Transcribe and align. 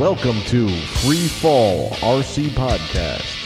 Welcome 0.00 0.40
to 0.46 0.66
Free 0.66 1.28
Fall 1.28 1.90
RC 1.90 2.48
Podcast. 2.52 3.36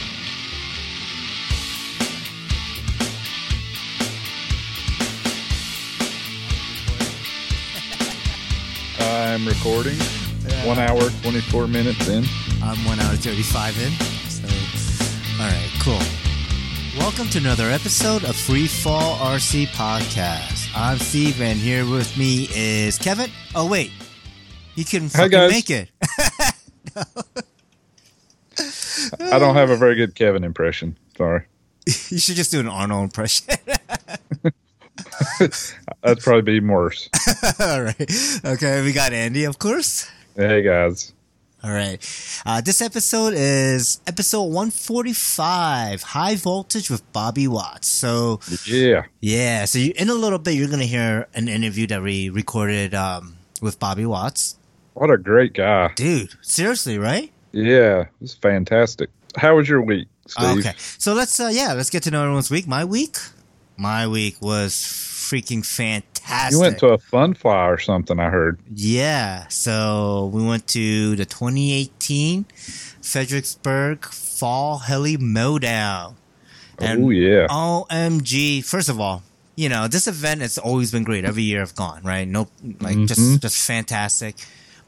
I'm 9.01 9.45
recording. 9.45 9.97
One 10.65 10.79
hour, 10.79 11.09
24 11.23 11.67
minutes 11.67 12.07
in. 12.07 12.23
I'm 12.63 12.77
one 12.85 13.01
hour 13.01 13.15
35 13.17 13.77
in. 13.77 13.91
So, 14.29 14.47
all 15.43 15.49
right, 15.49 15.71
cool. 15.81 15.99
Welcome 16.97 17.27
to 17.31 17.39
another 17.39 17.69
episode 17.69 18.23
of 18.23 18.33
Free 18.33 18.67
Fall 18.67 19.17
RC 19.17 19.67
Podcast. 19.73 20.69
I'm 20.73 20.99
Steve, 20.99 21.41
and 21.41 21.59
here 21.59 21.83
with 21.85 22.17
me 22.17 22.47
is 22.55 22.97
Kevin. 22.97 23.29
Oh, 23.53 23.67
wait. 23.67 23.91
He 24.75 24.83
couldn't 24.83 25.11
Hi, 25.13 25.19
fucking 25.23 25.31
guys. 25.31 25.51
make 25.51 25.69
it. 25.69 25.89
I 29.35 29.39
don't 29.39 29.55
have 29.55 29.69
a 29.69 29.75
very 29.75 29.95
good 29.95 30.15
Kevin 30.15 30.45
impression. 30.45 30.97
Sorry. 31.17 31.43
you 31.85 32.19
should 32.19 32.35
just 32.35 32.51
do 32.51 32.61
an 32.61 32.69
Arnold 32.69 33.03
impression. 33.03 33.47
That'd 36.01 36.23
probably 36.23 36.41
be 36.41 36.59
worse. 36.65 37.09
all 37.59 37.83
right. 37.83 38.41
Okay, 38.45 38.81
we 38.81 38.93
got 38.93 39.11
Andy, 39.11 39.43
of 39.43 39.59
course. 39.59 40.09
Hey, 40.37 40.61
guys. 40.61 41.11
All 41.63 41.71
right. 41.71 41.97
Uh, 42.45 42.61
this 42.61 42.81
episode 42.81 43.33
is 43.35 43.99
episode 44.07 44.43
145 44.43 46.03
High 46.03 46.35
Voltage 46.35 46.89
with 46.89 47.11
Bobby 47.11 47.47
Watts. 47.47 47.87
So, 47.87 48.39
Yeah. 48.65 49.05
Yeah, 49.19 49.65
so 49.65 49.79
you, 49.79 49.91
in 49.97 50.09
a 50.09 50.13
little 50.13 50.39
bit, 50.39 50.53
you're 50.53 50.67
going 50.67 50.79
to 50.79 50.85
hear 50.85 51.27
an 51.33 51.49
interview 51.49 51.87
that 51.87 52.01
we 52.01 52.29
recorded 52.29 52.93
um, 52.93 53.35
with 53.61 53.79
Bobby 53.79 54.05
Watts. 54.05 54.57
What 54.93 55.09
a 55.09 55.17
great 55.17 55.53
guy. 55.53 55.91
Dude, 55.95 56.29
seriously, 56.41 56.97
right? 56.97 57.31
Yeah. 57.51 58.05
It's 58.21 58.33
fantastic. 58.35 59.09
How 59.35 59.55
was 59.57 59.67
your 59.69 59.81
week, 59.81 60.07
Steve? 60.27 60.59
Okay, 60.59 60.73
so 60.77 61.13
let's, 61.13 61.39
uh, 61.39 61.49
yeah, 61.51 61.73
let's 61.73 61.89
get 61.89 62.03
to 62.03 62.11
know 62.11 62.21
everyone's 62.23 62.49
week. 62.51 62.67
My 62.67 62.85
week? 62.85 63.17
My 63.77 64.07
week 64.07 64.41
was 64.41 64.73
freaking 64.73 65.65
fantastic. 65.65 66.51
You 66.53 66.59
went 66.61 66.79
to 66.79 66.87
a 66.87 66.97
fun 66.97 67.33
fly 67.33 67.67
or 67.67 67.77
something, 67.77 68.19
I 68.19 68.29
heard. 68.29 68.59
Yeah, 68.73 69.47
so 69.49 70.31
we 70.33 70.43
went 70.45 70.67
to 70.67 71.15
the 71.15 71.25
2018 71.25 72.45
Fredericksburg 73.01 74.05
Fall 74.05 74.79
Heli 74.79 75.17
Mowdown. 75.17 76.15
Oh, 76.79 77.09
yeah. 77.09 77.47
OMG. 77.49 78.63
First 78.63 78.89
of 78.89 78.99
all, 78.99 79.23
you 79.55 79.69
know, 79.69 79.87
this 79.87 80.07
event 80.07 80.41
has 80.41 80.57
always 80.57 80.91
been 80.91 81.03
great. 81.03 81.23
Every 81.23 81.43
year 81.43 81.61
I've 81.61 81.75
gone, 81.75 82.01
right? 82.03 82.27
Nope. 82.27 82.51
Like 82.81 82.97
Mhm. 82.97 83.07
just, 83.07 83.41
just 83.41 83.65
fantastic. 83.65 84.35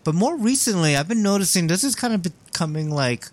But 0.04 0.14
more 0.16 0.36
recently, 0.38 0.96
I've 0.98 1.08
been 1.08 1.24
noticing 1.24 1.68
this 1.68 1.84
is 1.84 1.96
kind 1.96 2.14
of 2.14 2.22
becoming 2.24 2.90
like, 2.90 3.28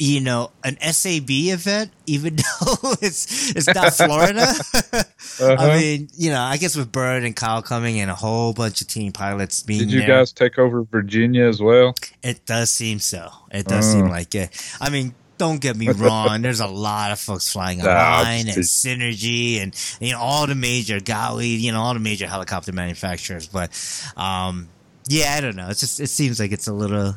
you 0.00 0.20
know, 0.20 0.50
an 0.64 0.76
SAB 0.80 1.28
event, 1.30 1.92
even 2.06 2.34
though 2.36 2.94
it's, 3.02 3.50
it's 3.54 3.66
not 3.72 3.92
Florida. 3.94 4.52
Uh-huh. 5.40 5.54
I 5.58 5.78
mean, 5.78 6.08
you 6.16 6.30
know, 6.30 6.40
I 6.40 6.56
guess 6.58 6.76
with 6.76 6.90
Bert 6.92 7.22
and 7.22 7.34
Kyle 7.34 7.62
coming 7.62 7.98
and 8.00 8.10
a 8.10 8.14
whole 8.14 8.52
bunch 8.52 8.80
of 8.82 8.88
team 8.88 9.10
pilots 9.12 9.62
being 9.62 9.80
Did 9.80 9.92
you 9.92 10.00
there, 10.00 10.08
guys 10.08 10.32
take 10.32 10.58
over 10.58 10.82
Virginia 10.82 11.46
as 11.46 11.62
well? 11.62 11.94
it 12.22 12.44
does 12.44 12.70
seem 12.70 12.98
so. 12.98 13.30
It 13.50 13.66
does 13.66 13.88
Oh. 13.88 13.92
seem 13.92 14.08
like 14.08 14.34
it. 14.34 14.50
I 14.80 14.90
mean, 14.90 15.14
don't 15.38 15.58
get 15.60 15.76
me 15.76 15.88
wrong. 15.94 16.42
There's 16.42 16.60
a 16.60 16.66
lot 16.66 17.12
of 17.12 17.20
folks 17.20 17.50
flying 17.50 17.78
Nah, 17.78 17.84
Align 18.20 18.48
and 18.48 18.58
Synergy 18.58 19.62
and 19.62 19.74
you 20.00 20.12
know 20.12 20.18
all 20.18 20.46
the 20.46 20.54
major 20.54 20.98
Gaui, 20.98 21.58
you 21.58 21.72
know 21.72 21.80
all 21.80 21.94
the 21.94 22.00
major 22.00 22.26
helicopter 22.26 22.72
manufacturers. 22.72 23.46
But 23.46 23.70
um, 24.18 24.68
yeah, 25.08 25.34
I 25.36 25.40
don't 25.40 25.56
know. 25.56 25.68
It's 25.68 25.80
just 25.80 26.00
it 26.00 26.08
seems 26.08 26.38
like 26.40 26.52
it's 26.52 26.66
a 26.68 26.74
little 26.74 27.16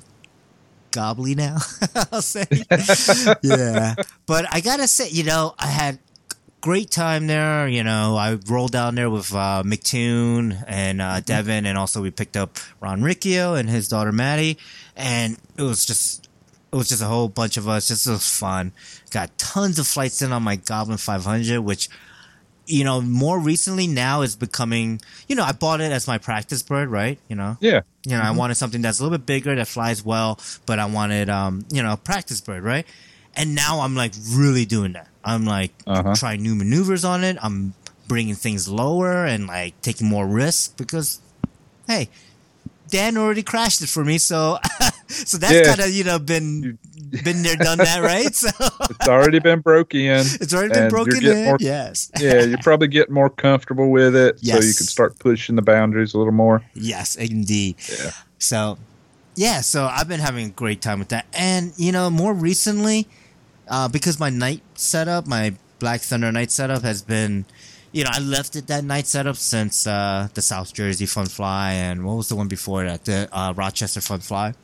gobbly 0.94 1.36
now. 1.36 1.58
I'll 2.12 2.22
say. 2.22 2.46
yeah, 3.44 3.96
but 4.26 4.46
I 4.52 4.62
gotta 4.62 4.88
say, 4.88 5.10
you 5.10 5.24
know, 5.24 5.56
I 5.60 5.68
had 5.68 6.00
great 6.62 6.90
time 6.90 7.28
there. 7.28 7.68
You 7.68 7.84
know, 7.84 8.16
I 8.16 8.38
rolled 8.48 8.72
down 8.72 8.96
there 8.96 9.10
with 9.10 9.34
uh, 9.34 9.64
McToon 9.66 10.64
and 10.66 11.02
uh, 11.02 11.20
Devin, 11.20 11.66
and 11.66 11.78
also 11.78 12.02
we 12.02 12.12
picked 12.12 12.38
up 12.38 12.58
Ron 12.80 13.04
Riccio 13.04 13.56
and 13.56 13.70
his 13.70 13.90
daughter 13.90 14.14
Maddie, 14.14 14.58
and 14.96 15.38
it 15.58 15.64
was 15.64 15.86
just 15.86 16.30
it 16.72 16.76
was 16.76 16.88
just 16.90 17.02
a 17.02 17.08
whole 17.08 17.28
bunch 17.28 17.58
of 17.58 17.68
us. 17.68 17.90
Just 17.90 18.08
it 18.08 18.12
was 18.12 18.30
fun. 18.30 18.72
Got 19.12 19.38
tons 19.38 19.78
of 19.78 19.88
flights 19.88 20.22
in 20.22 20.32
on 20.32 20.44
my 20.44 20.56
Goblin 20.56 20.98
500, 20.98 21.60
which 21.60 21.90
you 22.66 22.84
know 22.84 23.02
more 23.02 23.40
recently 23.40 23.88
now 23.88 24.22
is 24.22 24.36
becoming. 24.36 25.02
You 25.28 25.36
know, 25.36 25.44
I 25.44 25.52
bought 25.52 25.82
it 25.82 25.92
as 25.92 26.08
my 26.08 26.18
practice 26.18 26.62
bird, 26.62 26.90
right? 26.90 27.20
You 27.28 27.36
know, 27.36 27.58
Yeah. 27.60 27.82
you 28.06 28.16
know, 28.16 28.22
I 28.22 28.32
wanted 28.32 28.56
something 28.56 28.82
that's 28.82 29.00
a 29.00 29.04
little 29.04 29.18
bit 29.18 29.26
bigger 29.26 29.56
that 29.56 29.68
flies 29.68 30.04
well, 30.04 30.40
but 30.66 30.80
I 30.80 30.86
wanted, 30.86 31.30
um, 31.30 31.66
you 31.72 31.82
know, 31.84 31.94
a 31.94 31.98
practice 31.98 32.42
bird, 32.42 32.64
right? 32.64 32.86
And 33.36 33.56
now 33.56 33.80
I'm 33.82 33.96
like 33.96 34.14
really 34.32 34.66
doing 34.66 34.94
that. 34.94 35.08
I'm 35.24 35.46
like 35.46 35.72
Uh-huh. 35.88 36.14
trying 36.16 36.42
new 36.44 36.56
maneuvers 36.56 37.04
on 37.04 37.24
it. 37.24 37.38
I'm 37.42 37.74
bringing 38.08 38.36
things 38.36 38.68
lower 38.68 39.26
and 39.26 39.48
like 39.48 39.82
taking 39.82 40.08
more 40.08 40.28
risk 40.28 40.78
because, 40.78 41.20
hey, 41.88 42.10
Dan 42.94 43.18
already 43.18 43.42
crashed 43.42 43.82
it 43.82 43.90
for 43.90 44.06
me, 44.06 44.20
so 44.20 44.60
so 45.08 45.38
that's 45.40 45.52
Yeah. 45.54 45.64
kind 45.64 45.80
of 45.82 45.90
you 45.90 46.04
know 46.04 46.20
been 46.20 46.78
been 47.24 47.42
there, 47.42 47.56
done 47.56 47.80
that, 47.80 48.02
right? 48.04 48.34
So 48.44 48.50
It's 48.90 49.08
already 49.08 49.40
been 49.40 49.60
broken 49.62 50.00
in. 50.02 50.22
it's 50.42 50.54
already 50.54 50.74
been 50.74 50.90
broken 50.90 51.26
in. 51.26 51.46
more- 51.46 51.58
yes, 51.60 52.12
Yeah, 52.20 52.42
you're 52.44 52.58
probably 52.64 52.88
getting 52.88 53.14
more 53.14 53.30
comfortable 53.30 53.90
with 53.90 54.16
it 54.16 54.40
so 54.40 54.56
you 54.56 54.74
can 54.74 54.86
start 54.88 55.18
pushing 55.20 55.56
the 55.56 55.62
boundaries 55.64 56.14
a 56.14 56.18
little 56.18 56.34
more. 56.34 56.62
yes, 56.76 57.16
indeed. 57.16 57.76
Yeah. 57.90 58.12
So, 58.40 58.78
yeah, 59.36 59.62
so 59.62 59.86
I've 59.86 60.08
been 60.08 60.20
having 60.20 60.48
a 60.48 60.50
great 60.50 60.82
time 60.82 61.00
with 61.00 61.10
that. 61.10 61.26
And, 61.34 61.74
you 61.78 61.92
know, 61.92 62.10
more 62.10 62.34
recently, 62.34 63.08
uh, 63.68 63.88
because 63.88 64.20
my 64.20 64.30
night 64.30 64.62
setup, 64.76 65.26
my 65.28 65.54
Black 65.80 66.02
Thunder 66.02 66.32
night 66.32 66.52
setup 66.52 66.82
has 66.84 67.02
been, 67.02 67.46
you 67.94 68.04
know, 68.04 68.10
I 68.12 68.20
left 68.20 68.56
it 68.56 68.68
that 68.68 68.84
night 68.84 69.06
setup 69.06 69.38
since 69.38 69.86
uh, 69.86 70.28
the 70.34 70.42
South 70.42 70.74
Jersey 70.74 71.06
Fun 71.06 71.28
Fly 71.28 71.74
and 71.74 72.04
what 72.04 72.18
was 72.18 72.28
the 72.28 72.36
one 72.36 72.48
before 72.48 72.84
that? 72.84 73.06
The 73.06 73.30
uh, 73.32 73.54
Rochester 73.56 74.02
Fun 74.02 74.20
Fly. 74.20 74.56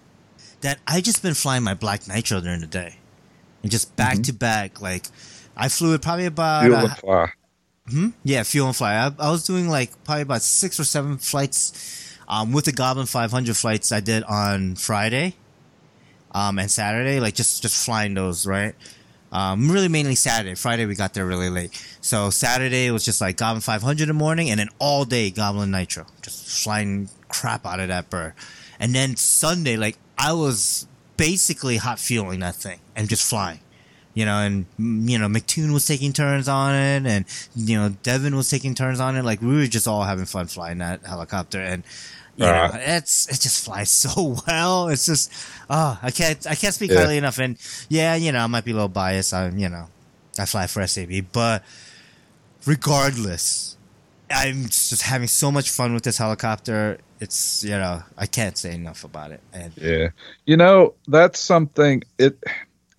That 0.62 0.79
I 0.88 1.00
just 1.00 1.22
been 1.22 1.35
flying 1.35 1.63
my 1.63 1.75
Black 1.75 2.07
Nitro 2.07 2.41
during 2.41 2.59
the 2.59 2.67
day. 2.67 2.97
And 3.62 3.72
just 3.72 3.95
back 3.95 4.22
to 4.23 4.34
back. 4.34 4.81
Like, 4.81 5.06
I 5.56 5.69
flew 5.69 5.94
it 5.94 6.01
probably 6.01 6.25
about. 6.25 6.63
Fuel 6.63 6.75
uh, 6.75 6.84
and 6.84 6.97
fly. 6.97 7.31
Hmm? 7.90 8.07
Yeah, 8.23 8.44
fuel 8.44 8.67
and 8.67 8.75
fly. 8.75 8.94
I, 8.95 9.12
I 9.19 9.31
was 9.31 9.46
doing 9.46 9.69
like 9.69 10.03
probably 10.03 10.23
about 10.23 10.41
six 10.41 10.79
or 10.79 10.84
seven 10.84 11.17
flights 11.17 12.17
um, 12.28 12.51
with 12.51 12.66
the 12.66 12.72
Goblin 12.72 13.06
500 13.06 13.56
flights 13.56 13.91
I 13.91 14.00
did 14.00 14.23
on 14.23 14.75
Friday 14.75 15.35
um, 16.31 16.59
and 16.59 16.69
Saturday, 16.69 17.19
like 17.19 17.35
just 17.35 17.61
just 17.61 17.85
flying 17.85 18.16
those, 18.16 18.47
right? 18.47 18.75
Um, 19.31 19.69
really 19.69 19.88
mainly 19.88 20.16
Saturday. 20.16 20.56
Friday 20.56 20.85
we 20.85 20.95
got 20.95 21.13
there 21.13 21.25
really 21.25 21.50
late. 21.50 21.72
So 22.01 22.29
Saturday 22.29 22.90
was 22.91 23.06
just 23.06 23.22
like 23.22 23.38
Goblin 23.38 23.62
500 23.62 24.03
in 24.03 24.07
the 24.07 24.13
morning 24.13 24.50
and 24.50 24.59
then 24.59 24.69
all 24.79 25.06
day 25.06 25.29
Goblin 25.29 25.72
Nitro. 25.72 26.06
Just 26.22 26.63
flying 26.63 27.09
crap 27.28 27.66
out 27.66 27.79
of 27.79 27.90
that 27.90 28.09
bird. 28.09 28.34
And 28.79 28.95
then 28.95 29.16
Sunday, 29.16 29.78
like 29.78 29.97
I 30.17 30.34
was 30.34 30.88
basically 31.17 31.78
hot 31.78 32.00
fueling 32.00 32.40
that 32.40 32.56
thing 32.56 32.79
and 32.95 33.07
just 33.07 33.28
flying 33.29 33.59
you 34.19 34.25
know, 34.25 34.40
and 34.40 34.66
you 34.78 35.17
know, 35.17 35.28
McToon 35.28 35.72
was 35.72 35.88
taking 35.88 36.11
turns 36.11 36.50
on 36.50 36.75
it, 36.75 37.06
and 37.06 37.25
you 37.56 37.78
know, 37.78 37.90
Devin 38.03 38.35
was 38.35 38.50
taking 38.50 38.75
turns 38.75 39.00
on 39.00 39.16
it. 39.16 39.23
Like 39.23 39.41
we 39.41 39.56
were 39.56 39.66
just 39.66 39.88
all 39.88 40.03
having 40.03 40.25
fun 40.25 40.47
flying 40.47 40.79
that 40.79 41.06
helicopter, 41.06 41.61
and 41.61 41.84
you 42.40 42.46
know, 42.46 42.52
Right. 42.52 42.82
it's 42.97 43.28
it 43.30 43.40
just 43.41 43.66
flies 43.66 43.91
so 44.03 44.36
well. 44.47 44.88
It's 44.90 45.06
just, 45.06 45.32
oh, 45.70 46.00
I 46.02 46.12
can't 46.12 46.46
I 46.47 46.56
can't 46.56 46.74
speak 46.74 46.91
Yeah. 46.91 47.02
highly 47.02 47.18
enough. 47.18 47.38
And 47.40 47.58
yeah, 47.90 48.16
you 48.16 48.32
know, 48.32 48.40
I 48.40 48.47
might 48.47 48.66
be 48.66 48.72
a 48.72 48.74
little 48.76 48.88
biased. 48.90 49.34
I'm 49.34 49.58
you 49.58 49.70
know, 49.70 49.88
I 50.40 50.46
fly 50.46 50.68
for 50.68 50.86
SAB, 50.88 51.26
but 51.32 51.64
regardless, 52.66 53.78
I'm 54.32 54.66
just 54.66 55.02
having 55.02 55.28
so 55.28 55.52
much 55.52 55.70
fun 55.72 55.94
with 55.94 56.03
this 56.03 56.18
helicopter. 56.18 57.00
It's 57.20 57.64
you 57.64 57.72
know, 57.72 58.03
I 58.18 58.26
can't 58.26 58.58
say 58.58 58.74
enough 58.74 59.03
about 59.03 59.32
it. 59.32 59.41
And 59.53 59.74
Yeah. 59.78 60.09
You 60.46 60.58
know, 60.58 60.94
that's 61.08 61.40
something 61.40 62.03
it 62.18 62.41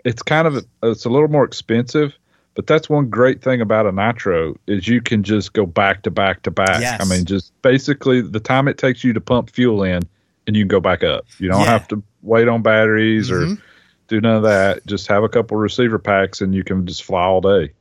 it's 0.04 0.22
kind 0.22 0.46
of 0.46 0.64
it's 0.82 1.04
a 1.04 1.08
little 1.08 1.28
more 1.28 1.44
expensive, 1.44 2.12
but 2.54 2.66
that's 2.66 2.88
one 2.88 3.08
great 3.08 3.42
thing 3.42 3.60
about 3.60 3.86
a 3.86 3.92
nitro 3.92 4.54
is 4.66 4.86
you 4.88 5.00
can 5.00 5.22
just 5.22 5.52
go 5.52 5.66
back 5.66 6.02
to 6.02 6.10
back 6.10 6.42
to 6.42 6.50
back. 6.50 6.80
Yes. 6.80 7.00
I 7.00 7.04
mean, 7.04 7.24
just 7.24 7.52
basically 7.62 8.20
the 8.20 8.40
time 8.40 8.68
it 8.68 8.76
takes 8.78 9.04
you 9.04 9.12
to 9.12 9.20
pump 9.20 9.50
fuel 9.50 9.82
in 9.82 10.02
and 10.46 10.56
you 10.56 10.62
can 10.62 10.68
go 10.68 10.80
back 10.80 11.02
up. 11.04 11.24
You 11.38 11.48
don't 11.48 11.60
Yeah. 11.60 11.66
have 11.66 11.88
to 11.88 12.02
wait 12.22 12.48
on 12.48 12.62
batteries 12.62 13.30
Mhm. 13.30 13.56
or 13.56 13.62
do 14.08 14.20
none 14.20 14.36
of 14.36 14.42
that. 14.42 14.84
Just 14.86 15.06
have 15.06 15.22
a 15.22 15.28
couple 15.28 15.56
receiver 15.56 15.98
packs 15.98 16.40
and 16.40 16.54
you 16.54 16.64
can 16.64 16.86
just 16.86 17.04
fly 17.04 17.22
all 17.22 17.40
day. 17.40 17.72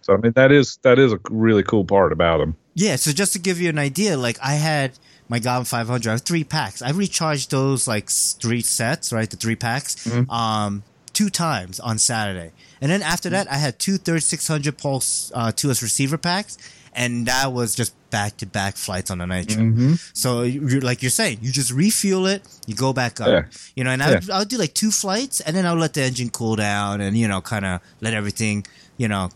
So 0.00 0.14
I 0.14 0.16
mean 0.18 0.32
that 0.32 0.50
is 0.52 0.78
that 0.82 0.98
is 0.98 1.12
a 1.12 1.20
really 1.30 1.62
cool 1.62 1.84
part 1.84 2.12
about 2.12 2.38
them. 2.38 2.56
Yeah, 2.74 2.96
so 2.96 3.12
just 3.12 3.32
to 3.34 3.38
give 3.38 3.60
you 3.60 3.68
an 3.68 3.78
idea, 3.78 4.16
like 4.16 4.38
I 4.42 4.54
had 4.54 4.92
my 5.28 5.38
Goblin 5.40 5.64
500, 5.64 6.08
I 6.08 6.12
have 6.12 6.20
three 6.22 6.44
packs. 6.44 6.80
I 6.80 6.90
recharged 6.90 7.50
those 7.50 7.88
like 7.88 8.08
three 8.08 8.60
sets, 8.60 9.12
right? 9.12 9.28
The 9.28 9.36
three 9.36 9.56
packs, 9.56 9.96
Mhm. 10.06 10.30
um, 10.30 10.82
two 11.18 11.30
times 11.30 11.80
on 11.80 11.96
Saturday. 11.98 12.50
And 12.80 12.88
then 12.92 13.02
after 13.02 13.28
that, 13.30 13.46
I 13.50 13.56
had 13.66 13.78
two 13.84 13.96
3600 13.96 14.76
Pulse 14.76 15.32
uh, 15.34 15.50
2S 15.58 15.80
receiver 15.82 16.18
packs. 16.18 16.58
and 17.04 17.26
that 17.26 17.52
was 17.52 17.74
just 17.80 17.92
back 18.10 18.32
to 18.40 18.46
back 18.46 18.74
flights 18.76 19.10
on 19.12 19.18
the 19.18 19.26
nitro. 19.26 19.60
hmm 19.62 19.94
So 20.22 20.28
you're 20.48 20.80
like 20.90 20.98
you're 21.04 21.16
saying, 21.22 21.36
you 21.44 21.50
just 21.52 21.70
refuel 21.84 22.24
it, 22.34 22.40
you 22.68 22.74
go 22.86 22.92
back 22.92 23.20
up. 23.20 23.28
Yeah. 23.28 23.42
You 23.76 23.82
know, 23.84 23.92
and 23.94 24.02
I 24.02 24.08
would, 24.10 24.30
I 24.30 24.38
would 24.40 24.48
do 24.54 24.58
like 24.64 24.74
two 24.82 24.90
flights, 25.02 25.36
and 25.44 25.52
then 25.56 25.64
I 25.66 25.70
would 25.72 25.80
let 25.86 25.92
the 25.94 26.02
engine 26.08 26.30
cool 26.38 26.56
down, 26.56 27.00
and 27.04 27.12
you 27.20 27.28
know, 27.28 27.40
kind 27.42 27.64
of 27.70 27.80
let 28.00 28.12
everything, 28.14 28.64
you 29.02 29.08
know, 29.12 29.28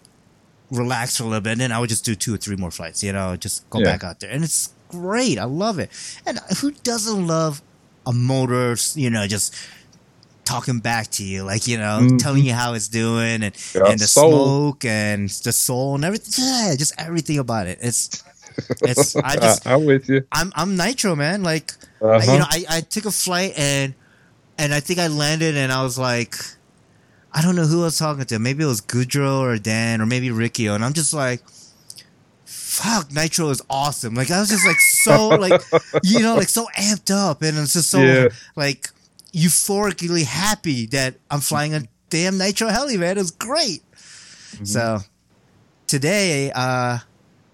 relax 0.70 1.16
for 1.16 1.24
a 1.24 1.26
little 1.26 1.40
bit, 1.46 1.52
and 1.52 1.60
then 1.60 1.72
I 1.72 1.78
would 1.80 1.90
just 1.90 2.04
do 2.04 2.14
two 2.14 2.32
or 2.34 2.38
three 2.38 2.56
more 2.56 2.70
flights. 2.70 3.02
You 3.02 3.12
know, 3.12 3.36
just 3.36 3.68
go 3.70 3.78
Yeah. 3.80 3.84
back 3.92 4.04
out 4.04 4.20
there, 4.20 4.30
and 4.30 4.42
it's 4.44 4.70
great. 4.88 5.36
I 5.38 5.44
love 5.44 5.78
it. 5.78 5.90
And 6.26 6.38
who 6.60 6.70
doesn't 6.72 7.26
love 7.26 7.60
a 8.06 8.12
motor? 8.12 8.76
You 8.94 9.10
know, 9.10 9.26
just 9.26 9.54
talking 10.50 10.80
back 10.80 11.06
to 11.16 11.22
you, 11.24 11.44
like 11.44 11.66
you 11.70 11.78
know, 11.78 12.00
Mhm. 12.02 12.18
telling 12.18 12.44
you 12.44 12.52
how 12.54 12.74
it's 12.74 12.88
doing, 12.88 13.42
and 13.46 13.52
Got 13.74 13.90
and 13.90 13.98
the 14.00 14.06
soul. 14.06 14.30
smoke 14.72 14.84
and 14.84 15.28
the 15.46 15.52
soul 15.52 15.94
and 15.96 16.04
everything. 16.04 16.44
Yeah, 16.44 16.74
just 16.76 16.92
everything 16.98 17.38
about 17.38 17.66
it. 17.66 17.78
It's 17.80 18.22
it's 18.82 19.14
I 19.30 19.36
just 19.36 19.66
I'm 19.66 19.84
with 19.84 20.08
you. 20.08 20.22
I'm 20.32 20.52
I'm 20.56 20.76
Nitro 20.76 21.14
man. 21.14 21.42
Like 21.42 21.72
Uh-huh. 22.02 22.18
I- 22.20 22.32
you 22.32 22.38
know, 22.40 22.46
I, 22.56 22.64
I 22.76 22.80
took 22.80 23.04
a 23.06 23.10
flight 23.24 23.52
and 23.56 23.94
and 24.58 24.74
I 24.74 24.80
think 24.80 24.98
I 24.98 25.06
landed 25.08 25.56
and 25.56 25.70
I 25.72 25.82
was 25.82 25.96
like, 25.98 26.34
I 27.32 27.40
don't 27.42 27.54
know 27.56 27.64
who 27.66 27.80
I 27.82 27.84
was 27.84 27.96
talking 27.98 28.24
to. 28.24 28.38
Maybe 28.38 28.64
it 28.64 28.66
was 28.66 28.80
Goudreau 28.80 29.38
or 29.40 29.56
Dan 29.58 30.00
or 30.02 30.06
maybe 30.06 30.30
Ricky. 30.30 30.66
And 30.66 30.84
I'm 30.84 30.92
just 30.92 31.14
like, 31.14 31.40
fuck, 32.44 33.12
Nitro 33.12 33.50
is 33.50 33.62
awesome. 33.70 34.14
Like 34.14 34.30
I 34.30 34.40
was 34.40 34.48
just 34.48 34.66
like 34.66 34.80
so 35.04 35.28
like 35.28 35.62
you 36.02 36.20
know 36.20 36.34
like 36.34 36.48
so 36.48 36.66
amped 36.78 37.10
up 37.14 37.42
and 37.42 37.56
it's 37.58 37.72
just 37.74 37.90
so 37.90 38.00
Yeah. 38.10 38.28
like 38.56 38.90
euphorically 39.32 40.24
happy 40.24 40.86
that 40.86 41.14
I'm 41.30 41.40
flying 41.40 41.74
a 41.74 41.82
damn 42.10 42.38
Nitro 42.38 42.68
heli, 42.68 42.96
man. 42.96 43.16
It 43.16 43.20
was 43.20 43.30
great. 43.30 43.82
So 44.64 45.00
today, 45.86 46.50
uh, 46.54 46.98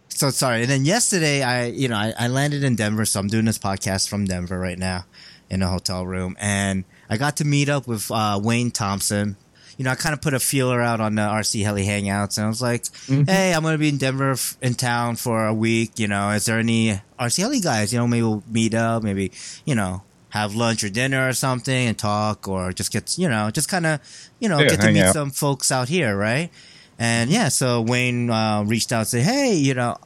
so 0.08 0.31
sorry. 0.31 0.62
And 0.62 0.70
then 0.70 0.84
yesterday, 0.84 1.43
I, 1.43 1.67
you 1.67 1.88
know, 1.88 1.96
I, 1.96 2.12
I 2.19 2.28
landed 2.28 2.64
in 2.64 2.75
Denver. 2.76 3.05
So 3.05 3.20
I'm 3.20 3.28
doing 3.28 3.44
this 3.44 3.58
podcast 3.58 4.08
from 4.08 4.25
Denver 4.25 4.58
right 4.58 4.78
now 4.78 5.05
in 5.50 5.62
a 5.62 5.69
hotel 5.69 6.06
room. 6.06 6.37
And 6.40 6.84
I 7.08 7.17
got 7.17 7.37
to 7.38 7.44
meet 7.44 7.69
up 7.69 7.87
with, 7.87 8.11
uh, 8.11 8.40
Wayne 8.43 8.70
Thompson. 8.70 9.37
You 9.76 9.84
know, 9.84 9.90
I 9.90 9.94
kind 9.94 10.14
of 10.14 10.22
put 10.22 10.32
a 10.32 10.40
feeler 10.40 10.81
out 10.81 11.00
on 11.02 11.17
the 11.17 11.22
RC 11.22 11.62
Heli 11.62 11.84
Hangouts 11.84 12.38
and 12.38 12.46
I 12.46 12.49
was 12.49 12.62
like, 12.62 12.84
Mhm. 12.84 13.29
hey, 13.29 13.52
I'm 13.52 13.61
going 13.62 13.75
to 13.75 13.79
be 13.79 13.90
in 13.90 13.99
Denver 13.99 14.31
f- 14.32 14.56
in 14.62 14.72
town 14.75 15.17
for 15.17 15.46
a 15.46 15.52
week. 15.52 15.99
You 15.99 16.08
know, 16.08 16.31
is 16.31 16.46
there 16.46 16.58
any 16.58 16.99
RC 17.20 17.43
Heli 17.43 17.61
guys? 17.61 17.93
You 17.93 17.99
know, 17.99 18.06
maybe 18.08 18.22
we'll 18.22 18.43
meet 18.49 18.72
up, 18.72 19.02
maybe, 19.02 19.32
you 19.67 19.75
know, 19.75 20.02
have 20.31 20.55
lunch 20.55 20.82
or 20.84 20.88
dinner 20.90 21.28
or 21.28 21.32
something 21.32 21.88
and 21.88 21.96
talk 21.99 22.49
or 22.49 22.73
just 22.73 22.93
get, 22.93 23.17
you 23.19 23.28
know, 23.28 23.50
just 23.50 23.69
kind 23.69 23.87
of, 23.87 24.00
you 24.40 24.49
know, 24.49 24.58
Yeah, 24.58 24.69
get 24.70 24.81
to 24.82 24.93
meet 24.93 25.02
out. 25.02 25.14
some 25.14 25.31
folks 25.31 25.70
out 25.73 25.88
here, 25.88 26.17
right? 26.17 26.50
And 26.99 27.31
yeah, 27.31 27.49
so 27.49 27.81
Wayne 27.81 28.31
uh, 28.31 28.64
reached 28.67 28.93
out 28.93 29.00
and 29.00 29.08
said, 29.08 29.23
"Hey, 29.25 29.55
you 29.55 29.75
know, 29.75 29.96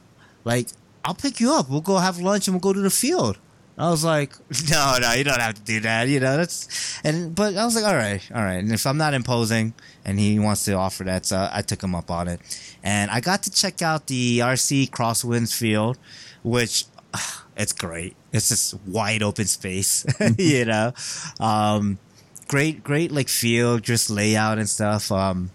like 0.43 0.67
I'll 1.05 1.15
pick 1.15 1.39
you 1.39 1.53
up. 1.53 1.69
We'll 1.69 1.81
go 1.81 1.97
have 1.97 2.19
lunch 2.19 2.47
and 2.47 2.53
we'll 2.55 2.61
go 2.61 2.73
to 2.73 2.81
the 2.81 2.89
field." 2.89 3.37
I 3.77 3.89
was 3.89 4.03
like, 4.03 4.33
"No, 4.69 4.97
no, 5.01 5.13
you 5.13 5.23
don't 5.23 5.39
have 5.39 5.55
to 5.55 5.61
do 5.61 5.79
that. 5.81 6.07
You 6.09 6.19
know, 6.19 6.35
that's." 6.37 6.99
And 7.03 7.33
but 7.33 7.55
I 7.55 7.63
was 7.65 7.75
like, 7.75 7.85
"All 7.85 7.95
right, 7.95 8.21
all 8.35 8.41
right." 8.43 8.59
And 8.59 8.71
if 8.73 8.85
I'm 8.85 8.97
not 8.97 9.13
imposing, 9.13 9.73
and 10.05 10.19
he 10.19 10.37
wants 10.37 10.65
to 10.65 10.73
offer 10.73 11.05
that, 11.05 11.25
so 11.25 11.49
I 11.51 11.61
took 11.61 11.81
him 11.81 11.95
up 11.95 12.11
on 12.11 12.27
it, 12.27 12.41
and 12.83 13.09
I 13.09 13.21
got 13.21 13.43
to 13.43 13.49
check 13.51 13.81
out 13.81 14.07
the 14.07 14.39
RC 14.39 14.89
Crosswinds 14.89 15.55
field, 15.55 15.97
which 16.43 16.85
it's 17.57 17.73
great. 17.73 18.15
It's 18.31 18.49
just 18.49 18.75
wide 18.85 19.23
open 19.23 19.45
space, 19.45 20.05
you 20.37 20.65
know. 20.71 20.93
Um, 21.39 21.99
great, 22.47 22.83
great 22.83 23.11
like 23.11 23.29
field, 23.29 23.83
just 23.83 24.09
layout 24.09 24.57
and 24.57 24.69
stuff. 24.69 25.11
Um, 25.11 25.51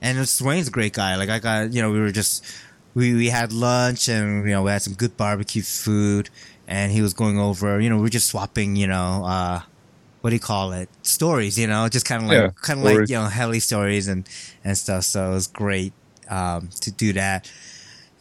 and 0.00 0.26
Swain's 0.28 0.68
a 0.68 0.70
great 0.70 0.92
guy. 0.92 1.16
Like 1.16 1.30
I 1.30 1.38
got, 1.38 1.72
you 1.72 1.82
know, 1.82 1.90
we 1.90 2.00
were 2.00 2.12
just 2.12 2.44
we 2.94 3.14
we 3.14 3.28
had 3.28 3.52
lunch 3.52 4.08
and 4.08 4.44
you 4.44 4.52
know 4.52 4.62
we 4.62 4.70
had 4.70 4.82
some 4.82 4.94
good 4.94 5.16
barbecue 5.16 5.62
food, 5.62 6.30
and 6.66 6.92
he 6.92 7.02
was 7.02 7.14
going 7.14 7.38
over. 7.38 7.80
You 7.80 7.90
know, 7.90 7.98
we 7.98 8.06
are 8.06 8.10
just 8.10 8.28
swapping. 8.28 8.76
You 8.76 8.86
know, 8.86 9.24
uh, 9.24 9.62
what 10.20 10.30
do 10.30 10.36
you 10.36 10.40
call 10.40 10.72
it? 10.72 10.88
Stories. 11.02 11.58
You 11.58 11.66
know, 11.66 11.88
just 11.88 12.06
kind 12.06 12.22
of 12.22 12.28
like 12.28 12.46
Yeah, 12.46 12.50
kind 12.62 12.80
of 12.80 12.84
like 12.84 13.08
you 13.08 13.16
know 13.16 13.26
heli 13.26 13.60
stories 13.60 14.08
and 14.08 14.28
and 14.64 14.76
stuff. 14.76 15.04
So 15.04 15.30
it 15.30 15.34
was 15.34 15.46
great 15.46 15.92
um, 16.28 16.68
to 16.80 16.90
do 16.90 17.12
that. 17.14 17.50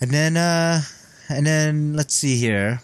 And 0.01 0.11
then 0.11 0.37
uh, 0.37 0.81
and 1.29 1.45
then 1.45 1.93
let's 1.95 2.15
see 2.15 2.37
here. 2.37 2.81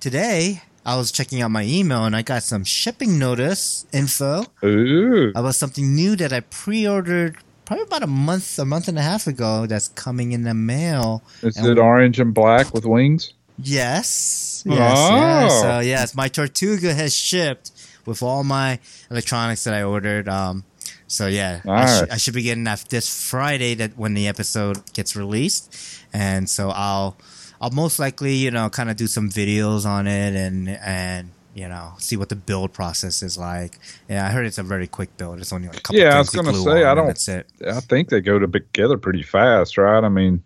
Today 0.00 0.62
I 0.84 0.96
was 0.96 1.10
checking 1.10 1.40
out 1.40 1.50
my 1.50 1.64
email 1.64 2.04
and 2.04 2.14
I 2.14 2.22
got 2.22 2.42
some 2.42 2.64
shipping 2.64 3.18
notice 3.18 3.86
info 3.92 4.44
Ooh. 4.62 5.32
about 5.34 5.54
something 5.54 5.94
new 5.94 6.14
that 6.16 6.32
I 6.32 6.40
pre-ordered 6.40 7.38
probably 7.64 7.84
about 7.84 8.02
a 8.02 8.06
month, 8.06 8.58
a 8.58 8.64
month 8.64 8.88
and 8.88 8.98
a 8.98 9.02
half 9.02 9.26
ago. 9.26 9.66
That's 9.66 9.88
coming 9.88 10.32
in 10.32 10.42
the 10.42 10.54
mail. 10.54 11.22
Is 11.42 11.56
and- 11.56 11.66
it 11.66 11.78
orange 11.78 12.20
and 12.20 12.34
black 12.34 12.72
with 12.74 12.84
wings? 12.84 13.32
Yes, 13.56 14.64
yes, 14.66 14.78
yes. 14.78 15.52
Oh. 15.54 15.62
So 15.62 15.78
yes, 15.78 16.14
my 16.16 16.26
Tortuga 16.26 16.92
has 16.92 17.14
shipped 17.14 17.70
with 18.04 18.20
all 18.20 18.42
my 18.42 18.80
electronics 19.12 19.62
that 19.64 19.74
I 19.74 19.84
ordered. 19.84 20.28
Um, 20.28 20.64
so 21.06 21.28
yeah, 21.28 21.60
I, 21.64 21.86
sh- 21.86 22.08
I 22.10 22.16
should 22.16 22.34
be 22.34 22.42
getting 22.42 22.64
that 22.64 22.86
this 22.90 23.30
Friday 23.30 23.74
that 23.74 23.96
when 23.96 24.14
the 24.14 24.26
episode 24.26 24.92
gets 24.92 25.14
released, 25.14 25.72
and 26.14 26.48
so 26.48 26.70
I'll 26.70 27.16
I'll 27.60 27.70
most 27.70 27.98
likely 27.98 28.34
you 28.34 28.50
know 28.50 28.70
kind 28.70 28.88
of 28.90 28.96
do 28.96 29.06
some 29.06 29.28
videos 29.28 29.84
on 29.84 30.06
it 30.06 30.34
and 30.34 30.68
and 30.68 31.30
you 31.54 31.68
know 31.68 31.92
see 31.98 32.16
what 32.16 32.28
the 32.30 32.36
build 32.36 32.72
process 32.72 33.22
is 33.22 33.36
like. 33.36 33.78
Yeah, 34.08 34.26
I 34.26 34.30
heard 34.30 34.46
it's 34.46 34.58
a 34.58 34.62
very 34.62 34.86
quick 34.86 35.16
build. 35.18 35.40
It's 35.40 35.52
only 35.52 35.68
like 35.68 35.78
a 35.78 35.80
couple 35.82 36.00
Yeah, 36.00 36.14
I 36.14 36.18
was 36.18 36.30
gonna 36.30 36.54
say, 36.54 36.84
I 36.84 36.94
don't- 36.94 37.06
That's 37.06 37.28
it. 37.28 37.46
I 37.66 37.80
think 37.80 38.08
they 38.08 38.20
go 38.20 38.38
together 38.38 38.96
pretty 38.96 39.22
fast, 39.22 39.76
right? 39.78 40.02
I 40.02 40.08
mean, 40.08 40.42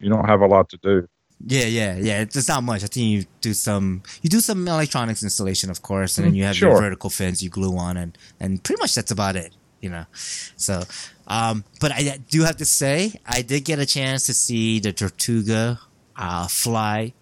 you 0.00 0.08
don't 0.08 0.24
have 0.26 0.40
a 0.40 0.46
lot 0.46 0.68
to 0.70 0.76
do. 0.78 1.06
Yeah, 1.46 1.64
yeah, 1.66 1.96
yeah. 1.96 2.20
It's, 2.20 2.48
not 2.48 2.62
much. 2.64 2.82
I 2.84 2.86
think 2.86 3.06
you 3.06 3.24
do 3.40 3.54
some 3.54 4.02
you 4.22 4.28
do 4.28 4.40
some 4.40 4.68
electronics 4.68 5.22
installation, 5.22 5.70
of 5.70 5.80
course, 5.80 6.18
and 6.18 6.26
then 6.26 6.34
Mm, 6.34 6.36
you 6.36 6.44
have 6.44 6.56
your 6.60 6.72
vertical 6.82 7.08
fins 7.10 7.42
you 7.42 7.48
glue 7.48 7.76
on, 7.78 7.96
and 7.96 8.18
and 8.40 8.62
pretty 8.62 8.80
much 8.82 8.94
that's 8.94 9.10
about 9.10 9.36
it. 9.36 9.54
You 9.80 9.88
know, 9.88 10.04
so 10.56 10.82
um, 11.30 11.64
but 11.80 11.92
I 11.92 12.18
do 12.28 12.42
have 12.42 12.56
to 12.58 12.64
say 12.66 13.14
I 13.24 13.40
did 13.42 13.64
get 13.64 13.78
a 13.78 13.86
chance 13.86 14.26
to 14.26 14.34
see 14.34 14.80
the 14.80 14.92
Tortuga 14.92 15.80
uh, 16.16 16.48
fly 16.48 17.14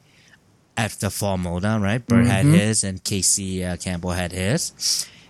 at 0.76 0.92
the 1.00 1.10
fall 1.10 1.36
moda, 1.36 1.80
right? 1.80 2.04
Bert 2.04 2.26
had 2.26 2.46
Mhm. 2.46 2.54
his, 2.54 2.82
and 2.84 3.02
Casey 3.04 3.64
uh, 3.64 3.76
Campbell 3.76 4.12
had 4.12 4.32
his, 4.32 4.72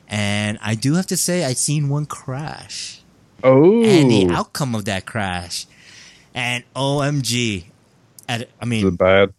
and 0.07 0.59
I 0.63 0.75
do 0.75 0.95
have 0.95 1.07
to 1.09 1.17
say 1.17 1.45
I've 1.45 1.59
seen 1.59 1.89
one 1.89 2.07
crash 2.07 3.01
Oh, 3.43 3.83
and 3.83 4.11
the 4.11 4.27
outcome 4.31 4.75
of 4.75 4.85
that 4.87 5.07
crash, 5.07 5.67
and 6.35 6.65
OMG, 6.75 7.65
at, 8.29 8.49
I 8.61 8.65
mean, 8.65 8.97
bad? 8.97 9.33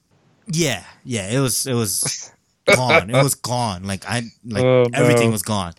yeah, 0.48 0.84
yeah, 1.04 1.30
it 1.30 1.40
was 1.40 1.66
it 1.68 1.74
was 1.76 2.32
gone. 2.66 3.10
it 3.10 3.22
was 3.22 3.36
gone. 3.54 3.84
Like 3.84 4.04
I 4.08 4.24
like 4.46 4.64
Oh, 4.64 4.88
everything 4.94 5.28
no. 5.30 5.32
was 5.32 5.44
gone. 5.44 5.74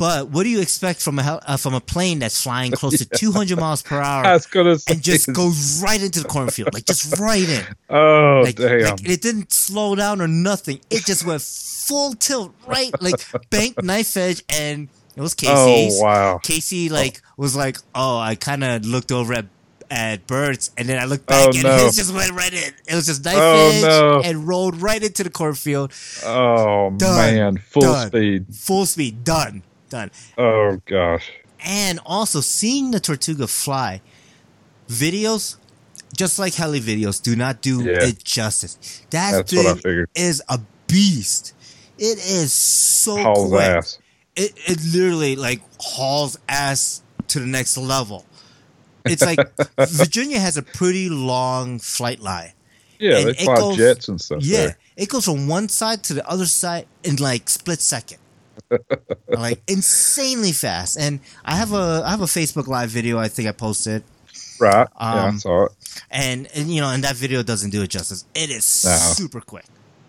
But 0.00 0.30
what 0.30 0.44
do 0.44 0.48
you 0.48 0.60
expect 0.62 1.02
from 1.02 1.18
a 1.18 1.22
hel- 1.22 1.42
uh, 1.46 1.58
from 1.58 1.74
a 1.74 1.80
plane 1.80 2.20
that's 2.20 2.42
flying 2.42 2.72
close 2.72 2.96
to 2.98 3.04
200 3.18 3.60
miles 3.60 3.82
per 3.82 4.00
hour 4.00 4.32
was 4.32 4.46
gonna 4.46 4.78
say, 4.78 4.94
and 4.94 5.02
just 5.02 5.30
goes 5.32 5.82
right 5.82 6.02
into 6.02 6.20
the 6.22 6.28
cornfield, 6.28 6.72
like 6.72 6.86
just 6.86 7.18
right 7.18 7.46
in. 7.48 7.62
Oh, 7.90 8.40
Like, 8.42 8.56
damn! 8.56 8.80
like 8.80 9.08
it 9.08 9.20
didn't 9.20 9.52
slow 9.52 9.94
down 9.94 10.22
or 10.22 10.26
nothing. 10.28 10.80
It 10.90 11.04
just 11.04 11.26
went 11.26 11.42
full 11.42 12.14
tilt, 12.14 12.54
right, 12.66 12.90
like 13.02 13.20
bank 13.50 13.82
knife 13.82 14.16
edge, 14.16 14.42
and 14.48 14.88
it 15.16 15.20
was 15.20 15.34
Casey's. 15.34 15.98
oh, 16.00 16.02
wow! 16.04 16.38
Casey 16.42 16.88
like 16.88 17.20
was 17.36 17.54
like, 17.54 17.76
oh, 17.94 18.16
I 18.18 18.36
kind 18.36 18.64
of 18.64 18.86
looked 18.86 19.12
over 19.12 19.34
at 19.34 19.46
at 19.90 20.26
Bert's, 20.28 20.70
and 20.78 20.88
then 20.88 20.98
I 21.02 21.04
looked 21.04 21.26
back, 21.26 21.48
Oh, 21.48 21.50
and 21.52 21.62
no. 21.64 21.76
his 21.76 21.96
just 21.96 22.14
went 22.14 22.30
right 22.32 22.52
in. 22.54 22.72
It 22.88 22.94
was 22.94 23.06
just 23.06 23.22
knife 23.24 23.34
Oh, 23.36 23.70
edge 23.74 23.82
no. 23.82 24.20
and 24.24 24.48
rolled 24.48 24.80
right 24.80 25.02
into 25.02 25.24
the 25.24 25.30
cornfield, 25.30 25.92
Oh 26.24 26.90
Done. 26.96 27.34
man, 27.34 27.56
full 27.58 27.82
Done. 27.82 28.06
speed. 28.08 28.46
full 28.54 28.86
speed, 28.86 29.24
done, 29.24 29.62
done. 29.90 30.10
Oh 30.38 30.80
gosh. 30.86 31.30
And 31.62 32.00
also 32.06 32.40
seeing 32.40 32.90
the 32.90 33.00
Tortuga 33.00 33.46
fly, 33.46 34.00
videos, 34.88 35.56
just 36.16 36.38
like 36.38 36.54
heli 36.54 36.80
videos, 36.80 37.22
do 37.22 37.36
not 37.36 37.60
do 37.60 37.82
Yeah. 37.84 38.04
it 38.04 38.24
justice. 38.24 38.78
That 39.10 39.32
That's 39.46 39.52
thing 39.82 40.06
is 40.14 40.42
a 40.48 40.60
beast. 40.86 41.52
It 41.98 42.18
is 42.18 42.52
so 42.52 43.16
Hauls 43.22 43.50
quick. 43.50 43.60
ass. 43.62 43.98
it, 44.36 44.52
it 44.66 44.78
literally 44.94 45.36
like 45.36 45.60
hauls 45.78 46.38
ass 46.48 47.02
to 47.28 47.40
the 47.40 47.46
next 47.46 47.76
level. 47.76 48.24
It's 49.04 49.22
like 49.22 49.38
Virginia 49.78 50.38
has 50.40 50.56
a 50.56 50.62
pretty 50.62 51.08
long 51.10 51.78
flight 51.78 52.20
line. 52.20 52.52
Yeah, 52.98 53.18
And 53.18 53.26
they 53.28 53.34
fly 53.44 53.56
goes- 53.56 53.76
jets 53.76 54.08
and 54.08 54.20
stuff. 54.20 54.42
Yeah, 54.42 54.58
there. 54.58 54.78
it 54.96 55.08
goes 55.08 55.24
from 55.26 55.46
one 55.48 55.68
side 55.68 56.02
to 56.04 56.14
the 56.14 56.26
other 56.28 56.46
side 56.46 56.86
in 57.04 57.16
like 57.16 57.48
split 57.48 57.80
second. 57.80 58.18
Like 59.28 59.62
insanely 59.68 60.52
fast. 60.52 60.98
And 60.98 61.20
I 61.44 61.56
have 61.56 61.72
a 61.72 62.02
I 62.04 62.10
have 62.10 62.20
a 62.20 62.24
Facebook 62.26 62.66
live 62.66 62.90
video 62.90 63.18
I 63.18 63.28
think 63.28 63.48
I 63.48 63.52
posted 63.52 64.02
right. 64.60 64.88
yeah, 65.00 65.06
I 65.06 65.28
Um, 65.28 65.38
saw 65.38 65.66
it. 65.66 65.72
and, 66.10 66.48
and 66.54 66.68
you 66.72 66.80
know 66.80 66.90
and 66.90 67.04
that 67.04 67.16
video 67.16 67.42
doesn't 67.42 67.70
do 67.70 67.82
it 67.82 67.88
justice. 67.90 68.24
It 68.34 68.50
is 68.50 68.84
No. 68.84 68.96
super 68.96 69.40
quick. 69.40 69.64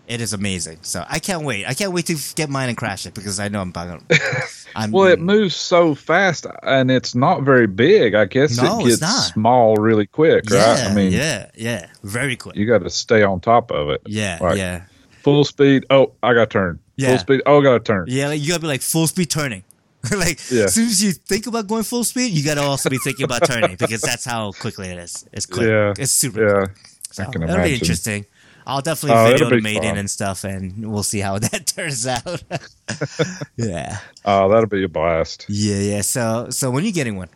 It 0.08 0.20
is 0.20 0.32
amazing. 0.32 0.78
So 0.82 1.04
I 1.08 1.20
can't 1.20 1.44
wait. 1.44 1.64
I 1.66 1.74
can't 1.74 1.92
wait 1.92 2.06
to 2.06 2.16
get 2.34 2.50
mine 2.50 2.68
and 2.68 2.76
crash 2.76 3.06
it 3.06 3.14
because 3.14 3.38
I 3.40 3.48
know 3.48 3.60
I'm 3.60 3.70
about 3.70 4.06
to. 4.08 4.18
Well, 4.90 5.04
it 5.06 5.20
moves 5.20 5.54
so 5.54 5.94
fast, 5.94 6.46
and 6.62 6.90
it's 6.90 7.14
not 7.14 7.42
very 7.42 7.66
big. 7.66 8.14
I 8.14 8.24
guess 8.24 8.56
No, 8.56 8.80
it 8.80 8.84
it's 8.84 8.88
gets 8.88 9.00
not. 9.02 9.32
small 9.34 9.76
really 9.76 10.06
quick, 10.06 10.48
Yeah, 10.48 10.72
right? 10.72 10.90
I 10.90 10.94
mean, 10.94 11.12
yeah, 11.12 11.50
yeah. 11.54 11.88
Very 12.02 12.36
quick. 12.36 12.56
you 12.56 12.64
got 12.66 12.78
to 12.82 12.88
stay 12.88 13.22
on 13.22 13.40
top 13.40 13.70
of 13.70 13.90
it. 13.90 14.00
yeah, 14.06 14.38
Like, 14.40 14.56
yeah. 14.56 14.84
Full 15.22 15.44
speed. 15.44 15.86
Oh, 15.90 16.12
I 16.22 16.34
got 16.34 16.50
to 16.50 16.52
turn. 16.58 16.78
Yeah. 16.96 17.10
Full 17.10 17.18
speed. 17.18 17.42
Oh, 17.46 17.60
I 17.60 17.62
got 17.62 17.72
to 17.72 17.80
turn. 17.80 18.04
Yeah, 18.08 18.28
like 18.28 18.40
you 18.40 18.48
gotta 18.48 18.60
be 18.60 18.66
like 18.66 18.82
full 18.82 19.06
speed 19.06 19.30
turning. 19.30 19.64
like 20.16 20.40
Yeah. 20.50 20.64
as 20.64 20.74
soon 20.74 20.86
as 20.88 21.02
you 21.02 21.12
think 21.12 21.46
about 21.46 21.66
going 21.68 21.84
full 21.84 22.04
speed, 22.04 22.32
you 22.32 22.44
gotta 22.44 22.60
also 22.62 22.90
be 22.90 22.98
thinking 22.98 23.24
about 23.24 23.44
turning 23.46 23.76
because 23.76 24.00
that's 24.00 24.24
how 24.24 24.50
quickly 24.52 24.88
it 24.88 24.98
is. 24.98 25.24
It's 25.32 25.46
quick. 25.46 25.68
Yeah. 25.68 25.94
It's 25.96 26.12
super 26.12 26.42
Yeah. 26.44 26.66
quick. 26.66 26.76
So 27.12 27.24
that'll 27.24 27.62
be 27.64 27.74
interesting. 27.74 28.26
I'll 28.66 28.80
definitely 28.80 29.18
Oh, 29.18 29.24
video 29.32 29.48
the 29.48 29.56
be 29.56 29.60
maiden 29.62 29.82
fun. 29.90 29.98
and 29.98 30.10
stuff, 30.10 30.44
and 30.44 30.90
we'll 30.92 31.02
see 31.02 31.18
how 31.20 31.38
that 31.50 31.66
turns 31.66 32.06
out. 32.06 32.42
yeah, 33.56 33.98
Oh, 34.24 34.48
that'll 34.48 34.66
be 34.68 34.84
a 34.84 34.88
blast. 34.88 35.46
yeah, 35.48 35.76
yeah. 35.96 36.00
So, 36.02 36.48
so 36.50 36.70
when 36.70 36.84
you 36.84 36.92
getting 36.92 37.16
one? 37.16 37.28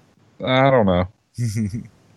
I 0.45 0.71
don't 0.71 0.87
know. 0.87 1.09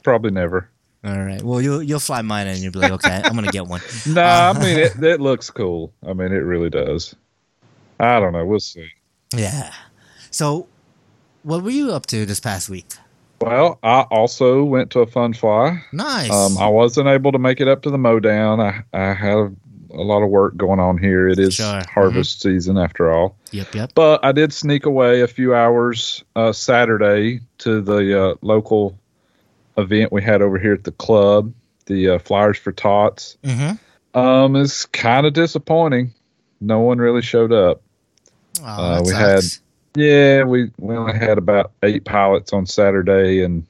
Probably 0.03 0.31
never. 0.31 0.69
All 1.03 1.17
right. 1.23 1.41
Well, 1.41 1.61
you'll 1.61 1.81
you'll 1.81 1.99
fly 1.99 2.21
mine, 2.21 2.47
and 2.47 2.57
you'll 2.59 2.73
be 2.73 2.79
like, 2.79 2.91
okay, 2.91 3.21
I'm 3.23 3.33
gonna 3.35 3.51
get 3.51 3.67
one. 3.67 3.81
No, 4.07 4.21
Uh, 4.21 4.53
I 4.55 4.59
mean 4.59 4.77
it. 4.79 4.93
It 5.03 5.21
looks 5.21 5.49
cool. 5.49 5.93
I 6.05 6.13
mean, 6.13 6.31
it 6.33 6.43
really 6.43 6.69
does. 6.69 7.15
I 7.99 8.19
don't 8.19 8.33
know. 8.33 8.45
We'll 8.45 8.59
see. 8.59 8.89
Yeah. 9.33 9.73
So, 10.31 10.67
what 11.43 11.63
were 11.63 11.69
you 11.69 11.91
up 11.91 12.05
to 12.07 12.25
this 12.25 12.39
past 12.39 12.69
week? 12.69 12.87
Well, 13.41 13.79
I 13.83 14.01
also 14.11 14.63
went 14.65 14.91
to 14.91 14.99
a 14.99 15.07
fun 15.07 15.33
fly. 15.33 15.81
Nice. 15.93 16.29
Um, 16.31 16.57
I 16.57 16.67
wasn't 16.67 17.07
able 17.07 17.31
to 17.31 17.39
make 17.39 17.61
it 17.61 17.69
up 17.69 17.81
to 17.83 17.89
the 17.89 17.97
mow 17.97 18.19
down. 18.19 18.59
I, 18.59 18.83
I 18.93 19.13
had 19.13 19.37
a, 19.37 19.51
lot 19.93 20.21
of 20.21 20.29
work 20.29 20.57
going 20.57 20.79
on 20.81 20.97
here. 20.97 21.29
It 21.29 21.39
is 21.39 21.53
Sure. 21.53 21.65
Mm-hmm. 21.65 21.89
harvest 21.93 22.41
season 22.41 22.77
after 22.77 23.09
all. 23.09 23.37
yep, 23.51 23.73
yep. 23.73 23.91
But 23.95 24.25
I 24.25 24.33
did 24.33 24.51
sneak 24.51 24.85
away 24.85 25.21
a 25.21 25.27
few 25.27 25.55
hours 25.55 26.21
uh, 26.35 26.51
Saturday 26.51 27.39
to 27.59 27.79
the 27.81 28.23
uh, 28.31 28.35
local 28.41 28.98
event 29.77 30.11
we 30.11 30.21
had 30.23 30.41
over 30.41 30.57
here 30.59 30.73
at 30.73 30.83
the 30.83 30.91
club, 30.91 31.53
the 31.85 32.09
uh, 32.09 32.19
Flyers 32.19 32.57
for 32.57 32.71
Tots. 32.71 33.37
Mm-hmm. 33.43 34.17
Um, 34.17 34.55
it's 34.55 34.85
kind 34.85 35.25
of 35.25 35.33
disappointing. 35.33 36.13
No 36.61 36.79
one 36.79 36.97
really 36.97 37.21
showed 37.21 37.51
up. 37.53 37.81
Oh, 38.61 38.65
Uh, 38.65 39.01
we 39.05 39.13
had- 39.13 39.43
Yeah, 39.95 40.43
we, 40.43 40.71
we 40.77 40.95
only 40.95 41.17
had 41.17 41.37
about 41.37 41.71
eight 41.83 42.05
pilots 42.05 42.53
on 42.53 42.65
Saturday 42.65 43.43
and 43.43 43.65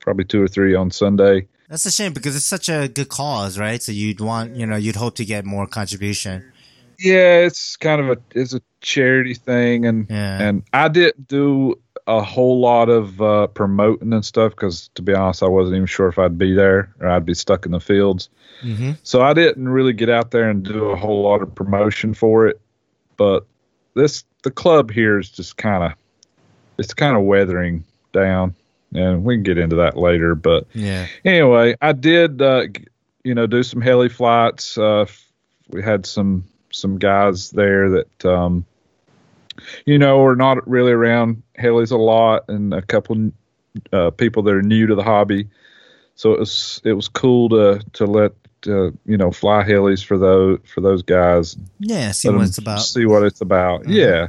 probably 0.00 0.24
two 0.24 0.42
or 0.42 0.48
three 0.48 0.74
on 0.74 0.90
Sunday. 0.90 1.46
That's 1.68 1.84
a 1.84 1.90
shame 1.90 2.12
because 2.14 2.34
it's 2.36 2.46
such 2.46 2.68
a 2.68 2.88
good 2.88 3.08
cause, 3.08 3.58
right? 3.58 3.82
So 3.82 3.92
you'd 3.92 4.20
want, 4.20 4.56
you 4.56 4.64
know, 4.66 4.76
you'd 4.76 4.96
hope 4.96 5.16
to 5.16 5.24
get 5.24 5.44
more 5.44 5.66
contribution. 5.66 6.52
Yeah, 6.98 7.40
it's 7.40 7.76
kind 7.76 8.00
of 8.00 8.08
a 8.10 8.16
it's 8.34 8.54
a 8.54 8.60
charity 8.80 9.34
thing, 9.34 9.86
and 9.86 10.06
Yeah. 10.10 10.42
and 10.42 10.62
I 10.72 10.88
didn't 10.88 11.28
do 11.28 11.78
a 12.08 12.22
whole 12.22 12.58
lot 12.58 12.88
of 12.88 13.20
uh, 13.20 13.46
promoting 13.48 14.14
and 14.14 14.24
stuff 14.24 14.52
because 14.52 14.88
to 14.94 15.02
be 15.02 15.12
honest, 15.12 15.42
I 15.42 15.46
wasn't 15.46 15.76
even 15.76 15.86
sure 15.86 16.08
if 16.08 16.18
I'd 16.18 16.38
be 16.38 16.54
there 16.54 16.92
or 17.00 17.08
I'd 17.08 17.26
be 17.26 17.34
stuck 17.34 17.66
in 17.66 17.72
the 17.72 17.80
fields. 17.80 18.30
Mm-hmm. 18.62 18.92
So 19.02 19.20
I 19.20 19.34
didn't 19.34 19.68
really 19.68 19.92
get 19.92 20.08
out 20.08 20.30
there 20.30 20.48
and 20.48 20.64
do 20.64 20.86
a 20.86 20.96
whole 20.96 21.22
lot 21.22 21.42
of 21.42 21.54
promotion 21.54 22.14
for 22.14 22.48
it. 22.48 22.60
But 23.18 23.44
this 23.94 24.24
the 24.42 24.50
club 24.50 24.90
here 24.90 25.18
is 25.18 25.28
just 25.28 25.58
kind 25.58 25.84
of 25.84 25.92
it's 26.78 26.94
kind 26.94 27.14
of 27.14 27.24
weathering 27.24 27.84
down, 28.12 28.54
and 28.94 29.22
we 29.22 29.34
can 29.36 29.42
get 29.42 29.58
into 29.58 29.76
that 29.76 29.96
later. 29.98 30.34
But 30.34 30.66
Yeah. 30.72 31.06
anyway, 31.24 31.76
I 31.82 31.92
did, 31.92 32.40
uh, 32.40 32.68
you 33.22 33.34
know, 33.34 33.46
do 33.46 33.62
some 33.62 33.82
heli 33.82 34.08
flights. 34.08 34.78
Uh, 34.78 35.04
we 35.68 35.82
had 35.82 36.06
some 36.06 36.44
some 36.70 36.98
guys 36.98 37.50
there 37.50 37.90
that, 37.90 38.24
um, 38.24 38.64
you 39.86 39.98
know, 39.98 40.18
we're 40.22 40.34
not 40.34 40.66
really 40.68 40.92
around 40.92 41.42
helis 41.58 41.92
a 41.92 41.96
lot, 41.96 42.44
and 42.48 42.72
a 42.74 42.82
couple 42.82 43.30
uh, 43.92 44.10
people 44.10 44.42
that 44.44 44.54
are 44.54 44.62
new 44.62 44.86
to 44.86 44.94
the 44.94 45.02
hobby. 45.02 45.48
So 46.14 46.32
it 46.32 46.40
was 46.40 46.80
it 46.84 46.94
was 46.94 47.08
cool 47.08 47.48
to 47.50 47.80
to 47.94 48.06
let 48.06 48.32
uh, 48.66 48.90
you 49.06 49.16
know 49.16 49.30
fly 49.30 49.62
helis 49.62 50.04
for 50.04 50.18
those 50.18 50.58
for 50.72 50.80
those 50.80 51.02
guys. 51.02 51.56
Yeah. 51.78 52.10
See 52.12 52.28
what 52.28 52.46
it's 52.46 52.58
about. 52.58 52.80
See 52.80 53.06
what 53.06 53.22
it's 53.22 53.40
about. 53.40 53.82
Mhm. 53.82 53.94
Yeah. 53.94 54.28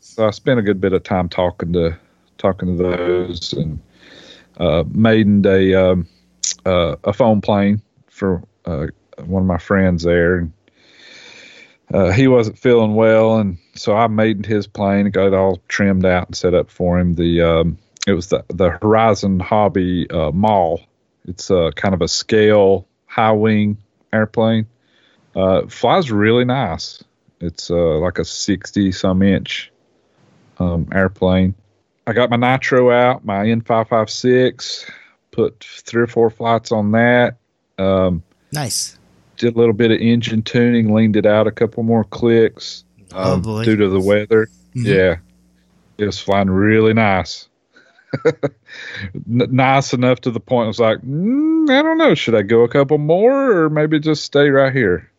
So 0.00 0.26
I 0.26 0.30
spent 0.30 0.58
a 0.58 0.62
good 0.62 0.80
bit 0.80 0.92
of 0.92 1.02
time 1.02 1.28
talking 1.28 1.72
to 1.74 1.96
talking 2.38 2.76
to 2.76 2.82
those 2.82 3.52
and 3.52 3.80
uh, 4.56 4.84
made 4.90 5.46
a 5.46 5.90
um, 5.90 6.08
uh, 6.64 6.96
a 7.04 7.12
phone 7.12 7.40
plane 7.40 7.80
for 8.08 8.42
uh, 8.64 8.86
one 9.24 9.42
of 9.42 9.46
my 9.46 9.58
friends 9.58 10.02
there. 10.02 10.36
And, 10.38 10.52
uh, 11.92 12.10
he 12.10 12.28
wasn't 12.28 12.58
feeling 12.58 12.94
well, 12.94 13.38
and 13.38 13.58
so 13.74 13.96
I 13.96 14.06
made 14.06 14.46
his 14.46 14.66
plane, 14.66 15.10
got 15.10 15.28
it 15.28 15.34
all 15.34 15.60
trimmed 15.68 16.04
out 16.04 16.28
and 16.28 16.36
set 16.36 16.54
up 16.54 16.70
for 16.70 16.98
him. 16.98 17.14
The 17.14 17.40
um, 17.42 17.78
it 18.06 18.12
was 18.12 18.28
the 18.28 18.44
the 18.48 18.70
Horizon 18.70 19.40
Hobby 19.40 20.08
uh, 20.10 20.30
Maule. 20.30 20.80
It's 21.26 21.50
uh, 21.50 21.70
kind 21.74 21.94
of 21.94 22.02
a 22.02 22.08
scale 22.08 22.86
high 23.06 23.32
wing 23.32 23.78
airplane. 24.12 24.66
Uh, 25.34 25.66
flies 25.66 26.10
really 26.10 26.44
nice. 26.44 27.02
It's 27.40 27.70
uh, 27.70 27.98
like 27.98 28.18
a 28.18 28.24
60 28.24 28.92
some 28.92 29.22
inch 29.22 29.72
um, 30.58 30.88
airplane. 30.92 31.54
I 32.06 32.12
got 32.12 32.30
my 32.30 32.36
nitro 32.36 32.90
out, 32.90 33.24
my 33.24 33.44
N556, 33.44 34.90
put 35.30 35.64
three 35.64 36.02
or 36.02 36.06
four 36.06 36.30
flights 36.30 36.72
on 36.72 36.92
that. 36.92 37.36
Um, 37.78 38.22
Nice. 38.52 38.98
Did 39.40 39.56
a 39.56 39.58
little 39.58 39.74
bit 39.74 39.90
of 39.90 39.98
engine 40.00 40.42
tuning, 40.42 40.94
leaned 40.94 41.16
it 41.16 41.26
out 41.26 41.46
a 41.46 41.50
couple 41.50 41.82
more 41.82 42.04
clicks 42.04 42.84
Oh, 43.12 43.34
um, 43.34 43.42
due 43.64 43.76
to 43.76 43.88
the 43.88 44.00
weather. 44.00 44.48
Mhm. 44.76 44.84
Yeah, 44.84 45.16
it 45.98 46.06
was 46.06 46.20
flying 46.20 46.50
really 46.50 46.94
nice. 46.94 47.48
Nice 49.26 49.92
enough 49.92 50.20
to 50.22 50.30
the 50.30 50.40
point 50.40 50.64
I 50.64 50.68
was 50.68 50.80
like, 50.80 50.98
mm, 50.98 51.68
I 51.70 51.82
don't 51.82 51.98
know, 51.98 52.14
should 52.14 52.34
I 52.34 52.42
go 52.42 52.62
a 52.62 52.68
couple 52.68 52.98
more 52.98 53.52
or 53.52 53.70
maybe 53.70 53.98
just 53.98 54.24
stay 54.24 54.48
right 54.48 54.72
here? 54.72 55.10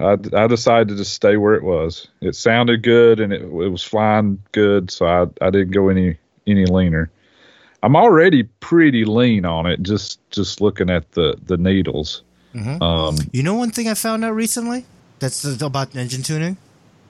I, 0.00 0.16
I 0.34 0.46
decided 0.46 0.88
to 0.88 0.96
just 0.96 1.14
stay 1.14 1.36
where 1.36 1.54
it 1.54 1.62
was. 1.62 2.08
It 2.20 2.34
sounded 2.34 2.82
good 2.82 3.20
and 3.20 3.32
it, 3.32 3.42
it 3.42 3.48
was 3.48 3.82
flying 3.82 4.42
good, 4.52 4.90
so 4.90 5.06
I, 5.06 5.22
I 5.44 5.50
didn't 5.50 5.70
go 5.70 5.88
any 5.88 6.18
any 6.46 6.66
leaner. 6.66 7.10
I'm 7.82 7.96
already 7.96 8.44
pretty 8.60 9.04
lean 9.04 9.44
on 9.44 9.66
it, 9.66 9.82
just 9.82 10.18
just 10.30 10.60
looking 10.60 10.90
at 10.90 11.12
the 11.12 11.36
the 11.44 11.56
needles. 11.56 12.22
Mhm. 12.56 12.80
Um, 12.82 13.16
You 13.32 13.42
know 13.42 13.54
one 13.54 13.70
thing 13.70 13.88
I 13.88 13.94
found 13.94 14.24
out 14.24 14.34
recently? 14.34 14.84
That's 15.18 15.44
about 15.62 15.94
engine 15.96 16.22
tuning. 16.22 16.56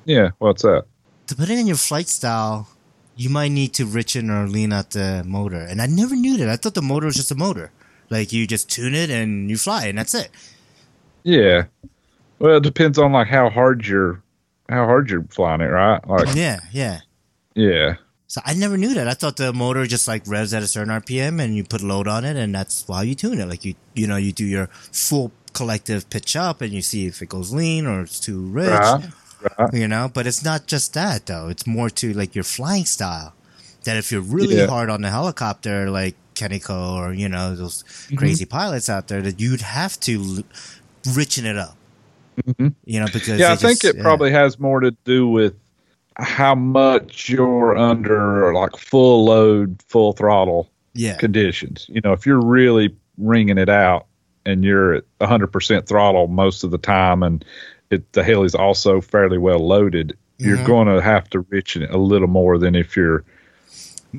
yeah, 0.05 0.31
what's 0.39 0.63
that? 0.63 0.85
Depending 1.27 1.59
on 1.59 1.67
your 1.67 1.77
flight 1.77 2.09
style, 2.09 2.69
you 3.17 3.29
might 3.31 3.51
need 3.51 3.73
to 3.75 3.87
richen 3.87 4.31
or 4.31 4.47
lean 4.49 4.73
out 4.73 4.91
the 4.91 5.23
motor. 5.27 5.59
And 5.61 5.81
I 5.83 5.87
never 5.87 6.15
knew 6.15 6.37
that. 6.37 6.49
I 6.49 6.57
thought 6.57 6.75
the 6.75 6.83
motor 6.83 7.07
was 7.07 7.17
just 7.17 7.31
a 7.33 7.35
motor. 7.35 7.71
Like 8.11 8.33
you 8.33 8.47
just 8.47 8.71
tune 8.71 8.95
it 8.95 9.11
and 9.11 9.51
you 9.51 9.57
fly, 9.57 9.87
and 9.87 9.99
that's 9.99 10.15
it. 10.15 10.31
Yeah. 11.25 11.65
Well, 12.39 12.57
it 12.59 12.63
depends 12.63 12.99
on 12.99 13.13
like 13.13 13.27
how 13.29 13.49
hard 13.51 13.87
you're 13.87 14.23
how 14.69 14.85
hard 14.85 15.11
you're 15.11 15.25
flying 15.31 15.61
it, 15.61 15.67
right? 15.71 16.01
Like 16.09 16.35
Yeah, 16.37 16.61
yeah. 16.73 17.01
yeah. 17.55 17.95
So 18.29 18.41
I 18.45 18.55
never 18.55 18.77
knew 18.77 18.93
that. 18.95 19.07
I 19.07 19.15
thought 19.15 19.37
the 19.37 19.53
motor 19.53 19.87
just 19.87 20.09
like 20.09 20.23
revs 20.27 20.53
at 20.53 20.63
a 20.63 20.67
certain 20.67 20.93
RPM 20.93 21.41
and 21.41 21.57
you 21.57 21.63
put 21.65 21.83
load 21.83 22.09
on 22.09 22.25
it 22.25 22.37
and 22.37 22.55
that's 22.55 22.85
how 22.87 23.03
you 23.03 23.15
tune 23.15 23.39
it. 23.41 23.47
Like 23.49 23.65
you, 23.65 23.75
you 23.95 24.07
know, 24.07 24.17
you 24.17 24.33
do 24.33 24.45
your 24.45 24.67
full 24.93 25.31
collective 25.53 26.11
pitch 26.11 26.35
up 26.37 26.61
and 26.61 26.73
you 26.73 26.83
see 26.83 27.07
if 27.07 27.23
it 27.23 27.29
goes 27.29 27.53
lean 27.53 27.87
or 27.87 28.03
it's 28.03 28.19
too 28.21 28.41
rich, 28.41 28.69
Right. 28.71 29.05
Right. 29.59 29.75
you 29.75 29.87
know, 29.87 30.11
but 30.13 30.27
it's 30.27 30.45
not 30.45 30.67
just 30.67 30.93
that 30.95 31.27
though. 31.27 31.49
It's 31.49 31.67
more 31.67 31.89
to 31.91 32.13
like 32.15 32.35
your 32.35 32.45
flying 32.45 32.85
style 32.85 33.33
that 33.85 33.97
if 33.97 34.11
you're 34.11 34.21
really 34.21 34.57
Yeah. 34.57 34.67
hard 34.67 34.91
on 34.91 35.03
the 35.03 35.11
helicopter, 35.11 35.89
like 35.89 36.17
Kenneco 36.35 36.95
or, 36.97 37.13
you 37.15 37.29
know, 37.29 37.55
those 37.55 37.85
mm-hmm. 37.85 38.17
crazy 38.17 38.45
pilots 38.45 38.89
out 38.89 39.07
there 39.09 39.23
that 39.23 39.39
you'd 39.41 39.61
have 39.61 39.99
to 40.01 40.15
l- 40.21 40.43
richen 41.15 41.45
it 41.45 41.57
up, 41.57 41.77
Mhm. 42.45 42.75
you 42.85 42.99
know, 42.99 43.07
because 43.07 43.39
Yeah, 43.39 43.53
I 43.53 43.55
they 43.55 43.69
think 43.69 43.83
just- 43.83 43.95
it 43.95 44.03
probably 44.03 44.33
has 44.33 44.59
more 44.59 44.81
to 44.81 44.91
do 45.05 45.29
with 45.29 45.55
how 46.19 46.55
much 46.55 47.29
you're 47.29 47.77
under 47.77 48.53
like 48.55 48.77
full 48.77 49.25
load, 49.27 49.81
full 49.89 50.13
throttle 50.13 50.71
yeah, 50.95 51.17
conditions. 51.17 51.87
You 51.89 52.01
know, 52.03 52.13
if 52.13 52.25
you're 52.27 52.41
really 52.41 52.95
ringing 53.19 53.59
it 53.59 53.69
out 53.69 54.07
and 54.47 54.65
you're 54.65 54.95
at 54.95 55.05
100% 55.21 55.87
throttle 55.87 56.27
most 56.29 56.65
of 56.65 56.71
the 56.71 56.79
time 56.79 57.23
and 57.23 57.45
it, 57.91 58.11
the 58.13 58.23
heli's 58.25 58.55
also 58.55 59.01
fairly 59.01 59.39
well 59.39 59.59
loaded, 59.59 60.17
you're 60.39 60.57
Mhm. 60.59 60.67
going 60.67 60.89
to 60.89 61.03
have 61.03 61.29
to 61.31 61.43
richen 61.45 61.83
it 61.83 61.91
a 61.91 61.99
little 61.99 62.29
more 62.29 62.57
than 62.59 62.75
if 62.75 62.97
you're, 62.97 63.25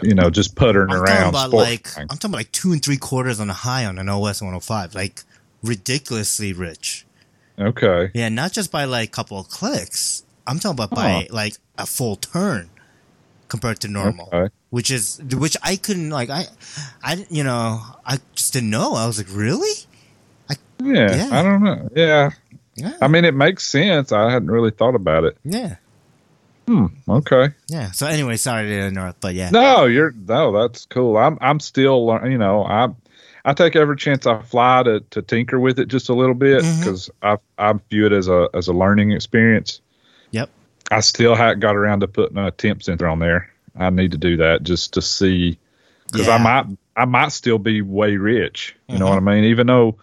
you 0.04 0.14
know, 0.14 0.30
just 0.30 0.56
puttering 0.56 0.92
I'm 0.92 1.00
talking 1.00 1.14
around. 1.16 1.30
about 1.30 1.50
like. 1.52 1.88
I'm 1.98 2.08
talking 2.08 2.30
about 2.30 2.38
like 2.38 2.52
two 2.52 2.72
and 2.74 2.84
three 2.84 2.98
quarters 2.98 3.40
on 3.40 3.50
a 3.50 3.54
high 3.54 3.86
on 3.86 3.98
an 3.98 4.08
OS 4.10 4.42
105, 4.42 4.94
like 4.96 5.24
ridiculously 5.64 6.54
rich. 6.54 7.06
okay. 7.60 8.12
Yeah, 8.14 8.30
not 8.30 8.52
just 8.54 8.72
by 8.72 8.86
like 8.86 9.10
a 9.10 9.12
couple 9.12 9.40
of 9.40 9.50
clicks. 9.50 10.24
I'm 10.48 10.60
talking 10.60 10.84
about 10.84 10.90
by 10.92 11.28
like 11.30 11.54
a 11.78 11.86
full 11.86 12.16
turn 12.16 12.70
compared 13.50 13.80
to 13.82 13.88
normal, 13.88 14.30
Okay. 14.34 14.54
which 14.72 14.90
is 14.90 15.20
which 15.34 15.56
I 15.62 15.76
couldn't 15.76 16.10
like 16.10 16.30
I 16.30 16.46
I 17.04 17.26
you 17.30 17.44
know 17.44 17.82
I 18.06 18.18
just 18.36 18.54
didn't 18.54 18.70
know. 18.72 18.94
I 18.96 19.06
was 19.06 19.18
like, 19.18 19.28
really? 19.32 19.76
Yeah, 20.84 21.16
Yeah. 21.16 21.30
I 21.32 21.44
don't 21.44 21.64
know. 21.64 21.90
Yeah, 21.96 22.30
Yeah. 22.76 22.94
I 23.02 23.08
mean, 23.08 23.26
it 23.26 23.34
makes 23.34 23.66
sense. 23.68 24.12
I 24.12 24.32
hadn't 24.32 24.52
really 24.52 24.72
thought 24.72 24.96
about 24.96 25.24
it. 25.24 25.38
Yeah. 25.44 25.76
Hmm. 26.68 26.88
Okay. 27.08 27.50
Yeah. 27.68 27.92
So 27.92 28.08
anyway, 28.08 28.36
sorry 28.38 28.68
to 28.68 28.88
interrupt, 28.88 29.22
but 29.22 29.34
yeah. 29.34 29.50
No, 29.52 29.86
you're 29.86 30.12
no. 30.28 30.52
That's 30.52 30.86
cool. 30.86 31.18
I'm 31.18 31.38
I'm 31.42 31.60
still. 31.60 32.20
You 32.26 32.38
know, 32.38 32.64
I 32.64 32.90
I 33.46 33.54
take 33.54 33.76
every 33.78 33.96
chance 33.96 34.28
I 34.28 34.42
fly 34.42 34.84
to 34.84 35.00
to 35.12 35.22
tinker 35.22 35.60
with 35.60 35.80
it 35.80 35.88
just 35.88 36.10
a 36.10 36.14
little 36.14 36.36
bit 36.36 36.64
because 36.80 37.10
I 37.24 37.38
I 37.58 37.74
view 37.90 38.06
it 38.06 38.12
as 38.12 38.28
a 38.28 38.50
as 38.54 38.68
a 38.68 38.74
learning 38.74 39.12
experience. 39.12 39.80
I 40.92 41.02
still 41.02 41.36
haven't 41.36 41.60
got 41.60 41.76
around 41.76 42.02
to 42.02 42.08
putting 42.08 42.38
a 42.38 42.52
temp 42.52 42.84
sensor 42.84 43.08
on 43.08 43.20
there. 43.20 43.52
I 43.76 43.90
need 43.90 44.12
to 44.12 44.18
do 44.18 44.38
that 44.38 44.64
just 44.64 44.94
to 44.94 45.02
see 45.02 45.60
because 46.12 46.28
I 46.28 46.38
might 46.38 46.66
I 46.96 47.06
might 47.06 47.32
still 47.32 47.60
be 47.60 47.82
way 47.82 48.18
rich. 48.18 48.76
You 48.92 48.98
know 49.00 49.06
Mhm. 49.06 49.10
what 49.10 49.18
I 49.18 49.36
mean? 49.36 49.44
Even 49.46 49.68
though 49.68 49.98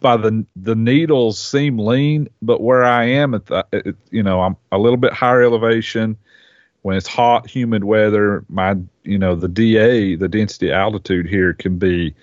by 0.00 0.16
the 0.16 0.46
the 0.56 0.76
needles 0.76 1.38
seem 1.38 1.78
lean, 1.78 2.28
but 2.42 2.60
where 2.60 2.84
I 2.84 3.04
am 3.04 3.34
at 3.34 3.46
the 3.46 3.66
it, 3.72 3.96
you 4.10 4.22
know 4.22 4.42
I'm 4.42 4.56
a 4.70 4.78
little 4.78 4.96
bit 4.98 5.12
higher 5.12 5.42
elevation. 5.42 6.16
When 6.82 6.96
it's 6.96 7.08
hot, 7.08 7.48
humid 7.48 7.82
weather, 7.84 8.44
my 8.48 8.76
you 9.04 9.18
know 9.18 9.34
the 9.34 9.48
DA, 9.48 10.16
the 10.16 10.28
density 10.28 10.70
altitude 10.70 11.26
here 11.26 11.54
can 11.54 11.78
be 11.78 12.14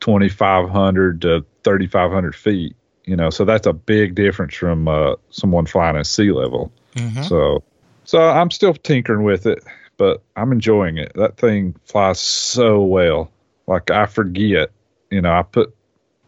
2,500 0.00 1.22
to 1.22 1.44
3,500 1.64 2.34
feet. 2.34 2.76
You 3.04 3.16
know, 3.16 3.30
so 3.30 3.44
that's 3.44 3.66
a 3.66 3.72
big 3.72 4.14
difference 4.14 4.54
from 4.54 4.88
uh, 4.88 5.14
someone 5.30 5.66
flying 5.66 5.96
at 5.96 6.06
sea 6.06 6.32
level. 6.32 6.72
Mhm. 6.96 7.24
So, 7.24 7.62
so 8.04 8.18
I'm 8.18 8.50
still 8.50 8.74
tinkering 8.74 9.22
with 9.22 9.46
it, 9.46 9.62
but 9.96 10.22
I'm 10.34 10.52
enjoying 10.52 10.98
it. 10.98 11.12
That 11.14 11.36
thing 11.36 11.76
flies 11.84 12.20
so 12.20 12.82
well. 12.82 13.30
Like 13.66 13.90
I 13.90 14.06
forget, 14.06 14.70
you 15.10 15.20
know, 15.20 15.32
I 15.32 15.42
put, 15.42 15.74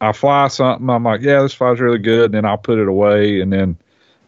I 0.00 0.12
fly 0.12 0.48
something. 0.48 0.88
I'm 0.88 1.04
like, 1.04 1.22
yeah, 1.22 1.42
this 1.42 1.54
flies 1.54 1.80
really 1.80 1.98
good. 1.98 2.26
And 2.26 2.34
then 2.34 2.44
I'll 2.44 2.58
put 2.58 2.78
it 2.78 2.88
away, 2.88 3.40
and 3.40 3.52
then 3.52 3.76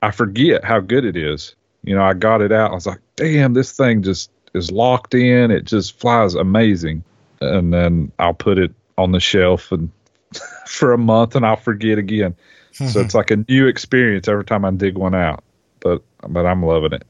I 0.02 0.10
forget 0.10 0.64
how 0.64 0.80
good 0.80 1.04
it 1.04 1.16
is. 1.16 1.54
You 1.84 1.94
know, 1.94 2.02
I 2.02 2.14
got 2.14 2.42
it 2.42 2.52
out. 2.52 2.72
I 2.72 2.74
was 2.74 2.86
like, 2.86 3.00
damn, 3.16 3.54
this 3.54 3.72
thing 3.72 4.02
just 4.02 4.30
is 4.54 4.70
locked 4.70 5.14
in. 5.14 5.50
It 5.50 5.64
just 5.64 5.98
flies 5.98 6.34
amazing. 6.34 7.04
And 7.40 7.72
then 7.72 8.12
I'll 8.18 8.34
put 8.34 8.58
it 8.58 8.72
on 8.98 9.12
the 9.12 9.20
shelf 9.20 9.72
and 9.72 9.90
for 10.66 10.92
a 10.92 10.98
month, 10.98 11.36
and 11.36 11.44
I'll 11.44 11.56
forget 11.56 11.98
again. 11.98 12.36
So 12.72 13.00
it's 13.00 13.14
like 13.14 13.30
a 13.30 13.36
new 13.48 13.66
experience 13.66 14.28
every 14.28 14.44
time 14.44 14.64
I 14.64 14.70
dig 14.70 14.96
one 14.96 15.14
out. 15.14 15.42
But 15.80 16.02
but 16.28 16.46
I'm 16.46 16.62
loving 16.62 16.92
it. 16.92 17.06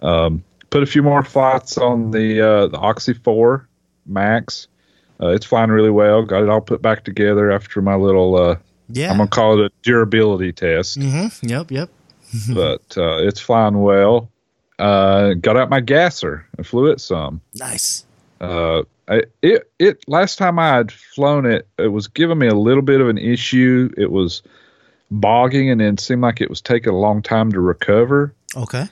Um, 0.00 0.44
put 0.70 0.82
a 0.82 0.86
few 0.86 1.02
more 1.02 1.22
flights 1.22 1.78
on 1.78 2.10
the 2.10 2.40
uh, 2.40 2.66
the 2.68 2.78
Oxy 2.78 3.12
Four 3.12 3.68
Max. 4.06 4.68
Uh, 5.20 5.28
it's 5.28 5.46
flying 5.46 5.70
really 5.70 5.90
well. 5.90 6.22
Got 6.22 6.42
it 6.42 6.48
all 6.48 6.60
put 6.60 6.82
back 6.82 7.04
together 7.04 7.50
after 7.50 7.80
my 7.80 7.94
little. 7.94 8.36
Uh, 8.36 8.56
yeah. 8.88 9.10
I'm 9.10 9.18
gonna 9.18 9.28
call 9.28 9.60
it 9.60 9.66
a 9.66 9.70
durability 9.82 10.52
test, 10.52 10.98
mm-hmm. 10.98 11.48
Yep. 11.48 11.70
Yep. 11.70 11.90
but 12.54 12.96
uh, 12.96 13.18
it's 13.18 13.40
flying 13.40 13.80
well. 13.80 14.30
Uh, 14.78 15.34
got 15.34 15.56
out 15.56 15.70
my 15.70 15.80
gasser 15.80 16.46
and 16.56 16.66
flew 16.66 16.86
it 16.86 17.00
some. 17.00 17.40
Nice. 17.54 18.04
Uh, 18.40 18.82
I, 19.06 19.22
it 19.42 19.70
it 19.78 20.04
last 20.08 20.38
time 20.38 20.58
I 20.58 20.68
had 20.68 20.90
flown 20.90 21.46
it, 21.46 21.68
it 21.78 21.88
was 21.88 22.08
giving 22.08 22.38
me 22.38 22.48
a 22.48 22.54
little 22.54 22.82
bit 22.82 23.00
of 23.00 23.08
an 23.08 23.18
issue. 23.18 23.92
It 23.96 24.10
was 24.10 24.42
bogging, 25.20 25.70
and 25.70 25.80
then 25.80 25.98
seemed 25.98 26.22
like 26.22 26.40
it 26.40 26.50
was 26.50 26.60
taking 26.60 26.92
a 26.92 26.98
long 26.98 27.22
time 27.22 27.52
to 27.52 27.60
recover. 27.60 28.34
Okay. 28.56 28.86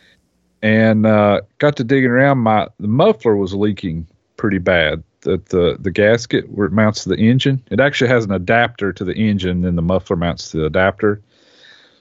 And 0.63 1.07
uh, 1.07 1.41
got 1.59 1.77
to 1.77 1.85
digging 1.85 2.11
around. 2.11 2.39
My 2.39 2.69
the 2.79 2.89
muffler 2.89 3.37
was 3.37 3.55
leaking 3.55 4.07
pretty 4.37 4.59
bad. 4.59 5.03
That 5.23 5.47
the 5.47 5.77
the 5.79 5.91
gasket 5.91 6.51
where 6.51 6.67
it 6.67 6.73
mounts 6.73 7.03
to 7.03 7.11
the 7.11 7.17
engine, 7.17 7.63
it 7.71 7.81
actually 7.81 8.09
has 8.09 8.25
an 8.25 8.33
adapter 8.33 8.93
to 8.93 9.05
the 9.05 9.15
engine, 9.15 9.65
and 9.65 9.77
the 9.77 9.83
muffler 9.83 10.17
mounts 10.17 10.51
to 10.51 10.59
the 10.59 10.67
adapter. 10.67 11.21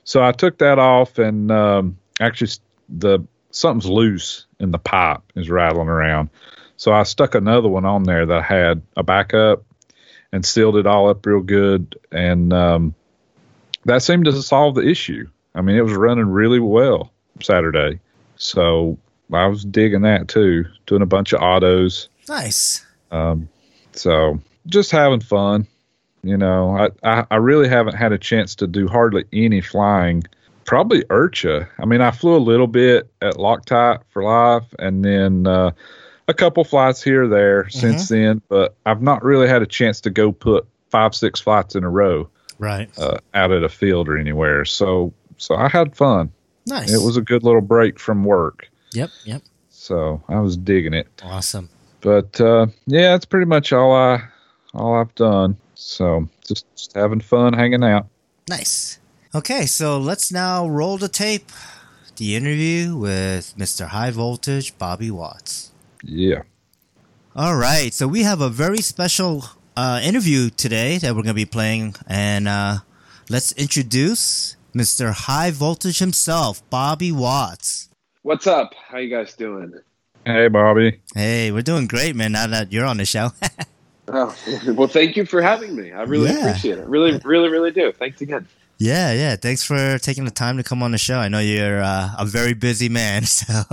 So 0.04 0.24
I 0.24 0.32
took 0.32 0.58
that 0.60 0.80
off, 0.80 1.18
and 1.20 1.52
um, 1.52 1.98
actually 2.20 2.52
the 2.88 3.20
something's 3.52 3.90
loose 3.90 4.46
in 4.60 4.72
the 4.72 4.80
pipe 4.80 5.22
is 5.36 5.50
rattling 5.50 5.88
around. 5.88 6.30
So 6.78 6.94
I 6.94 7.04
stuck 7.04 7.36
another 7.36 7.68
one 7.68 7.86
on 7.86 8.04
there 8.04 8.26
that 8.26 8.44
had 8.44 8.82
a 8.96 9.04
backup 9.04 9.64
and 10.32 10.46
sealed 10.46 10.78
it 10.78 10.88
all 10.88 11.10
up 11.10 11.26
real 11.26 11.42
good. 11.42 12.00
And 12.12 12.54
um, 12.54 12.96
that 13.86 14.02
seemed 14.02 14.26
to 14.26 14.42
solve 14.42 14.76
the 14.76 14.88
issue. 14.88 15.28
I 15.56 15.62
mean, 15.62 15.76
it 15.76 15.84
was 15.84 15.94
running 15.94 16.30
really 16.30 16.60
well 16.60 17.12
Saturday. 17.42 18.00
So 18.36 18.98
I 19.34 19.48
was 19.48 19.66
digging 19.66 20.02
that 20.02 20.28
too, 20.28 20.66
doing 20.86 21.02
a 21.02 21.08
bunch 21.08 21.34
of 21.34 21.42
autos. 21.42 22.10
Nice. 22.28 22.86
Um, 23.12 23.50
so 23.94 24.40
just 24.68 24.92
having 24.92 25.22
fun. 25.22 25.68
You 26.22 26.38
know, 26.38 26.76
I, 26.76 26.90
I, 27.04 27.26
I 27.32 27.36
really 27.38 27.70
haven't 27.70 27.96
had 27.96 28.12
a 28.12 28.18
chance 28.18 28.56
to 28.56 28.68
do 28.68 28.88
hardly 28.88 29.26
any 29.32 29.62
flying. 29.62 30.24
Probably 30.66 31.04
Urcha. 31.06 31.68
I 31.80 31.86
mean, 31.86 32.02
I 32.02 32.12
flew 32.12 32.36
a 32.36 32.38
little 32.38 32.68
bit 32.68 33.10
at 33.22 33.36
Loctite 33.36 34.02
for 34.10 34.24
life, 34.24 34.66
and 34.78 35.04
then 35.04 35.48
uh, 35.48 35.72
a 36.28 36.34
couple 36.34 36.64
flights 36.64 37.02
here 37.02 37.24
or 37.24 37.28
there 37.28 37.70
since 37.70 38.10
then. 38.10 38.42
But 38.50 38.76
I've 38.86 39.02
not 39.02 39.24
really 39.24 39.48
had 39.48 39.62
a 39.62 39.66
chance 39.66 40.02
to 40.02 40.10
go 40.10 40.32
put 40.32 40.68
five, 40.90 41.16
six 41.16 41.40
flights 41.40 41.76
in 41.76 41.84
a 41.84 41.90
row 41.90 42.30
Right. 42.60 42.90
uh, 43.00 43.18
out 43.34 43.52
at 43.52 43.64
a 43.64 43.70
field 43.70 44.08
or 44.10 44.18
anywhere. 44.18 44.64
So, 44.66 45.12
so 45.38 45.56
I 45.56 45.68
had 45.70 45.96
fun. 45.96 46.32
Nice. 46.68 46.92
It 46.94 47.04
was 47.04 47.18
a 47.18 47.22
good 47.22 47.44
little 47.44 47.62
break 47.62 47.98
from 48.00 48.24
work. 48.24 48.70
Yep. 48.94 49.10
Yep. 49.26 49.42
So 49.70 50.22
I 50.30 50.40
was 50.40 50.56
digging 50.58 50.94
it 50.94 51.08
Awesome. 51.24 51.70
but 52.02 52.40
uh, 52.42 52.68
yeah, 52.86 53.12
that's 53.14 53.26
pretty 53.26 53.46
much 53.46 53.72
all 53.74 53.94
I 53.96 54.22
all 54.74 54.94
I've 54.96 55.16
done. 55.16 55.56
So 55.74 56.28
just, 56.46 56.66
just 56.76 56.94
having 56.94 57.22
fun, 57.22 57.54
hanging 57.54 57.84
out. 57.84 58.08
Nice. 58.50 59.00
Okay, 59.34 59.66
so 59.66 59.98
let's 59.98 60.32
now 60.32 60.68
roll 60.68 60.98
the 60.98 61.08
tape. 61.08 61.52
The 62.18 62.36
interview 62.36 62.96
with 62.98 63.56
Mr. 63.58 63.88
High 63.88 64.12
Voltage 64.12 64.78
Bobby 64.78 65.10
Watts. 65.10 65.72
Yeah, 66.04 66.42
All 67.36 67.56
right, 67.56 67.94
so 67.94 68.08
we 68.08 68.24
have 68.24 68.42
a 68.42 68.50
very 68.50 68.82
special 68.82 69.46
uh, 69.80 70.00
interview 70.04 70.50
today 70.50 70.98
that 70.98 71.10
we're 71.16 71.22
going 71.24 71.28
to 71.28 71.34
be 71.34 71.46
playing, 71.46 71.96
and 72.06 72.48
uh, 72.50 72.78
let's 73.30 73.54
introduce 73.54 74.58
Mr. 74.76 75.14
High 75.14 75.52
Voltage 75.52 76.00
himself, 76.00 76.68
Bobby 76.70 77.14
Watts. 77.14 77.88
What's 78.24 78.46
up? 78.46 78.74
How 78.76 78.98
you 78.98 79.10
guys 79.10 79.34
doing? 79.36 79.74
hey 80.26 80.50
Bobby. 80.50 81.00
Hey, 81.16 81.50
we're 81.52 81.62
doing 81.62 81.88
great, 81.88 82.14
man. 82.14 82.34
Now 82.34 82.48
that 82.48 82.74
you're 82.74 82.86
on 82.86 82.98
the 82.98 83.06
show. 83.06 83.30
Oh, 84.12 84.36
well, 84.74 84.88
thank 84.88 85.16
you 85.16 85.24
for 85.24 85.40
having 85.40 85.76
me. 85.76 85.92
I 85.92 86.02
really 86.02 86.32
Yeah. 86.32 86.40
appreciate 86.48 86.80
it. 86.80 86.88
Really, 86.88 87.22
really, 87.24 87.48
really 87.48 87.70
do. 87.70 87.92
Thanks 87.92 88.22
again. 88.22 88.48
Yeah, 88.80 89.12
yeah. 89.12 89.36
Thanks 89.36 89.62
for 89.62 90.00
taking 90.00 90.24
the 90.24 90.32
time 90.32 90.56
to 90.56 90.64
come 90.64 90.82
on 90.82 90.92
the 90.92 90.98
show. 90.98 91.18
I 91.18 91.28
know 91.28 91.40
you're 91.40 91.82
uh, 91.82 92.12
a 92.18 92.26
very 92.26 92.54
busy 92.54 92.88
man, 92.88 93.24
so 93.26 93.64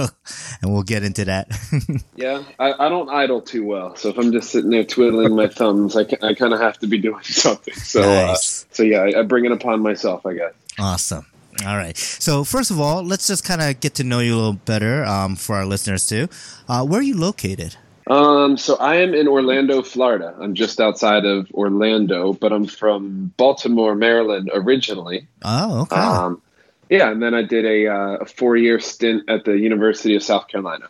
and 0.60 0.72
we'll 0.72 0.82
get 0.82 1.02
into 1.02 1.24
that. 1.24 1.48
Yeah, 2.16 2.42
I, 2.58 2.86
I 2.86 2.88
don't 2.88 3.10
idle 3.10 3.42
too 3.42 3.64
well, 3.64 3.94
so 3.94 4.08
if 4.08 4.18
I'm 4.18 4.32
just 4.32 4.50
sitting 4.50 4.70
there 4.70 4.84
twiddling 4.84 5.36
my 5.36 5.48
thumbs, 5.48 5.96
I, 5.96 6.00
I 6.22 6.34
kind 6.34 6.54
of 6.54 6.60
have 6.60 6.78
to 6.78 6.86
be 6.86 6.98
doing 6.98 7.22
something. 7.22 7.74
So, 7.74 8.02
uh, 8.02 8.34
so 8.36 8.82
yeah, 8.82 9.00
I, 9.00 9.20
I 9.20 9.22
bring 9.22 9.44
it 9.44 9.52
upon 9.52 9.80
myself, 9.82 10.24
I 10.24 10.34
guess. 10.34 10.52
Awesome. 10.78 11.26
All 11.64 11.76
right. 11.76 11.96
So 11.96 12.42
first 12.42 12.70
of 12.70 12.80
all, 12.80 13.02
let's 13.04 13.26
just 13.26 13.44
kind 13.44 13.62
of 13.62 13.80
get 13.80 13.94
to 13.96 14.04
know 14.04 14.20
you 14.20 14.34
a 14.34 14.36
little 14.36 14.52
better 14.54 15.04
um, 15.04 15.36
for 15.36 15.56
our 15.56 15.66
listeners 15.66 16.06
too. 16.08 16.28
Uh, 16.68 16.84
where 16.84 17.00
are 17.00 17.04
you 17.04 17.16
located? 17.16 17.76
Um, 18.08 18.56
so 18.56 18.76
I 18.76 18.96
am 18.96 19.14
in 19.14 19.26
Orlando, 19.26 19.82
Florida. 19.82 20.34
I'm 20.40 20.54
just 20.54 20.80
outside 20.80 21.24
of 21.24 21.50
Orlando, 21.52 22.32
but 22.32 22.52
I'm 22.52 22.66
from 22.66 23.32
Baltimore, 23.36 23.94
Maryland 23.96 24.50
originally. 24.54 25.26
Oh, 25.42 25.82
okay. 25.82 25.96
Um, 25.96 26.40
yeah, 26.88 27.10
and 27.10 27.20
then 27.20 27.34
I 27.34 27.42
did 27.42 27.64
a, 27.64 27.88
uh, 27.88 28.16
a 28.18 28.26
four 28.26 28.56
year 28.56 28.78
stint 28.78 29.28
at 29.28 29.44
the 29.44 29.58
University 29.58 30.14
of 30.14 30.22
South 30.22 30.46
Carolina. 30.46 30.88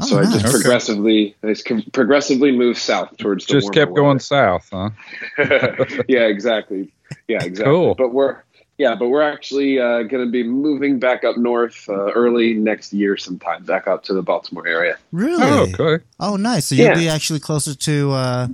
Oh, 0.00 0.04
so 0.04 0.18
I 0.18 0.24
just 0.24 0.44
nice. 0.44 0.52
progressively, 0.52 1.34
I 1.42 1.48
just 1.54 1.92
progressively 1.92 2.52
moved 2.52 2.78
south 2.78 3.16
towards 3.16 3.46
the 3.46 3.54
Just 3.54 3.72
kept 3.72 3.94
going 3.94 4.06
weather. 4.08 4.20
south, 4.20 4.68
huh? 4.70 4.90
yeah, 6.08 6.26
exactly. 6.26 6.92
Yeah, 7.26 7.42
exactly. 7.42 7.64
Cool. 7.64 7.94
But 7.94 8.12
we're 8.12 8.36
yeah, 8.78 8.94
but 8.94 9.08
we're 9.08 9.22
actually 9.22 9.78
uh, 9.78 10.02
going 10.04 10.24
to 10.24 10.30
be 10.30 10.42
moving 10.44 10.98
back 10.98 11.24
up 11.24 11.36
north 11.36 11.88
uh, 11.88 12.12
early 12.12 12.54
next 12.54 12.92
year, 12.92 13.16
sometime 13.16 13.64
back 13.64 13.86
up 13.88 14.04
to 14.04 14.14
the 14.14 14.22
Baltimore 14.22 14.66
area. 14.66 14.96
really? 15.12 15.42
Oh, 15.44 15.66
okay. 15.78 16.04
Oh, 16.20 16.36
nice. 16.36 16.66
So 16.66 16.74
you'll 16.76 16.86
Yeah. 16.88 16.94
be 16.94 17.08
actually 17.08 17.40
closer 17.40 17.74
to 17.74 18.10
uh, 18.12 18.48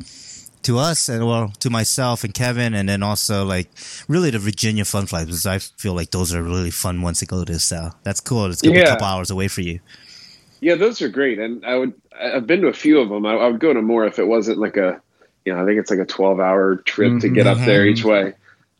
to 0.62 0.78
us 0.78 1.10
and 1.10 1.26
well 1.26 1.52
to 1.60 1.68
myself 1.68 2.24
and 2.24 2.32
Kevin, 2.32 2.72
and 2.74 2.88
then 2.88 3.02
also 3.02 3.44
like 3.44 3.68
really 4.08 4.30
the 4.30 4.38
Virginia 4.38 4.84
Fun 4.86 5.04
Flights 5.06 5.26
because 5.26 5.44
I 5.46 5.58
feel 5.58 5.92
like 5.94 6.10
those 6.10 6.34
are 6.34 6.42
really 6.42 6.70
fun 6.70 7.02
ones 7.02 7.18
to 7.18 7.26
go 7.26 7.44
to. 7.44 7.58
So 7.58 7.90
that's 8.02 8.20
cool. 8.20 8.46
It's 8.46 8.62
gonna 8.62 8.74
be 8.74 8.80
a 8.80 8.86
couple 8.86 9.06
hours 9.06 9.30
away 9.30 9.48
for 9.48 9.60
you. 9.60 9.80
Yeah, 10.60 10.76
those 10.76 11.02
are 11.02 11.10
great, 11.10 11.38
and 11.38 11.62
I 11.66 11.76
would 11.76 11.92
I- 12.18 12.36
I've 12.36 12.46
been 12.46 12.62
to 12.62 12.68
a 12.68 12.72
few 12.72 12.98
of 12.98 13.10
them. 13.10 13.26
I, 13.26 13.34
I 13.34 13.48
would 13.48 13.60
go 13.60 13.74
to 13.74 13.82
more 13.82 14.06
if 14.06 14.18
it 14.18 14.24
wasn't 14.26 14.56
like 14.58 14.78
a 14.78 15.02
you 15.44 15.52
know 15.52 15.62
I 15.62 15.66
think 15.66 15.78
it's 15.78 15.90
like 15.90 16.00
a 16.00 16.06
twelve 16.06 16.40
hour 16.40 16.76
trip 16.76 17.20
to 17.20 17.28
get 17.28 17.46
up 17.46 17.58
there 17.66 17.84
each 17.86 18.02
way. 18.04 18.32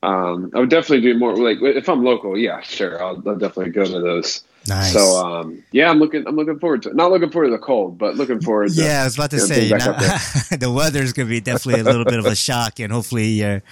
Um, 0.04 0.50
I 0.54 0.60
would 0.60 0.68
definitely 0.68 1.00
do 1.00 1.18
more. 1.18 1.36
Like 1.36 1.58
if 1.62 1.88
I'm 1.88 2.04
local, 2.04 2.36
yeah, 2.36 2.60
sure, 2.60 3.02
I'll, 3.02 3.22
I'll 3.26 3.36
definitely 3.36 3.72
go 3.72 3.84
to 3.84 4.00
those. 4.00 4.44
Nice. 4.66 4.92
So 4.92 5.16
um, 5.24 5.62
yeah, 5.72 5.90
I'm 5.90 5.98
looking. 5.98 6.26
I'm 6.26 6.36
looking 6.36 6.58
forward 6.58 6.82
to 6.82 6.90
it. 6.90 6.96
Not 6.96 7.10
looking 7.10 7.30
forward 7.30 7.48
to 7.48 7.52
the 7.52 7.58
cold, 7.58 7.98
but 7.98 8.16
looking 8.16 8.40
forward. 8.40 8.70
to 8.70 8.74
yeah, 8.82 9.02
I 9.02 9.04
was 9.04 9.14
about 9.14 9.30
to 9.30 9.36
you 9.36 9.42
know, 9.42 9.46
say 9.46 9.54
being 9.56 9.70
you 9.72 9.76
back 9.76 9.86
know, 9.86 9.92
up 9.92 10.00
there. 10.00 10.58
the 10.58 11.12
gonna 11.14 11.28
be 11.28 11.40
definitely 11.40 11.80
a 11.80 11.84
little 11.84 12.04
bit 12.04 12.18
of 12.18 12.24
a 12.24 12.34
shock, 12.34 12.80
and 12.80 12.90
hopefully 12.90 13.26
your, 13.28 13.62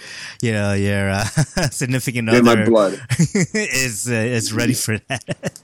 you 0.43 0.53
know, 0.53 0.75
your 0.75 1.09
uh, 1.11 1.25
significant 1.71 2.29
in 2.29 2.45
my 2.45 2.53
other 2.53 2.67
blood. 2.67 3.01
is 3.55 4.09
uh, 4.11 4.15
is 4.15 4.53
ready 4.53 4.75
for 4.75 4.99
that. 5.09 5.61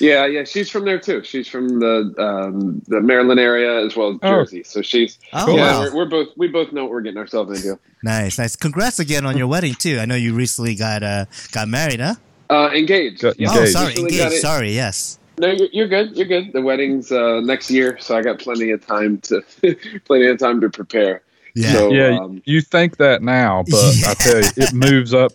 Yeah, 0.00 0.26
yeah, 0.26 0.44
she's 0.44 0.68
from 0.68 0.84
there 0.84 0.98
too. 0.98 1.22
She's 1.22 1.46
from 1.46 1.78
the 1.78 2.12
um, 2.18 2.82
the 2.88 3.00
Maryland 3.00 3.38
area 3.38 3.84
as 3.84 3.94
well 3.96 4.10
as 4.10 4.18
Oh. 4.22 4.28
Jersey. 4.44 4.62
So 4.64 4.82
she's 4.82 5.18
Oh, 5.32 5.54
yeah, 5.54 5.62
wow. 5.62 5.80
we're, 5.84 5.94
we're 5.94 6.04
both 6.08 6.28
we 6.36 6.48
both 6.48 6.72
know 6.72 6.84
what 6.84 6.90
we're 6.92 7.02
getting 7.02 7.18
ourselves 7.18 7.56
into. 7.62 7.78
nice, 8.02 8.38
nice. 8.38 8.56
Congrats 8.56 8.98
again 8.98 9.24
on 9.26 9.36
your 9.36 9.46
wedding 9.46 9.74
too. 9.74 9.98
I 9.98 10.06
know 10.06 10.16
you 10.16 10.34
recently 10.34 10.74
got 10.74 11.02
uh 11.02 11.26
got 11.52 11.68
married, 11.68 12.00
huh? 12.00 12.14
Uh, 12.52 12.70
engaged. 12.74 13.22
Got 13.22 13.40
Yeah. 13.40 13.48
Oh, 13.50 13.64
sorry, 13.64 13.94
engaged. 13.96 14.42
Sorry, 14.42 14.72
yes. 14.72 15.18
No, 15.38 15.48
you're, 15.48 15.68
you're 15.72 15.88
good. 15.88 16.14
You're 16.14 16.26
good. 16.26 16.52
The 16.52 16.60
wedding's 16.60 17.10
uh, 17.10 17.40
next 17.40 17.70
year, 17.70 17.96
so 17.98 18.14
I 18.14 18.20
got 18.20 18.38
plenty 18.38 18.70
of 18.70 18.86
time 18.86 19.18
to 19.22 19.42
plenty 20.04 20.26
of 20.26 20.38
time 20.38 20.60
to 20.60 20.68
prepare. 20.68 21.22
Yeah. 21.54 21.72
So, 21.72 21.92
yeah, 21.92 22.18
um, 22.18 22.42
you 22.44 22.60
think 22.60 22.98
that 22.98 23.22
now, 23.22 23.64
but 23.70 23.94
Yeah. 23.96 24.10
I 24.10 24.14
tell 24.14 24.40
you, 24.40 24.50
it 24.56 24.72
moves 24.90 25.14
up 25.14 25.32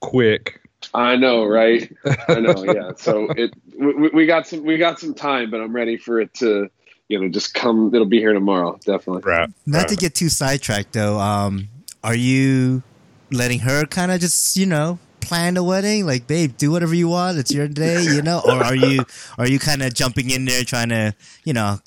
quick. 0.00 0.62
I 0.94 1.16
know, 1.16 1.44
right? 1.44 1.94
I 2.28 2.40
know. 2.40 2.64
Yeah. 2.64 2.92
So 2.96 3.28
it 3.36 3.52
we, 3.78 4.08
we 4.08 4.26
got 4.26 4.46
some 4.46 4.64
we 4.64 4.78
got 4.78 4.98
some 4.98 5.12
time, 5.12 5.50
but 5.50 5.60
I'm 5.60 5.74
ready 5.74 5.98
for 5.98 6.18
it 6.18 6.32
to 6.34 6.70
you 7.08 7.20
know 7.20 7.28
just 7.28 7.52
come. 7.52 7.94
It'll 7.94 8.06
be 8.06 8.20
here 8.20 8.32
tomorrow, 8.32 8.78
definitely. 8.86 9.22
Right. 9.22 9.50
Not 9.66 9.88
to 9.88 9.96
get 9.96 10.14
too 10.14 10.30
sidetracked 10.30 10.94
though, 10.94 11.18
um, 11.18 11.68
are 12.02 12.14
you 12.16 12.82
letting 13.30 13.58
her 13.60 13.84
kind 13.84 14.10
of 14.10 14.20
just 14.20 14.56
you 14.56 14.64
know 14.64 14.98
plan 15.24 15.54
the 15.54 15.62
wedding? 15.64 16.06
Like, 16.06 16.26
babe, 16.26 16.56
do 16.56 16.70
whatever 16.70 16.94
you 16.94 17.08
want. 17.08 17.38
It's 17.38 17.52
your 17.52 17.68
day, 17.68 18.02
you 18.02 18.22
know. 18.22 18.40
Or 18.44 18.62
are 18.62 18.74
you 18.76 19.04
are 19.38 19.48
you 19.48 19.58
kind 19.58 19.82
of 19.82 19.94
jumping 19.94 20.30
in 20.30 20.44
there 20.44 20.64
trying 20.64 20.90
to 20.90 21.14
you 21.44 21.52
know 21.52 21.80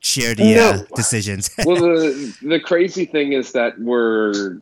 share 0.00 0.34
the 0.34 0.58
uh, 0.58 0.82
decisions? 0.94 1.50
well 1.64 1.76
the 1.80 2.36
the 2.42 2.60
crazy 2.60 3.06
thing 3.06 3.32
is 3.32 3.52
that 3.52 3.78
we're 3.78 4.58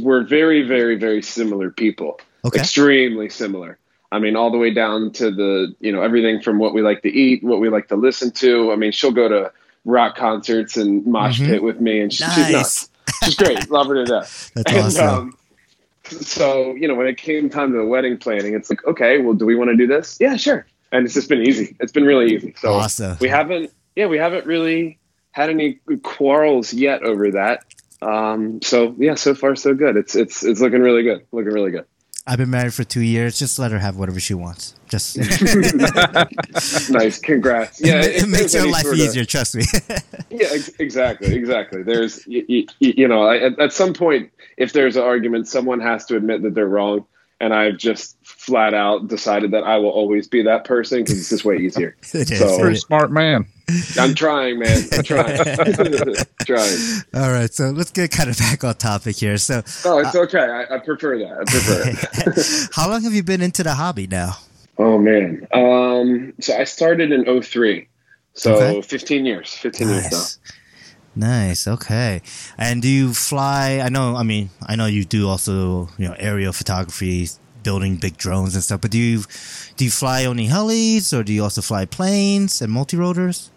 we're 0.00 0.22
very 0.22 0.62
very 0.62 0.96
very 0.96 1.20
similar 1.20 1.70
people 1.70 2.20
okay. 2.44 2.60
extremely 2.60 3.28
similar 3.28 3.76
i 4.12 4.20
mean 4.20 4.36
all 4.36 4.52
the 4.52 4.56
way 4.58 4.72
down 4.72 5.10
to 5.10 5.32
the 5.32 5.74
you 5.80 5.90
know 5.90 6.00
everything 6.00 6.40
from 6.40 6.58
what 6.58 6.72
we 6.72 6.80
like 6.80 7.02
to 7.02 7.08
eat 7.12 7.42
what 7.42 7.58
we 7.58 7.68
like 7.68 7.88
to 7.88 7.96
listen 7.96 8.30
to 8.30 8.70
i 8.72 8.76
mean 8.76 8.92
she'll 8.92 9.10
go 9.10 9.26
to 9.28 9.50
rock 9.84 10.14
concerts 10.16 10.76
and 10.76 11.04
mosh 11.06 11.40
Mhm. 11.40 11.46
pit 11.48 11.62
with 11.64 11.80
me 11.80 12.00
and 12.00 12.12
she, 12.12 12.24
she's 12.30 12.50
nuts 12.50 12.88
she's 13.24 13.34
great 13.34 13.68
love 13.76 13.88
her 13.88 13.96
to 13.96 14.04
death 14.04 14.52
That's 14.54 14.72
and 14.72 14.80
awesome. 14.86 15.08
um 15.08 15.38
so 16.08 16.74
you 16.74 16.86
know 16.88 16.94
when 16.94 17.06
it 17.06 17.16
came 17.16 17.48
time 17.48 17.72
to 17.72 17.78
the 17.78 17.84
wedding 17.84 18.16
planning 18.16 18.54
it's 18.54 18.70
like 18.70 18.84
okay 18.84 19.18
well 19.18 19.34
do 19.34 19.46
we 19.46 19.54
want 19.54 19.70
to 19.70 19.76
do 19.76 19.86
this? 19.86 20.16
Yeah 20.20 20.36
sure. 20.36 20.66
And 20.92 21.04
it's 21.04 21.14
just 21.14 21.28
been 21.28 21.42
easy. 21.42 21.76
It's 21.80 21.90
been 21.90 22.04
really 22.04 22.32
easy. 22.34 22.54
So 22.56 22.74
awesome. 22.74 23.16
we 23.20 23.28
haven't 23.28 23.72
yeah 23.96 24.06
we 24.06 24.18
haven't 24.18 24.46
really 24.46 24.98
had 25.32 25.50
any 25.50 25.80
quarrels 26.02 26.72
yet 26.72 27.02
over 27.02 27.32
that. 27.32 27.64
Um 28.02 28.60
so 28.62 28.94
yeah 28.98 29.14
so 29.14 29.34
far 29.34 29.56
so 29.56 29.74
good. 29.74 29.96
It's 29.96 30.14
it's 30.14 30.44
it's 30.44 30.60
looking 30.60 30.80
really 30.80 31.02
good 31.02 31.26
looking 31.32 31.52
really 31.52 31.70
good 31.70 31.86
I've 32.26 32.38
been 32.38 32.48
married 32.50 32.72
for 32.72 32.84
two 32.84 33.02
years. 33.02 33.38
Just 33.38 33.58
let 33.58 33.70
her 33.70 33.78
have 33.78 33.96
whatever 33.96 34.18
she 34.18 34.32
wants. 34.32 34.74
Just 34.88 35.18
nice 36.90 37.18
congrats 37.18 37.80
yeah 37.80 38.00
it, 38.00 38.16
if 38.16 38.26
makes 38.28 38.52
there's 38.52 38.64
your 38.64 38.72
life 38.72 38.82
sort 38.82 38.94
of- 38.94 39.00
easier. 39.00 39.24
Trust 39.24 39.56
me. 39.56 39.64
yeah 40.30 40.48
ex- 40.52 40.70
exactly 40.78 41.34
exactly 41.34 41.82
there's 41.82 42.24
you, 42.26 42.44
you, 42.48 42.66
you 42.78 43.08
know 43.08 43.22
I, 43.24 43.38
at, 43.38 43.58
at 43.58 43.72
some 43.72 43.92
point 43.92 44.30
if 44.56 44.72
there's 44.72 44.96
an 44.96 45.02
argument 45.02 45.48
someone 45.48 45.80
has 45.80 46.04
to 46.06 46.16
admit 46.16 46.42
that 46.42 46.54
they're 46.54 46.68
wrong 46.68 47.06
and 47.40 47.52
i've 47.52 47.76
just 47.78 48.16
flat 48.22 48.74
out 48.74 49.08
decided 49.08 49.50
that 49.52 49.64
i 49.64 49.76
will 49.78 49.90
always 49.90 50.28
be 50.28 50.42
that 50.42 50.64
person 50.64 51.00
because 51.02 51.18
it's 51.18 51.28
just 51.30 51.44
way 51.44 51.56
easier 51.56 51.96
It 52.12 52.30
is. 52.30 52.38
So- 52.38 52.58
Pretty 52.60 52.76
smart 52.76 53.10
man. 53.10 53.46
I'm 53.98 54.14
trying 54.14 54.58
man 54.58 54.82
i'm 54.92 55.02
trying 55.04 55.36
trying 56.44 56.78
All 57.14 57.30
right, 57.32 57.52
so 57.52 57.70
let's 57.70 57.90
get 57.90 58.10
kind 58.10 58.28
of 58.28 58.36
back 58.36 58.62
on 58.64 58.74
topic 58.74 59.16
here. 59.16 59.38
So, 59.38 59.62
oh 59.84 59.98
it's 59.98 60.14
okay 60.14 60.38
I, 60.38 60.74
I 60.74 60.78
prefer 60.78 61.18
that 61.18 61.32
i 61.40 61.44
prefer 61.44 61.82
it 61.86 62.68
how 62.72 62.90
long 62.90 63.02
have 63.02 63.14
you 63.14 63.22
been 63.22 63.40
into 63.40 63.62
the 63.62 63.74
hobby 63.74 64.06
now? 64.06 64.36
Oh 64.76 64.98
man. 64.98 65.46
Um 65.52 66.34
so 66.40 66.54
I 66.56 66.64
started 66.64 67.12
in 67.12 67.24
03. 67.42 67.86
So 68.34 68.54
Okay. 68.56 68.82
15 68.82 69.24
years. 69.24 69.52
15 69.54 69.88
years 69.88 70.02
now. 70.10 70.18
Nice. 70.18 70.38
Nice. 71.16 71.68
Okay. 71.68 72.22
And 72.58 72.82
do 72.82 72.88
you 72.88 73.14
fly? 73.14 73.80
I 73.82 73.88
know. 73.88 74.16
I 74.16 74.24
mean, 74.24 74.50
I 74.66 74.74
know 74.74 74.86
you 74.86 75.04
do 75.04 75.28
also, 75.28 75.88
you 75.96 76.08
know, 76.08 76.16
aerial 76.18 76.52
photography, 76.52 77.28
building 77.62 77.96
big 77.96 78.16
drones 78.16 78.54
and 78.56 78.64
stuff. 78.64 78.80
But 78.80 78.90
do 78.90 78.98
you 78.98 79.22
do 79.76 79.84
you 79.84 79.92
fly 79.92 80.24
only 80.24 80.48
helis, 80.48 81.16
or 81.16 81.22
do 81.22 81.32
you 81.32 81.44
also 81.44 81.62
fly 81.62 81.84
planes 81.84 82.60
and 82.60 82.72
multi 82.72 82.96
rotors? 82.96 83.50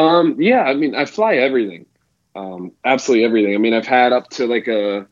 Um 0.00 0.40
yeah, 0.40 0.62
I 0.62 0.74
mean 0.74 0.94
I 0.94 1.04
fly 1.04 1.34
everything. 1.36 1.86
Um 2.34 2.72
absolutely 2.84 3.24
everything. 3.24 3.54
I 3.54 3.58
mean 3.58 3.74
I've 3.74 3.86
had 3.86 4.12
up 4.12 4.28
to 4.30 4.46
like 4.46 4.68
a 4.68 5.06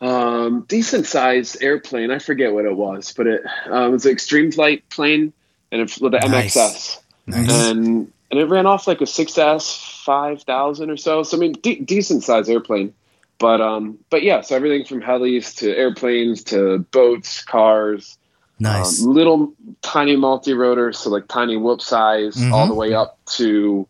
um 0.00 0.62
decent 0.68 1.06
sized 1.06 1.62
airplane. 1.62 2.10
I 2.10 2.18
forget 2.18 2.52
what 2.52 2.64
it 2.64 2.76
was, 2.76 3.12
but 3.16 3.26
it 3.26 3.42
uh, 3.66 3.88
was 3.90 4.06
an 4.06 4.12
extreme 4.12 4.52
flight 4.52 4.88
plane 4.90 5.32
and 5.72 5.80
it 5.80 5.90
flew 5.90 6.10
the 6.10 6.18
Nice. 6.18 6.56
MXS. 6.56 7.00
Nice. 7.26 7.50
and 7.70 8.12
and 8.30 8.40
it 8.40 8.44
ran 8.46 8.66
off 8.66 8.86
like 8.86 9.00
a 9.00 9.04
6S 9.04 10.04
5000 10.04 10.90
or 10.90 10.96
so. 10.96 11.22
So 11.22 11.36
I 11.36 11.40
mean, 11.40 11.52
de- 11.52 11.80
decent 11.80 12.22
sized 12.24 12.48
airplane. 12.50 12.92
But 13.38 13.60
um, 13.60 13.98
but 14.10 14.22
yeah, 14.22 14.40
so 14.40 14.56
everything 14.56 14.84
from 14.84 15.00
helis 15.00 15.56
to 15.58 15.74
airplanes 15.76 16.42
to 16.44 16.78
boats, 16.90 17.42
cars, 17.44 18.18
Nice. 18.58 19.02
um, 19.04 19.12
little 19.12 19.52
tiny 19.80 20.16
multi 20.16 20.52
rotors, 20.54 20.98
so 20.98 21.10
like 21.10 21.28
tiny 21.28 21.56
whoop 21.56 21.80
size, 21.80 22.34
Mhm. 22.36 22.52
all 22.52 22.66
the 22.66 22.74
way 22.74 22.94
up 22.94 23.16
to, 23.36 23.86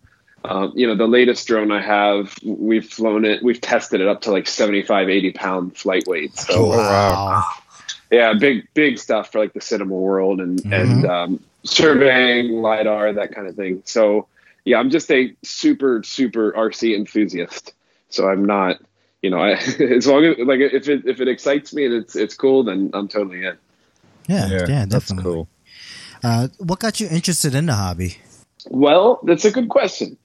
um, 0.48 0.72
you 0.74 0.86
know, 0.86 0.94
the 0.96 1.06
latest 1.06 1.46
drone 1.46 1.70
I 1.70 1.80
have. 1.82 2.34
We've 2.42 2.86
flown 2.88 3.24
it, 3.24 3.42
we've 3.42 3.60
tested 3.60 4.00
it 4.00 4.08
up 4.08 4.22
to 4.22 4.30
like 4.30 4.46
75, 4.48 5.08
80 5.08 5.32
pound 5.32 5.76
flight 5.76 6.06
weight. 6.06 6.36
So 6.38 6.72
Oh, 6.72 6.78
wow. 6.78 7.44
yeah, 8.10 8.32
big 8.34 8.66
big 8.74 8.98
stuff 8.98 9.30
for 9.32 9.38
like 9.38 9.52
the 9.52 9.60
cinema 9.60 9.94
world 9.94 10.40
and 10.40 10.62
Mhm. 10.64 10.72
and 10.82 11.04
um, 11.06 11.40
surveying 11.64 12.52
lidar 12.62 13.12
that 13.12 13.34
kind 13.34 13.46
of 13.46 13.54
thing. 13.56 13.82
So 13.84 14.26
yeah, 14.64 14.78
I'm 14.78 14.90
just 14.90 15.10
a 15.10 15.34
super 15.42 16.02
super 16.02 16.52
RC 16.52 16.96
enthusiast. 16.96 17.72
So 18.10 18.28
I'm 18.28 18.44
not, 18.44 18.78
you 19.22 19.30
know, 19.30 19.38
I, 19.40 19.50
as 19.96 20.06
long 20.06 20.24
as 20.24 20.36
like 20.38 20.60
if 20.60 20.88
it 20.88 21.06
if 21.06 21.20
it 21.20 21.28
excites 21.28 21.72
me 21.74 21.84
and 21.86 21.94
it's 21.94 22.16
it's 22.16 22.34
cool, 22.34 22.64
then 22.64 22.90
I'm 22.94 23.08
totally 23.08 23.44
in. 23.44 23.56
Yeah. 24.26 24.46
Yeah. 24.48 24.66
Yeah, 24.68 24.84
that's 24.86 25.08
definitely. 25.08 25.24
cool. 25.24 25.48
Uh, 26.24 26.48
what 26.58 26.80
got 26.80 26.98
you 27.00 27.08
interested 27.08 27.54
in 27.54 27.66
the 27.66 27.74
hobby? 27.74 28.16
Well, 28.70 29.20
that's 29.22 29.44
a 29.44 29.50
good 29.52 29.68
question. 29.68 30.16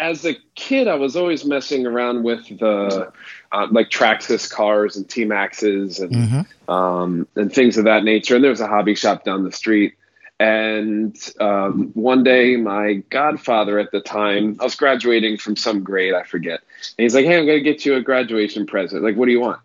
As 0.00 0.24
a 0.24 0.34
kid, 0.54 0.88
I 0.88 0.94
was 0.94 1.14
always 1.14 1.44
messing 1.44 1.86
around 1.86 2.24
with 2.24 2.48
the 2.58 3.12
uh, 3.52 3.66
like 3.70 3.90
Traxxas 3.90 4.50
cars 4.50 4.96
and 4.96 5.08
T 5.08 5.26
Maxes 5.26 6.00
and 6.00 6.14
hmm 6.14 6.40
um, 6.72 7.26
and 7.34 7.52
things 7.52 7.76
of 7.78 7.84
that 7.84 8.04
nature. 8.04 8.36
And 8.36 8.44
there 8.44 8.50
was 8.50 8.60
a 8.60 8.66
hobby 8.68 8.94
shop 8.94 9.24
down 9.24 9.44
the 9.44 9.52
street. 9.52 9.94
And 10.38 11.14
um, 11.38 11.90
one 11.94 12.22
day, 12.24 12.56
my 12.56 12.94
godfather 13.10 13.78
at 13.78 13.90
the 13.90 14.00
time, 14.00 14.56
I 14.58 14.64
was 14.64 14.74
graduating 14.74 15.36
from 15.36 15.56
some 15.56 15.82
grade, 15.82 16.14
I 16.14 16.22
forget. 16.22 16.60
And 16.96 17.02
he's 17.04 17.14
like, 17.14 17.26
"Hey, 17.26 17.36
I'm 17.38 17.44
going 17.44 17.58
to 17.58 17.64
get 17.64 17.84
you 17.84 17.96
a 17.96 18.00
graduation 18.00 18.66
present. 18.66 19.02
Like, 19.02 19.16
what 19.16 19.26
do 19.26 19.32
you 19.32 19.40
want?" 19.40 19.60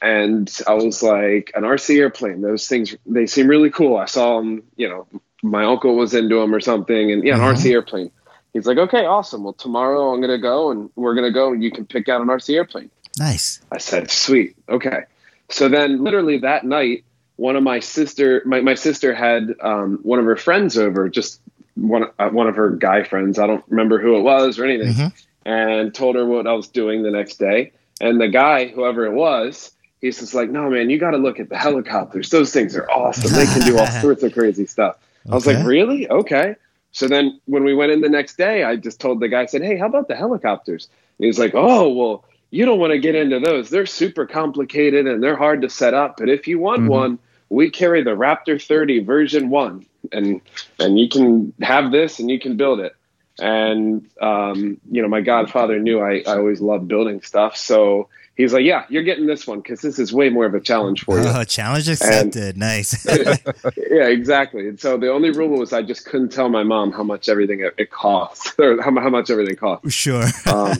And 0.00 0.50
I 0.66 0.74
was 0.74 1.02
like, 1.02 1.52
"An 1.54 1.64
RC 1.64 1.98
airplane. 1.98 2.40
Those 2.40 2.66
things, 2.68 2.96
they 3.04 3.26
seem 3.26 3.48
really 3.48 3.70
cool. 3.70 3.98
I 3.98 4.06
saw 4.06 4.38
them. 4.38 4.62
You 4.76 4.88
know, 4.88 5.06
my 5.42 5.64
uncle 5.64 5.94
was 5.94 6.14
into 6.14 6.36
them 6.40 6.54
or 6.54 6.60
something. 6.60 7.12
And 7.12 7.22
yeah, 7.22 7.34
an 7.34 7.40
Mhm. 7.42 7.54
RC 7.56 7.72
airplane." 7.72 8.10
He's 8.54 8.66
like, 8.66 8.78
"Okay, 8.78 9.04
awesome. 9.04 9.42
Well, 9.44 9.52
tomorrow 9.52 10.12
I'm 10.14 10.20
going 10.20 10.30
to 10.30 10.38
go, 10.38 10.70
and 10.70 10.88
we're 10.96 11.14
going 11.14 11.26
to 11.30 11.32
go, 11.34 11.52
and 11.52 11.62
you 11.62 11.70
can 11.70 11.84
pick 11.84 12.08
out 12.08 12.22
an 12.22 12.28
RC 12.28 12.54
airplane." 12.54 12.90
Nice. 13.18 13.60
I 13.70 13.78
said, 13.78 14.10
sweet. 14.10 14.56
Okay. 14.68 15.02
So 15.50 15.68
then 15.68 16.02
literally 16.02 16.38
that 16.38 16.64
night, 16.64 17.04
one 17.36 17.54
of 17.56 17.62
my 17.62 17.80
sister, 17.80 18.42
my, 18.46 18.60
my 18.60 18.74
sister 18.74 19.14
had 19.14 19.54
um, 19.60 19.98
one 20.02 20.18
of 20.18 20.24
her 20.24 20.36
friends 20.36 20.76
over, 20.78 21.08
just 21.08 21.40
one, 21.74 22.06
uh, 22.18 22.30
one 22.30 22.48
of 22.48 22.56
her 22.56 22.70
guy 22.70 23.02
friends. 23.04 23.38
I 23.38 23.46
don't 23.46 23.62
remember 23.68 24.00
who 24.00 24.16
it 24.18 24.22
was 24.22 24.58
or 24.58 24.64
anything 24.64 24.94
Mhm. 24.94 25.12
and 25.44 25.94
told 25.94 26.16
her 26.16 26.24
what 26.24 26.46
I 26.46 26.52
was 26.54 26.66
doing 26.68 27.02
the 27.02 27.10
next 27.12 27.38
day. 27.38 27.72
And 28.00 28.20
the 28.20 28.28
guy, 28.28 28.66
whoever 28.68 29.04
it 29.06 29.12
was, 29.12 29.70
he's 30.00 30.18
just 30.18 30.34
like, 30.34 30.50
no, 30.50 30.68
man, 30.70 30.90
you 30.90 30.98
got 30.98 31.12
to 31.12 31.18
look 31.18 31.38
at 31.38 31.48
the 31.48 31.56
helicopters. 31.58 32.30
Those 32.30 32.52
things 32.52 32.74
are 32.76 32.90
awesome. 32.90 33.32
They 33.32 33.46
can 33.46 33.62
do 33.62 33.78
all 33.78 33.86
sorts 34.00 34.22
of 34.24 34.32
crazy 34.32 34.66
stuff. 34.66 34.96
I 35.30 35.34
was 35.34 35.46
like, 35.46 35.64
really? 35.64 36.08
Okay. 36.10 36.56
So 36.94 37.08
then 37.08 37.40
when 37.46 37.64
we 37.64 37.74
went 37.74 37.92
in 37.92 38.02
the 38.02 38.10
next 38.10 38.38
day, 38.38 38.64
I 38.64 38.76
just 38.76 39.00
told 39.00 39.20
the 39.20 39.28
guy, 39.28 39.42
I 39.42 39.46
said, 39.46 39.62
hey, 39.62 39.78
how 39.78 39.88
about 39.88 40.08
the 40.08 40.16
helicopters? 40.16 40.88
And 41.18 41.26
he's 41.26 41.40
like, 41.40 41.54
oh, 41.56 41.90
well, 41.90 42.24
you 42.50 42.66
don't 42.66 42.80
want 42.80 42.92
to 42.94 43.00
get 43.00 43.16
into 43.16 43.40
those. 43.40 43.70
They're 43.70 43.86
super 43.86 44.26
complicated 44.26 45.06
and 45.08 45.22
they're 45.22 45.36
hard 45.36 45.62
to 45.62 45.70
set 45.70 45.94
up. 45.94 46.16
But 46.18 46.30
if 46.30 46.48
you 46.48 46.60
want 46.60 46.84
Mhm. 46.84 46.88
one, 46.88 47.20
we 47.50 47.70
carry 47.70 48.02
the 48.04 48.12
Raptor 48.16 48.62
30 48.62 49.00
version 49.00 49.50
one, 49.50 49.86
and 50.12 50.42
and 50.80 50.98
you 50.98 51.08
can 51.10 51.54
have 51.62 51.92
this 51.92 52.20
and 52.20 52.30
you 52.30 52.40
can 52.40 52.56
build 52.58 52.80
it. 52.80 52.94
and 53.40 54.08
um, 54.22 54.80
you 54.90 55.02
know, 55.02 55.08
my 55.08 55.22
godfather 55.22 55.80
knew 55.80 56.00
I, 56.00 56.24
I 56.26 56.38
always 56.38 56.60
loved 56.62 56.88
building 56.88 57.22
stuff, 57.22 57.56
so 57.56 58.10
he's 58.36 58.52
like, 58.52 58.64
"Yeah, 58.64 58.84
you're 58.88 59.02
getting 59.02 59.26
this 59.26 59.46
one 59.46 59.60
because 59.60 59.80
this 59.80 59.98
is 59.98 60.12
way 60.12 60.28
more 60.28 60.46
of 60.46 60.54
a 60.54 60.60
challenge 60.60 61.04
for 61.04 61.18
you." 61.18 61.24
Oh, 61.26 61.44
challenge 61.44 61.88
accepted. 61.88 62.56
nice. 62.56 63.06
yeah, 63.90 64.06
exactly. 64.08 64.68
And 64.68 64.78
so 64.80 64.96
the 64.96 65.10
only 65.10 65.30
rule 65.30 65.58
was 65.58 65.72
I 65.72 65.82
just 65.82 66.06
couldn't 66.06 66.30
tell 66.30 66.48
my 66.48 66.62
mom 66.62 66.92
how 66.92 67.02
much 67.02 67.28
everything 67.28 67.60
it, 67.60 67.74
it 67.78 67.90
cost 67.90 68.54
or 68.58 68.80
how, 68.82 68.92
how 69.00 69.10
much 69.10 69.30
everything 69.30 69.56
cost. 69.56 69.90
sure. 69.92 70.24
Um, 70.46 70.76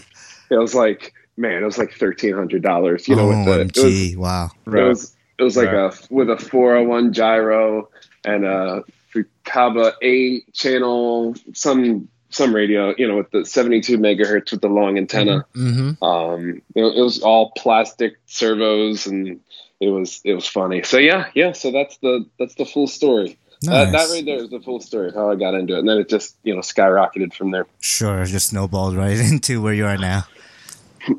it 0.50 0.56
was 0.58 0.74
like, 0.74 1.14
man, 1.36 1.62
it 1.62 1.64
was 1.64 1.78
like 1.78 1.92
thirteen 1.94 2.34
hundred 2.34 2.62
dollars. 2.62 3.08
You 3.08 3.16
know, 3.16 3.28
with 3.28 3.44
the, 3.74 3.80
it 3.80 3.84
was, 3.84 4.16
Wow. 4.16 4.50
it 4.66 4.70
was 4.88 5.16
it 5.38 5.42
was 5.42 5.56
like 5.56 5.68
a 5.68 5.92
with 6.10 6.30
a 6.30 6.36
401 6.36 7.12
gyro 7.12 7.88
and 8.24 8.44
a 8.44 8.84
Futaba 9.12 9.94
8 10.02 10.52
channel 10.52 11.34
some 11.52 12.08
some 12.34 12.54
radio 12.54 12.94
you 12.98 13.06
know 13.08 13.16
with 13.16 13.30
the 13.30 13.44
72 13.44 13.96
megahertz 13.98 14.50
with 14.52 14.60
the 14.60 14.68
long 14.68 14.98
antenna 14.98 15.44
Mm-hmm. 15.54 16.02
um 16.04 16.62
it, 16.74 16.82
it 16.84 17.02
was 17.02 17.22
all 17.22 17.52
plastic 17.56 18.14
servos 18.26 19.06
and 19.06 19.40
it 19.80 19.88
was 19.88 20.20
it 20.24 20.34
was 20.34 20.46
funny 20.46 20.82
so 20.82 20.98
yeah 20.98 21.26
yeah 21.34 21.52
so 21.52 21.70
that's 21.70 21.96
the 21.98 22.26
that's 22.38 22.54
the 22.56 22.64
full 22.64 22.86
story 22.86 23.38
that, 23.62 23.86
that 23.86 23.92
Nice. 23.92 24.10
right 24.12 24.24
there 24.26 24.36
is 24.42 24.50
the 24.50 24.60
full 24.60 24.80
story 24.80 25.08
of 25.08 25.14
how 25.14 25.30
I 25.30 25.36
got 25.36 25.54
into 25.54 25.74
it 25.76 25.78
and 25.78 25.88
then 25.88 25.98
it 25.98 26.08
just 26.08 26.36
you 26.42 26.54
know 26.54 26.60
skyrocketed 26.60 27.32
from 27.32 27.50
there 27.50 27.66
Sure. 27.80 28.24
Just 28.26 28.48
snowballed 28.48 28.94
right 28.96 29.18
into 29.32 29.62
where 29.62 29.72
you 29.72 29.86
are 29.86 29.96
now. 29.96 30.24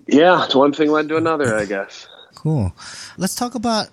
yeah 0.08 0.45
it's 0.45 0.54
one 0.56 0.73
thing 0.73 0.91
led 0.91 1.08
to 1.10 1.17
another 1.17 1.56
I 1.56 1.65
guess 1.65 2.08
Cool. 2.36 2.75
Let's 3.17 3.34
talk 3.34 3.56
about 3.56 3.88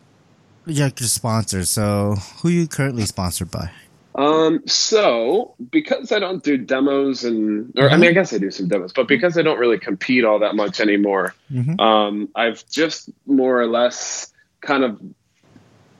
your, 0.67 0.89
your 0.89 1.09
sponsors. 1.09 1.71
So, 1.71 2.17
who 2.43 2.51
you 2.51 2.67
currently 2.69 3.07
sponsored 3.07 3.51
by? 3.51 3.71
Um, 4.15 4.63
so 4.67 5.55
because 5.71 6.13
I 6.13 6.19
don't 6.19 6.43
do 6.45 6.59
demos 6.59 7.25
and, 7.25 7.73
or 7.79 7.91
I 7.91 7.97
mean, 7.97 8.11
I 8.11 8.13
guess 8.13 8.33
I 8.35 8.39
do 8.39 8.51
some 8.51 8.69
demos, 8.69 8.93
but 8.93 9.09
because 9.09 9.39
I 9.39 9.43
don't 9.43 9.59
really 9.59 9.79
compete 9.79 10.25
all 10.25 10.39
that 10.41 10.55
much 10.55 10.81
anymore, 10.81 11.35
Mhm. 11.51 11.81
um, 11.81 12.29
I've 12.35 12.69
just 12.69 13.11
more 13.27 13.59
or 13.59 13.67
less 13.67 14.31
kind 14.61 14.85
of, 14.85 15.01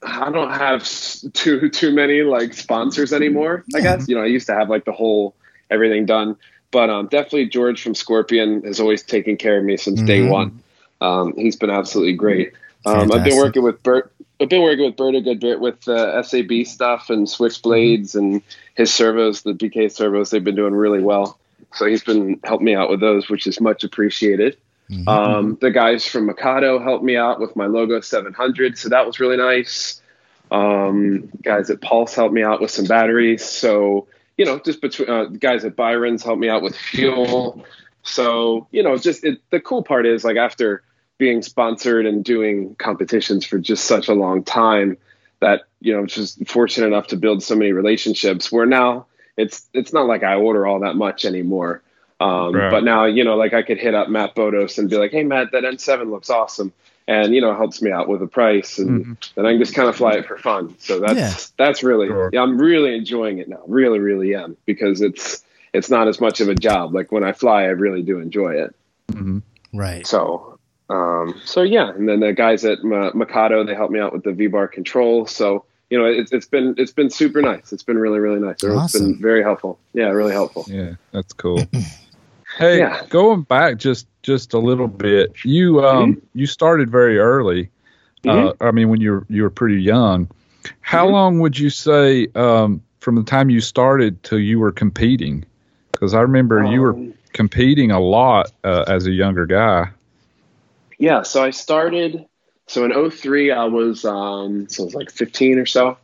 I 0.03 0.31
don't 0.31 0.51
have 0.53 0.85
too, 1.33 1.71
too 1.71 1.93
many 1.95 2.23
like 2.23 2.53
sponsors 2.53 3.13
anymore, 3.15 3.65
I 3.75 3.81
guess, 3.81 4.09
you 4.09 4.15
know, 4.15 4.23
I 4.23 4.27
used 4.27 4.47
to 4.49 4.55
have 4.55 4.69
like 4.69 4.85
the 4.85 4.93
whole, 4.93 5.35
everything 5.71 6.05
done, 6.05 6.37
but, 6.71 6.91
um, 6.91 7.07
definitely 7.07 7.47
George 7.47 7.83
from 7.83 7.95
Scorpion 7.95 8.63
has 8.65 8.79
always 8.79 9.03
taken 9.03 9.39
care 9.39 9.59
of 9.59 9.65
me 9.65 9.79
since 9.79 10.03
day 10.03 10.21
Mhm. 10.21 10.29
one. 10.29 10.63
Um, 11.01 11.33
he's 11.37 11.57
been 11.57 11.71
absolutely 11.71 12.13
great. 12.13 12.53
Um, 12.85 13.11
I've 13.11 13.25
been 13.25 13.37
working 13.37 13.63
with 13.63 13.83
Bert. 13.83 14.13
I've 14.43 14.49
been 14.49 14.63
working 14.63 14.85
with 14.85 14.97
Bert 14.97 15.15
a 15.15 15.21
good 15.21 15.41
bit 15.41 15.61
with 15.61 15.87
uh, 15.89 16.23
SAB 16.23 16.67
stuff 16.67 17.11
and 17.11 17.27
Switchblades 17.27 18.15
and 18.15 18.43
his 18.75 18.93
servos, 18.93 19.43
the 19.43 19.53
BK 19.53 19.91
servos. 19.91 20.31
They've 20.31 20.43
been 20.43 20.57
doing 20.57 20.75
really 20.75 21.01
well. 21.01 21.39
So 21.75 21.87
he's 21.87 22.05
been 22.05 22.41
helping 22.45 22.67
me 22.67 22.75
out 22.75 22.91
with 22.91 23.01
those, 23.01 23.29
which 23.29 23.47
is 23.47 23.61
much 23.61 23.85
appreciated. 23.85 24.57
Mhm. 24.91 25.09
Um, 25.09 25.59
the 25.61 25.71
guys 25.71 26.07
from 26.07 26.27
Mikado 26.27 26.79
helped 26.79 27.05
me 27.05 27.17
out 27.17 27.41
with 27.41 27.57
my 27.57 27.67
Logo 27.67 28.01
700, 28.01 28.77
so 28.77 28.91
that 28.91 29.07
was 29.07 29.21
really 29.21 29.37
nice. 29.37 30.01
Um, 30.51 31.31
guys 31.43 31.71
at 31.71 31.81
Pulse 31.81 32.15
helped 32.15 32.35
me 32.35 32.43
out 32.43 32.61
with 32.61 32.71
some 32.71 32.85
batteries. 32.85 33.45
So 33.45 34.07
you 34.37 34.45
know, 34.45 34.59
just 34.59 34.81
between 34.81 35.09
uh, 35.09 35.25
guys 35.27 35.65
at 35.65 35.77
Byron's 35.77 36.23
helped 36.23 36.41
me 36.41 36.49
out 36.49 36.63
with 36.63 36.77
fuel. 36.77 37.65
So 38.03 38.67
you 38.71 38.83
know, 38.83 38.97
just 38.97 39.25
it, 39.25 39.41
the 39.51 39.61
cool 39.61 39.83
part 39.83 40.07
is 40.07 40.25
like 40.25 40.37
after 40.37 40.83
being 41.23 41.41
sponsored 41.41 42.05
and 42.05 42.25
doing 42.25 42.75
competitions 42.75 43.47
for 43.47 43.57
just 43.61 43.85
such 43.85 44.09
a 44.09 44.13
long 44.13 44.43
time 44.43 44.97
that 45.39 45.63
you 45.81 45.93
know 45.95 46.05
just 46.05 46.45
fortunate 46.49 46.89
enough 46.89 47.07
to 47.07 47.17
build 47.17 47.45
so 47.45 47.55
many 47.55 47.71
relationships 47.73 48.51
where 48.51 48.67
now 48.67 49.07
it's 49.37 49.69
it's 49.73 49.93
not 49.93 50.07
like 50.09 50.25
I 50.25 50.35
order 50.35 50.67
all 50.67 50.81
that 50.81 50.97
much 50.97 51.25
anymore. 51.25 51.81
Um, 52.19 52.53
Right. 52.57 52.71
But 52.73 52.83
now 52.83 53.05
you 53.05 53.23
know 53.23 53.37
like 53.37 53.55
I 53.55 53.63
could 53.63 53.79
hit 53.79 53.95
up 53.95 54.09
Matt 54.09 54.35
Bodos 54.35 54.79
and 54.79 54.91
be 54.91 54.97
like, 54.97 55.13
hey 55.13 55.23
Matt, 55.23 55.53
that 55.53 55.63
N7 55.63 56.11
looks 56.11 56.29
awesome, 56.29 56.73
and 57.07 57.33
you 57.33 57.41
know 57.41 57.55
helps 57.55 57.81
me 57.81 57.93
out 57.93 58.09
with 58.09 58.19
the 58.19 58.27
price, 58.27 58.79
and 58.81 59.17
then 59.37 59.47
I 59.47 59.53
can 59.53 59.61
just 59.61 59.75
kind 59.77 59.89
of 59.89 59.95
fly 59.95 60.15
it 60.15 60.27
for 60.27 60.39
fun. 60.39 60.75
So 60.81 60.99
that's 60.99 61.15
Yeah. 61.17 61.35
that's 61.57 61.85
really 61.85 62.09
Sure. 62.09 62.31
yeah 62.33 62.43
I'm 62.43 62.59
really 62.59 62.97
enjoying 62.97 63.39
it 63.39 63.49
now, 63.49 63.63
really 63.69 64.01
really 64.01 64.35
am 64.35 64.57
because 64.67 65.01
it's 65.01 65.45
it's 65.73 65.89
not 65.89 66.09
as 66.09 66.21
much 66.21 66.41
of 66.41 66.49
a 66.49 66.55
job. 66.57 66.93
Like 66.95 67.13
when 67.13 67.23
I 67.23 67.33
fly, 67.33 67.63
I 67.63 67.75
really 67.85 68.03
do 68.03 68.19
enjoy 68.19 68.55
it. 68.65 68.75
Mhm. 69.13 69.43
Right. 69.75 70.07
So, 70.07 70.52
um, 70.93 71.41
so 71.45 71.63
yeah, 71.63 71.91
and 71.91 72.09
then 72.09 72.21
the 72.21 72.33
guys 72.33 72.65
at 72.65 72.83
Ma- 72.85 73.13
Mikado 73.15 73.65
they 73.65 73.75
helped 73.75 73.93
me 73.93 74.01
out 74.01 74.13
with 74.13 74.25
the 74.25 74.33
V 74.33 74.47
bar 74.49 74.69
control. 74.69 75.27
So 75.27 75.65
you 75.91 75.99
know, 75.99 76.05
it's 76.07 76.33
it's 76.33 76.47
been 76.47 76.75
it's 76.79 76.93
been 76.93 77.11
super 77.11 77.43
nice. 77.43 77.73
It's 77.73 77.83
been 77.83 77.99
really 77.99 78.19
really 78.19 78.41
nice. 78.41 78.63
It's 78.63 78.65
Awesome. 78.65 79.13
been 79.13 79.23
very 79.23 79.43
helpful. 79.43 79.79
Yeah, 79.95 80.09
really 80.09 80.33
helpful. 80.33 80.65
Yeah, 80.69 80.95
that's 81.13 81.33
cool. 81.33 81.67
hey, 82.59 82.79
Yeah. 82.79 83.03
going 83.09 83.43
back 83.43 83.77
just 83.79 84.07
just 84.23 84.55
a 84.55 84.59
little 84.59 84.89
bit, 84.89 85.33
you 85.45 85.85
um 85.85 86.21
you 86.35 86.47
started 86.47 86.91
very 86.91 87.19
early. 87.19 87.69
Uh, 88.27 88.53
I 88.61 88.71
mean, 88.71 88.89
when 88.89 89.01
you 89.01 89.13
were 89.13 89.27
you 89.29 89.43
were 89.43 89.51
pretty 89.51 89.83
young. 89.83 90.29
How 90.81 91.07
Mhm. 91.09 91.13
long 91.13 91.41
would 91.41 91.59
you 91.59 91.71
say 91.71 92.29
um, 92.37 92.81
from 93.01 93.17
the 93.17 93.25
time 93.25 93.51
you 93.51 93.61
started 93.61 94.23
till 94.23 94.39
you 94.39 94.61
were 94.61 94.71
competing? 94.71 95.45
Because 95.91 96.15
I 96.15 96.21
remember 96.21 96.63
you 96.65 96.81
were 96.83 96.93
Um, 96.95 97.15
competing 97.33 97.91
a 97.91 97.99
lot 97.99 98.53
uh, 98.63 98.85
as 98.87 99.07
a 99.07 99.11
younger 99.11 99.45
guy. 99.45 99.89
Yeah, 101.03 101.23
so 101.23 101.43
I 101.43 101.51
started. 101.51 102.27
So 102.69 102.85
in 102.85 103.11
03, 103.11 103.51
I 103.51 103.65
was 103.65 104.05
um, 104.05 104.69
so 104.69 104.85
I 104.85 104.87
was 104.87 104.95
like 104.95 105.11
15 105.11 105.59
or 105.59 105.67
so. 105.67 105.99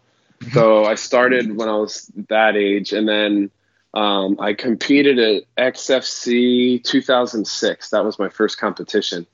So 0.53 0.85
I 0.87 0.97
started 0.97 1.57
when 1.57 1.69
I 1.69 1.77
was 1.77 2.11
that 2.29 2.57
age, 2.57 2.93
and 2.93 3.09
then 3.09 3.53
um, 3.95 4.41
I 4.41 4.55
competed 4.55 5.21
at 5.21 5.45
XFC 5.75 6.83
2006. 6.83 7.91
That 7.91 8.05
was 8.05 8.19
my 8.19 8.29
first 8.29 8.59
competition, 8.59 9.25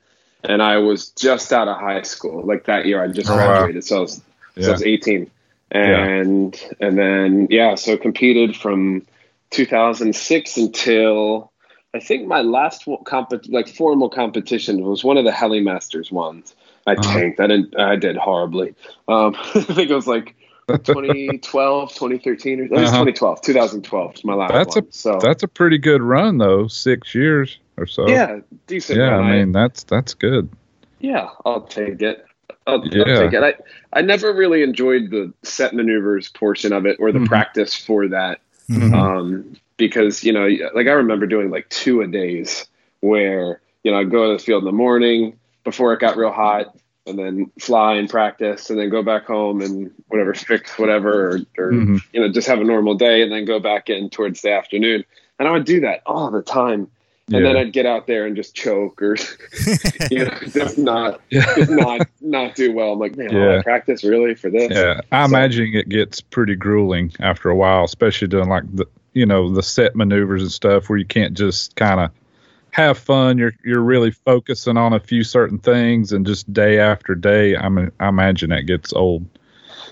and 0.42 0.62
I 0.62 0.76
was 0.76 1.08
just 1.12 1.50
out 1.50 1.66
of 1.66 1.78
high 1.80 2.02
school. 2.02 2.42
Like 2.44 2.66
that 2.66 2.84
year, 2.84 3.02
I 3.02 3.08
just 3.08 3.30
Oh, 3.30 3.34
wow. 3.34 3.46
graduated, 3.46 3.84
so 3.84 3.96
I 3.96 4.00
was, 4.00 4.20
so 4.60 4.68
I 4.68 4.72
was 4.72 4.82
18, 4.82 5.30
and 5.70 6.60
and 6.78 6.98
then 6.98 7.48
yeah, 7.48 7.74
so 7.76 7.96
competed 7.96 8.54
from 8.54 9.06
2006 9.48 10.58
until 10.58 11.50
I 11.94 12.00
think 12.00 12.26
my 12.26 12.40
last 12.42 12.86
one- 12.86 13.04
compet 13.04 13.50
like 13.50 13.68
formal 13.68 14.08
competition 14.08 14.82
was 14.84 15.04
one 15.04 15.16
of 15.16 15.24
the 15.24 15.32
Heli 15.32 15.60
Masters 15.60 16.10
ones. 16.10 16.54
I 16.86 16.92
Uh-huh. 16.94 17.12
tanked. 17.18 17.40
I 17.40 17.46
didn't. 17.46 17.78
I 17.78 17.96
did 17.96 18.16
horribly. 18.16 18.74
Um, 19.08 19.34
I 19.54 19.60
think 19.60 19.90
it 19.90 19.94
was 19.94 20.06
like 20.08 20.34
2012, 20.68 21.94
2013, 21.94 22.60
or 22.60 22.64
it 22.64 22.70
was 22.70 22.80
Uh-huh. 22.80 23.04
2012, 23.04 23.40
2012 23.42 24.12
was 24.12 24.24
my 24.24 24.34
last 24.34 24.52
That's 24.52 24.76
a- 24.76 24.84
so 24.90 25.18
That's 25.22 25.42
a 25.42 25.48
pretty 25.48 25.78
good 25.78 26.02
run, 26.02 26.38
though. 26.38 26.66
Six 26.68 27.14
years 27.14 27.58
or 27.76 27.86
so. 27.86 28.08
yeah, 28.08 28.40
decent. 28.66 28.98
Yeah, 28.98 29.10
run. 29.10 29.24
I 29.24 29.32
mean 29.36 29.52
that's 29.52 29.84
that's 29.84 30.14
good. 30.14 30.48
yeah, 31.00 31.28
I'll 31.44 31.62
take 31.62 32.02
it. 32.02 32.24
I'll, 32.66 32.84
Yeah. 32.86 33.04
I'll 33.06 33.18
take 33.20 33.32
it. 33.34 33.42
I, 33.42 33.54
I 33.98 34.00
never 34.02 34.32
really 34.32 34.62
enjoyed 34.62 35.10
the 35.10 35.32
set 35.42 35.74
maneuvers 35.74 36.28
portion 36.30 36.72
of 36.72 36.86
it 36.86 36.96
or 36.98 37.12
the 37.12 37.18
Mhm. 37.20 37.26
practice 37.26 37.74
for 37.74 38.08
that. 38.08 38.40
Mhm. 38.70 38.94
um, 38.94 39.56
because 39.76 40.24
you 40.24 40.32
know, 40.32 40.46
like 40.74 40.86
I 40.86 40.92
remember 40.92 41.26
doing 41.26 41.50
like 41.50 41.68
two 41.68 42.00
a 42.00 42.06
days 42.06 42.66
where 43.00 43.60
you 43.82 43.90
know 43.92 43.98
I'd 43.98 44.10
go 44.10 44.28
to 44.30 44.38
the 44.38 44.42
field 44.42 44.62
in 44.62 44.66
the 44.66 44.72
morning 44.72 45.38
before 45.64 45.92
it 45.92 46.00
got 46.00 46.16
real 46.16 46.30
hot, 46.32 46.76
and 47.06 47.18
then 47.18 47.50
fly 47.58 47.94
and 47.94 48.08
practice, 48.08 48.70
and 48.70 48.78
then 48.78 48.90
go 48.90 49.02
back 49.02 49.26
home 49.26 49.60
and 49.60 49.90
whatever 50.08 50.34
fix 50.34 50.78
whatever, 50.78 51.28
or, 51.30 51.38
or 51.58 51.72
Mhm. 51.72 52.00
you 52.12 52.20
know 52.20 52.30
just 52.30 52.48
have 52.48 52.60
a 52.60 52.64
normal 52.64 52.94
day, 52.94 53.22
and 53.22 53.32
then 53.32 53.44
go 53.44 53.58
back 53.60 53.88
in 53.90 54.10
towards 54.10 54.42
the 54.42 54.52
afternoon. 54.52 55.04
And 55.38 55.48
I 55.48 55.50
would 55.52 55.64
do 55.64 55.80
that 55.80 56.00
all 56.06 56.30
the 56.30 56.42
time, 56.42 56.86
and 57.32 57.44
then 57.44 57.56
I'd 57.56 57.72
get 57.72 57.86
out 57.86 58.06
there 58.06 58.24
and 58.26 58.36
just 58.36 58.54
choke 58.54 59.02
or 59.02 59.16
you 60.10 60.24
know 60.26 60.38
just 60.52 60.78
not 60.78 61.20
just 61.30 61.70
not 61.70 62.06
not 62.20 62.54
do 62.54 62.72
well. 62.72 62.92
I'm 62.92 62.98
like, 63.00 63.16
man, 63.16 63.30
Yeah. 63.32 63.56
that 63.56 63.64
practice 63.64 64.04
really 64.04 64.34
for 64.36 64.48
this? 64.48 64.70
Yeah, 64.70 65.00
I 65.10 65.26
So- 65.26 65.34
imagine 65.34 65.74
it 65.74 65.88
gets 65.88 66.20
pretty 66.20 66.54
grueling 66.54 67.10
after 67.18 67.48
a 67.50 67.56
while, 67.56 67.82
especially 67.84 68.28
doing 68.28 68.48
like 68.48 68.62
the 68.76 68.86
you 69.14 69.24
know 69.24 69.52
the 69.52 69.62
set 69.62 69.96
maneuvers 69.96 70.42
and 70.42 70.52
stuff 70.52 70.88
where 70.88 70.98
you 70.98 71.06
can't 71.06 71.34
just 71.34 71.74
kind 71.76 72.00
of 72.00 72.10
have 72.70 72.98
fun. 72.98 73.38
You're 73.38 73.54
you're 73.64 73.80
really 73.80 74.10
focusing 74.10 74.76
on 74.76 74.92
a 74.92 75.00
few 75.00 75.24
certain 75.24 75.58
things, 75.58 76.12
and 76.12 76.26
just 76.26 76.52
day 76.52 76.78
after 76.78 77.14
day, 77.14 77.56
I 77.56 77.68
mean, 77.68 77.90
I 78.00 78.08
imagine 78.08 78.50
that 78.50 78.66
gets 78.66 78.92
old. 78.92 79.26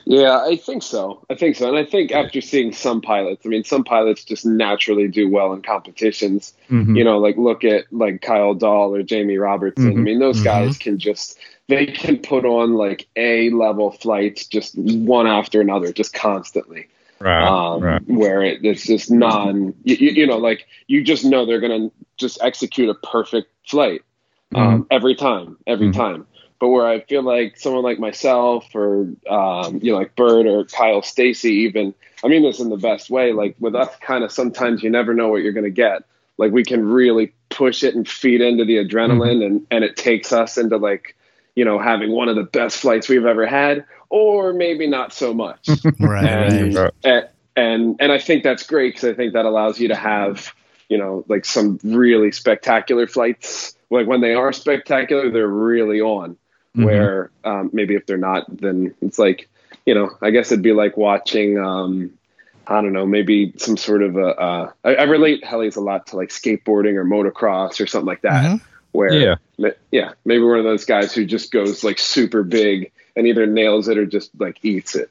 Yeah, 0.05 0.41
I 0.45 0.57
think 0.57 0.83
so. 0.83 1.25
I 1.31 1.37
think 1.37 1.55
so. 1.55 1.69
And 1.69 1.77
I 1.79 1.85
think 1.85 2.11
after 2.11 2.41
seeing 2.41 2.73
some 2.73 3.01
pilots, 3.01 3.47
I 3.47 3.49
mean, 3.49 3.63
some 3.63 3.85
pilots 3.85 4.25
just 4.25 4.45
naturally 4.45 5.07
do 5.07 5.29
well 5.29 5.53
in 5.53 5.63
competitions. 5.63 6.55
Mhm. 6.69 6.97
You 6.97 7.05
know, 7.05 7.19
like 7.19 7.37
look 7.37 7.63
at 7.63 7.85
like 7.93 8.21
Kyle 8.21 8.55
Dahl 8.55 8.95
or 8.95 9.03
Jamie 9.05 9.39
Robertson. 9.39 9.93
I 9.93 9.95
Mhm. 9.95 10.03
mean, 10.03 10.19
those 10.19 10.41
Mhm. 10.41 10.45
guys 10.45 10.79
can 10.79 10.99
just, 10.99 11.39
they 11.69 11.87
can 11.87 12.19
put 12.19 12.45
on 12.45 12.75
like 12.75 13.07
A 13.15 13.51
level 13.51 13.93
flights 13.93 14.47
just 14.47 14.77
one 14.77 15.29
after 15.29 15.61
another, 15.61 15.93
just 15.93 16.13
constantly. 16.15 16.89
Right, 17.23 17.49
Um, 17.49 17.81
right. 17.83 18.03
Where 18.07 18.43
it, 18.43 18.65
it's 18.65 18.87
just 18.87 19.11
non, 19.11 19.75
you, 19.85 19.97
you 19.97 20.27
know, 20.27 20.39
like 20.39 20.67
you 20.87 21.03
just 21.03 21.25
know 21.25 21.47
they're 21.47 21.61
going 21.61 21.91
to 21.91 21.93
just 22.17 22.43
execute 22.43 22.89
a 22.89 22.95
perfect 22.95 23.49
flight 23.67 24.03
um, 24.55 24.87
every 24.91 25.15
time, 25.15 25.57
every 25.67 25.89
Mhm. 25.89 25.95
time. 25.97 26.27
but 26.61 26.69
where 26.69 26.87
I 26.87 27.01
feel 27.01 27.23
like 27.23 27.57
someone 27.59 27.83
like 27.83 27.99
myself 27.99 28.67
or 28.75 29.09
um, 29.29 29.81
you 29.83 29.93
know 29.93 29.99
like 29.99 30.15
Bert 30.15 30.47
or 30.47 30.65
Kyle 30.65 31.03
Stacy 31.03 31.53
even 31.67 31.95
I 32.23 32.29
mean 32.29 32.43
this 32.43 32.61
in 32.61 32.69
the 32.69 32.77
best 32.77 33.11
way 33.11 33.33
like 33.33 33.57
with 33.59 33.75
us 33.75 33.89
kind 34.01 34.23
of 34.23 34.31
sometimes 34.31 34.83
you 34.83 34.91
never 34.91 35.13
know 35.15 35.29
what 35.29 35.43
you're 35.43 35.53
going 35.53 35.65
to 35.65 35.71
get 35.71 36.05
like 36.39 36.53
we 36.53 36.63
can 36.65 36.85
really 36.87 37.33
push 37.51 37.83
it 37.83 37.95
and 37.97 38.09
feed 38.09 38.41
into 38.41 38.65
the 38.65 38.77
adrenaline 38.77 39.39
Mm-hmm. 39.39 39.43
and 39.43 39.67
and 39.73 39.85
it 39.85 39.97
takes 39.97 40.33
us 40.33 40.57
into 40.57 40.77
like 40.77 41.17
you 41.57 41.65
know 41.65 41.79
having 41.81 42.13
one 42.13 42.29
of 42.29 42.37
the 42.37 42.45
best 42.45 42.77
flights 42.79 43.09
we've 43.09 43.27
ever 43.27 43.45
had 43.47 43.85
or 44.13 44.53
maybe 44.53 44.87
not 44.87 45.13
so 45.13 45.33
much 45.33 45.67
Right, 45.99 46.25
and, 46.25 46.75
right. 46.75 46.93
And 47.03 47.29
and 47.57 47.97
and 47.99 48.13
I 48.13 48.19
think 48.19 48.45
that's 48.45 48.63
great 48.65 48.95
because 48.95 49.09
I 49.11 49.15
think 49.15 49.33
that 49.33 49.47
allows 49.47 49.81
you 49.81 49.89
to 49.89 49.97
have 49.97 50.55
you 50.89 50.99
know 50.99 51.25
like 51.29 51.45
some 51.45 51.81
really 51.83 52.31
spectacular 52.31 53.07
flights. 53.09 53.75
Like 53.91 54.07
when 54.07 54.21
they 54.21 54.35
are 54.35 54.53
spectacular, 54.53 55.31
they're 55.31 55.49
really 55.49 56.01
on. 56.01 56.37
Mhm. 56.77 56.85
Where 56.85 57.31
um, 57.45 57.71
maybe 57.73 57.95
if 57.95 58.07
they're 58.07 58.17
not, 58.17 58.45
then 58.49 58.95
it's 59.03 59.19
like 59.19 59.49
you 59.85 59.95
know 59.95 60.11
I 60.23 60.31
guess 60.31 60.53
it'd 60.53 60.63
be 60.63 60.73
like 60.73 60.97
watching. 60.97 61.59
Um, 61.59 62.13
I 62.67 62.81
don't 62.81 62.93
know, 62.93 63.07
maybe 63.07 63.55
some 63.57 63.77
sort 63.77 64.03
of 64.03 64.17
a. 64.17 64.27
Uh, 64.27 64.73
I, 64.85 64.95
I 64.95 65.03
relate 65.05 65.43
helis 65.43 65.77
a 65.77 65.81
lot 65.81 66.07
to 66.09 66.17
like 66.17 66.29
skateboarding 66.29 66.95
or 66.95 67.05
motocross 67.05 67.81
or 67.81 67.87
something 67.87 68.07
like 68.07 68.23
that. 68.23 68.45
Mhm. 68.45 68.61
Where 68.93 69.13
Yeah. 69.13 69.35
yeah, 69.91 70.13
maybe 70.25 70.45
one 70.45 70.59
of 70.59 70.65
those 70.65 70.85
guys 70.85 71.13
who 71.15 71.25
just 71.25 71.51
goes 71.51 71.83
like 71.83 71.99
super 71.99 72.43
big 72.43 72.93
and 73.17 73.27
either 73.27 73.47
nails 73.47 73.89
it 73.89 73.99
or 73.99 74.07
just 74.07 74.31
like 74.39 74.59
eats 74.63 74.95
it. 74.97 75.09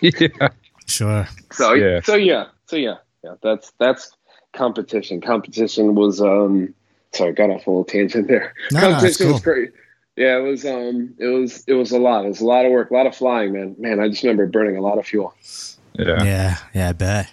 yeah. 0.40 0.48
Sure. 0.86 1.26
So 1.52 1.72
Yeah. 1.74 2.00
so 2.02 2.14
yeah, 2.14 2.46
so 2.66 2.76
yeah, 2.76 2.96
yeah. 3.22 3.34
That's 3.42 3.72
that's 3.78 4.12
competition. 4.52 5.20
Competition 5.20 5.94
was 5.94 6.20
um. 6.20 6.74
Sorry, 7.12 7.32
got 7.32 7.48
off 7.50 7.64
a 7.68 7.70
little 7.70 7.84
tangent 7.84 8.26
there. 8.26 8.52
No, 8.72 8.80
no, 8.80 8.90
competition 8.90 9.26
it's 9.26 9.32
was 9.34 9.42
great. 9.42 9.70
Yeah, 10.16 10.38
it 10.38 10.42
was 10.42 10.64
um, 10.64 11.14
it 11.18 11.26
was 11.26 11.64
it 11.66 11.74
was 11.74 11.92
a 11.92 11.98
lot. 11.98 12.24
It 12.24 12.28
was 12.28 12.40
a 12.40 12.44
lot 12.44 12.64
of 12.66 12.72
work, 12.72 12.90
a 12.90 12.94
lot 12.94 13.06
of 13.06 13.14
flying, 13.16 13.52
man. 13.52 13.76
Man, 13.78 14.00
I 14.00 14.08
just 14.08 14.22
remember 14.22 14.46
burning 14.46 14.76
a 14.76 14.80
lot 14.80 14.98
of 14.98 15.06
fuel. 15.06 15.32
Yeah. 15.94 16.24
Yeah, 16.24 16.56
yeah, 16.74 16.88
I 16.88 16.92
bet. 16.92 17.32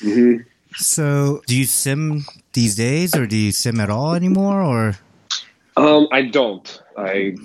hmm 0.00 0.36
So, 0.76 1.42
do 1.46 1.56
you 1.56 1.64
sim 1.64 2.24
these 2.52 2.76
days, 2.76 3.14
or 3.16 3.26
do 3.26 3.36
you 3.36 3.50
sim 3.52 3.80
at 3.80 3.88
all 3.90 4.14
anymore? 4.14 4.62
Or 4.62 4.96
Um, 5.76 6.06
I 6.12 6.22
don't. 6.22 6.82
I 6.96 7.36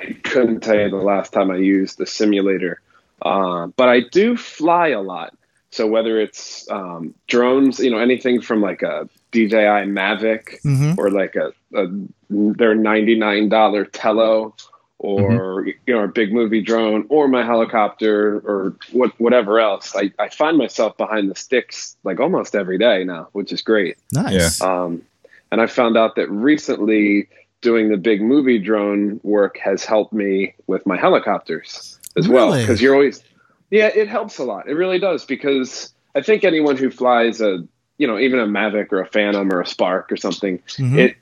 I 0.00 0.12
couldn't 0.22 0.60
tell 0.60 0.76
you 0.78 0.90
the 0.90 0.96
last 0.96 1.32
time 1.32 1.50
I 1.50 1.56
used 1.56 1.98
the 1.98 2.06
simulator, 2.06 2.80
uh, 3.22 3.66
but 3.76 3.88
I 3.88 4.00
do 4.00 4.36
fly 4.36 4.88
a 4.88 5.00
lot. 5.00 5.34
So 5.70 5.86
whether 5.86 6.20
it's 6.20 6.70
um, 6.70 7.14
drones, 7.28 7.78
you 7.78 7.90
know, 7.90 7.98
anything 7.98 8.40
from 8.42 8.60
like 8.60 8.82
a 8.82 9.08
DJI 9.32 9.86
Mavic 9.88 10.60
Mhm. 10.64 10.98
or 10.98 11.10
like 11.10 11.34
a, 11.36 11.52
a 11.74 11.86
their 12.28 12.74
ninety 12.74 13.14
nine 13.14 13.48
dollar 13.48 13.84
Tello 13.86 14.54
or 14.98 15.66
you 15.66 15.74
know 15.94 16.04
a 16.04 16.08
big 16.08 16.32
movie 16.32 16.60
drone 16.62 17.06
or 17.08 17.26
my 17.26 17.44
helicopter 17.44 18.38
or 18.44 18.76
what 18.92 19.18
whatever 19.18 19.58
else. 19.60 19.96
I, 19.96 20.12
I 20.18 20.28
find 20.28 20.56
myself 20.58 20.96
behind 20.96 21.30
the 21.30 21.34
sticks 21.34 21.96
like 22.04 22.20
almost 22.20 22.54
every 22.54 22.78
day 22.78 23.04
now, 23.04 23.28
which 23.32 23.52
is 23.52 23.62
great. 23.62 23.96
nice. 24.12 24.60
Um, 24.60 25.02
and 25.50 25.60
I 25.60 25.66
found 25.66 25.96
out 25.96 26.16
that 26.16 26.30
recently 26.30 27.28
doing 27.62 27.88
the 27.88 27.96
big 27.96 28.20
movie 28.20 28.58
drone 28.58 29.20
work 29.22 29.56
has 29.58 29.84
helped 29.84 30.12
me 30.12 30.54
with 30.66 30.84
my 30.84 30.98
helicopters 30.98 31.98
as 32.16 32.28
well. 32.28 32.48
Really? 32.48 32.60
Because 32.60 32.82
you're 32.82 32.94
always, 32.94 33.22
yeah, 33.70 33.86
it 33.86 34.08
helps 34.08 34.38
a 34.38 34.44
lot. 34.44 34.68
It 34.68 34.74
really 34.74 34.98
does. 34.98 35.24
Because 35.24 35.94
I 36.14 36.20
think 36.20 36.44
anyone 36.44 36.76
who 36.76 36.90
flies 36.90 37.40
a, 37.40 37.66
you 37.96 38.06
know, 38.06 38.18
even 38.18 38.38
a 38.38 38.46
Mavic 38.46 38.92
or 38.92 39.00
a 39.00 39.06
Phantom 39.06 39.50
or 39.50 39.60
a 39.60 39.66
Spark 39.66 40.12
or 40.12 40.16
something, 40.16 40.58
Mhm. 40.76 40.98
it 40.98 41.16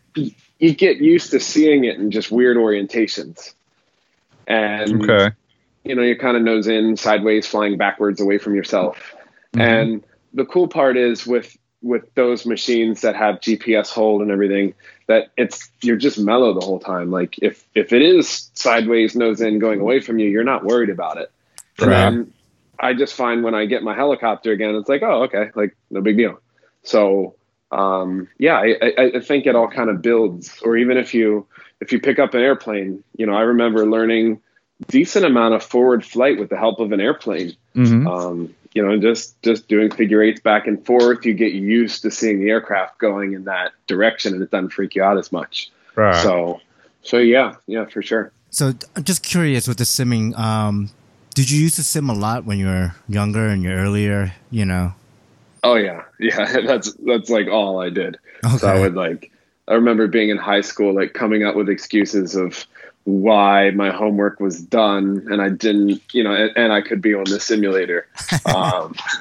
you 0.58 0.74
get 0.74 0.96
used 0.96 1.30
to 1.30 1.40
seeing 1.40 1.84
it 1.84 1.96
in 1.96 2.10
just 2.10 2.32
weird 2.32 2.56
orientations. 2.56 3.54
And 4.48 5.04
Okay. 5.08 5.34
you 5.84 5.94
know, 5.94 6.02
you're 6.02 6.16
kind 6.16 6.36
of 6.36 6.42
nose 6.42 6.66
in, 6.66 6.96
sideways, 6.96 7.46
flying 7.46 7.78
backwards 7.78 8.20
away 8.20 8.38
from 8.38 8.54
yourself. 8.54 9.14
Mhm. 9.54 9.60
And 9.60 10.04
the 10.34 10.44
cool 10.44 10.68
part 10.68 10.96
is 10.96 11.26
with 11.26 11.56
with 11.82 12.14
those 12.14 12.44
machines 12.44 13.00
that 13.00 13.16
have 13.16 13.36
GPS 13.36 13.90
hold 13.90 14.22
and 14.22 14.30
everything, 14.30 14.74
that 15.06 15.30
it's 15.36 15.70
you're 15.82 15.96
just 15.96 16.18
mellow 16.18 16.52
the 16.52 16.64
whole 16.64 16.78
time. 16.80 17.10
Like 17.10 17.38
if 17.40 17.66
if 17.74 17.92
it 17.92 18.02
is 18.02 18.50
sideways, 18.54 19.16
nose 19.16 19.40
in, 19.40 19.58
going 19.58 19.80
away 19.80 20.00
from 20.00 20.18
you, 20.18 20.28
you're 20.28 20.44
not 20.44 20.64
worried 20.64 20.90
about 20.90 21.18
it. 21.18 21.30
Right. 21.78 21.88
then 21.88 22.32
I 22.78 22.94
just 22.94 23.14
find 23.14 23.42
when 23.42 23.54
I 23.54 23.66
get 23.66 23.82
my 23.82 23.94
helicopter 23.94 24.52
again, 24.52 24.74
it's 24.74 24.88
like, 24.88 25.02
oh, 25.02 25.24
okay, 25.24 25.50
like 25.54 25.76
no 25.90 26.00
big 26.00 26.16
deal. 26.16 26.40
So 26.82 27.36
um, 27.70 28.28
yeah, 28.38 28.58
I, 28.58 28.76
I, 28.82 29.12
I 29.16 29.20
think 29.20 29.46
it 29.46 29.54
all 29.54 29.68
kind 29.68 29.90
of 29.90 30.02
builds. 30.02 30.60
Or 30.62 30.76
even 30.76 30.96
if 30.96 31.14
you 31.14 31.46
if 31.80 31.92
you 31.92 32.00
pick 32.00 32.18
up 32.18 32.34
an 32.34 32.40
airplane, 32.40 33.02
you 33.16 33.26
know, 33.26 33.34
I 33.34 33.42
remember 33.42 33.86
learning 33.86 34.40
decent 34.88 35.24
amount 35.24 35.54
of 35.54 35.62
forward 35.62 36.04
flight 36.04 36.38
with 36.38 36.50
the 36.50 36.56
help 36.56 36.80
of 36.80 36.92
an 36.92 37.00
airplane. 37.00 37.54
Mhm. 37.74 38.06
Um, 38.06 38.54
you 38.74 38.84
know, 38.86 38.96
just 38.98 39.40
just 39.42 39.68
doing 39.68 39.90
figure 39.90 40.22
eights 40.22 40.40
back 40.40 40.66
and 40.66 40.84
forth, 40.86 41.24
you 41.26 41.34
get 41.34 41.52
used 41.52 42.02
to 42.02 42.10
seeing 42.10 42.40
the 42.40 42.50
aircraft 42.50 42.98
going 42.98 43.32
in 43.32 43.44
that 43.44 43.72
direction, 43.86 44.32
and 44.32 44.42
it 44.42 44.50
doesn't 44.50 44.70
freak 44.70 44.94
you 44.94 45.02
out 45.02 45.18
as 45.18 45.32
much. 45.32 45.70
Right. 45.96 46.14
So, 46.22 46.60
so 47.02 47.18
yeah, 47.18 47.56
yeah, 47.66 47.86
for 47.86 48.02
sure. 48.02 48.32
So 48.50 48.72
I'm 48.96 49.04
just 49.04 49.22
curious 49.22 49.66
with 49.66 49.78
the 49.78 49.84
simming. 49.84 50.38
Um, 50.38 50.90
did 51.34 51.50
you 51.50 51.60
used 51.60 51.76
to 51.76 51.82
sim 51.82 52.08
a 52.08 52.14
lot 52.14 52.44
when 52.44 52.58
you 52.58 52.66
were 52.66 52.94
younger 53.08 53.46
and 53.46 53.62
you're 53.62 53.76
earlier? 53.76 54.32
You 54.50 54.64
know. 54.64 54.94
Oh 55.62 55.74
yeah, 55.74 56.04
yeah. 56.20 56.60
That's 56.60 56.92
that's 56.94 57.28
like 57.28 57.48
all 57.48 57.80
I 57.80 57.90
did. 57.90 58.18
So 58.58 58.68
I 58.68 58.78
would 58.78 58.94
like. 58.94 59.30
I 59.68 59.74
remember 59.74 60.06
being 60.06 60.30
in 60.30 60.36
high 60.36 60.62
school, 60.62 60.94
like 60.94 61.12
coming 61.12 61.44
up 61.44 61.54
with 61.54 61.68
excuses 61.68 62.34
of 62.34 62.66
why 63.04 63.70
my 63.70 63.90
homework 63.90 64.40
was 64.40 64.60
done 64.60 65.26
and 65.30 65.40
I 65.40 65.48
didn't, 65.48 66.02
you 66.12 66.22
know, 66.22 66.32
and, 66.34 66.52
and 66.56 66.72
I 66.72 66.80
could 66.82 67.00
be 67.00 67.14
on 67.14 67.24
the 67.24 67.40
simulator. 67.40 68.06
Um, 68.54 68.94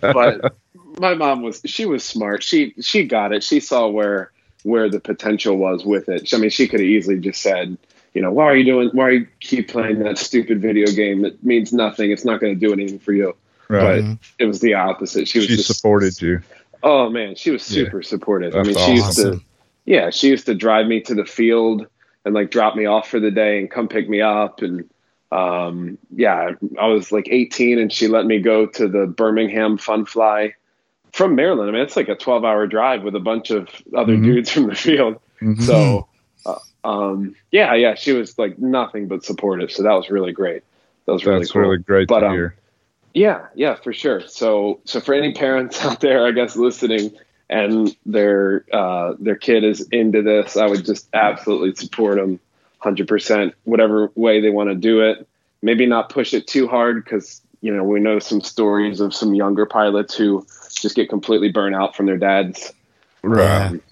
but 0.00 0.54
my 0.98 1.14
mom 1.14 1.42
was 1.42 1.62
she 1.64 1.86
was 1.86 2.02
smart. 2.04 2.42
She 2.42 2.74
she 2.80 3.04
got 3.04 3.32
it. 3.32 3.42
She 3.44 3.60
saw 3.60 3.88
where 3.88 4.30
where 4.64 4.88
the 4.90 5.00
potential 5.00 5.56
was 5.56 5.84
with 5.84 6.08
it. 6.08 6.32
I 6.34 6.38
mean, 6.38 6.50
she 6.50 6.68
could 6.68 6.80
have 6.80 6.88
easily 6.88 7.18
just 7.18 7.40
said, 7.40 7.78
you 8.14 8.20
know, 8.20 8.32
why 8.32 8.44
are 8.44 8.56
you 8.56 8.64
doing? 8.64 8.90
Why 8.92 9.04
are 9.04 9.12
you 9.12 9.26
keep 9.40 9.68
playing 9.68 10.00
that 10.00 10.18
stupid 10.18 10.60
video 10.60 10.86
game? 10.92 11.24
It 11.24 11.42
means 11.44 11.72
nothing. 11.72 12.10
It's 12.10 12.24
not 12.24 12.40
going 12.40 12.58
to 12.58 12.60
do 12.66 12.72
anything 12.72 12.98
for 12.98 13.12
you. 13.12 13.34
right. 13.68 14.02
Mhm. 14.02 14.18
It 14.38 14.46
was 14.46 14.60
the 14.60 14.74
opposite. 14.74 15.28
She 15.28 15.38
was 15.38 15.46
She 15.46 15.56
just 15.56 15.72
supported 15.74 16.20
you. 16.20 16.40
Oh 16.82 17.08
man, 17.08 17.36
she 17.36 17.50
was 17.50 17.70
Yeah. 17.70 17.84
super 17.84 18.02
supportive. 18.02 18.54
I 18.56 18.62
mean, 18.64 18.76
she 18.76 18.94
used 18.94 19.16
to, 19.16 19.40
yeah, 19.84 20.10
she 20.10 20.28
used 20.28 20.46
to 20.46 20.54
drive 20.54 20.86
me 20.88 21.00
to 21.02 21.14
the 21.14 21.24
field 21.24 21.86
and 22.24 22.34
like 22.34 22.50
drop 22.50 22.76
me 22.76 22.86
off 22.86 23.08
for 23.08 23.20
the 23.20 23.30
day 23.30 23.58
and 23.58 23.70
come 23.70 23.88
pick 23.88 24.08
me 24.08 24.20
up. 24.20 24.62
And 24.62 24.88
um, 25.32 25.98
yeah, 26.14 26.52
I 26.78 26.86
was 26.88 27.12
like 27.12 27.28
18 27.30 27.78
and 27.78 27.92
she 27.92 28.08
let 28.08 28.26
me 28.26 28.40
go 28.40 28.66
to 28.66 28.88
the 28.88 29.06
Birmingham 29.06 29.78
Fun 29.78 30.04
Fly 30.04 30.54
from 31.12 31.34
Maryland. 31.34 31.68
I 31.68 31.72
mean, 31.72 31.82
it's 31.82 31.96
like 31.96 32.08
a 32.08 32.14
12 32.16 32.44
hour 32.44 32.66
drive 32.66 33.02
with 33.02 33.14
a 33.16 33.20
bunch 33.20 33.50
of 33.50 33.68
other 33.96 34.16
Mhm. 34.16 34.24
dudes 34.24 34.50
from 34.50 34.66
the 34.68 34.74
field. 34.74 35.18
Mhm. 35.40 35.60
So, 35.62 36.08
uh, 36.46 36.58
um, 36.84 37.34
yeah, 37.50 37.74
yeah, 37.74 37.94
she 37.94 38.12
was 38.12 38.38
like 38.38 38.58
nothing 38.58 39.08
but 39.08 39.24
supportive. 39.24 39.70
So 39.72 39.82
that 39.82 39.92
was 39.92 40.10
really 40.10 40.32
great. 40.32 40.62
That 41.06 41.12
was 41.12 41.24
really 41.24 41.40
That's 41.40 41.52
cool. 41.52 41.62
really 41.62 41.78
great 41.78 42.08
But, 42.08 42.20
to 42.20 42.26
um, 42.26 42.32
hear. 42.32 42.54
Yeah, 43.14 43.46
yeah, 43.56 43.74
for 43.74 43.92
sure. 43.92 44.20
So, 44.28 44.78
so 44.84 45.00
for 45.00 45.14
any 45.14 45.32
parents 45.32 45.84
out 45.84 46.00
there, 46.00 46.26
I 46.26 46.30
guess 46.32 46.54
listening, 46.56 47.10
and 47.50 47.94
their 48.06 48.64
uh, 48.72 49.14
their 49.18 49.34
kid 49.34 49.64
is 49.64 49.80
into 49.88 50.22
this, 50.22 50.56
I 50.56 50.66
would 50.66 50.86
just 50.86 51.08
absolutely 51.12 51.74
support 51.74 52.16
them, 52.16 52.38
hundred 52.78 53.08
percent, 53.08 53.54
whatever 53.64 54.10
way 54.14 54.40
they 54.40 54.50
want 54.50 54.70
to 54.70 54.76
do 54.76 55.00
it. 55.00 55.26
Maybe 55.60 55.84
not 55.84 56.08
push 56.08 56.32
it 56.32 56.46
too 56.46 56.68
hard 56.68 57.04
because 57.04 57.42
you 57.60 57.74
know 57.74 57.82
we 57.82 58.00
know 58.00 58.20
some 58.20 58.40
stories 58.40 59.00
of 59.00 59.12
some 59.12 59.34
younger 59.34 59.66
pilots 59.66 60.16
who 60.16 60.46
just 60.74 60.94
get 60.94 61.10
completely 61.10 61.50
burnt 61.50 61.74
out 61.74 61.96
from 61.96 62.06
their 62.06 62.16
dads. 62.16 62.72
Right. 63.22 63.66
Um, 63.66 63.82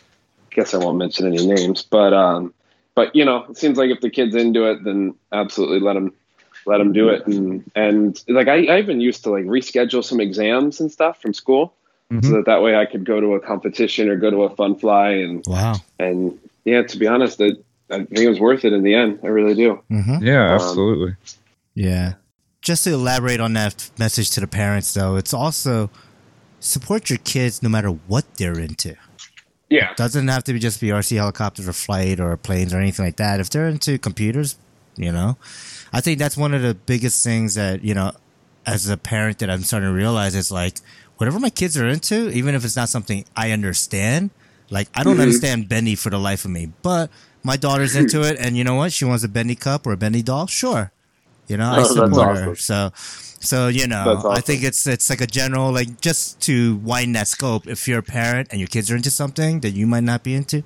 guess 0.50 0.72
I 0.72 0.78
won't 0.78 0.96
mention 0.96 1.26
any 1.26 1.44
names, 1.44 1.82
but 1.82 2.12
um, 2.12 2.54
but 2.94 3.14
you 3.14 3.24
know, 3.24 3.44
it 3.50 3.56
seems 3.56 3.76
like 3.76 3.90
if 3.90 4.00
the 4.00 4.10
kid's 4.10 4.36
into 4.36 4.70
it, 4.70 4.84
then 4.84 5.14
absolutely 5.32 5.80
let 5.80 5.94
them 5.94 6.12
let 6.64 6.78
them 6.78 6.92
do 6.92 7.08
it. 7.08 7.26
And 7.26 7.68
and 7.74 8.22
like 8.28 8.46
I, 8.46 8.66
I 8.66 8.78
even 8.78 9.00
used 9.00 9.24
to 9.24 9.30
like 9.30 9.44
reschedule 9.44 10.04
some 10.04 10.20
exams 10.20 10.80
and 10.80 10.92
stuff 10.92 11.20
from 11.20 11.34
school, 11.34 11.74
Mhm. 12.12 12.24
so 12.24 12.30
that 12.36 12.46
that 12.46 12.62
way 12.62 12.74
I 12.76 12.86
could 12.86 13.04
go 13.04 13.20
to 13.20 13.34
a 13.34 13.40
competition 13.40 14.08
or 14.08 14.16
go 14.16 14.30
to 14.30 14.44
a 14.44 14.54
fun 14.56 14.76
fly 14.78 15.10
and 15.10 15.44
Wow. 15.46 15.76
and 15.98 16.38
yeah, 16.64 16.82
to 16.82 16.98
be 16.98 17.06
honest, 17.06 17.40
it, 17.40 17.62
I 17.90 17.96
think 17.98 18.18
it 18.18 18.28
was 18.28 18.40
worth 18.40 18.64
it 18.64 18.72
in 18.72 18.82
the 18.82 18.94
end. 18.94 19.18
I 19.22 19.26
really 19.28 19.54
do. 19.54 19.82
hmm 19.88 20.16
Yeah, 20.22 20.46
um, 20.48 20.52
absolutely. 20.54 21.16
Yeah. 21.74 22.14
Just 22.62 22.84
to 22.84 22.92
elaborate 22.92 23.40
on 23.40 23.52
that 23.54 23.90
message 23.98 24.30
to 24.32 24.40
the 24.40 24.46
parents, 24.46 24.92
though, 24.92 25.16
it's 25.16 25.32
also 25.32 25.90
support 26.60 27.08
your 27.08 27.18
kids 27.24 27.62
no 27.62 27.68
matter 27.68 27.88
what 27.88 28.24
they're 28.36 28.58
into. 28.58 28.96
Yeah, 29.70 29.90
it 29.90 29.96
Doesn't 29.98 30.28
have 30.28 30.44
to 30.44 30.52
be 30.54 30.58
just 30.58 30.80
be 30.80 30.88
RC 30.88 31.16
helicopters 31.16 31.68
or 31.68 31.72
flight 31.74 32.20
or 32.20 32.36
planes 32.38 32.72
or 32.74 32.78
anything 32.78 33.04
like 33.04 33.16
that. 33.16 33.38
If 33.38 33.50
they're 33.50 33.68
into 33.68 33.98
computers, 33.98 34.56
you 34.96 35.12
know, 35.12 35.36
I 35.92 36.00
think 36.00 36.18
that's 36.18 36.36
one 36.38 36.54
of 36.54 36.62
the 36.62 36.74
biggest 36.74 37.22
things 37.22 37.54
that 37.54 37.84
you 37.84 37.92
know, 37.94 38.12
as 38.66 38.88
a 38.88 38.96
parent, 38.96 39.38
that 39.38 39.50
I'm 39.50 39.62
starting 39.62 39.88
to 39.90 39.94
realize 39.94 40.34
is 40.34 40.50
like 40.50 40.78
whatever 41.18 41.38
my 41.38 41.50
kids 41.50 41.76
are 41.78 41.86
into, 41.86 42.30
even 42.30 42.54
if 42.56 42.64
it's 42.64 42.76
not 42.76 42.88
something 42.88 43.24
I 43.36 43.52
understand. 43.52 44.30
Like 44.70 44.88
I 44.94 45.04
don't 45.04 45.18
Mhm. 45.18 45.22
understand 45.22 45.68
Bendy 45.68 45.94
for 45.94 46.10
the 46.10 46.18
life 46.18 46.44
of 46.44 46.50
me, 46.50 46.72
but 46.82 47.10
my 47.44 47.56
daughter's 47.56 47.94
into 47.96 48.22
it, 48.28 48.38
and 48.40 48.56
you 48.56 48.64
know 48.64 48.74
what? 48.74 48.92
She 48.92 49.04
wants 49.04 49.24
a 49.24 49.28
bendy 49.28 49.54
cup 49.56 49.86
or 49.86 49.92
a 49.92 49.96
bendy 49.96 50.22
doll. 50.22 50.46
Sure, 50.48 50.92
you 51.48 51.56
know, 51.56 51.70
I 51.70 51.82
Oh, 51.82 51.84
support 51.84 52.30
her. 52.30 52.54
So, 52.56 52.90
so 53.40 53.68
you 53.68 53.86
know, 53.86 54.20
That's 54.22 54.24
I 54.26 54.40
think 54.40 54.64
it's 54.64 54.86
it's 54.86 55.08
like 55.10 55.20
a 55.22 55.26
general 55.26 55.72
like 55.72 56.00
just 56.00 56.40
to 56.42 56.76
widen 56.78 57.12
that 57.14 57.28
scope. 57.28 57.66
If 57.66 57.88
you're 57.88 58.00
a 58.00 58.02
parent 58.02 58.48
and 58.50 58.60
your 58.60 58.68
kids 58.68 58.90
are 58.90 58.96
into 58.96 59.10
something 59.10 59.60
that 59.60 59.70
you 59.70 59.86
might 59.86 60.04
not 60.04 60.22
be 60.24 60.34
into, 60.34 60.64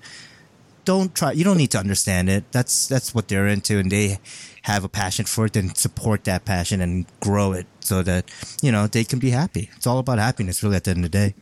don't 0.84 1.14
try. 1.14 1.32
You 1.32 1.44
don't 1.44 1.56
need 1.58 1.70
to 1.72 1.78
understand 1.78 2.28
it. 2.28 2.44
That's 2.52 2.86
that's 2.88 3.14
what 3.14 3.28
they're 3.28 3.46
into, 3.46 3.78
and 3.78 3.90
they 3.90 4.18
have 4.62 4.84
a 4.84 4.88
passion 4.88 5.24
for 5.26 5.46
it. 5.46 5.52
Then 5.54 5.74
support 5.74 6.24
that 6.24 6.44
passion 6.44 6.80
and 6.80 7.06
grow 7.20 7.52
it 7.52 7.66
so 7.80 8.02
that 8.02 8.30
you 8.62 8.72
know 8.72 8.86
they 8.86 9.04
can 9.04 9.18
be 9.18 9.30
happy. 9.30 9.70
It's 9.76 9.86
all 9.86 9.98
about 9.98 10.18
happiness, 10.18 10.62
really. 10.62 10.76
At 10.76 10.84
the 10.84 10.90
end 10.92 11.04
of 11.04 11.10
the 11.10 11.18
day. 11.18 11.34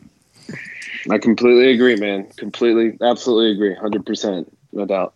I 1.11 1.19
completely 1.19 1.73
agree, 1.73 1.97
man. 1.97 2.27
Completely, 2.37 2.99
absolutely 3.01 3.53
agree. 3.53 3.75
Hundred 3.75 4.05
percent, 4.05 4.53
no 4.73 4.85
doubt, 4.85 5.15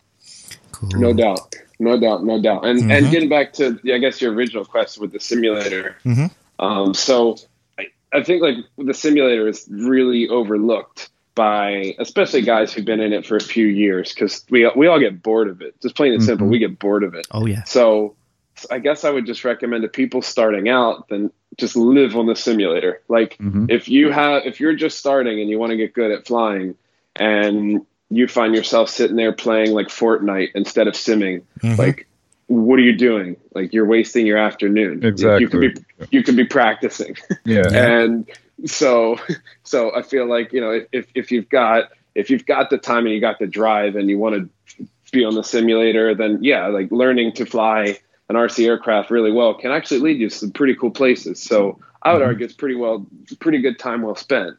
Cool. 0.72 0.88
no 0.94 1.12
doubt, 1.12 1.54
no 1.78 1.98
doubt, 2.00 2.24
no 2.24 2.40
doubt. 2.40 2.64
And 2.64 2.82
Mhm. 2.82 2.90
and 2.98 3.10
getting 3.10 3.28
back 3.28 3.52
to, 3.54 3.78
I 3.92 3.98
guess 3.98 4.20
your 4.22 4.32
original 4.32 4.64
question 4.64 5.02
with 5.02 5.12
the 5.12 5.20
simulator. 5.20 5.96
Mhm. 6.06 6.30
Um, 6.58 6.94
so 6.94 7.36
I, 7.78 7.88
I 8.12 8.22
think 8.22 8.40
like 8.42 8.56
the 8.78 8.94
simulator 8.94 9.46
is 9.48 9.66
really 9.70 10.28
overlooked 10.28 11.10
by 11.34 11.94
especially 11.98 12.42
guys 12.42 12.72
who've 12.72 12.84
been 12.84 13.00
in 13.00 13.12
it 13.12 13.26
for 13.26 13.36
a 13.36 13.40
few 13.40 13.66
years 13.66 14.12
because 14.12 14.44
we 14.50 14.70
we 14.76 14.86
all 14.86 15.00
get 15.00 15.22
bored 15.22 15.48
of 15.48 15.60
it. 15.62 15.80
Just 15.80 15.96
plain 15.96 16.12
and 16.12 16.22
simple, 16.22 16.46
Mhm. 16.46 16.50
we 16.50 16.58
get 16.58 16.78
bored 16.78 17.02
of 17.02 17.14
it. 17.14 17.26
Oh 17.30 17.46
yeah. 17.46 17.64
So 17.64 18.14
so 18.56 18.68
I 18.70 18.78
guess 18.78 19.04
I 19.04 19.10
would 19.10 19.26
just 19.26 19.44
recommend 19.44 19.82
to 19.82 19.88
people 19.88 20.22
starting 20.22 20.68
out 20.68 21.08
then 21.08 21.30
just 21.56 21.76
live 21.76 22.16
on 22.16 22.26
the 22.26 22.36
simulator. 22.36 23.00
Like 23.08 23.36
Mhm. 23.38 23.70
if 23.70 23.88
you 23.88 24.10
have 24.12 24.46
if 24.46 24.60
you're 24.60 24.74
just 24.76 24.98
starting 24.98 25.40
and 25.40 25.50
you 25.50 25.58
want 25.58 25.70
to 25.70 25.76
get 25.76 25.92
good 25.92 26.12
at 26.12 26.26
flying 26.26 26.76
and 27.16 27.84
you 28.10 28.28
find 28.28 28.54
yourself 28.54 28.88
sitting 28.90 29.16
there 29.16 29.32
playing 29.32 29.72
like 29.72 29.88
Fortnite 29.88 30.50
instead 30.54 30.86
of 30.86 30.94
simming, 30.94 31.42
Mhm. 31.62 31.78
like 31.78 32.06
what 32.46 32.78
are 32.78 32.82
you 32.82 32.94
doing? 32.96 33.36
Like 33.54 33.72
you're 33.72 33.86
wasting 33.86 34.26
your 34.26 34.36
afternoon. 34.38 35.04
Exactly. 35.04 35.40
You 35.40 35.48
could 35.48 35.60
be 35.60 36.06
you 36.12 36.22
could 36.22 36.36
be 36.36 36.44
practicing. 36.44 37.16
Yeah. 37.44 37.62
And 37.72 38.26
so 38.64 39.16
so 39.62 39.94
I 39.94 40.02
feel 40.02 40.26
like, 40.26 40.52
you 40.52 40.60
know, 40.60 40.80
if 40.92 41.06
if 41.14 41.30
you've 41.30 41.48
got 41.48 41.90
if 42.14 42.30
you've 42.30 42.46
got 42.46 42.70
the 42.70 42.78
time 42.78 43.06
and 43.06 43.14
you 43.14 43.20
got 43.20 43.38
the 43.38 43.46
drive 43.46 43.96
and 43.96 44.08
you 44.08 44.18
want 44.18 44.50
to 44.78 44.86
be 45.12 45.24
on 45.24 45.34
the 45.34 45.42
simulator, 45.44 46.14
then 46.14 46.38
yeah, 46.42 46.66
like 46.68 46.90
learning 46.90 47.32
to 47.32 47.46
fly 47.46 47.98
an 48.28 48.36
RC 48.36 48.66
aircraft 48.66 49.10
really 49.10 49.32
well 49.32 49.54
can 49.54 49.70
actually 49.70 50.00
lead 50.00 50.20
you 50.20 50.28
to 50.28 50.34
some 50.34 50.50
pretty 50.50 50.74
cool 50.74 50.90
places. 50.90 51.42
So 51.42 51.78
I 52.02 52.12
would 52.12 52.22
Mhm. 52.22 52.26
argue 52.26 52.44
it's 52.44 52.54
pretty 52.54 52.74
well, 52.74 53.06
pretty 53.40 53.58
good 53.58 53.78
time 53.78 54.02
well 54.02 54.14
spent. 54.14 54.56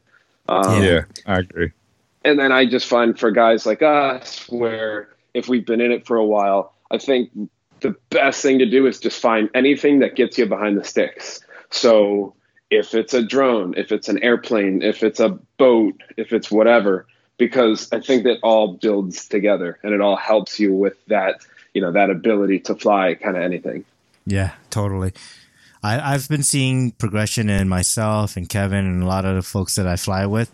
Um, 0.48 0.74
Yeah. 0.74 0.82
Yeah, 0.84 1.02
I 1.26 1.40
agree. 1.40 1.72
And 2.24 2.40
then 2.40 2.52
I 2.52 2.66
just 2.66 2.88
find 2.88 3.18
for 3.18 3.32
guys 3.32 3.66
like 3.66 3.82
us, 3.82 4.48
where 4.50 5.10
if 5.34 5.48
we've 5.48 5.66
been 5.66 5.82
in 5.82 5.92
it 5.92 6.06
for 6.06 6.18
a 6.18 6.26
while, 6.26 6.74
I 6.92 6.98
think 6.98 7.30
the 7.82 7.96
best 8.10 8.42
thing 8.42 8.60
to 8.60 8.66
do 8.66 8.88
is 8.88 9.00
just 9.00 9.22
find 9.22 9.50
anything 9.54 10.00
that 10.00 10.16
gets 10.16 10.38
you 10.38 10.46
behind 10.46 10.78
the 10.78 10.84
sticks. 10.84 11.40
So 11.72 12.36
if 12.70 12.94
it's 12.94 13.14
a 13.14 13.22
drone, 13.22 13.74
if 13.78 13.92
it's 13.92 14.10
an 14.10 14.22
airplane, 14.24 14.82
if 14.82 15.04
it's 15.04 15.20
a 15.20 15.30
boat, 15.58 16.02
if 16.18 16.34
it's 16.34 16.50
whatever, 16.52 17.06
because 17.38 17.92
I 17.92 18.00
think 18.00 18.24
that 18.24 18.40
all 18.44 18.74
builds 18.74 19.28
together 19.28 19.80
and 19.84 19.94
it 19.94 20.02
all 20.02 20.16
helps 20.16 20.60
you 20.60 20.74
with 20.74 20.96
that, 21.08 21.46
you 21.74 21.82
know, 21.82 21.92
that 21.92 22.10
ability 22.10 22.60
to 22.62 22.76
fly 22.76 23.16
kind 23.16 23.36
of 23.38 23.44
anything. 23.44 23.86
Yeah, 24.26 24.52
totally. 24.70 25.14
I, 25.84 26.14
I've 26.14 26.28
been 26.28 26.44
seeing 26.44 26.92
progression 26.92 27.50
in 27.50 27.70
myself 27.70 28.38
and 28.38 28.50
Kevin 28.50 28.86
and 28.86 29.04
a 29.04 29.06
lot 29.06 29.26
of 29.26 29.36
the 29.36 29.44
folks 29.44 29.76
that 29.76 29.86
I 29.86 29.98
fly 29.98 30.26
with. 30.26 30.50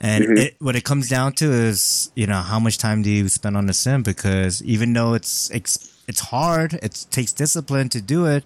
And 0.00 0.24
Mhm. 0.24 0.38
it, 0.38 0.56
what 0.60 0.76
it 0.76 0.84
comes 0.84 1.08
down 1.08 1.32
to 1.34 1.50
is, 1.50 2.12
you 2.14 2.28
know, 2.28 2.40
how 2.40 2.60
much 2.60 2.78
time 2.78 3.02
do 3.02 3.10
you 3.10 3.28
spend 3.28 3.56
on 3.56 3.66
the 3.66 3.74
sim? 3.74 4.04
Because 4.04 4.62
even 4.62 4.92
though 4.92 5.14
it's 5.14 5.50
it's, 5.50 5.92
it's 6.06 6.20
hard, 6.20 6.74
it 6.74 7.06
takes 7.10 7.32
discipline 7.32 7.88
to 7.88 8.00
do 8.00 8.26
it. 8.26 8.44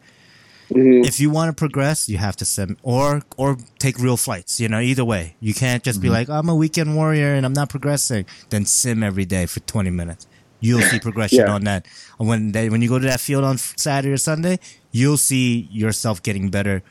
Mhm. 0.74 1.06
If 1.06 1.20
you 1.20 1.30
want 1.30 1.48
to 1.50 1.52
progress, 1.58 2.08
you 2.08 2.18
have 2.18 2.36
to 2.36 2.44
sim 2.44 2.76
or 2.82 3.22
or 3.36 3.56
take 3.78 3.98
real 3.98 4.16
flights. 4.16 4.60
You 4.60 4.68
know, 4.68 4.80
either 4.80 5.04
way, 5.04 5.36
you 5.40 5.54
can't 5.54 5.82
just 5.82 6.00
be 6.00 6.08
like, 6.08 6.28
I'm 6.28 6.48
a 6.48 6.54
weekend 6.54 6.96
warrior 6.96 7.34
and 7.34 7.44
I'm 7.46 7.52
not 7.52 7.68
progressing. 7.68 8.24
Then 8.50 8.64
sim 8.64 9.02
every 9.02 9.24
day 9.24 9.46
for 9.46 9.60
20 9.60 9.90
minutes. 9.90 10.26
You'll 10.60 10.82
see 10.82 11.00
progression 11.00 11.38
Yeah. 11.40 11.52
on 11.52 11.64
that. 11.64 11.86
And 12.20 12.28
When 12.28 12.52
they, 12.52 12.68
when 12.70 12.82
you 12.82 12.88
go 12.88 12.98
to 12.98 13.06
that 13.06 13.20
field 13.20 13.42
on 13.44 13.58
Saturday 13.58 14.12
or 14.12 14.16
Sunday, 14.16 14.58
you'll 14.92 15.16
see 15.16 15.68
yourself 15.72 16.22
getting 16.22 16.50
better 16.50 16.82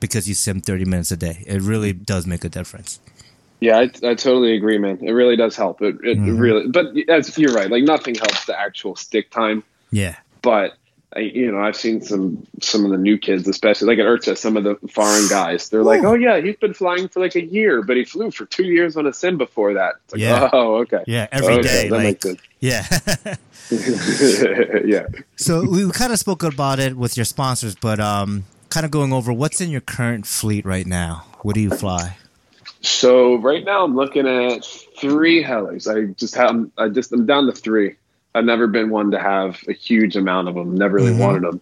because 0.00 0.28
you 0.28 0.34
sim 0.34 0.60
30 0.60 0.84
minutes 0.84 1.10
a 1.10 1.16
day. 1.16 1.42
It 1.46 1.60
really 1.62 1.92
does 1.92 2.26
make 2.26 2.44
a 2.44 2.48
difference. 2.48 3.00
Yeah, 3.60 3.78
I, 3.78 3.82
I 4.06 4.14
totally 4.14 4.54
agree, 4.54 4.78
man. 4.78 4.98
It 5.02 5.10
really 5.10 5.34
does 5.34 5.56
help. 5.56 5.82
It, 5.82 5.96
it 6.04 6.16
Mhm. 6.18 6.38
really, 6.38 6.68
but 6.68 6.86
as 7.08 7.36
you're 7.36 7.52
right, 7.52 7.68
like 7.68 7.82
nothing 7.82 8.14
helps 8.14 8.44
the 8.44 8.56
actual 8.58 8.94
stick 8.94 9.32
time. 9.32 9.64
Yeah. 9.90 10.14
But 10.42 10.74
I, 11.16 11.20
you 11.20 11.50
know, 11.50 11.58
I've 11.58 11.76
seen 11.76 12.02
some 12.02 12.46
some 12.60 12.84
of 12.84 12.90
the 12.90 12.98
new 12.98 13.16
kids, 13.16 13.48
especially 13.48 13.88
like 13.88 13.98
at 13.98 14.04
IRCHA, 14.04 14.36
some 14.36 14.58
of 14.58 14.64
the 14.64 14.76
foreign 14.90 15.26
guys. 15.28 15.70
They're 15.70 15.82
like, 15.82 16.04
"Oh 16.04 16.14
yeah, 16.14 16.38
he's 16.40 16.56
been 16.56 16.74
flying 16.74 17.08
for 17.08 17.20
like 17.20 17.34
a 17.34 17.42
year, 17.42 17.82
but 17.82 17.96
he 17.96 18.04
flew 18.04 18.30
for 18.30 18.44
two 18.44 18.66
years 18.66 18.94
on 18.96 19.06
a 19.06 19.12
sim 19.12 19.38
before 19.38 19.72
that." 19.74 19.94
It's 20.04 20.14
like, 20.14 20.20
Yeah. 20.20 20.50
oh, 20.52 20.76
okay, 20.82 21.04
Yeah. 21.06 21.26
Every 21.32 21.62
day, 21.62 21.88
okay, 21.88 22.12
that 22.12 22.24
Like, 22.24 22.40
yeah. 22.60 22.86
yeah. 24.84 25.06
so 25.36 25.66
we 25.66 25.90
kind 25.92 26.12
of 26.12 26.18
spoke 26.18 26.42
about 26.42 26.78
it 26.78 26.96
with 26.96 27.16
your 27.16 27.24
sponsors, 27.24 27.74
but 27.74 28.00
um, 28.00 28.44
kind 28.68 28.84
of 28.84 28.90
going 28.90 29.12
over 29.12 29.32
what's 29.32 29.62
in 29.62 29.70
your 29.70 29.80
current 29.80 30.26
fleet 30.26 30.66
right 30.66 30.86
now. 30.86 31.24
What 31.40 31.54
do 31.54 31.60
you 31.60 31.70
fly? 31.70 32.16
So 32.80 33.36
right 33.36 33.64
now 33.64 33.84
I'm 33.84 33.96
looking 33.96 34.26
at 34.26 34.64
three 35.00 35.42
helis. 35.42 35.88
I 35.88 36.12
just 36.14 36.34
have 36.34 36.70
I 36.76 36.88
just 36.88 37.12
I'm 37.12 37.26
down 37.26 37.46
to 37.46 37.52
three. 37.52 37.96
I've 38.38 38.44
never 38.44 38.68
been 38.68 38.90
one 38.90 39.10
to 39.10 39.18
have 39.18 39.60
a 39.66 39.72
huge 39.72 40.14
amount 40.16 40.46
of 40.48 40.54
them. 40.54 40.76
Never 40.76 40.94
really 40.94 41.12
Mhm. 41.12 41.18
wanted 41.18 41.42
them. 41.42 41.60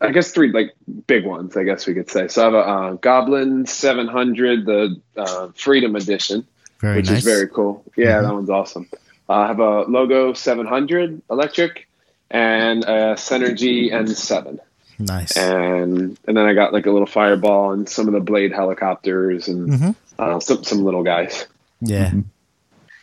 I 0.00 0.10
guess 0.12 0.30
three 0.32 0.50
like 0.50 0.74
big 1.06 1.24
ones. 1.26 1.56
I 1.56 1.64
guess 1.64 1.86
we 1.86 1.92
could 1.94 2.10
say. 2.10 2.28
So 2.28 2.40
I 2.42 2.44
have 2.46 2.54
a 2.54 2.58
uh, 2.58 2.92
Goblin 2.94 3.66
700, 3.66 4.64
the 4.66 5.00
uh, 5.16 5.48
Freedom 5.54 5.94
Edition, 5.94 6.46
Very 6.80 6.96
which 6.96 7.10
nice. 7.10 7.18
is 7.18 7.24
very 7.24 7.48
cool. 7.48 7.84
Yeah, 7.96 8.18
Mhm. 8.18 8.22
that 8.22 8.32
one's 8.34 8.50
awesome. 8.50 8.88
Uh, 9.28 9.32
I 9.32 9.46
have 9.48 9.60
a 9.60 9.82
Logo 9.82 10.32
700 10.32 11.20
electric 11.30 11.86
and 12.30 12.82
a 12.84 13.14
Synergy 13.16 13.90
N7 13.92 14.58
nice. 14.98 15.36
and 15.36 16.16
and 16.26 16.36
then 16.36 16.46
I 16.46 16.54
got 16.54 16.72
like 16.72 16.86
a 16.86 16.90
little 16.90 17.06
fireball 17.06 17.72
and 17.72 17.88
some 17.88 18.06
of 18.08 18.14
the 18.14 18.20
blade 18.20 18.52
helicopters 18.52 19.48
and 19.48 19.68
hmm 19.74 19.90
uh, 20.18 20.40
some 20.40 20.64
some 20.64 20.82
little 20.84 21.02
guys. 21.02 21.46
Yeah. 21.80 22.12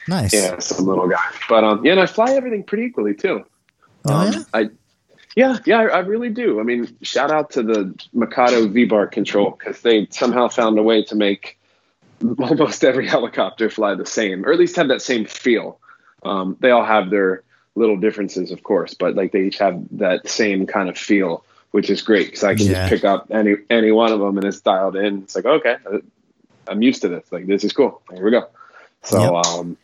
Nice. 0.08 0.34
Yeah, 0.34 0.60
some 0.60 0.86
little 0.86 1.08
guy. 1.08 1.24
But 1.48 1.64
um, 1.64 1.86
yeah, 1.86 1.94
and 1.94 2.02
I 2.02 2.06
fly 2.06 2.34
everything 2.34 2.64
pretty 2.64 2.84
equally 2.86 3.14
too. 3.14 3.46
Oh, 4.06 4.14
Um, 4.14 4.34
yeah? 4.34 4.44
I, 4.54 4.70
yeah, 5.36 5.58
yeah, 5.66 5.80
I, 5.80 5.84
I 5.86 6.00
really 6.00 6.30
do. 6.30 6.60
I 6.60 6.64
mean, 6.64 6.96
shout 7.02 7.32
out 7.32 7.52
to 7.52 7.64
the 7.64 7.94
Mikado 8.14 8.68
V-bar 8.68 9.08
control 9.08 9.52
because 9.58 9.82
they 9.82 10.08
somehow 10.12 10.48
found 10.50 10.78
a 10.78 10.84
way 10.84 11.04
to 11.06 11.16
make 11.16 11.58
almost 12.40 12.84
every 12.84 13.08
helicopter 13.16 13.70
fly 13.70 13.96
the 13.96 14.06
same, 14.06 14.46
or 14.46 14.52
at 14.52 14.60
least 14.60 14.76
have 14.76 14.90
that 14.90 15.02
same 15.02 15.26
feel. 15.26 15.80
Um, 16.24 16.56
they 16.60 16.72
all 16.72 16.86
have 16.86 17.10
their 17.10 17.44
little 17.76 17.98
differences, 17.98 18.52
of 18.52 18.64
course, 18.64 18.94
but 18.94 19.16
like 19.16 19.32
they 19.32 19.42
each 19.44 19.58
have 19.58 19.82
that 19.92 20.28
same 20.30 20.68
kind 20.68 20.88
of 20.90 20.98
feel, 20.98 21.44
which 21.72 21.90
is 21.90 22.02
great 22.02 22.28
because 22.28 22.44
I 22.44 22.54
can 22.56 22.68
Yeah. 22.68 22.88
just 22.88 22.90
pick 22.90 23.04
up 23.04 23.28
any 23.32 23.56
any 23.70 23.92
one 23.92 24.12
of 24.12 24.20
them 24.20 24.38
and 24.38 24.46
it's 24.46 24.62
dialed 24.62 24.96
in. 24.96 25.24
It's 25.24 25.36
like 25.36 25.46
okay, 25.46 25.78
I'm 26.68 26.82
used 26.84 27.02
to 27.02 27.10
this. 27.10 27.26
Like 27.32 27.48
this 27.48 27.64
is 27.64 27.74
cool. 27.74 28.02
Here 28.14 28.24
we 28.24 28.30
go. 28.32 28.48
So 29.02 29.36
Yep. 29.36 29.46
um, 29.46 29.78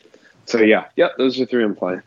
so 0.50 0.62
yeah, 0.62 0.86
yeah, 0.96 1.10
those 1.18 1.40
are 1.40 1.46
three 1.46 1.64
I'm 1.64 1.76
flying. 1.76 2.02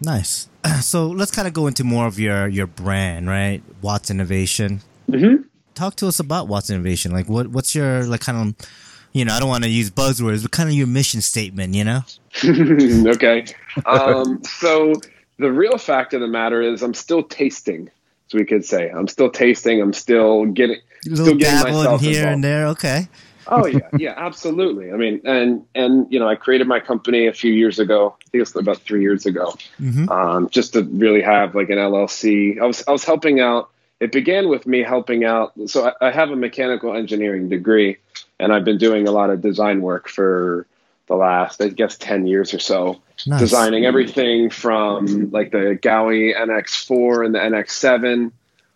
Nice. 0.00 0.48
So 0.80 1.08
let's 1.08 1.30
kind 1.30 1.46
of 1.46 1.54
go 1.54 1.66
into 1.66 1.84
more 1.84 2.06
of 2.06 2.18
your 2.18 2.48
your 2.48 2.66
brand, 2.66 3.28
right? 3.28 3.62
Watts 3.82 4.10
Innovation. 4.10 4.80
Mm-hmm. 5.08 5.42
Talk 5.74 5.96
to 5.96 6.08
us 6.08 6.18
about 6.18 6.48
Watts 6.48 6.70
Innovation. 6.70 7.12
Like, 7.12 7.28
what 7.28 7.48
what's 7.48 7.74
your 7.74 8.04
like 8.04 8.20
kind 8.20 8.56
of, 8.56 8.66
you 9.12 9.24
know, 9.24 9.32
I 9.32 9.40
don't 9.40 9.48
want 9.48 9.64
to 9.64 9.70
use 9.70 9.90
buzzwords, 9.90 10.42
but 10.42 10.50
kind 10.50 10.68
of 10.68 10.74
your 10.74 10.86
mission 10.86 11.20
statement. 11.20 11.74
You 11.74 11.84
know? 11.84 12.00
okay. 12.44 13.44
Um, 13.86 14.42
so 14.42 14.94
the 15.38 15.52
real 15.52 15.78
fact 15.78 16.14
of 16.14 16.20
the 16.20 16.28
matter 16.28 16.62
is, 16.62 16.82
I'm 16.82 16.94
still 16.94 17.22
tasting, 17.22 17.90
as 18.28 18.34
we 18.34 18.44
could 18.44 18.64
say. 18.64 18.88
I'm 18.88 19.08
still 19.08 19.30
tasting. 19.30 19.80
I'm 19.80 19.92
still 19.92 20.46
getting. 20.46 20.80
Little 21.06 21.34
getting 21.34 21.72
myself 21.74 22.00
here 22.00 22.26
and 22.26 22.42
there. 22.42 22.68
Okay. 22.68 23.08
Oh 23.46 23.66
yeah, 23.66 23.88
yeah, 23.98 24.14
absolutely. 24.16 24.92
I 24.92 24.96
mean, 24.96 25.20
and 25.24 25.64
and 25.74 26.06
you 26.12 26.18
know, 26.18 26.28
I 26.28 26.34
created 26.34 26.66
my 26.66 26.80
company 26.80 27.26
a 27.26 27.32
few 27.32 27.52
years 27.52 27.78
ago. 27.78 28.16
I 28.26 28.30
think 28.30 28.42
it's 28.42 28.54
about 28.54 28.78
three 28.78 29.02
years 29.02 29.26
ago, 29.26 29.54
hmm 29.78 30.08
um, 30.10 30.48
just 30.50 30.74
to 30.74 30.82
really 30.82 31.22
have 31.22 31.54
like 31.54 31.70
an 31.70 31.78
LLC. 31.78 32.60
I 32.60 32.66
was 32.66 32.84
I 32.86 32.92
was 32.92 33.04
helping 33.04 33.40
out. 33.40 33.70
It 34.00 34.12
began 34.12 34.48
with 34.48 34.66
me 34.66 34.82
helping 34.82 35.24
out. 35.24 35.52
So 35.66 35.88
I, 36.00 36.08
I 36.08 36.10
have 36.10 36.30
a 36.30 36.36
mechanical 36.36 36.94
engineering 36.94 37.48
degree, 37.48 37.98
and 38.38 38.52
I've 38.52 38.64
been 38.64 38.78
doing 38.78 39.06
a 39.08 39.12
lot 39.12 39.30
of 39.30 39.40
design 39.40 39.82
work 39.82 40.08
for 40.08 40.66
the 41.06 41.16
last, 41.16 41.60
I 41.60 41.68
guess, 41.68 41.96
ten 41.96 42.26
years 42.26 42.54
or 42.54 42.58
so 42.58 43.00
Nice. 43.26 43.40
designing 43.40 43.84
everything 43.84 44.50
from 44.50 45.30
like 45.30 45.52
the 45.52 45.78
Gaui 45.80 46.36
NX4 46.36 47.26
and 47.26 47.34
the 47.34 47.38
NX7 47.38 48.32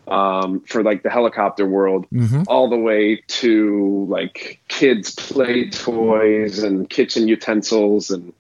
um, 0.09 0.61
for 0.61 0.83
like 0.83 1.03
the 1.03 1.11
helicopter 1.11 1.67
world, 1.67 2.07
hmm 2.11 2.43
all 2.47 2.69
the 2.69 2.77
way 2.77 3.17
to 3.27 4.07
like 4.09 4.61
kids' 4.69 5.15
play 5.15 5.69
toys 5.71 6.63
and 6.63 6.89
kitchen 6.89 7.27
utensils 7.27 8.11
and 8.11 8.33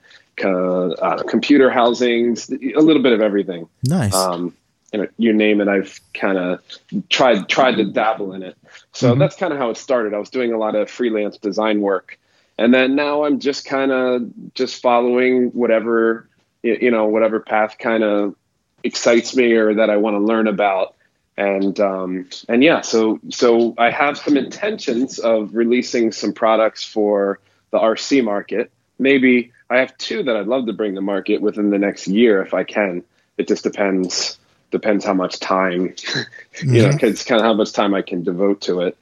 uh, 0.45 0.89
uh, 0.91 1.23
computer 1.25 1.71
housings, 1.71 2.51
a 2.51 2.81
little 2.81 3.03
bit 3.03 3.13
of 3.13 3.21
everything. 3.21 3.69
Nice. 3.83 4.15
Um, 4.15 4.55
you 4.93 5.01
know, 5.01 5.09
you 5.19 5.33
name 5.33 5.61
it, 5.61 5.69
I've 5.69 5.99
kind 6.15 6.39
of 6.39 6.61
tried 7.09 7.49
tried 7.49 7.77
to 7.77 7.85
dabble 7.85 8.33
in 8.33 8.43
it. 8.43 8.57
So 8.93 9.15
Mhm. 9.15 9.19
that's 9.19 9.37
kind 9.37 9.53
of 9.53 9.59
how 9.59 9.71
it 9.71 9.77
started. 9.77 10.15
I 10.15 10.19
was 10.19 10.31
doing 10.31 10.53
a 10.53 10.59
lot 10.59 10.75
of 10.75 10.89
freelance 10.91 11.37
design 11.39 11.81
work, 11.81 12.19
and 12.59 12.73
then 12.73 12.95
now 12.95 13.25
I'm 13.25 13.41
just 13.41 13.65
kind 13.67 13.91
of 13.91 14.31
just 14.55 14.81
following 14.81 15.49
whatever 15.49 16.29
you 16.63 16.91
know, 16.91 17.07
whatever 17.07 17.41
path 17.41 17.77
kind 17.79 18.03
of 18.03 18.35
excites 18.83 19.37
me 19.37 19.53
or 19.53 19.75
that 19.75 19.91
I 19.91 19.97
want 19.97 20.15
to 20.15 20.21
learn 20.21 20.47
about. 20.47 20.96
And 21.37 21.79
um, 21.81 22.29
and 22.49 22.63
yeah, 22.63 22.81
so 22.81 23.21
so 23.29 23.75
I 23.77 23.91
have 23.91 24.17
some 24.17 24.37
intentions 24.37 25.19
of 25.19 25.55
releasing 25.55 26.13
some 26.13 26.33
products 26.33 26.83
for 26.83 27.41
the 27.71 27.79
RC 27.79 28.25
market. 28.25 28.71
Maybe 28.99 29.53
I 29.69 29.79
have 29.79 29.97
two 29.99 30.23
that 30.23 30.37
I'd 30.37 30.47
love 30.47 30.67
to 30.67 30.73
bring 30.73 30.95
to 30.95 31.03
market 31.03 31.43
within 31.43 31.71
the 31.71 31.79
next 31.79 32.09
year 32.09 32.41
if 32.41 32.55
I 32.55 32.65
can. 32.65 33.05
It 33.37 33.49
just 33.49 33.65
depends 33.65 34.39
depends 34.71 35.05
how 35.05 35.15
much 35.15 35.39
time 35.39 35.95
you 36.63 36.83
know, 36.83 36.91
'cause 36.93 37.03
it's 37.11 37.25
kind 37.25 37.41
of 37.41 37.45
how 37.47 37.55
much 37.55 37.73
time 37.73 37.95
I 37.95 38.03
can 38.03 38.23
devote 38.23 38.63
to 38.63 38.81
it. 38.81 38.97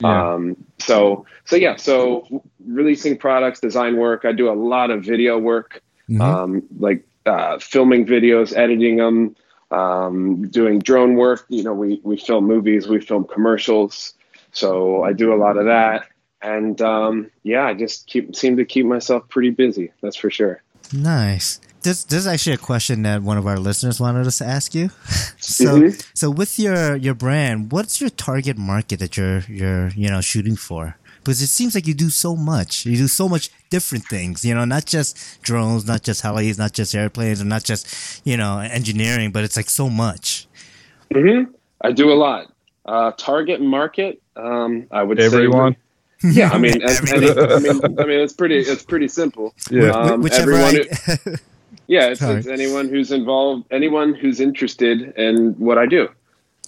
Yeah. 0.00 0.34
Um, 0.34 0.56
so 0.78 1.24
so 1.46 1.56
yeah, 1.56 1.76
so 1.76 2.42
releasing 2.66 3.16
products, 3.16 3.60
design 3.60 3.96
work. 3.96 4.24
I 4.26 4.32
do 4.32 4.50
a 4.50 4.54
lot 4.54 4.90
of 4.90 5.04
video 5.04 5.38
work, 5.38 5.82
Mhm. 6.10 6.20
um, 6.20 6.62
like 6.78 7.02
uh, 7.24 7.58
filming 7.58 8.06
videos, 8.06 8.56
editing 8.56 8.96
them, 8.96 9.34
um, 9.70 10.48
doing 10.48 10.78
drone 10.78 11.14
work. 11.16 11.44
You 11.48 11.62
know, 11.62 11.74
we 11.74 12.00
we 12.02 12.16
film 12.16 12.46
movies, 12.46 12.88
we 12.88 13.00
film 13.00 13.24
commercials. 13.24 14.14
So 14.52 15.02
I 15.02 15.12
do 15.12 15.32
a 15.32 15.36
lot 15.36 15.56
of 15.56 15.66
that, 15.66 16.08
and 16.42 16.80
um, 16.80 17.30
yeah, 17.42 17.66
I 17.66 17.74
just 17.74 18.06
keep 18.06 18.34
seem 18.34 18.56
to 18.56 18.64
keep 18.64 18.86
myself 18.86 19.28
pretty 19.28 19.50
busy. 19.50 19.90
That's 20.02 20.16
for 20.16 20.30
sure. 20.30 20.62
Nice. 20.92 21.60
This 21.82 22.04
this 22.04 22.20
is 22.20 22.26
actually 22.26 22.54
a 22.54 22.58
question 22.58 23.02
that 23.02 23.22
one 23.22 23.38
of 23.38 23.46
our 23.46 23.58
listeners 23.58 24.00
wanted 24.00 24.26
us 24.26 24.38
to 24.38 24.46
ask 24.46 24.74
you. 24.74 24.90
so 25.38 25.80
Mhm. 25.80 26.06
so 26.14 26.30
with 26.30 26.58
your 26.58 26.96
your 26.96 27.14
brand, 27.14 27.70
what's 27.70 28.00
your 28.00 28.10
target 28.10 28.56
market 28.58 28.98
that 29.00 29.16
you're 29.16 29.40
you're 29.48 29.88
you 29.90 30.08
know 30.10 30.20
shooting 30.20 30.56
for? 30.56 30.96
Because 31.28 31.42
it 31.42 31.48
seems 31.48 31.74
like 31.74 31.86
you 31.86 31.92
do 31.92 32.08
so 32.08 32.34
much. 32.34 32.86
You 32.86 32.96
do 32.96 33.06
so 33.06 33.28
much 33.28 33.50
different 33.68 34.04
things. 34.06 34.46
You 34.46 34.54
know, 34.54 34.64
not 34.64 34.86
just 34.86 35.42
drones, 35.42 35.86
not 35.86 36.02
just 36.02 36.22
helis, 36.22 36.56
not 36.56 36.72
just 36.72 36.94
airplanes, 36.94 37.40
and 37.40 37.50
not 37.50 37.64
just 37.64 38.22
you 38.24 38.34
know 38.38 38.60
engineering, 38.60 39.30
but 39.30 39.44
it's 39.44 39.54
like 39.54 39.68
so 39.68 39.90
much. 39.90 40.48
hmm 41.12 41.42
I 41.82 41.92
do 41.92 42.10
a 42.10 42.14
lot. 42.14 42.50
Uh, 42.86 43.12
target 43.18 43.60
market, 43.60 44.22
um, 44.36 44.86
I 44.90 45.02
would 45.02 45.20
Everyone. 45.20 45.76
say. 46.22 46.30
Yeah, 46.32 46.48
I 46.48 46.56
mean, 46.56 46.80
as- 46.88 46.96
Everything. 47.12 47.38
any- 47.38 47.52
I 47.54 47.58
mean, 47.58 47.98
I 48.00 48.04
mean, 48.06 48.20
it's 48.20 48.32
pretty, 48.32 48.60
it's 48.60 48.82
pretty 48.82 49.08
simple. 49.08 49.54
Yeah. 49.70 49.90
Um, 49.90 50.22
whichever 50.22 50.52
everyone 50.54 50.86
I, 51.06 51.36
Yeah, 51.86 52.06
it's, 52.08 52.22
it's 52.22 52.46
anyone 52.48 52.88
who's 52.88 53.12
involved, 53.12 53.66
anyone 53.70 54.14
who's 54.14 54.40
interested 54.40 55.12
in 55.18 55.52
what 55.58 55.76
I 55.76 55.84
do 55.84 56.08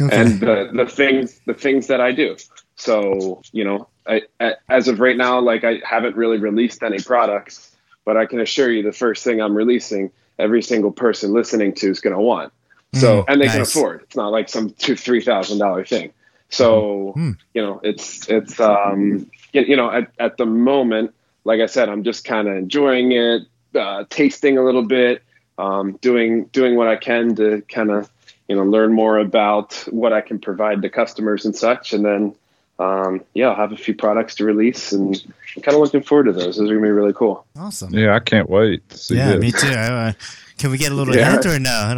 Okay. 0.03 0.15
and 0.21 0.39
the, 0.41 0.71
the 0.75 0.87
things, 0.87 1.41
the 1.47 1.55
things 1.55 1.87
that 1.87 2.01
I 2.03 2.13
do. 2.13 2.37
So, 2.77 3.41
you 3.53 3.65
know, 3.65 3.89
I, 4.11 4.23
I, 4.41 4.55
as 4.69 4.89
of 4.89 5.01
right 5.01 5.17
now, 5.17 5.41
like 5.41 5.65
I 5.65 5.81
haven't 5.85 6.17
really 6.17 6.39
released 6.39 6.83
any 6.83 6.99
products, 6.99 7.75
but 8.05 8.17
I 8.17 8.27
can 8.27 8.41
assure 8.41 8.71
you, 8.71 8.83
the 8.83 8.93
first 8.93 9.23
thing 9.25 9.41
I'm 9.41 9.55
releasing, 9.55 10.11
every 10.39 10.63
single 10.63 10.91
person 10.91 11.33
listening 11.33 11.75
to 11.75 11.91
is 11.91 12.01
going 12.01 12.17
to 12.17 12.23
want. 12.23 12.53
So, 12.93 13.23
Mm, 13.23 13.25
and 13.29 13.41
they 13.41 13.47
can 13.47 13.61
afford. 13.61 14.03
It's 14.03 14.17
not 14.17 14.33
like 14.33 14.49
some 14.49 14.71
two, 14.71 14.97
three 14.97 15.21
thousand 15.23 15.59
dollar 15.59 15.85
thing. 15.85 16.13
So, 16.49 17.15
Mm. 17.17 17.37
you 17.55 17.63
know, 17.63 17.81
it's 17.85 18.29
it's 18.29 18.59
um, 18.59 19.31
you, 19.53 19.63
you 19.63 19.77
know, 19.77 19.91
at, 19.91 20.11
at 20.19 20.37
the 20.39 20.47
moment, 20.47 21.15
like 21.45 21.61
I 21.61 21.67
said, 21.67 21.89
I'm 21.89 22.03
just 22.03 22.25
kind 22.25 22.49
of 22.49 22.57
enjoying 22.57 23.13
it, 23.13 23.43
uh, 23.77 24.05
tasting 24.11 24.59
a 24.59 24.65
little 24.65 24.83
bit, 24.83 25.23
um, 25.57 25.93
doing 26.01 26.47
doing 26.47 26.75
what 26.75 26.89
I 26.89 26.97
can 26.97 27.37
to 27.37 27.63
kind 27.69 27.93
of 27.93 28.11
you 28.49 28.57
know 28.57 28.65
learn 28.65 28.93
more 28.93 29.19
about 29.19 29.75
what 29.89 30.13
I 30.13 30.21
can 30.21 30.41
provide 30.41 30.83
to 30.83 30.89
customers 30.89 31.45
and 31.45 31.55
such, 31.55 31.93
and 31.93 32.05
then 32.05 32.35
um, 32.81 33.22
yeah, 33.35 33.49
I'll 33.49 33.57
have 33.57 33.72
a 33.72 33.76
few 33.76 33.95
products 33.95 34.35
to 34.37 34.45
release, 34.45 34.93
and 34.93 35.14
I'm 35.57 35.62
kind 35.62 35.74
of 35.74 35.81
looking 35.83 36.03
forward 36.03 36.24
to 36.24 36.33
those. 36.33 36.57
Those 36.57 36.70
are 36.70 36.74
gonna 36.74 36.87
be 36.87 36.91
really 36.91 37.12
cool. 37.12 37.47
awesome. 37.57 37.93
Yeah, 37.93 38.14
I 38.14 38.20
can't 38.20 38.49
wait 38.49 38.89
to 38.89 38.99
see 38.99 39.16
Yeah, 39.16 39.37
this. 39.37 39.41
me 39.41 39.53
too. 39.53 39.68
Uh, 39.68 40.12
can 40.59 40.70
we 40.70 40.78
get 40.78 40.93
a 40.93 40.95
little 40.95 41.14
Yeah. 41.14 41.33
hint 41.33 41.47
or 41.47 41.59
no? 41.59 41.95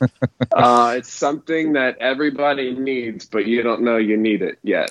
no? 0.00 0.08
Uh, 0.52 0.94
it's 0.96 1.12
something 1.12 1.74
that 1.74 1.98
everybody 1.98 2.72
needs, 2.74 3.26
but 3.26 3.46
you 3.46 3.62
don't 3.62 3.82
know 3.82 3.96
you 3.98 4.16
need 4.16 4.40
it 4.42 4.58
yet. 4.62 4.90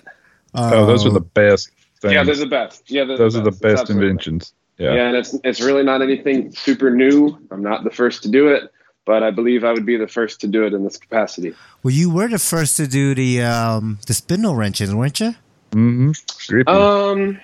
Oh, 0.53 0.85
those 0.85 1.05
are 1.05 1.09
the 1.11 1.19
best 1.21 1.69
things. 2.01 2.13
Yeah, 2.13 2.23
they're 2.23 2.35
the 2.35 2.45
best. 2.45 2.89
Yeah, 2.91 3.03
they're 3.03 3.17
those 3.17 3.35
are 3.35 3.41
the 3.43 3.51
best 3.51 3.81
absolutely- 3.81 4.07
inventions. 4.09 4.53
Yeah. 4.77 4.93
Yeah. 4.93 5.07
and 5.07 5.15
it's 5.15 5.33
it's 5.45 5.61
really 5.61 5.83
not 5.83 6.01
anything 6.01 6.51
super 6.51 6.91
new. 6.91 7.37
I'm 7.49 7.63
not 7.63 7.83
the 7.85 7.89
first 7.89 8.23
to 8.23 8.29
do 8.29 8.49
it, 8.49 8.69
but 9.05 9.23
I 9.23 9.31
believe 9.31 9.63
I 9.63 9.71
would 9.71 9.85
be 9.85 9.97
the 9.97 10.07
first 10.07 10.41
to 10.41 10.47
do 10.47 10.65
it 10.65 10.73
in 10.73 10.83
this 10.83 10.97
capacity. 10.97 11.53
Well, 11.83 11.93
you 11.93 12.09
were 12.09 12.27
the 12.27 12.39
first 12.39 12.77
to 12.77 12.87
do 12.87 13.13
the 13.15 13.41
um 13.43 13.99
the 14.07 14.13
spindle 14.13 14.55
wrenches, 14.55 14.93
weren't 14.93 15.19
you? 15.19 15.35
Mm-hmm. 15.71 16.11
Grippy. 16.47 16.67
Um, 16.71 17.39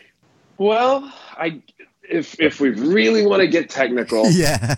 well, 0.58 1.12
I 1.38 1.62
if 2.10 2.40
if 2.40 2.60
we 2.60 2.70
really 2.70 3.26
want 3.26 3.42
to 3.42 3.48
get 3.48 3.70
technical, 3.70 4.30
Yeah. 4.32 4.76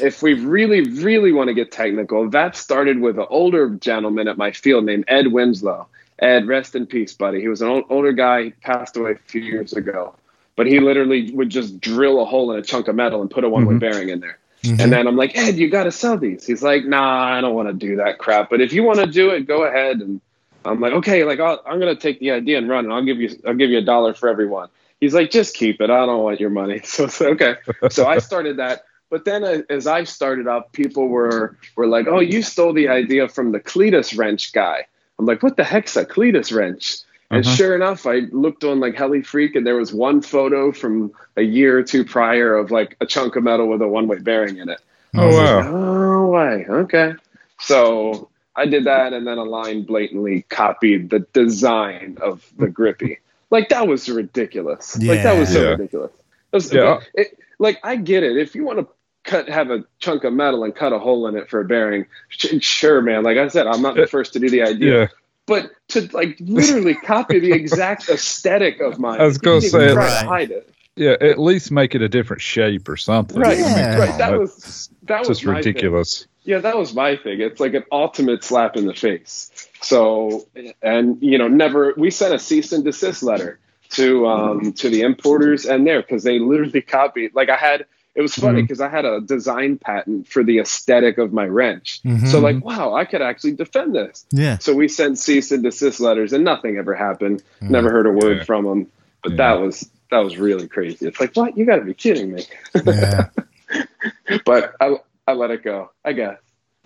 if 0.00 0.22
we 0.22 0.34
really 0.34 0.82
really 1.02 1.32
want 1.32 1.48
to 1.48 1.54
get 1.54 1.70
technical, 1.72 2.28
that 2.30 2.56
started 2.56 3.00
with 3.00 3.18
an 3.18 3.26
older 3.30 3.70
gentleman 3.70 4.28
at 4.28 4.36
my 4.36 4.52
field 4.52 4.84
named 4.84 5.04
Ed 5.08 5.28
Winslow. 5.28 5.86
Ed, 6.20 6.46
rest 6.46 6.76
in 6.76 6.86
peace, 6.86 7.12
buddy. 7.12 7.40
He 7.40 7.48
was 7.48 7.60
an 7.60 7.68
old, 7.68 7.84
older 7.90 8.12
guy. 8.12 8.44
He 8.44 8.50
passed 8.50 8.96
away 8.96 9.12
a 9.12 9.16
few 9.16 9.40
years 9.40 9.72
ago, 9.72 10.14
but 10.54 10.66
he 10.66 10.78
literally 10.78 11.32
would 11.32 11.50
just 11.50 11.80
drill 11.80 12.22
a 12.22 12.24
hole 12.24 12.52
in 12.52 12.58
a 12.58 12.62
chunk 12.62 12.86
of 12.86 12.94
metal 12.94 13.20
and 13.20 13.28
put 13.28 13.42
a 13.42 13.48
one-way 13.48 13.74
Mhm. 13.74 13.80
bearing 13.80 14.08
in 14.10 14.20
there. 14.20 14.38
Mhm. 14.64 14.80
And 14.80 14.92
then 14.92 15.06
I'm 15.06 15.16
like, 15.16 15.36
Ed, 15.36 15.56
you 15.56 15.68
got 15.70 15.84
to 15.84 15.92
sell 15.92 16.18
these. 16.18 16.46
He's 16.46 16.62
like, 16.62 16.84
Nah, 16.84 17.24
I 17.36 17.40
don't 17.40 17.54
want 17.54 17.68
to 17.68 17.74
do 17.74 17.96
that 17.96 18.18
crap. 18.18 18.50
But 18.50 18.60
if 18.60 18.72
you 18.72 18.82
want 18.82 19.00
to 19.00 19.06
do 19.06 19.30
it, 19.30 19.46
go 19.46 19.64
ahead. 19.64 20.00
And 20.00 20.20
I'm 20.64 20.80
like, 20.80 20.92
Okay, 20.94 21.24
like 21.24 21.40
I'll, 21.40 21.62
I'm 21.66 21.78
gonna 21.78 21.96
take 21.96 22.20
the 22.20 22.30
idea 22.32 22.58
and 22.58 22.68
run, 22.68 22.84
and 22.84 22.92
I'll 22.94 23.04
give 23.04 23.18
you 23.20 23.30
I'll 23.46 23.54
give 23.54 23.70
you 23.70 23.78
a 23.78 23.82
dollar 23.84 24.14
for 24.14 24.28
every 24.28 24.46
one. 24.46 24.68
He's 25.00 25.14
like, 25.14 25.30
Just 25.30 25.54
keep 25.54 25.80
it. 25.80 25.90
I 25.90 26.06
don't 26.06 26.22
want 26.22 26.40
your 26.40 26.50
money. 26.50 26.80
So, 26.84 27.06
so 27.08 27.30
okay. 27.30 27.56
So 27.90 28.06
I 28.06 28.18
started 28.18 28.56
that. 28.58 28.84
But 29.10 29.24
then 29.26 29.44
uh, 29.44 29.62
as 29.70 29.86
I 29.86 30.04
started 30.04 30.48
up, 30.48 30.72
people 30.72 31.08
were 31.08 31.56
were 31.76 31.86
like, 31.86 32.06
Oh, 32.08 32.20
you 32.20 32.42
stole 32.42 32.72
the 32.72 32.88
idea 32.88 33.28
from 33.28 33.52
the 33.52 33.60
Cletus 33.60 34.16
wrench 34.16 34.52
guy. 34.52 34.86
I'm 35.18 35.26
like, 35.26 35.42
What 35.42 35.56
the 35.56 35.64
heck's 35.64 35.96
a 35.96 36.04
Cletus 36.06 36.52
wrench? 36.54 36.98
And 37.36 37.44
Uh-huh. 37.46 37.56
sure 37.56 37.74
enough, 37.74 38.06
I 38.06 38.20
looked 38.32 38.64
on 38.64 38.80
like 38.80 38.94
HeliFreak, 38.94 39.56
and 39.56 39.66
there 39.66 39.76
was 39.76 39.92
one 39.92 40.20
photo 40.22 40.72
from 40.72 41.12
a 41.36 41.42
year 41.42 41.78
or 41.78 41.82
two 41.82 42.04
prior 42.04 42.54
of 42.56 42.70
like 42.70 42.96
a 43.00 43.06
chunk 43.06 43.36
of 43.36 43.42
metal 43.44 43.68
with 43.68 43.82
a 43.82 43.88
one-way 43.88 44.18
bearing 44.18 44.58
in 44.58 44.68
it. 44.68 44.80
oh 45.16 45.28
wow. 45.28 45.60
Oh 45.72 46.26
way, 46.30 46.66
okay. 46.68 47.14
So 47.60 48.28
I 48.56 48.66
did 48.66 48.84
that, 48.84 49.12
and 49.12 49.26
then 49.26 49.38
Align 49.38 49.82
blatantly 49.84 50.42
copied 50.48 51.10
the 51.10 51.20
design 51.32 52.18
of 52.20 52.44
the 52.58 52.68
grippy. 52.68 53.18
Like 53.50 53.68
that 53.68 53.86
was 53.86 54.08
ridiculous. 54.08 54.98
Like 55.00 55.22
that 55.22 55.38
was 55.38 55.52
so 55.52 55.62
Yeah. 55.62 55.68
ridiculous. 55.70 56.10
Was- 56.52 56.72
Yeah. 56.72 56.98
it- 57.14 57.38
like 57.60 57.78
I 57.84 57.94
get 57.94 58.24
it. 58.24 58.36
If 58.36 58.56
you 58.56 58.64
want 58.64 58.80
to 58.80 58.88
cut, 59.22 59.48
have 59.48 59.70
a 59.70 59.84
chunk 60.00 60.24
of 60.24 60.32
metal 60.32 60.64
and 60.64 60.74
cut 60.74 60.92
a 60.92 60.98
hole 60.98 61.28
in 61.28 61.36
it 61.36 61.48
for 61.48 61.60
a 61.60 61.64
bearing, 61.64 62.06
sure, 62.30 63.00
man. 63.00 63.22
Like 63.22 63.38
I 63.38 63.46
said, 63.48 63.68
I'm 63.68 63.80
not 63.80 63.94
the 63.94 64.04
Uh, 64.04 64.06
first 64.06 64.32
to 64.32 64.40
do 64.40 64.50
the 64.50 64.62
idea 64.62 65.00
Yeah. 65.02 65.06
But 65.46 65.70
to 65.88 66.08
like 66.12 66.36
literally 66.40 66.94
copy 67.04 67.38
the 67.38 67.52
exact 67.52 68.08
aesthetic 68.08 68.80
of 68.80 68.98
mine. 68.98 69.20
I 69.20 69.24
was 69.24 69.38
gonna 69.38 69.56
you 69.56 69.60
didn't 69.62 69.80
even 69.80 69.88
say, 69.88 69.94
try 69.94 70.06
right. 70.06 70.20
to 70.20 70.26
hide 70.26 70.50
it. 70.50 70.70
Yeah. 70.96 71.16
At 71.20 71.38
least 71.38 71.70
make 71.70 71.94
it 71.94 72.02
a 72.02 72.08
different 72.08 72.40
shape 72.40 72.88
or 72.88 72.96
something. 72.96 73.38
Right, 73.38 73.58
I 73.58 73.62
mean, 73.62 73.70
Yeah. 73.70 73.98
right. 73.98 74.18
That 74.18 74.38
was 74.38 74.90
that 75.04 75.20
was 75.20 75.28
just 75.28 75.44
my 75.44 75.54
thing. 75.54 75.74
ridiculous. 75.74 76.26
Yeah, 76.44 76.58
that 76.58 76.76
was 76.76 76.94
my 76.94 77.16
thing. 77.16 77.40
It's 77.40 77.58
like 77.58 77.74
an 77.74 77.84
ultimate 77.90 78.44
slap 78.44 78.76
in 78.76 78.86
the 78.86 78.94
face. 78.94 79.50
So, 79.80 80.46
and 80.82 81.20
you 81.22 81.38
know, 81.38 81.48
never. 81.48 81.94
We 81.96 82.10
sent 82.10 82.34
a 82.34 82.38
cease 82.38 82.72
and 82.72 82.84
desist 82.84 83.22
letter 83.22 83.58
to 83.90 84.26
um 84.26 84.72
to 84.74 84.88
the 84.88 85.02
importers 85.02 85.66
and 85.66 85.86
there 85.86 86.02
because 86.02 86.22
they 86.22 86.38
literally 86.38 86.82
copied. 86.82 87.34
Like 87.34 87.48
I 87.50 87.56
had. 87.56 87.86
It 88.14 88.22
was 88.22 88.34
funny 88.34 88.62
because 88.62 88.80
I 88.80 88.88
had 88.88 89.04
a 89.04 89.20
design 89.20 89.76
patent 89.76 90.28
for 90.28 90.44
the 90.44 90.58
aesthetic 90.60 91.18
of 91.18 91.32
my 91.32 91.46
wrench. 91.46 92.00
Mhm. 92.04 92.28
So 92.28 92.38
like, 92.38 92.64
wow, 92.64 92.94
I 92.94 93.04
could 93.04 93.22
actually 93.22 93.52
defend 93.52 93.94
this. 93.94 94.24
Yeah. 94.30 94.58
So 94.58 94.72
we 94.72 94.86
sent 94.86 95.18
cease 95.18 95.50
and 95.50 95.64
desist 95.64 95.98
letters, 95.98 96.32
and 96.32 96.44
nothing 96.44 96.76
ever 96.76 96.94
happened. 96.94 97.42
Never 97.60 97.90
heard 97.90 98.06
a 98.06 98.12
word 98.12 98.38
Yeah. 98.38 98.44
from 98.44 98.64
them. 98.66 98.86
But 99.22 99.32
Yeah. 99.32 99.36
that 99.38 99.60
was 99.60 99.90
that 100.10 100.18
was 100.18 100.36
really 100.38 100.68
crazy. 100.68 101.06
It's 101.06 101.18
like, 101.18 101.34
what? 101.34 101.58
You 101.58 101.64
got 101.66 101.76
to 101.76 101.84
be 101.84 101.94
kidding 101.94 102.32
me. 102.34 102.44
Yeah. 102.86 103.28
But 104.44 104.74
I 104.80 104.96
I 105.26 105.32
let 105.32 105.50
it 105.50 105.64
go. 105.64 105.90
I 106.04 106.12
guess 106.12 106.38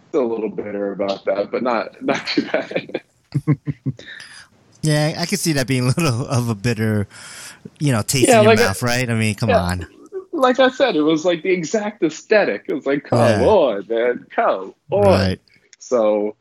still 0.09 0.22
a 0.22 0.31
little 0.33 0.49
bitter 0.49 0.93
about 0.93 1.24
that, 1.26 1.51
but 1.51 1.62
not 1.62 2.01
not 2.03 2.26
too 2.26 2.43
bad. 2.43 3.03
Yeah, 4.81 5.16
I 5.18 5.26
could 5.26 5.41
see 5.41 5.53
that 5.55 5.66
being 5.66 5.83
a 5.83 5.87
little 5.87 6.24
of 6.29 6.49
a 6.49 6.55
bitter, 6.55 7.09
you 7.81 7.91
know, 7.93 8.01
taste 8.03 8.29
Yeah, 8.29 8.39
in 8.39 8.45
your 8.45 8.53
like 8.53 8.61
a- 8.61 8.68
mouth, 8.68 8.83
right? 8.83 9.11
I 9.11 9.14
mean, 9.14 9.35
come 9.35 9.49
Yeah. 9.49 9.59
on. 9.61 9.87
Like 10.39 10.59
I 10.61 10.70
said, 10.70 10.97
it 10.97 11.03
was 11.03 11.24
like 11.24 11.43
the 11.43 11.51
exact 11.51 12.03
aesthetic. 12.03 12.64
It 12.68 12.74
was 12.74 12.86
like, 12.86 13.05
come 13.05 13.18
Yeah. 13.18 13.47
on, 13.47 13.86
man, 13.89 14.26
come 14.30 14.74
on. 14.91 15.03
Right. 15.05 15.41
So, 15.78 16.36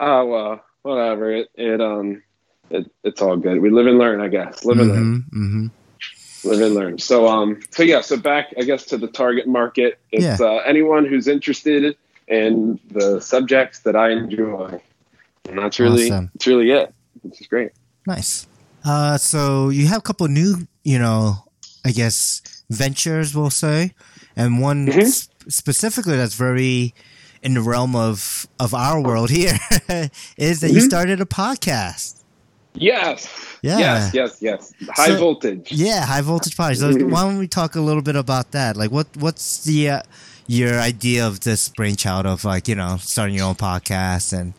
oh 0.00 0.26
well, 0.26 0.64
whatever. 0.82 1.32
It 1.32 1.48
it 1.54 1.80
um. 1.80 2.22
It, 2.70 2.90
it's 3.04 3.20
all 3.20 3.36
good. 3.36 3.60
We 3.60 3.68
live 3.68 3.86
and 3.86 3.98
learn, 3.98 4.22
I 4.22 4.28
guess. 4.28 4.64
Live 4.64 4.78
and 4.78 4.88
learn. 4.88 5.04
Mm-hmm, 5.30 5.44
mm-hmm. 5.66 6.48
live 6.48 6.60
and 6.62 6.74
learn. 6.74 6.98
So 6.98 7.28
um, 7.28 7.60
so 7.70 7.82
yeah, 7.82 8.00
so 8.00 8.16
back 8.16 8.54
I 8.58 8.62
guess 8.62 8.86
to 8.86 8.96
the 8.96 9.08
target 9.08 9.46
market. 9.46 9.98
It's 10.10 10.24
Yeah. 10.24 10.38
uh, 10.40 10.56
anyone 10.64 11.04
who's 11.04 11.28
interested 11.28 11.94
in 12.28 12.80
the 12.90 13.20
subjects 13.20 13.80
that 13.80 13.94
I 13.94 14.10
enjoy, 14.12 14.80
and 15.48 15.58
that's 15.58 15.78
really 15.78 16.10
Awesome. 16.10 16.30
it's 16.34 16.46
really 16.46 16.70
it. 16.70 16.94
Which 17.20 17.40
is 17.42 17.46
great. 17.46 17.72
Nice. 18.06 18.46
Uh, 18.86 19.18
so 19.18 19.68
you 19.68 19.86
have 19.88 19.98
a 19.98 20.02
couple 20.02 20.26
new, 20.28 20.66
you 20.82 20.98
know, 20.98 21.44
I 21.84 21.90
guess 21.92 22.40
ventures, 22.72 23.34
we'll 23.34 23.50
say, 23.50 23.92
and 24.36 24.60
one 24.60 24.86
Mhm. 24.86 25.02
s- 25.02 25.28
specifically 25.48 26.16
that's 26.16 26.34
very 26.34 26.94
in 27.42 27.54
the 27.54 27.60
realm 27.60 27.94
of 27.96 28.46
of 28.60 28.72
our 28.74 29.00
world 29.00 29.30
here 29.30 29.58
is 30.36 30.60
that 30.60 30.70
you 30.72 30.80
Mhm. 30.80 30.86
started 30.86 31.20
a 31.20 31.24
podcast. 31.26 32.14
Yes. 32.74 33.28
Yeah. 33.62 33.78
Yes. 33.78 34.14
Yes. 34.14 34.36
Yes. 34.40 34.72
High 34.96 35.08
So- 35.08 35.18
voltage. 35.18 35.70
Yeah, 35.70 36.04
high 36.06 36.22
voltage 36.22 36.56
podcast. 36.56 36.78
So 36.78 36.90
Mhm. 36.92 37.10
why 37.10 37.22
don't 37.22 37.38
we 37.38 37.46
talk 37.48 37.74
a 37.74 37.80
little 37.80 38.02
bit 38.02 38.16
about 38.16 38.52
that? 38.52 38.76
Like, 38.76 38.90
what 38.90 39.08
what's 39.16 39.64
the 39.64 39.90
uh, 39.90 40.02
your 40.46 40.80
idea 40.80 41.26
of 41.26 41.40
this 41.40 41.68
brainchild 41.68 42.26
of 42.26 42.44
like 42.44 42.68
you 42.68 42.74
know 42.74 42.98
starting 43.00 43.36
your 43.36 43.46
own 43.46 43.54
podcast 43.56 44.32
and 44.32 44.54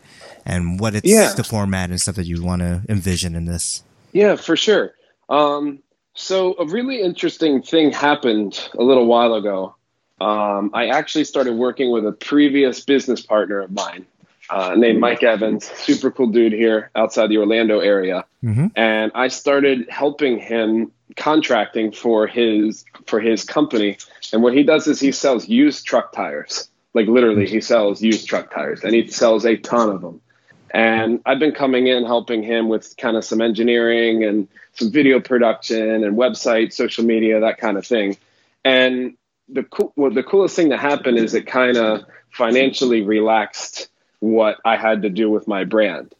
and 0.46 0.78
what 0.78 0.94
it's 0.94 1.08
Yeah. 1.08 1.32
the 1.34 1.42
format 1.44 1.90
and 1.90 2.00
stuff 2.00 2.14
that 2.16 2.26
you 2.26 2.42
want 2.42 2.60
to 2.60 2.82
envision 2.88 3.34
in 3.34 3.46
this? 3.46 3.82
Yeah, 4.12 4.36
for 4.36 4.56
sure. 4.56 4.92
Um, 5.28 5.78
so 6.14 6.54
a 6.58 6.66
really 6.66 7.00
interesting 7.02 7.62
thing 7.62 7.92
happened 7.92 8.68
a 8.78 8.82
little 8.82 9.06
while 9.06 9.34
ago. 9.34 9.74
Um, 10.20 10.70
I 10.72 10.88
actually 10.88 11.24
started 11.24 11.54
working 11.54 11.90
with 11.90 12.06
a 12.06 12.12
previous 12.12 12.84
business 12.84 13.20
partner 13.20 13.60
of 13.60 13.72
mine 13.72 14.06
uh, 14.48 14.74
named 14.76 15.00
Mike 15.00 15.22
Evans, 15.22 15.64
super 15.64 16.10
cool 16.10 16.28
dude 16.28 16.52
here 16.52 16.90
outside 16.94 17.28
the 17.30 17.38
Orlando 17.38 17.80
area, 17.80 18.24
Mm-hmm. 18.44 18.66
and 18.76 19.10
I 19.14 19.28
started 19.28 19.88
helping 19.88 20.38
him 20.38 20.92
contracting 21.16 21.92
for 21.92 22.26
his 22.26 22.84
for 23.06 23.18
his 23.18 23.42
company. 23.42 23.96
And 24.34 24.42
what 24.42 24.52
he 24.54 24.62
does 24.62 24.86
is 24.86 25.00
he 25.00 25.12
sells 25.12 25.48
used 25.48 25.86
truck 25.86 26.12
tires. 26.12 26.68
Like 26.92 27.06
literally, 27.06 27.46
he 27.46 27.62
sells 27.62 28.02
used 28.02 28.28
truck 28.28 28.52
tires, 28.52 28.84
and 28.84 28.94
he 28.94 29.06
sells 29.06 29.46
a 29.46 29.56
ton 29.56 29.88
of 29.88 30.02
them. 30.02 30.20
And 30.74 31.20
I've 31.24 31.38
been 31.38 31.52
coming 31.52 31.86
in 31.86 32.04
helping 32.04 32.42
him 32.42 32.68
with 32.68 32.96
kind 32.98 33.16
of 33.16 33.24
some 33.24 33.40
engineering 33.40 34.24
and 34.24 34.46
some 34.74 34.90
video 34.90 35.20
production 35.20 36.04
and 36.04 36.16
website, 36.16 36.72
social 36.72 37.04
media, 37.04 37.40
that 37.40 37.58
kind 37.58 37.76
of 37.76 37.86
thing. 37.86 38.16
And 38.64 39.16
the 39.48 39.62
cool, 39.62 39.92
well, 39.96 40.10
the 40.10 40.22
coolest 40.22 40.56
thing 40.56 40.70
that 40.70 40.78
happened 40.80 41.18
is 41.18 41.34
it 41.34 41.46
kind 41.46 41.76
of 41.76 42.04
financially 42.30 43.02
relaxed 43.02 43.88
what 44.20 44.56
I 44.64 44.76
had 44.76 45.02
to 45.02 45.10
do 45.10 45.30
with 45.30 45.46
my 45.46 45.64
brand 45.64 46.14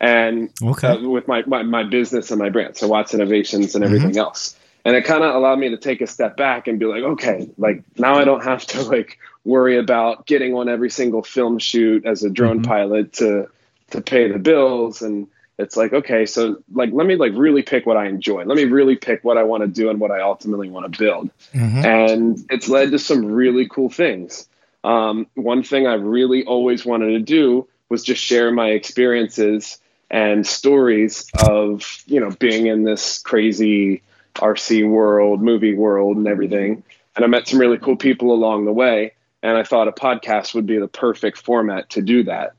and 0.00 0.50
Okay. 0.62 0.88
uh, 0.88 1.08
with 1.08 1.28
my, 1.28 1.42
my 1.46 1.62
my 1.62 1.82
business 1.82 2.30
and 2.30 2.38
my 2.38 2.48
brand, 2.48 2.76
so 2.76 2.88
Watts 2.88 3.12
Innovations 3.12 3.74
and 3.74 3.84
everything 3.84 4.16
else. 4.16 4.56
And 4.84 4.96
it 4.96 5.04
kind 5.04 5.22
of 5.22 5.34
allowed 5.34 5.58
me 5.58 5.68
to 5.70 5.76
take 5.76 6.00
a 6.00 6.06
step 6.06 6.38
back 6.38 6.66
and 6.66 6.78
be 6.78 6.86
like, 6.86 7.02
okay, 7.02 7.50
like 7.58 7.84
now 7.98 8.18
I 8.18 8.24
don't 8.24 8.42
have 8.42 8.64
to 8.68 8.82
like 8.82 9.18
worry 9.44 9.78
about 9.78 10.26
getting 10.26 10.54
on 10.54 10.70
every 10.70 10.88
single 10.90 11.22
film 11.22 11.58
shoot 11.58 12.06
as 12.06 12.22
a 12.22 12.30
drone 12.30 12.60
Mhm. 12.60 12.66
pilot 12.66 13.12
to 13.14 13.48
to 13.90 14.00
pay 14.00 14.30
the 14.30 14.38
bills 14.38 15.02
and 15.02 15.26
it's 15.60 15.76
like 15.76 15.92
okay 15.92 16.26
so 16.26 16.56
like 16.72 16.90
let 16.92 17.06
me 17.06 17.16
like 17.16 17.32
really 17.34 17.62
pick 17.62 17.86
what 17.86 17.96
i 17.96 18.06
enjoy 18.06 18.44
let 18.44 18.56
me 18.56 18.64
really 18.64 18.96
pick 18.96 19.22
what 19.22 19.36
i 19.38 19.42
want 19.42 19.62
to 19.62 19.68
do 19.68 19.90
and 19.90 20.00
what 20.00 20.10
i 20.10 20.20
ultimately 20.20 20.68
want 20.68 20.90
to 20.90 20.98
build 20.98 21.30
Mm-hmm. 21.54 21.84
and 21.84 22.46
it's 22.50 22.68
led 22.68 22.92
to 22.92 22.98
some 22.98 23.24
really 23.24 23.66
cool 23.68 23.90
things. 23.90 24.48
Um, 24.84 25.26
one 25.34 25.62
thing 25.62 25.86
I 25.86 25.94
really 25.94 26.44
always 26.44 26.86
wanted 26.86 27.08
to 27.10 27.18
do 27.18 27.66
was 27.88 28.04
just 28.04 28.22
share 28.22 28.50
my 28.52 28.68
experiences 28.70 29.78
and 30.10 30.46
stories 30.46 31.26
of 31.48 32.02
you 32.06 32.20
know 32.20 32.30
being 32.30 32.66
in 32.66 32.84
this 32.84 33.18
crazy 33.18 34.02
RC 34.36 34.88
world, 34.88 35.42
movie 35.42 35.74
world, 35.74 36.16
and 36.16 36.26
everything. 36.28 36.82
And 37.16 37.24
I 37.24 37.28
met 37.28 37.48
some 37.48 37.58
really 37.58 37.78
cool 37.78 37.96
people 37.96 38.32
along 38.32 38.64
the 38.64 38.72
way, 38.72 39.12
and 39.42 39.56
I 39.58 39.64
thought 39.64 39.88
a 39.88 39.92
podcast 39.92 40.54
would 40.54 40.66
be 40.66 40.78
the 40.78 40.88
perfect 40.88 41.38
format 41.38 41.90
to 41.90 42.02
do 42.02 42.22
that. 42.24 42.52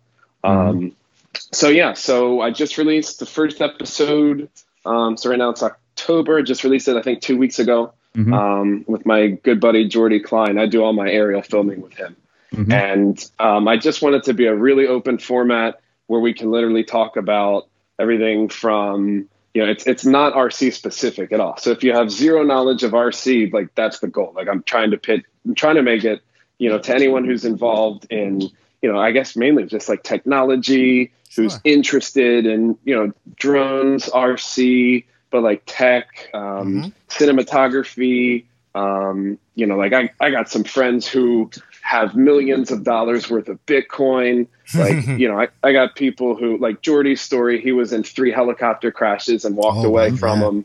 Um, 0.44 0.96
so 1.34 1.70
yeah, 1.70 1.94
so 1.94 2.42
I 2.42 2.52
just 2.52 2.78
released 2.78 3.20
the 3.20 3.26
first 3.26 3.62
episode. 3.62 4.50
Um, 4.86 5.18
so 5.18 5.30
right 5.30 5.40
now 5.40 5.50
it's 5.50 5.64
October. 5.64 6.42
Just 6.42 6.64
released 6.64 6.88
it, 6.88 6.96
I 6.98 7.02
think, 7.02 7.22
two 7.22 7.38
weeks 7.38 7.60
ago 7.60 7.94
Mhm. 8.16 8.34
um, 8.34 8.84
with 8.88 9.06
my 9.06 9.28
good 9.28 9.60
buddy 9.60 9.88
Jordy 9.88 10.20
Klein. 10.20 10.58
I 10.58 10.66
do 10.66 10.84
all 10.84 10.94
my 10.94 11.10
aerial 11.10 11.42
filming 11.42 11.82
with 11.82 11.94
him. 11.94 12.16
Mhm. 12.54 12.74
And 12.74 13.30
um, 13.40 13.68
I 13.68 13.78
just 13.78 14.02
want 14.02 14.16
it 14.16 14.24
to 14.24 14.34
be 14.34 14.46
a 14.48 14.56
really 14.56 14.88
open 14.88 15.18
format 15.18 15.80
where 16.08 16.20
we 16.20 16.34
can 16.34 16.52
literally 16.52 16.84
talk 16.84 17.16
about 17.16 17.68
everything 18.00 18.50
from, 18.50 19.30
you 19.54 19.64
know, 19.64 19.72
it's, 19.72 19.88
it's 19.88 20.06
not 20.06 20.34
RC 20.34 20.74
specific 20.74 21.32
at 21.32 21.40
all. 21.40 21.56
So 21.58 21.72
if 21.72 21.84
you 21.84 21.94
have 21.94 22.12
zero 22.12 22.44
knowledge 22.44 22.84
of 22.84 22.92
RC, 22.92 23.54
like 23.54 23.74
that's 23.76 24.00
the 24.00 24.08
goal. 24.08 24.34
Like 24.36 24.50
I'm 24.50 24.64
trying 24.64 24.92
to 24.92 24.98
pit, 24.98 25.24
I'm 25.46 25.56
trying 25.56 25.76
to 25.76 25.82
make 25.84 26.04
it, 26.04 26.22
you 26.58 26.70
know, 26.70 26.80
to 26.80 26.94
anyone 26.94 27.24
who's 27.24 27.46
involved 27.46 28.08
in, 28.10 28.42
you 28.82 28.92
know, 28.92 29.00
I 29.00 29.12
guess 29.12 29.38
mainly 29.38 29.66
just 29.66 29.88
like 29.88 30.04
technology, 30.04 31.12
who's 31.36 31.54
Sure. 31.54 31.62
interested 31.64 32.46
in, 32.46 32.78
you 32.84 32.96
know, 32.96 33.12
drones, 33.36 34.08
RC, 34.10 35.06
but 35.30 35.44
like 35.44 35.64
tech, 35.66 36.30
um, 36.34 36.94
cinematography. 37.10 38.46
Um, 38.74 39.38
you 39.56 39.66
know, 39.66 39.76
like 39.76 39.92
I, 39.94 40.10
I 40.22 40.32
got 40.32 40.50
some 40.50 40.64
friends 40.64 41.06
who 41.08 41.50
have 41.82 42.16
millions 42.16 42.72
of 42.72 42.84
dollars 42.84 43.30
worth 43.30 43.50
of 43.50 43.64
Bitcoin. 43.66 44.48
Like, 44.74 45.06
you 45.20 45.28
know, 45.28 45.40
I, 45.40 45.50
I 45.64 45.74
got 45.74 45.96
people 45.96 46.36
who 46.36 46.58
like 46.58 46.82
Jordy's 46.82 47.22
story. 47.22 47.62
He 47.62 47.72
was 47.74 47.92
in 47.92 48.04
three 48.04 48.32
helicopter 48.32 48.92
crashes 48.92 49.44
and 49.46 49.58
walked 49.58 49.80
Oh, 49.80 49.88
away 49.88 50.16
from 50.16 50.40
them. 50.40 50.64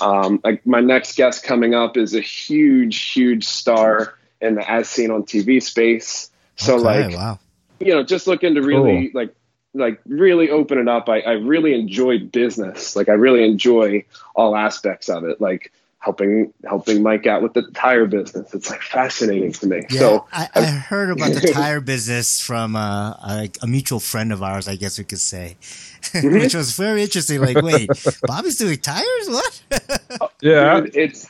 Um, 0.00 0.40
like 0.44 0.66
my 0.66 0.80
next 0.80 1.16
guest 1.16 1.44
coming 1.44 1.74
up 1.74 1.96
is 1.96 2.14
a 2.14 2.20
huge, 2.20 3.00
huge 3.12 3.44
star 3.46 4.14
in 4.40 4.54
the 4.54 4.70
as 4.70 4.88
seen 4.88 5.10
on 5.10 5.22
TV 5.24 5.62
space. 5.62 6.30
So 6.56 6.74
Okay, 6.76 7.06
like, 7.08 7.16
wow. 7.16 7.38
you 7.80 7.94
know, 7.94 8.02
just 8.02 8.26
looking 8.26 8.54
to 8.54 8.62
really 8.62 9.10
like 9.14 9.34
like 9.74 10.00
really 10.06 10.50
open 10.50 10.78
it 10.78 10.88
up. 10.88 11.08
I, 11.08 11.20
I 11.20 11.32
really 11.32 11.74
enjoy 11.78 12.18
business. 12.18 12.96
Like 12.96 13.08
I 13.08 13.12
really 13.12 13.44
enjoy 13.44 14.04
all 14.34 14.56
aspects 14.56 15.08
of 15.08 15.24
it. 15.24 15.40
Like 15.40 15.72
helping 15.98 16.50
helping 16.64 17.02
Mike 17.02 17.26
out 17.26 17.42
with 17.42 17.52
the 17.52 17.62
tire 17.74 18.06
business. 18.06 18.52
It's 18.54 18.70
like 18.70 18.80
fascinating 18.82 19.52
to 19.52 19.66
me. 19.66 19.82
Yeah, 19.90 19.98
So 20.00 20.26
I, 20.32 20.48
I 20.54 20.62
heard 20.64 21.10
about 21.10 21.32
the 21.34 21.40
tire 21.52 21.80
business 21.80 22.40
from 22.40 22.74
uh, 22.74 23.10
a, 23.10 23.50
a 23.62 23.66
mutual 23.66 24.00
friend 24.00 24.32
of 24.32 24.42
ours, 24.42 24.66
I 24.66 24.76
guess 24.76 24.98
we 24.98 25.04
could 25.04 25.20
say, 25.20 25.56
Mm-hmm. 26.00 26.38
which 26.40 26.54
was 26.54 26.74
very 26.74 27.02
interesting. 27.02 27.40
Like, 27.40 27.60
wait, 27.62 27.88
Bobby's 28.22 28.56
doing 28.56 28.78
tires? 28.78 29.28
What? 29.28 29.62
Yeah. 30.40 30.80
dude, 30.80 30.96
it's 30.96 31.28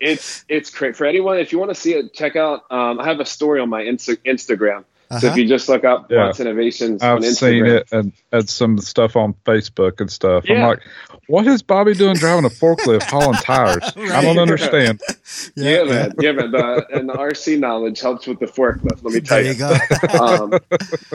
it's 0.00 0.44
it's 0.48 0.70
great 0.70 0.96
for 0.96 1.04
anyone. 1.04 1.38
If 1.38 1.52
you 1.52 1.58
want 1.58 1.72
to 1.72 1.74
see 1.74 1.92
it, 1.94 2.14
check 2.14 2.36
out. 2.36 2.62
Um, 2.70 3.00
I 3.00 3.04
have 3.06 3.18
a 3.20 3.24
story 3.26 3.60
on 3.60 3.68
my 3.68 3.82
Insta- 3.82 4.18
Instagram. 4.24 4.84
So 5.20 5.26
Uh-huh. 5.28 5.32
if 5.32 5.36
you 5.36 5.48
just 5.48 5.68
look 5.68 5.84
up 5.84 6.10
Yeah. 6.10 6.26
Watts 6.26 6.40
Innovations 6.40 7.02
on 7.02 7.24
I've 7.24 7.24
seen 7.34 7.66
it 7.66 7.88
and, 7.92 8.12
and 8.32 8.48
some 8.48 8.78
stuff 8.78 9.16
on 9.16 9.34
Facebook 9.44 10.00
and 10.00 10.10
stuff. 10.10 10.44
I'm 10.48 10.60
like, 10.62 10.80
what 11.26 11.46
is 11.46 11.62
Bobby 11.62 11.94
doing 11.94 12.14
driving 12.16 12.44
a 12.44 12.48
forklift 12.48 13.02
hauling 13.04 13.34
tires? 13.34 13.82
I 13.96 14.22
don't 14.22 14.38
understand. 14.38 15.00
Yeah, 15.56 15.84
man. 15.84 16.12
Yeah, 16.20 16.32
man. 16.32 16.50
The, 16.50 16.86
and 16.92 17.08
the 17.08 17.14
RC 17.14 17.58
knowledge 17.58 18.00
helps 18.00 18.26
with 18.26 18.38
the 18.40 18.46
forklift. 18.46 19.02
Let 19.02 19.14
me 19.14 19.20
tell 19.20 19.42
There 19.42 19.52
you. 19.52 19.52
you 19.52 19.58
go. 19.58 20.18
um, 20.22 20.58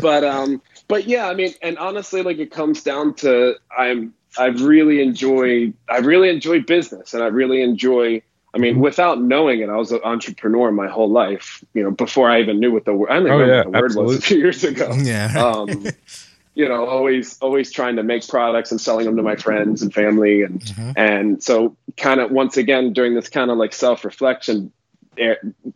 but 0.02 0.24
um, 0.24 0.62
but 0.88 1.08
yeah, 1.08 1.28
I 1.28 1.36
mean, 1.36 1.54
and 1.62 1.78
honestly, 1.78 2.22
like 2.24 2.38
it 2.40 2.52
comes 2.52 2.82
down 2.84 3.14
to 3.16 3.56
I'm 3.76 4.14
I 4.38 4.48
really 4.48 5.02
enjoy 5.02 5.74
I 5.88 5.98
really 6.00 6.30
enjoy 6.30 6.62
business, 6.62 7.14
and 7.14 7.24
I 7.24 7.28
really 7.28 7.62
enjoy. 7.62 8.22
I 8.54 8.58
mean, 8.58 8.80
without 8.80 9.22
knowing 9.22 9.60
it, 9.60 9.70
I 9.70 9.76
was 9.76 9.92
an 9.92 10.00
entrepreneur 10.04 10.72
my 10.72 10.88
whole 10.88 11.10
life. 11.10 11.64
You 11.74 11.84
know, 11.84 11.92
before 11.92 12.30
I 12.30 12.42
even 12.42 12.60
knew 12.60 12.72
what 12.72 12.86
the 12.86 12.94
word 12.94 13.12
I 13.12 13.18
only 13.18 13.30
Oh, 13.32 13.38
knew 13.38 13.46
yeah, 13.48 13.58
what 13.66 13.72
the 13.72 13.80
word 13.80 13.96
was 14.08 14.18
a 14.18 14.22
few 14.22 14.38
years 14.38 14.64
ago. 14.64 14.92
yeah. 14.98 15.32
Um, 15.38 15.86
you 16.56 16.68
know, 16.68 16.86
always 16.88 17.38
always 17.42 17.72
trying 17.72 17.96
to 17.98 18.04
make 18.04 18.28
products 18.28 18.72
and 18.72 18.82
selling 18.82 19.06
them 19.06 19.16
to 19.18 19.24
my 19.24 19.36
friends 19.36 19.82
and 19.84 19.94
family, 19.94 20.42
and 20.42 20.60
Mhm. 20.62 20.94
and 20.98 21.44
so 21.44 21.76
kind 21.96 22.20
of 22.20 22.32
once 22.32 22.58
again 22.58 22.92
during 22.92 23.14
this 23.14 23.30
kind 23.30 23.52
of 23.52 23.58
like 23.58 23.72
self 23.72 24.04
reflection 24.04 24.72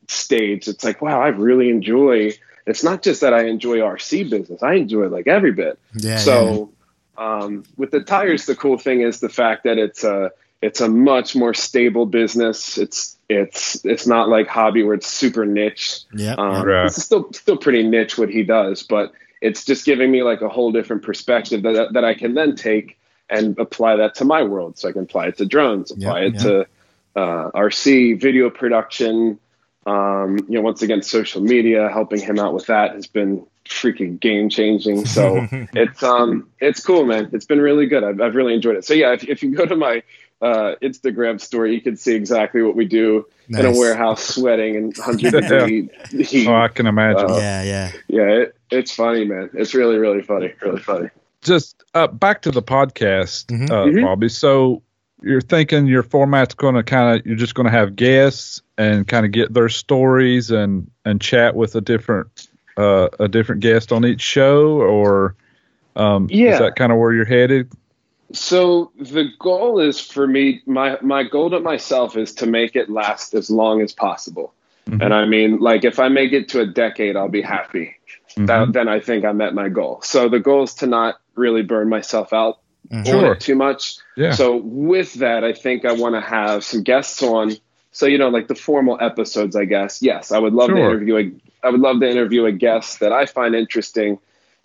stage, 0.07 0.67
it's 0.67 0.83
like, 0.83 1.01
wow, 1.01 1.21
I 1.21 1.27
really 1.29 1.69
enjoy. 1.69 2.31
It's 2.65 2.83
not 2.83 3.01
just 3.03 3.21
that 3.21 3.33
I 3.33 3.45
enjoy 3.45 3.79
RC 3.79 4.29
business; 4.29 4.63
I 4.63 4.73
enjoy 4.75 5.07
like 5.07 5.27
every 5.27 5.51
bit. 5.51 5.77
yeah. 5.95 6.17
so, 6.17 6.71
um, 7.17 7.63
with 7.77 7.91
the 7.91 7.99
tires, 8.01 8.45
the 8.45 8.55
cool 8.55 8.77
thing 8.77 9.01
is 9.01 9.19
the 9.19 9.29
fact 9.29 9.65
that 9.65 9.77
it's 9.77 10.03
a 10.03 10.31
it's 10.63 10.81
a 10.81 10.87
much 10.89 11.35
more 11.35 11.53
stable 11.53 12.05
business. 12.05 12.77
It's 12.77 13.17
it's 13.29 13.83
it's 13.85 14.07
not 14.07 14.29
like 14.29 14.47
hobby 14.47 14.83
where 14.83 14.95
it's 14.95 15.07
super 15.07 15.45
niche. 15.45 16.01
yeah. 16.13 16.35
Um, 16.35 16.63
Right. 16.65 16.85
It's 16.85 17.01
still 17.03 17.31
still 17.33 17.57
pretty 17.57 17.83
niche 17.87 18.17
what 18.17 18.29
he 18.29 18.43
does, 18.43 18.83
but 18.83 19.11
it's 19.41 19.65
just 19.65 19.85
giving 19.85 20.09
me 20.11 20.23
like 20.23 20.41
a 20.41 20.49
whole 20.49 20.71
different 20.71 21.03
perspective 21.03 21.63
that 21.63 21.93
that 21.93 22.05
I 22.05 22.13
can 22.13 22.33
then 22.33 22.55
take 22.55 22.97
and 23.29 23.57
apply 23.59 23.95
that 23.97 24.15
to 24.15 24.25
my 24.25 24.43
world. 24.43 24.77
So 24.77 24.89
I 24.89 24.91
can 24.91 25.03
apply 25.03 25.27
it 25.27 25.37
to 25.37 25.45
drones, 25.45 25.91
apply 25.91 26.21
Yeah, 26.21 26.27
it 26.27 26.33
yeah. 26.35 26.39
to 26.41 26.67
uh, 27.15 27.51
RC 27.51 28.19
video 28.21 28.49
production. 28.49 29.39
Um, 29.85 30.37
you 30.47 30.55
know, 30.55 30.61
once 30.61 30.81
again, 30.81 31.01
social 31.01 31.41
media, 31.41 31.89
helping 31.89 32.21
him 32.21 32.39
out 32.39 32.53
with 32.53 32.67
that 32.67 32.95
has 32.95 33.05
been 33.07 33.45
freaking 33.65 34.19
game 34.19 34.49
changing. 34.49 35.05
So 35.05 35.45
it's 35.73 36.03
um 36.03 36.47
it's 36.59 36.79
cool, 36.85 37.05
man. 37.05 37.29
It's 37.33 37.45
been 37.45 37.59
really 37.61 37.85
good. 37.87 38.03
I've, 38.03 38.21
I've 38.21 38.35
really 38.35 38.53
enjoyed 38.53 38.77
it. 38.77 38.85
So 38.85 38.93
yeah, 38.93 39.13
if, 39.13 39.23
if 39.25 39.43
you 39.43 39.53
go 39.55 39.65
to 39.65 39.75
my 39.75 40.03
uh, 40.43 40.75
Instagram 40.81 41.39
story, 41.39 41.73
you 41.73 41.81
can 41.81 41.95
see 41.95 42.13
exactly 42.15 42.61
what 42.61 42.75
we 42.75 42.85
do 42.85 43.25
in 43.49 43.65
a 43.65 43.71
warehouse, 43.71 44.23
sweating 44.35 44.75
in 44.75 44.91
hundred 44.93 45.31
degree 45.41 45.89
heat. 46.23 46.47
Oh, 46.47 46.55
I 46.55 46.67
can 46.67 46.85
imagine. 46.87 47.31
Uh, 47.31 47.37
Yeah, 47.37 47.63
yeah. 47.63 47.91
yeah, 48.07 48.23
it, 48.41 48.55
it's 48.69 48.93
funny, 48.93 49.25
man. 49.25 49.49
It's 49.53 49.73
really, 49.73 49.97
really 49.97 50.21
funny. 50.21 50.53
Really 50.61 50.81
funny. 50.81 51.09
Just 51.41 51.83
uh, 51.93 52.07
back 52.07 52.41
to 52.43 52.51
the 52.51 52.61
podcast, 52.61 53.45
Mhm. 53.47 53.69
uh, 53.69 53.85
Mhm. 53.85 54.03
Bobby. 54.03 54.29
So 54.29 54.81
you're 55.21 55.41
thinking 55.41 55.87
your 55.87 56.03
format's 56.03 56.53
going 56.53 56.75
to 56.75 56.83
kind 56.83 57.17
of 57.19 57.25
you're 57.25 57.35
just 57.37 57.55
going 57.55 57.65
to 57.65 57.71
have 57.71 57.95
guests 57.95 58.61
and 58.77 59.07
kind 59.07 59.25
of 59.25 59.31
get 59.31 59.53
their 59.53 59.69
stories 59.69 60.51
and 60.51 60.89
and 61.05 61.21
chat 61.21 61.55
with 61.55 61.75
a 61.75 61.81
different 61.81 62.47
uh, 62.77 63.07
a 63.19 63.27
different 63.27 63.61
guest 63.61 63.91
on 63.91 64.03
each 64.05 64.21
show, 64.21 64.81
or 64.81 65.35
um, 65.95 66.27
Yeah. 66.31 66.53
is 66.53 66.59
that 66.59 66.75
kind 66.75 66.91
of 66.91 66.97
where 66.97 67.13
you're 67.13 67.23
headed? 67.25 67.71
So 68.31 68.91
the 68.99 69.29
goal 69.39 69.79
is 69.79 69.99
for 69.99 70.27
me, 70.27 70.61
my 70.65 70.97
my 71.01 71.23
goal 71.23 71.49
to 71.51 71.59
myself 71.59 72.17
is 72.17 72.33
to 72.35 72.47
make 72.47 72.75
it 72.75 72.89
last 72.89 73.33
as 73.33 73.49
long 73.49 73.81
as 73.81 73.93
possible. 73.93 74.53
Mhm. 74.89 75.03
And 75.03 75.13
I 75.13 75.25
mean, 75.25 75.59
like 75.59 75.83
if 75.85 75.99
I 75.99 76.07
make 76.09 76.33
it 76.33 76.49
to 76.49 76.61
a 76.61 76.65
decade, 76.65 77.15
I'll 77.15 77.29
be 77.29 77.41
happy. 77.41 77.95
Mhm. 78.35 78.47
That, 78.47 78.73
then 78.73 78.87
I 78.87 78.99
think 78.99 79.25
I 79.25 79.31
met 79.31 79.53
my 79.53 79.69
goal. 79.69 79.99
So 80.03 80.29
the 80.29 80.39
goal 80.39 80.63
is 80.63 80.73
to 80.75 80.87
not 80.87 81.19
really 81.35 81.61
burn 81.61 81.89
myself 81.89 82.33
out 82.33 82.59
Mhm. 82.91 83.05
Sure. 83.05 83.35
too 83.35 83.55
much. 83.55 83.95
Yeah. 84.17 84.31
So 84.31 84.57
with 84.57 85.13
that, 85.15 85.43
I 85.43 85.53
think 85.53 85.85
I 85.85 85.93
want 85.93 86.15
to 86.15 86.21
have 86.21 86.63
some 86.63 86.83
guests 86.83 87.21
on. 87.23 87.53
So 87.91 88.07
you 88.07 88.17
know, 88.17 88.29
like 88.29 88.47
the 88.47 88.55
formal 88.55 88.97
episodes, 88.99 89.55
I 89.55 89.65
guess. 89.65 90.01
Yes, 90.01 90.31
I 90.31 90.39
would 90.39 90.53
love 90.53 90.69
to 90.69 90.77
interview 90.77 91.17
a. 91.17 91.31
I 91.65 91.69
would 91.69 91.79
love 91.79 91.99
to 91.99 92.09
interview 92.09 92.45
a 92.45 92.51
guest 92.51 92.99
that 93.01 93.13
I 93.13 93.25
find 93.27 93.53
interesting, 93.55 94.17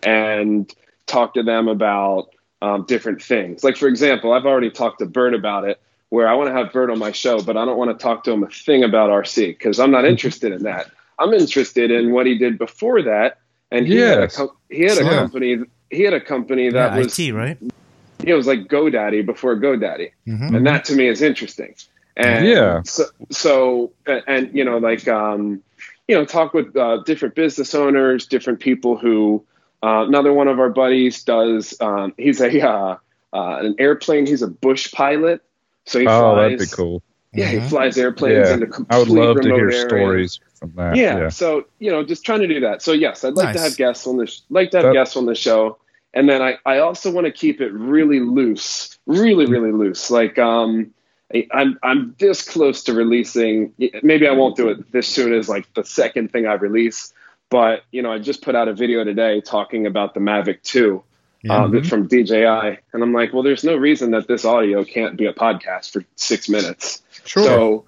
and 0.03 0.73
talk 1.05 1.35
to 1.35 1.43
them 1.43 1.67
about 1.67 2.29
um, 2.61 2.85
different 2.87 3.21
things. 3.21 3.63
Like 3.63 3.77
for 3.77 3.87
example, 3.87 4.33
I've 4.33 4.45
already 4.45 4.69
talked 4.69 4.99
to 4.99 5.05
Bert 5.05 5.33
about 5.33 5.67
it, 5.67 5.79
where 6.09 6.27
I 6.27 6.33
want 6.33 6.49
to 6.49 6.53
have 6.53 6.73
Bert 6.73 6.89
on 6.89 6.99
my 6.99 7.11
show, 7.11 7.41
but 7.41 7.55
I 7.57 7.65
don't 7.65 7.77
want 7.77 7.97
to 7.97 8.01
talk 8.01 8.23
to 8.25 8.31
him 8.31 8.43
a 8.43 8.49
thing 8.49 8.83
about 8.83 9.09
RC 9.09 9.47
because 9.57 9.79
I'm 9.79 9.91
not 9.91 10.05
interested 10.05 10.51
in 10.51 10.63
that. 10.63 10.89
I'm 11.17 11.33
interested 11.33 11.91
in 11.91 12.11
what 12.11 12.25
he 12.25 12.37
did 12.37 12.57
before 12.57 13.01
that, 13.03 13.37
and 13.71 13.85
he 13.87 13.97
had 13.97 14.17
a 14.17 14.21
Yes. 14.21 14.37
co- 14.37 14.55
he 14.69 14.83
had 14.83 14.97
a 14.97 15.01
Sure. 15.01 15.11
company. 15.11 15.59
He 15.89 16.03
had 16.03 16.13
a 16.13 16.21
company 16.21 16.69
that 16.69 16.93
yeah, 16.93 16.97
was 16.97 17.17
IT, 17.19 17.31
right? 17.33 17.57
it 18.23 18.33
was 18.33 18.47
like 18.47 18.67
GoDaddy 18.67 19.25
before 19.25 19.55
GoDaddy, 19.55 20.11
Mhm. 20.27 20.55
and 20.55 20.65
that 20.67 20.85
to 20.85 20.95
me 20.95 21.07
is 21.07 21.21
interesting. 21.21 21.73
And 22.17 22.45
Yeah. 22.45 22.81
so, 22.83 23.05
so 23.29 23.91
and, 24.05 24.23
and 24.27 24.49
you 24.53 24.65
know, 24.65 24.77
like 24.77 25.07
um, 25.07 25.61
you 26.07 26.15
know, 26.15 26.25
talk 26.25 26.53
with 26.53 26.75
uh, 26.75 26.97
different 27.05 27.35
business 27.35 27.73
owners, 27.73 28.25
different 28.27 28.59
people 28.59 28.97
who. 28.97 29.45
Uh, 29.81 30.05
another 30.07 30.33
one 30.33 30.47
of 30.47 30.59
our 30.59 30.69
buddies 30.69 31.23
does. 31.23 31.73
Um, 31.79 32.13
he's 32.17 32.41
a 32.41 32.61
uh, 32.67 32.97
uh, 33.33 33.57
an 33.61 33.75
airplane. 33.79 34.25
He's 34.25 34.41
a 34.41 34.47
bush 34.47 34.91
pilot, 34.91 35.41
so 35.85 35.99
he 35.99 36.07
Oh, 36.07 36.33
flies. 36.35 36.51
that'd 36.51 36.59
be 36.59 36.65
cool. 36.75 37.01
Yeah, 37.31 37.45
he 37.47 37.57
Mhm. 37.57 37.69
flies 37.69 37.97
airplanes 37.97 38.47
Yeah. 38.47 38.53
into 38.55 38.65
complete 38.67 38.95
I 38.95 38.99
would 38.99 39.07
love 39.09 39.39
to 39.41 39.47
hear 39.47 39.69
areas. 39.69 39.81
stories 39.81 40.39
from 40.55 40.73
that. 40.77 40.95
Yeah, 40.95 41.19
Yeah. 41.19 41.29
So 41.29 41.65
you 41.79 41.91
know, 41.91 42.03
just 42.03 42.25
trying 42.25 42.39
to 42.41 42.47
do 42.47 42.59
that. 42.61 42.81
So 42.81 42.91
yes, 42.91 43.23
I'd 43.23 43.35
like 43.35 43.55
to 43.55 43.61
have 43.61 43.77
guests 43.77 44.07
on 44.07 44.17
the 44.17 44.25
sh- 44.27 44.39
like 44.49 44.71
to 44.71 44.77
have 44.77 44.85
That- 44.87 44.93
guests 44.93 45.15
on 45.15 45.25
the 45.27 45.35
show, 45.35 45.77
and 46.13 46.27
then 46.27 46.41
I 46.41 46.57
I 46.65 46.79
also 46.79 47.11
want 47.11 47.25
to 47.27 47.31
keep 47.31 47.61
it 47.61 47.71
really 47.71 48.19
loose, 48.19 48.97
really 49.05 49.45
really 49.45 49.71
loose. 49.71 50.09
Like 50.09 50.39
um, 50.39 50.91
I, 51.33 51.47
I'm 51.51 51.77
I'm 51.83 52.15
this 52.17 52.41
close 52.49 52.83
to 52.85 52.93
releasing. 52.93 53.73
Maybe 54.01 54.27
I 54.27 54.31
won't 54.31 54.55
do 54.57 54.69
it 54.69 54.91
this 54.91 55.07
soon 55.07 55.31
as 55.33 55.47
like 55.47 55.71
the 55.75 55.83
second 55.85 56.31
thing 56.31 56.47
I 56.47 56.53
release, 56.55 57.13
but 57.49 57.83
you 57.91 58.01
know, 58.01 58.11
I 58.11 58.19
just 58.19 58.41
put 58.41 58.55
out 58.55 58.67
a 58.67 58.73
video 58.73 59.03
today 59.03 59.41
talking 59.41 59.85
about 59.85 60.13
the 60.13 60.19
Mavic 60.19 60.61
Two. 60.63 61.03
Yeah. 61.41 61.63
Um, 61.63 61.83
from 61.85 62.05
DJI, 62.07 62.79
and 62.91 63.01
I'm 63.01 63.13
like, 63.13 63.31
well, 63.31 63.43
there's 63.43 63.63
no 63.63 63.77
reason 63.77 64.11
that 64.11 64.27
this 64.27 64.43
audio 64.43 64.83
can't 64.83 65.15
be 65.15 65.25
a 65.25 65.31
podcast 65.31 65.91
for 65.93 66.03
six 66.17 66.49
minutes. 66.49 67.01
Sure. 67.23 67.43
So 67.43 67.85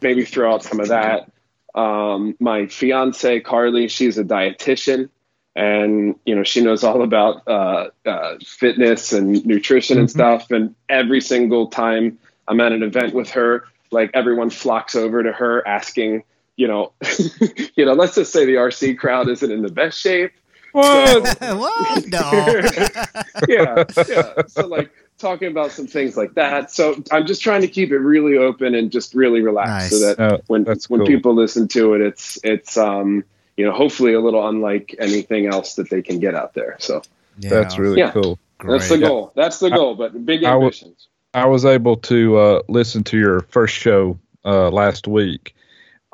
maybe 0.00 0.24
throw 0.24 0.54
out 0.54 0.62
some 0.62 0.80
of 0.80 0.88
that. 0.88 1.30
Um, 1.74 2.34
my 2.40 2.66
fiance 2.66 3.40
Carly, 3.40 3.88
she's 3.88 4.16
a 4.16 4.24
dietitian, 4.24 5.10
and 5.54 6.14
you 6.24 6.34
know 6.34 6.44
she 6.44 6.62
knows 6.62 6.82
all 6.82 7.02
about 7.02 7.46
uh, 7.46 7.88
uh, 8.06 8.36
fitness 8.42 9.12
and 9.12 9.44
nutrition 9.44 9.98
and 9.98 10.08
Mhm. 10.08 10.12
stuff. 10.12 10.50
And 10.50 10.74
every 10.88 11.20
single 11.20 11.66
time 11.66 12.18
I'm 12.48 12.58
at 12.60 12.72
an 12.72 12.82
event 12.82 13.12
with 13.12 13.28
her, 13.32 13.64
like 13.90 14.12
everyone 14.14 14.48
flocks 14.48 14.94
over 14.94 15.22
to 15.22 15.30
her 15.32 15.66
asking, 15.68 16.22
you 16.56 16.68
know, 16.68 16.92
you 17.76 17.84
know, 17.84 17.92
let's 17.94 18.14
just 18.14 18.32
say 18.32 18.44
the 18.46 18.54
RC 18.54 18.98
crowd 18.98 19.28
isn't 19.28 19.50
in 19.50 19.62
the 19.62 19.72
best 19.72 19.98
shape. 19.98 20.32
what? 20.72 21.38
what? 21.40 22.06
No. 22.08 22.30
yeah, 23.48 23.84
yeah. 24.08 24.32
So 24.48 24.66
like 24.66 24.90
talking 25.18 25.48
about 25.48 25.70
some 25.70 25.86
things 25.86 26.16
like 26.16 26.34
that. 26.34 26.70
So 26.70 27.02
I'm 27.12 27.26
just 27.26 27.42
trying 27.42 27.60
to 27.62 27.68
keep 27.68 27.90
it 27.92 27.98
really 27.98 28.36
open 28.36 28.74
and 28.74 28.90
just 28.90 29.14
really 29.14 29.40
relaxed, 29.42 29.90
so 29.90 30.14
that 30.14 30.20
Uh, 30.20 30.38
when 30.48 30.64
that's 30.64 30.90
when 30.90 31.00
cool. 31.00 31.06
people 31.06 31.34
listen 31.34 31.68
to 31.68 31.94
it, 31.94 32.00
it's 32.00 32.38
it's 32.42 32.76
um 32.76 33.24
you 33.56 33.64
know 33.64 33.72
hopefully 33.72 34.14
a 34.14 34.20
little 34.20 34.46
unlike 34.48 34.94
anything 34.98 35.46
else 35.46 35.74
that 35.74 35.88
they 35.90 36.02
can 36.02 36.18
get 36.18 36.34
out 36.34 36.54
there. 36.54 36.76
So 36.80 37.02
Yeah, 37.38 37.50
That's 37.50 37.78
really 37.78 37.98
Yeah. 37.98 38.10
cool. 38.12 38.38
that's 38.66 38.88
the 38.88 38.98
great. 38.98 39.08
goal. 39.08 39.32
That's 39.36 39.58
the 39.60 39.70
goal. 39.70 39.94
But 39.94 40.24
big 40.26 40.42
I 40.44 40.54
would- 40.56 40.64
ambitions. 40.64 41.08
I 41.34 41.46
was 41.46 41.64
able 41.64 41.96
to 41.96 42.36
uh, 42.36 42.62
listen 42.68 43.02
to 43.04 43.18
your 43.18 43.40
first 43.50 43.74
show 43.74 44.18
uh, 44.44 44.70
last 44.70 45.08
week, 45.08 45.54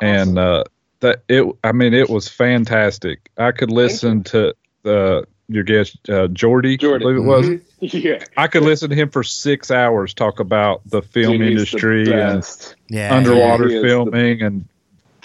and 0.00 0.38
uh, 0.38 0.64
that 1.00 1.22
it. 1.28 1.46
I 1.64 1.72
mean, 1.72 1.94
it 1.94 2.08
was 2.10 2.28
fantastic. 2.28 3.30
I 3.36 3.52
could 3.52 3.70
listen 3.70 4.24
to 4.24 4.54
uh, 4.84 5.22
your 5.48 5.64
guest 5.64 5.96
uh, 6.08 6.28
Jordy, 6.28 6.76
Jordy. 6.76 7.04
I 7.04 7.08
believe 7.08 7.16
it 7.16 7.26
was. 7.28 7.46
Mhm. 7.46 7.60
yeah, 8.04 8.24
I 8.36 8.46
could 8.46 8.62
listen 8.62 8.90
to 8.90 8.96
him 8.96 9.10
for 9.10 9.22
six 9.22 9.70
hours 9.70 10.12
talk 10.14 10.40
about 10.40 10.82
the 10.86 11.02
film 11.02 11.38
Dude, 11.38 11.40
he's 11.42 11.48
the 11.48 11.52
industry 11.52 12.12
and. 12.12 12.74
Yeah. 12.88 13.14
underwater 13.14 13.68
he 13.68 13.76
is 13.76 13.82
the- 13.82 13.88
filming, 13.88 14.42
and 14.42 14.64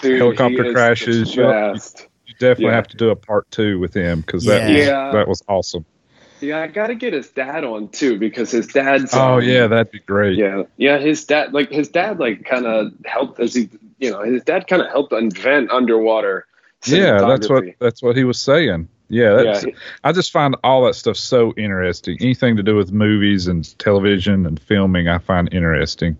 Dude, 0.00 0.18
helicopter 0.18 0.64
he 0.64 0.72
crashes. 0.72 1.34
the 1.34 1.42
best. 1.42 2.06
you 2.26 2.34
definitely 2.34 2.66
Yeah. 2.66 2.74
have 2.74 2.88
to 2.88 2.96
do 2.96 3.10
a 3.10 3.16
part 3.16 3.50
two 3.50 3.78
with 3.78 3.94
him 3.94 4.20
because 4.20 4.44
that 4.44 4.70
Yeah. 4.70 5.06
was, 5.06 5.14
that 5.14 5.28
was 5.28 5.42
awesome. 5.48 5.84
Yeah, 6.40 6.60
I 6.60 6.66
got 6.66 6.88
to 6.88 6.94
get 6.94 7.12
his 7.14 7.30
dad 7.30 7.64
on 7.64 7.88
too 7.88 8.18
because 8.18 8.50
his 8.50 8.66
dad's. 8.66 9.14
Oh 9.14 9.36
um, 9.38 9.42
yeah, 9.42 9.66
that'd 9.68 9.90
be 9.90 10.00
great. 10.00 10.36
Yeah, 10.38 10.64
yeah. 10.76 10.98
His 10.98 11.24
dad, 11.24 11.54
like 11.54 11.70
his 11.70 11.88
dad, 11.88 12.18
like 12.18 12.44
kind 12.44 12.66
of 12.66 12.92
helped 13.06 13.40
as 13.40 13.54
he, 13.54 13.70
you 13.98 14.10
know, 14.10 14.22
his 14.22 14.42
dad 14.44 14.66
kind 14.66 14.82
of 14.82 14.88
helped 14.88 15.12
invent 15.12 15.70
underwater. 15.70 16.46
Yeah, 16.84 17.18
that's 17.26 17.48
what 17.48 17.64
that's 17.80 18.02
what 18.02 18.16
he 18.16 18.24
was 18.24 18.40
saying. 18.40 18.88
Yeah, 19.08 19.34
that's, 19.34 19.64
Yeah, 19.64 19.72
I 20.04 20.12
just 20.12 20.32
find 20.32 20.56
all 20.64 20.84
that 20.86 20.94
stuff 20.94 21.16
so 21.16 21.52
interesting. 21.56 22.18
Anything 22.20 22.56
to 22.56 22.62
do 22.62 22.74
with 22.76 22.92
movies 22.92 23.46
and 23.46 23.78
television 23.78 24.46
and 24.46 24.60
filming, 24.60 25.08
I 25.08 25.18
find 25.18 25.52
interesting, 25.52 26.18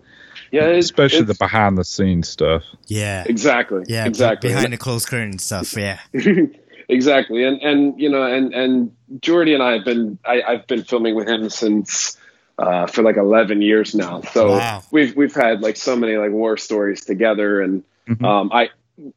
yeah, 0.51 0.67
it's, 0.67 0.85
especially 0.85 1.25
the 1.25 1.35
behind 1.35 1.77
the 1.77 1.83
scenes 1.83 2.29
stuff. 2.29 2.63
Yeah. 2.87 3.23
exactly, 3.27 3.83
Yeah. 3.87 4.05
exactly. 4.05 4.49
Behind 4.49 4.71
the 4.71 4.77
closed 4.77 5.07
curtain 5.07 5.37
stuff. 5.39 5.75
Yeah. 5.75 5.99
exactly 6.89 7.43
and 7.43 7.61
and 7.61 7.99
you 7.99 8.09
know 8.09 8.23
and 8.23 8.53
and 8.53 8.95
jordy 9.21 9.53
and 9.53 9.61
i 9.61 9.73
have 9.73 9.83
been 9.83 10.17
I, 10.23 10.41
i've 10.41 10.67
been 10.67 10.85
filming 10.85 11.15
with 11.15 11.27
him 11.27 11.49
since 11.49 12.15
uh, 12.57 12.87
for 12.87 13.03
like 13.03 13.17
11 13.17 13.61
years 13.61 13.93
now 13.93 14.21
so 14.21 14.57
Wow. 14.57 14.83
we've 14.91 15.15
we've 15.15 15.35
had 15.35 15.61
like 15.61 15.77
so 15.77 15.95
many 15.95 16.17
like 16.17 16.31
war 16.31 16.57
stories 16.57 17.05
together 17.05 17.61
and 17.61 17.83
Mhm. 18.07 18.25
um 18.25 18.49
i 18.53 18.69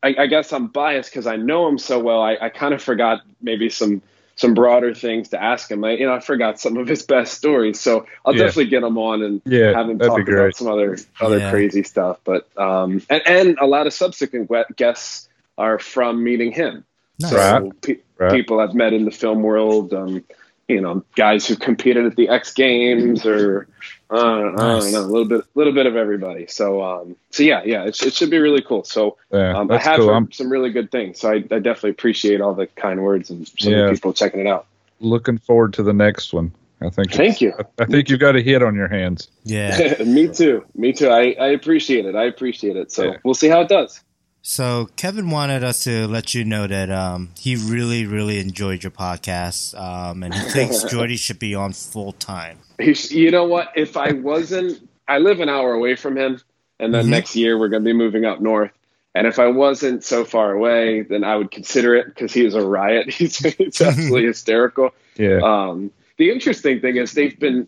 i, 0.03 0.14
I 0.18 0.26
guess 0.26 0.53
i'm 0.53 0.66
biased 0.66 1.11
because 1.11 1.26
i 1.26 1.36
know 1.36 1.66
him 1.68 1.78
so 1.78 1.99
well 1.99 2.20
i, 2.20 2.36
I 2.41 2.49
kind 2.51 2.74
of 2.74 2.82
forgot 2.82 3.22
maybe 3.41 3.70
some 3.70 4.03
some 4.36 4.53
broader 4.55 4.95
things 4.95 5.28
to 5.30 5.43
ask 5.43 5.70
him 5.70 5.84
I, 5.84 5.93
you 5.93 6.07
know 6.07 6.14
i 6.14 6.20
forgot 6.20 6.61
some 6.61 6.76
of 6.76 6.86
his 6.88 7.03
best 7.03 7.34
stories 7.34 7.80
so 7.80 8.07
i'll 8.26 8.34
Yeah. 8.34 8.45
definitely 8.47 8.70
get 8.70 8.82
him 8.82 8.99
on 8.99 9.22
and 9.22 9.41
Yeah, 9.47 9.72
have 9.74 9.88
him 9.88 9.99
talk 9.99 10.18
about 10.28 10.57
some 10.57 10.68
other 10.68 10.99
other 11.20 11.38
Yeah. 11.38 11.51
crazy 11.51 11.82
stuff 11.82 12.18
but 12.24 12.47
um 12.59 13.01
and, 13.09 13.22
and 13.26 13.59
a 13.61 13.66
lot 13.66 13.86
of 13.86 13.93
subsequent 13.95 14.51
guests 14.76 15.28
are 15.57 15.78
from 15.78 16.22
meeting 16.24 16.53
him 16.53 16.84
Nice. 17.18 17.30
so 17.30 17.36
Right. 17.38 17.80
pe- 17.82 17.97
Right. 18.18 18.32
people 18.32 18.61
I've 18.61 18.74
met 18.74 18.93
in 18.93 19.05
the 19.07 19.11
film 19.11 19.43
world, 19.43 19.95
um, 19.95 20.22
you 20.71 20.81
know, 20.81 21.05
guys 21.16 21.47
who 21.47 21.57
competed 21.57 22.07
at 22.07 22.16
the 22.16 22.29
X 22.29 22.53
Games 22.55 23.27
or 23.27 23.68
uh, 24.11 24.14
I 24.16 24.41
don't 24.41 24.93
know, 24.93 25.01
a 25.01 25.03
little 25.03 25.25
bit, 25.25 25.45
little 25.55 25.73
bit 25.73 25.87
of 25.87 25.95
everybody. 25.97 26.47
So, 26.49 26.83
um, 26.83 27.16
so 27.31 27.43
yeah, 27.43 27.62
yeah, 27.64 27.85
it, 27.85 28.01
it 28.03 28.14
should 28.14 28.31
be 28.31 28.39
really 28.39 28.62
cool. 28.62 28.83
So, 28.85 29.16
Yeah, 29.33 29.57
um, 29.57 29.71
I 29.71 29.79
have 29.79 30.01
cool. 30.01 30.27
some 30.33 30.51
really 30.51 30.71
good 30.71 30.91
things. 30.91 31.21
So 31.21 31.31
I, 31.31 31.35
I 31.37 31.59
definitely 31.61 31.91
appreciate 31.91 32.41
all 32.41 32.55
the 32.55 32.66
kind 32.66 33.03
words 33.03 33.31
and 33.31 33.47
some 33.59 33.73
Yeah. 33.73 33.79
of 33.81 33.87
the 33.89 33.95
people 33.95 34.12
checking 34.12 34.41
it 34.41 34.47
out. 34.47 34.66
looking 35.01 35.39
forward 35.39 35.73
to 35.75 35.83
the 35.83 35.93
next 35.93 36.33
one. 36.33 36.53
I 36.83 36.89
think. 36.89 37.12
Thank 37.12 37.43
you. 37.43 37.53
I, 37.59 37.83
I 37.83 37.85
think 37.85 38.09
you've 38.09 38.21
got 38.21 38.37
a 38.37 38.41
hit 38.41 38.62
on 38.62 38.75
your 38.75 38.89
hands. 38.89 39.29
Yeah. 39.45 40.03
Me 40.07 40.29
too. 40.29 40.64
Me 40.75 40.93
too. 40.95 41.09
I, 41.11 41.33
I 41.39 41.49
appreciate 41.49 42.07
it. 42.07 42.14
I 42.16 42.25
appreciate 42.25 42.77
it. 42.77 42.91
So 42.91 43.05
Yeah. 43.05 43.16
we'll 43.23 43.35
see 43.35 43.49
how 43.49 43.61
it 43.61 43.68
does. 43.68 44.01
So 44.43 44.88
Kevin 44.97 45.30
wanted 45.30 45.62
us 45.62 45.84
to 45.84 46.07
let 46.09 46.34
you 46.34 46.45
know 46.45 46.66
that 46.66 46.91
um, 46.91 47.30
he 47.38 47.57
really, 47.57 48.07
really 48.07 48.38
enjoyed 48.41 48.82
your 48.82 48.91
podcast, 48.91 49.78
um, 49.78 50.22
and 50.22 50.34
he 50.34 50.41
thinks 50.51 50.82
Jordy 50.91 51.16
should 51.16 51.38
be 51.38 51.55
on 51.55 51.72
full 51.72 52.12
time. 52.12 52.59
You 52.78 53.30
know 53.30 53.45
what? 53.45 53.68
If 53.76 53.97
I 53.99 54.12
wasn't, 54.12 54.88
I 55.07 55.18
live 55.18 55.41
an 55.41 55.49
hour 55.51 55.72
away 55.74 55.95
from 55.95 56.16
him, 56.16 56.41
and 56.78 56.95
then 56.95 57.07
Mhm. 57.07 57.11
next 57.11 57.36
year 57.36 57.59
we're 57.59 57.68
going 57.68 57.82
to 57.82 57.88
be 57.88 57.93
moving 57.93 58.24
up 58.24 58.41
north. 58.41 58.70
And 59.14 59.26
if 59.26 59.38
I 59.38 59.49
wasn't 59.49 60.05
so 60.05 60.24
far 60.24 60.53
away, 60.53 61.03
then 61.03 61.24
I 61.24 61.36
would 61.36 61.51
consider 61.51 61.95
it 61.97 62.07
because 62.07 62.32
he 62.32 62.45
is 62.45 62.55
a 62.55 62.64
riot. 62.64 63.11
He's, 63.12 63.36
he's 63.38 63.80
absolutely 63.82 64.24
hysterical. 64.26 64.95
Yeah. 65.16 65.41
Um, 65.43 65.91
the 66.16 66.30
interesting 66.30 66.80
thing 66.80 66.97
is 66.97 67.12
they've 67.12 67.38
been 67.38 67.66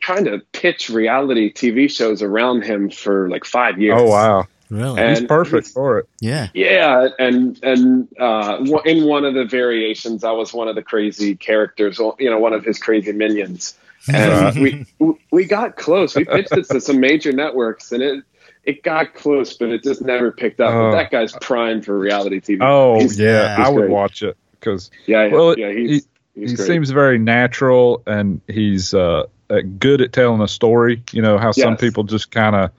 trying 0.00 0.24
to 0.24 0.40
pitch 0.52 0.90
reality 0.90 1.52
TV 1.52 1.88
shows 1.90 2.22
around 2.22 2.64
him 2.64 2.90
for 2.90 3.30
like 3.30 3.44
five 3.44 3.80
years. 3.80 3.98
Oh 4.00 4.08
wow, 4.08 4.46
Really? 4.70 5.00
And- 5.00 5.18
he's 5.18 5.26
perfect 5.26 5.66
he's- 5.66 5.72
for 5.72 5.98
it. 5.98 6.08
yeah. 6.20 6.48
Yeah, 6.54 7.08
and 7.18 7.58
and 7.62 8.08
uh, 8.18 8.64
in 8.84 9.04
one 9.06 9.24
of 9.24 9.34
the 9.34 9.44
variations, 9.44 10.24
I 10.24 10.32
was 10.32 10.52
one 10.54 10.68
of 10.68 10.74
the 10.74 10.82
crazy 10.82 11.36
characters, 11.36 11.98
you 12.18 12.30
know, 12.30 12.38
one 12.38 12.52
of 12.52 12.64
his 12.64 12.78
crazy 12.78 13.12
minions, 13.12 13.74
and 14.12 14.58
we 14.60 14.86
we 15.30 15.44
got 15.44 15.76
close. 15.76 16.14
We 16.16 16.24
pitched 16.24 16.52
it 16.52 16.68
to 16.70 16.80
some 16.80 17.00
major 17.00 17.32
networks, 17.32 17.92
and 17.92 18.02
it 18.02 18.24
it 18.64 18.82
got 18.82 19.14
close, 19.14 19.54
but 19.54 19.68
it 19.68 19.82
just 19.82 20.00
never 20.02 20.32
picked 20.32 20.60
up. 20.60 20.72
But 20.72 20.92
that 20.92 21.10
guy's 21.10 21.32
primed 21.40 21.84
for 21.84 21.98
reality 21.98 22.40
TV. 22.40 22.58
Oh 22.62 22.98
He's- 22.98 23.18
yeah, 23.18 23.56
he's 23.56 23.66
I 23.66 23.70
would 23.70 23.80
great. 23.82 23.90
watch 23.90 24.22
it 24.22 24.36
because 24.58 24.90
yeah, 25.06 25.26
well, 25.28 25.58
yeah, 25.58 25.70
he- 25.70 25.88
he's, 25.88 26.08
he's 26.34 26.50
he 26.52 26.56
great. 26.56 26.66
seems 26.66 26.90
very 26.90 27.18
natural 27.18 28.02
and 28.06 28.40
he's 28.48 28.94
uh, 28.94 29.24
uh, 29.50 29.60
good 29.78 30.00
at 30.00 30.12
telling 30.14 30.40
a 30.40 30.48
story. 30.48 31.02
You 31.12 31.20
know 31.20 31.36
how 31.36 31.52
some 31.52 31.76
people 31.76 32.04
just 32.04 32.30
kind 32.30 32.56
of 32.56 32.70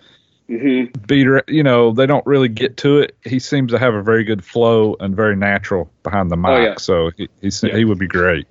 Mhm. 0.50 1.08
beat 1.08 1.26
her. 1.26 1.43
You 1.48 1.64
know 1.64 1.91
they 1.91 2.06
don't 2.06 2.26
really 2.26 2.50
get 2.50 2.78
to 2.78 3.00
it. 3.00 3.16
He 3.24 3.39
seems 3.39 3.72
to 3.72 3.80
have 3.80 3.93
a 3.96 4.02
very 4.04 4.24
good 4.24 4.43
flow 4.43 4.96
and 5.00 5.16
very 5.16 5.36
natural 5.36 5.89
behind 6.04 6.30
the 6.32 6.38
mic. 6.38 6.52
Oh, 6.52 6.62
yeah. 6.62 6.76
So 6.78 7.12
he 7.18 7.28
he, 7.41 7.50
Yeah. 7.64 7.76
he 7.78 7.86
would 7.86 7.98
be 8.00 8.08
great. 8.08 8.48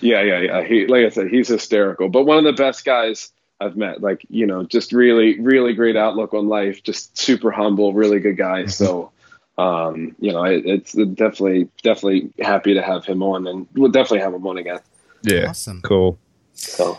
Yeah, 0.00 0.22
yeah, 0.22 0.38
yeah. 0.40 0.62
He, 0.64 0.86
like 0.86 1.04
I 1.04 1.08
said, 1.10 1.28
he's 1.28 1.48
hysterical. 1.48 2.08
But 2.08 2.22
one 2.24 2.38
of 2.38 2.44
the 2.44 2.52
best 2.52 2.84
guys 2.84 3.30
I've 3.60 3.76
met. 3.76 4.00
Like, 4.00 4.24
you 4.28 4.46
know, 4.46 4.64
just 4.64 4.92
really, 4.92 5.38
really 5.40 5.72
great 5.72 5.96
outlook 5.96 6.34
on 6.34 6.48
life. 6.48 6.82
Just 6.82 7.16
super 7.18 7.50
humble, 7.52 7.92
really 7.94 8.18
good 8.18 8.36
guy. 8.36 8.66
So, 8.66 9.12
um, 9.58 10.16
you 10.18 10.32
know, 10.32 10.42
it, 10.44 10.64
it's 10.66 10.92
definitely, 10.92 11.68
definitely 11.82 12.30
happy 12.40 12.74
to 12.74 12.82
have 12.82 13.04
him 13.04 13.22
on, 13.22 13.46
and 13.46 13.66
we'll 13.74 13.90
definitely 13.90 14.20
have 14.20 14.34
him 14.34 14.44
on 14.46 14.58
again. 14.58 14.80
Yeah, 15.22 15.50
Awesome. 15.50 15.80
cool. 15.82 16.18
So, 16.54 16.98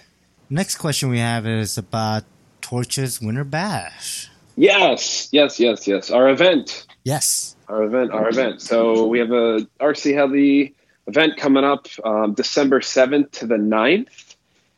Next 0.50 0.76
question 0.76 1.10
we 1.10 1.20
have 1.20 1.46
is 1.48 1.78
about 1.78 2.24
Torches 2.62 3.20
Winter 3.22 3.44
Bash. 3.44 4.30
Yes, 4.56 5.30
yes, 5.32 5.60
yes, 5.60 5.88
yes. 5.88 6.12
Our 6.12 6.30
event, 6.30 6.86
Yes. 7.04 7.56
our 7.68 7.84
event, 7.84 8.12
our 8.12 8.30
event. 8.30 8.62
So 8.62 9.08
we 9.08 9.20
have 9.20 9.32
a 9.32 9.68
RC 9.80 10.14
Heli 10.14 10.76
event 11.08 11.38
coming 11.38 11.64
up 11.64 11.88
um, 12.04 12.34
December 12.34 12.80
7th 12.80 13.32
to 13.32 13.48
the 13.48 13.58
9th. 13.58 14.36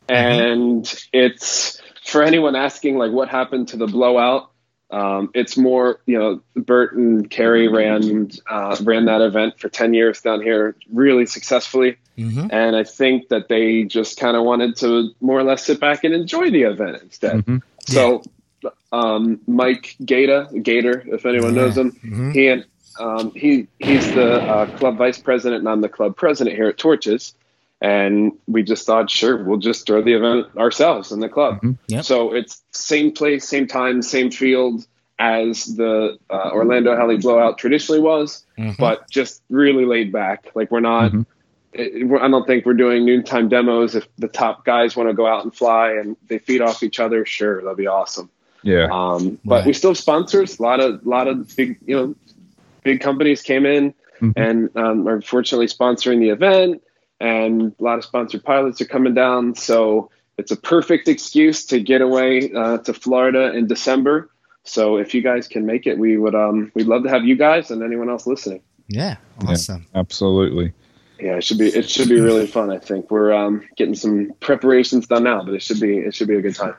And 0.07 0.91
it's 1.13 1.81
for 2.05 2.23
anyone 2.23 2.55
asking, 2.55 2.97
like, 2.97 3.11
what 3.11 3.29
happened 3.29 3.69
to 3.69 3.77
the 3.77 3.87
blowout? 3.87 4.51
Um, 4.91 5.31
it's 5.33 5.57
more, 5.57 5.99
you 6.05 6.17
know, 6.19 6.41
Bert 6.55 6.95
and 6.95 7.27
Carrie 7.29 7.67
ran 7.67 8.29
uh, 8.47 8.77
ran 8.83 9.05
that 9.05 9.21
event 9.21 9.59
for 9.59 9.67
10 9.67 9.95
years 9.95 10.21
down 10.21 10.41
here 10.41 10.75
really 10.91 11.25
successfully. 11.25 11.97
Mm-hmm. 12.17 12.47
And 12.51 12.75
I 12.75 12.83
think 12.83 13.29
that 13.29 13.49
they 13.49 13.83
just 13.83 14.19
kind 14.19 14.37
of 14.37 14.43
wanted 14.43 14.77
to 14.77 15.09
more 15.21 15.39
or 15.39 15.43
less 15.43 15.65
sit 15.65 15.79
back 15.79 16.03
and 16.03 16.13
enjoy 16.13 16.51
the 16.51 16.63
event 16.63 17.01
instead. 17.01 17.37
Mhm. 17.45 17.61
So, 17.87 18.23
um, 18.91 19.39
Mike 19.47 19.95
Gator, 20.03 20.47
Gator, 20.61 21.03
if 21.07 21.25
anyone 21.25 21.55
knows 21.55 21.77
him, 21.77 21.91
hmm 21.91 22.31
he 22.31 22.47
and 22.47 22.65
um, 22.99 23.31
he 23.35 23.67
he's 23.79 24.13
the 24.13 24.41
uh, 24.41 24.77
club 24.77 24.97
vice 24.97 25.17
president, 25.19 25.59
and 25.59 25.69
I'm 25.69 25.81
the 25.81 25.89
club 25.89 26.15
president 26.15 26.55
here 26.55 26.67
at 26.67 26.77
Torches. 26.77 27.33
And 27.81 28.31
we 28.47 28.63
just 28.63 28.85
thought, 28.85 29.11
sure, 29.11 29.43
we'll 29.43 29.57
just 29.59 29.85
throw 29.85 30.01
the 30.01 30.13
event 30.13 30.47
ourselves 30.57 31.11
in 31.11 31.19
the 31.19 31.27
club. 31.27 31.59
Mhm. 31.61 31.77
Yep. 31.89 32.05
So 32.05 32.33
it's 32.33 32.63
same 32.71 33.11
place, 33.11 33.47
same 33.47 33.67
time, 33.67 34.01
same 34.01 34.31
field 34.31 34.87
as 35.19 35.65
the 35.75 36.17
uh, 36.29 36.51
Orlando 36.53 36.95
Heli 36.95 37.17
Blowout 37.17 37.57
traditionally 37.57 37.99
was, 38.01 38.45
Mhm. 38.57 38.77
but 38.77 39.09
just 39.09 39.41
really 39.49 39.85
laid 39.85 40.11
back. 40.13 40.51
Like 40.55 40.71
we're 40.71 40.79
not. 40.79 41.11
Mhm. 41.11 41.25
it- 41.73 42.07
we're- 42.07 42.21
I 42.23 42.29
don't 42.29 42.47
think 42.47 42.65
we're 42.65 42.73
doing 42.73 43.03
noontime 43.05 43.49
demos. 43.49 43.95
If 43.95 44.07
the 44.17 44.29
top 44.29 44.63
guys 44.63 44.95
want 44.95 45.09
to 45.09 45.13
go 45.13 45.27
out 45.27 45.43
and 45.43 45.53
fly 45.53 45.91
and 45.91 46.15
they 46.29 46.37
feed 46.39 46.61
off 46.61 46.81
each 46.81 47.01
other, 47.01 47.25
sure, 47.25 47.55
that'll 47.57 47.75
be 47.75 47.87
awesome. 47.87 48.29
Yeah, 48.65 48.87
Um, 48.91 49.37
but 49.45 49.57
Right. 49.57 49.65
we 49.67 49.73
still 49.73 49.91
have 49.91 49.97
sponsors. 49.97 50.59
A 50.59 50.63
lot 50.63 50.79
of 50.79 51.05
lot 51.05 51.27
of 51.27 51.55
big 51.55 51.77
you 51.85 51.95
know 51.95 52.15
big 52.83 52.99
companies 52.99 53.41
came 53.41 53.65
in 53.65 53.93
Mhm. 54.21 54.33
and 54.35 54.69
um, 54.75 55.07
are 55.07 55.21
fortunately 55.21 55.67
sponsoring 55.67 56.19
the 56.19 56.29
event, 56.29 56.81
and 57.19 57.73
a 57.79 57.83
lot 57.83 57.97
of 57.99 58.03
sponsored 58.03 58.43
pilots 58.43 58.81
are 58.81 58.85
coming 58.85 59.13
down. 59.13 59.53
So 59.55 60.09
it's 60.39 60.51
a 60.51 60.55
perfect 60.57 61.07
excuse 61.07 61.63
to 61.67 61.79
get 61.79 62.01
away 62.01 62.51
uh, 62.53 62.79
to 62.79 62.93
Florida 62.93 63.53
in 63.53 63.67
December. 63.67 64.29
So 64.63 64.97
if 64.97 65.13
you 65.13 65.21
guys 65.21 65.47
can 65.47 65.65
make 65.67 65.85
it, 65.85 65.99
we 65.99 66.17
would 66.17 66.33
um, 66.35 66.71
we'd 66.73 66.87
love 66.87 67.03
to 67.03 67.09
have 67.09 67.23
you 67.23 67.35
guys 67.35 67.69
and 67.69 67.83
anyone 67.83 68.09
else 68.09 68.25
listening. 68.25 68.61
Yeah. 68.87 69.17
Yeah. 69.43 69.49
Awesome. 69.51 69.85
absolutely. 69.93 70.73
Yeah, 71.19 71.37
it 71.37 71.43
should 71.43 71.59
be 71.59 71.67
it 71.67 71.87
should 71.89 72.09
be 72.09 72.19
really 72.19 72.47
fun. 72.47 72.71
I 72.71 72.77
think 72.79 73.09
we're 73.11 73.31
um, 73.31 73.61
getting 73.77 73.95
some 73.95 74.33
preparations 74.39 75.07
done 75.07 75.23
now, 75.23 75.43
but 75.43 75.53
it 75.53 75.61
should 75.61 75.79
be 75.79 75.97
it 75.99 76.13
should 76.15 76.27
be 76.27 76.35
a 76.35 76.41
good 76.41 76.55
time. 76.55 76.73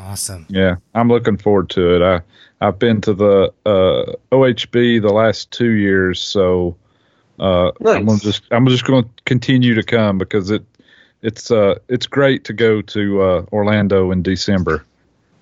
Awesome. 0.00 0.46
Yeah, 0.48 0.76
I'm 0.94 1.08
looking 1.08 1.36
forward 1.36 1.70
to 1.70 1.96
it. 1.96 2.02
I 2.02 2.66
I've 2.66 2.78
been 2.78 3.00
to 3.02 3.14
the 3.14 3.52
uh, 3.64 4.12
OHB 4.32 5.00
the 5.00 5.12
last 5.12 5.50
two 5.50 5.70
years, 5.70 6.20
so 6.20 6.76
uh, 7.38 7.70
I'm 7.84 8.06
gonna 8.06 8.18
just 8.18 8.42
I'm 8.50 8.66
just 8.66 8.84
going 8.84 9.04
to 9.04 9.10
continue 9.24 9.74
to 9.74 9.82
come 9.82 10.18
because 10.18 10.50
it 10.50 10.64
it's 11.22 11.50
uh 11.50 11.76
it's 11.88 12.06
great 12.06 12.44
to 12.44 12.52
go 12.52 12.82
to 12.82 13.22
uh, 13.22 13.46
Orlando 13.52 14.10
in 14.10 14.22
December. 14.22 14.84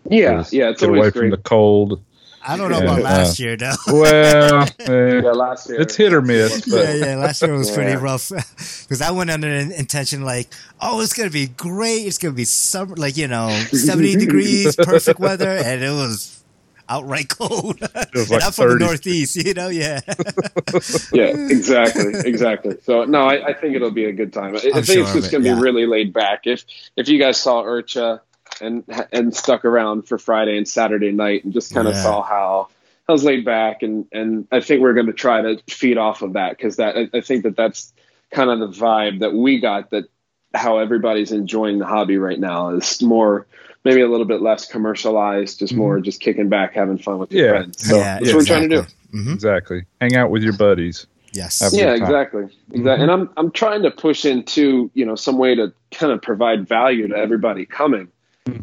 Yeah, 0.08 0.44
yeah, 0.52 0.70
it's 0.70 0.80
get 0.80 0.90
away 0.90 0.98
always 0.98 1.12
from 1.14 1.30
the 1.30 1.38
cold. 1.38 2.00
I 2.48 2.56
don't 2.56 2.70
know 2.70 2.78
about 2.78 3.02
last 3.02 3.38
year 3.38 3.56
though. 3.56 3.72
Well, 3.88 4.68
yeah, 4.78 5.22
uh, 5.30 5.34
last 5.34 5.68
year 5.68 5.80
it's 5.80 5.96
hit 5.96 6.12
or 6.12 6.22
miss, 6.22 6.68
but 6.68 6.84
yeah, 6.84 6.94
yeah. 6.94 7.16
Last 7.16 7.42
year 7.42 7.52
was 7.56 7.70
pretty 7.70 7.90
Yeah. 7.92 8.02
rough 8.02 8.28
because 8.30 9.00
I 9.02 9.10
went 9.10 9.30
under 9.30 9.48
an 9.48 9.72
intention 9.72 10.22
like, 10.22 10.48
oh, 10.80 11.00
it's 11.00 11.12
gonna 11.14 11.30
be 11.30 11.46
great. 11.48 12.06
It's 12.06 12.18
gonna 12.18 12.34
be 12.34 12.44
summer, 12.44 12.94
like 12.96 13.16
you 13.16 13.28
know, 13.28 13.48
seventy 13.72 14.16
degrees, 14.16 14.76
perfect 14.76 15.18
weather, 15.18 15.50
and 15.50 15.82
it 15.82 15.90
was 15.90 16.42
outright 16.88 17.28
cold. 17.38 17.80
was 17.80 17.90
And 18.14 18.30
like 18.30 18.44
I'm 18.44 18.52
from 18.52 18.68
the 18.78 18.84
Northeast, 18.84 19.36
you 19.36 19.54
know. 19.54 19.68
Yeah, 19.68 20.00
yeah, 21.12 21.34
exactly, 21.50 22.12
exactly. 22.24 22.76
So 22.82 23.04
no, 23.04 23.26
I, 23.26 23.48
I 23.48 23.52
think 23.54 23.74
it'll 23.74 23.90
be 23.90 24.04
a 24.04 24.12
good 24.12 24.32
time. 24.32 24.54
I, 24.56 24.58
I 24.58 24.78
I'm 24.78 24.84
think 24.84 24.86
sure 24.86 25.02
it's 25.02 25.12
just 25.12 25.30
going 25.32 25.42
to 25.42 25.48
yeah. 25.50 25.54
be 25.56 25.60
really 25.60 25.86
laid 25.86 26.12
back. 26.12 26.42
If 26.46 26.64
if 26.96 27.08
you 27.08 27.18
guys 27.18 27.38
saw 27.38 27.62
IRCHA 27.64 28.20
and 28.60 28.84
and 29.12 29.34
stuck 29.34 29.64
around 29.64 30.02
for 30.08 30.18
Friday 30.18 30.56
and 30.56 30.66
Saturday 30.68 31.12
night 31.12 31.44
and 31.44 31.52
just 31.52 31.72
kind 31.74 31.88
of 31.88 31.94
Yeah. 31.94 32.02
saw 32.02 32.22
how 32.22 32.68
I 33.08 33.12
was 33.12 33.24
laid 33.24 33.44
back 33.44 33.82
and 33.82 34.06
and 34.12 34.46
I 34.50 34.60
think 34.60 34.80
we're 34.82 34.94
going 34.94 35.06
to 35.06 35.12
try 35.12 35.42
to 35.42 35.58
feed 35.68 35.98
off 35.98 36.22
of 36.22 36.32
that 36.34 36.56
because 36.56 36.76
that 36.76 36.96
I, 36.96 37.18
I 37.18 37.20
think 37.20 37.44
that 37.44 37.56
that's 37.56 37.92
kind 38.30 38.50
of 38.50 38.58
the 38.58 38.68
vibe 38.68 39.20
that 39.20 39.32
we 39.32 39.60
got 39.60 39.90
that 39.90 40.04
how 40.54 40.78
everybody's 40.78 41.32
enjoying 41.32 41.78
the 41.78 41.86
hobby 41.86 42.16
right 42.18 42.38
now 42.40 42.70
is 42.70 43.02
more 43.02 43.46
maybe 43.84 44.00
a 44.00 44.08
little 44.08 44.26
bit 44.26 44.40
less 44.42 44.66
commercialized 44.66 45.58
just 45.60 45.74
more 45.74 46.00
just 46.00 46.20
kicking 46.20 46.48
back 46.48 46.74
having 46.74 46.98
fun 46.98 47.18
with 47.18 47.30
your 47.30 47.44
Mm-hmm. 47.46 47.54
Yeah. 47.54 47.60
friends 47.60 47.88
so 47.88 47.96
yeah, 47.98 48.18
that's 48.18 48.26
what 48.32 48.34
we're 48.34 48.44
trying 48.44 48.68
to 48.70 48.82
do 48.82 48.86
hmm 49.12 49.32
exactly. 49.32 49.84
Hang 50.00 50.16
out 50.16 50.30
with 50.30 50.42
your 50.42 50.52
buddies. 50.54 51.06
Yes. 51.32 51.60
Have 51.60 51.72
yeah 51.74 51.90
good 51.90 52.00
time. 52.00 52.08
exactly 52.08 52.42
exactly 52.72 53.02
and 53.02 53.10
i'm 53.10 53.30
i'm 53.36 53.50
trying 53.52 53.82
to 53.82 53.90
push 53.90 54.24
into 54.24 54.90
you 54.94 55.04
know 55.04 55.14
some 55.14 55.36
way 55.38 55.54
to 55.54 55.72
kind 55.92 56.10
of 56.12 56.20
provide 56.22 56.66
value 56.66 57.06
to 57.08 57.14
everybody 57.14 57.66
coming 57.66 58.08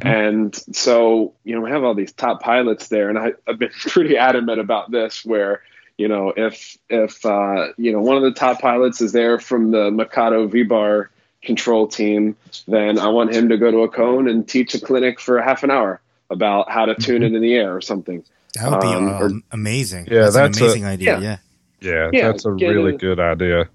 and 0.02 0.56
so 0.76 1.34
you 1.44 1.56
know 1.56 1.62
we 1.62 1.70
have 1.70 1.84
all 1.84 1.94
these 1.94 2.14
top 2.14 2.42
pilots 2.42 2.88
there 2.88 3.10
and 3.10 3.18
I, 3.18 3.34
i've 3.48 3.60
been 3.60 3.70
pretty 3.88 4.18
adamant 4.18 4.60
about 4.60 4.92
this 4.92 5.24
where 5.26 5.62
you 5.98 6.08
know 6.08 6.34
if 6.36 6.78
if 6.90 7.26
uh, 7.26 7.68
you 7.78 7.92
know 7.92 8.02
one 8.02 8.18
of 8.18 8.24
the 8.24 8.32
top 8.32 8.60
pilots 8.62 9.02
is 9.02 9.12
there 9.12 9.40
from 9.40 9.72
the 9.72 9.92
mikado 9.92 10.48
v-bar 10.48 11.10
control 11.42 11.88
team 11.88 12.36
then 12.68 12.98
i 13.00 13.08
want 13.08 13.34
him 13.34 13.50
to 13.50 13.58
go 13.58 13.72
to 13.72 13.80
a 13.80 13.90
cone 13.90 14.28
and 14.30 14.48
teach 14.48 14.74
a 14.74 14.80
clinic 14.80 15.20
for 15.20 15.42
half 15.42 15.64
an 15.64 15.72
hour 15.72 16.00
about 16.30 16.70
how 16.72 16.86
to 16.86 16.96
tune 16.96 17.22
it 17.24 17.34
in 17.34 17.42
the 17.42 17.54
air 17.54 17.76
or 17.76 17.82
something 17.82 18.24
That 18.56 18.72
would 18.72 18.82
be 18.82 18.88
Um, 18.88 19.10
uh, 19.10 19.20
or- 19.20 19.32
amazing. 19.52 20.08
Yeah, 20.10 20.22
that's, 20.30 20.36
that's 20.36 20.58
a- 20.60 20.64
an 20.64 20.66
amazing 20.70 20.86
idea. 20.86 21.20
yeah. 21.20 21.22
Yeah. 21.22 21.38
Yeah, 21.82 22.10
Yeah, 22.14 22.28
that's 22.32 22.46
a 22.46 22.52
really 22.52 22.96
a- 22.96 22.98
good 22.98 23.20
idea. 23.20 23.68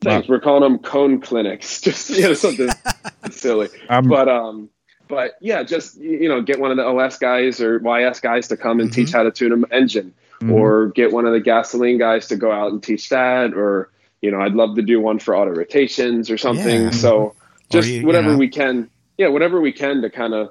Thanks. 0.00 0.26
We're 0.28 0.40
calling 0.40 0.62
them 0.62 0.78
cone 0.80 1.20
clinics, 1.20 1.80
just 1.86 2.10
you 2.10 2.22
know 2.22 2.34
something 2.34 2.68
silly. 3.30 3.68
I'm 3.88 4.08
But 4.08 4.28
um, 4.28 4.70
but 5.08 5.32
yeah, 5.40 5.62
just 5.62 5.96
you 6.00 6.28
know, 6.28 6.40
get 6.42 6.58
one 6.60 6.70
of 6.70 6.76
the 6.76 6.84
OS 6.84 7.18
guys 7.18 7.60
or 7.60 7.78
YS 7.78 8.20
guys 8.20 8.48
to 8.48 8.56
come 8.56 8.80
and 8.80 8.90
Mhm. 8.90 8.94
teach 8.94 9.12
how 9.12 9.22
to 9.22 9.30
tune 9.30 9.52
an 9.52 9.64
engine, 9.70 10.14
Mhm. 10.40 10.52
or 10.52 10.86
get 10.88 11.12
one 11.12 11.26
of 11.26 11.32
the 11.32 11.40
gasoline 11.40 11.98
guys 11.98 12.28
to 12.28 12.36
go 12.36 12.50
out 12.50 12.72
and 12.72 12.82
teach 12.82 13.08
that, 13.10 13.54
or 13.54 13.90
you 14.22 14.30
know, 14.30 14.40
I'd 14.40 14.54
love 14.54 14.76
to 14.76 14.82
do 14.82 15.00
one 15.00 15.18
for 15.18 15.36
auto 15.36 15.50
rotations 15.50 16.30
or 16.30 16.38
something. 16.38 16.82
Yeah. 16.84 16.90
So 16.90 17.34
just 17.70 17.88
you- 17.90 18.06
whatever 18.06 18.30
know. 18.32 18.38
we 18.38 18.48
can, 18.48 18.88
yeah, 19.18 19.28
whatever 19.28 19.60
we 19.60 19.72
can 19.72 20.00
to 20.02 20.08
kind 20.10 20.32
of 20.32 20.50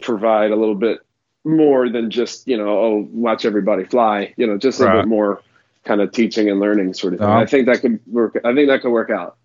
provide 0.00 0.50
a 0.52 0.56
little 0.56 0.74
bit 0.74 1.00
more 1.44 1.88
than 1.90 2.10
just 2.10 2.48
you 2.48 2.56
know, 2.56 2.68
oh, 2.68 3.08
watch 3.12 3.44
everybody 3.44 3.84
fly. 3.84 4.32
You 4.36 4.46
know, 4.46 4.56
just 4.56 4.80
a 4.80 4.84
Right. 4.84 4.96
bit 5.00 5.06
more 5.08 5.40
kind 5.84 6.00
of 6.00 6.12
teaching 6.12 6.48
and 6.50 6.60
learning 6.60 6.94
sort 6.94 7.12
of 7.14 7.20
thing. 7.20 7.28
No. 7.28 7.34
I 7.34 7.46
think 7.46 7.66
that 7.66 7.80
could 7.80 8.00
work. 8.06 8.38
I 8.44 8.54
think 8.54 8.68
that 8.68 8.82
could 8.82 8.90
work 8.92 9.10
out. 9.10 9.36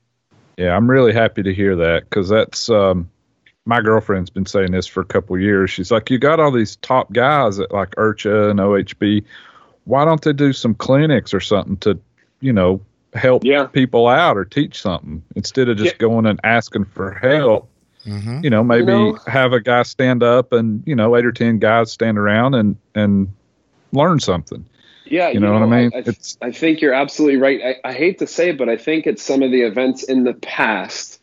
Yeah, 0.58 0.76
I'm 0.76 0.90
really 0.90 1.12
happy 1.14 1.44
to 1.44 1.54
hear 1.54 1.76
that 1.78 2.04
because 2.10 2.30
that's 2.30 2.70
um, 2.70 3.10
my 3.66 3.82
girlfriend's 3.82 4.30
been 4.30 4.46
saying 4.46 4.72
this 4.72 4.86
for 4.88 5.02
a 5.02 5.06
couple 5.06 5.36
of 5.36 5.42
years. 5.42 5.72
She's 5.72 5.92
like, 5.92 6.10
"You 6.10 6.18
got 6.20 6.40
all 6.40 6.52
these 6.52 6.76
top 6.78 7.12
guys 7.12 7.60
at 7.60 7.72
like 7.72 7.92
IRCHA 7.96 8.52
and 8.52 8.60
OHB. 8.60 9.24
Why 9.86 10.06
don't 10.06 10.22
they 10.22 10.34
do 10.34 10.54
some 10.54 10.74
clinics 10.76 11.34
or 11.34 11.40
something 11.40 11.78
to, 11.78 12.00
you 12.42 12.54
know, 12.54 12.82
help 13.14 13.44
Yeah. 13.44 13.66
people 13.66 14.08
out 14.08 14.38
or 14.38 14.46
teach 14.46 14.82
something 14.82 15.24
instead 15.36 15.70
of 15.70 15.78
just 15.78 15.94
Yeah. 15.96 15.98
going 16.00 16.26
and 16.26 16.40
asking 16.44 16.86
for 16.86 17.12
help? 17.12 17.70
Mm-hmm. 18.06 18.42
you 18.44 18.52
know 18.52 18.64
maybe 18.64 18.86
know- 18.86 19.18
have 19.26 19.52
a 19.52 19.60
guy 19.60 19.82
stand 19.82 20.22
up 20.22 20.54
and 20.54 20.84
you 20.86 20.96
know 20.96 21.16
eight 21.16 21.26
or 21.26 21.32
ten 21.32 21.58
guys 21.58 21.92
stand 21.92 22.20
around 22.20 22.54
and 22.54 22.76
and 22.94 23.30
learn 23.94 24.20
something 24.20 24.64
Yeah, 25.06 25.30
You 25.30 25.40
know 25.40 25.54
what 25.54 25.64
I 25.64 25.66
mean? 25.66 25.92
I, 25.92 25.98
It's- 26.00 26.38
I 26.40 26.52
think 26.52 26.82
you're 26.82 26.94
absolutely 26.94 27.38
right. 27.38 27.60
I, 27.84 27.90
I 27.90 27.94
hate 27.94 28.20
to 28.20 28.28
say 28.28 28.50
it, 28.50 28.60
but 28.60 28.70
I 28.70 28.78
think 28.78 29.08
it's 29.08 29.24
some 29.24 29.42
of 29.42 29.50
the 29.50 29.62
events 29.62 30.04
in 30.04 30.24
the 30.24 30.36
past 30.36 31.14
w- 31.14 31.15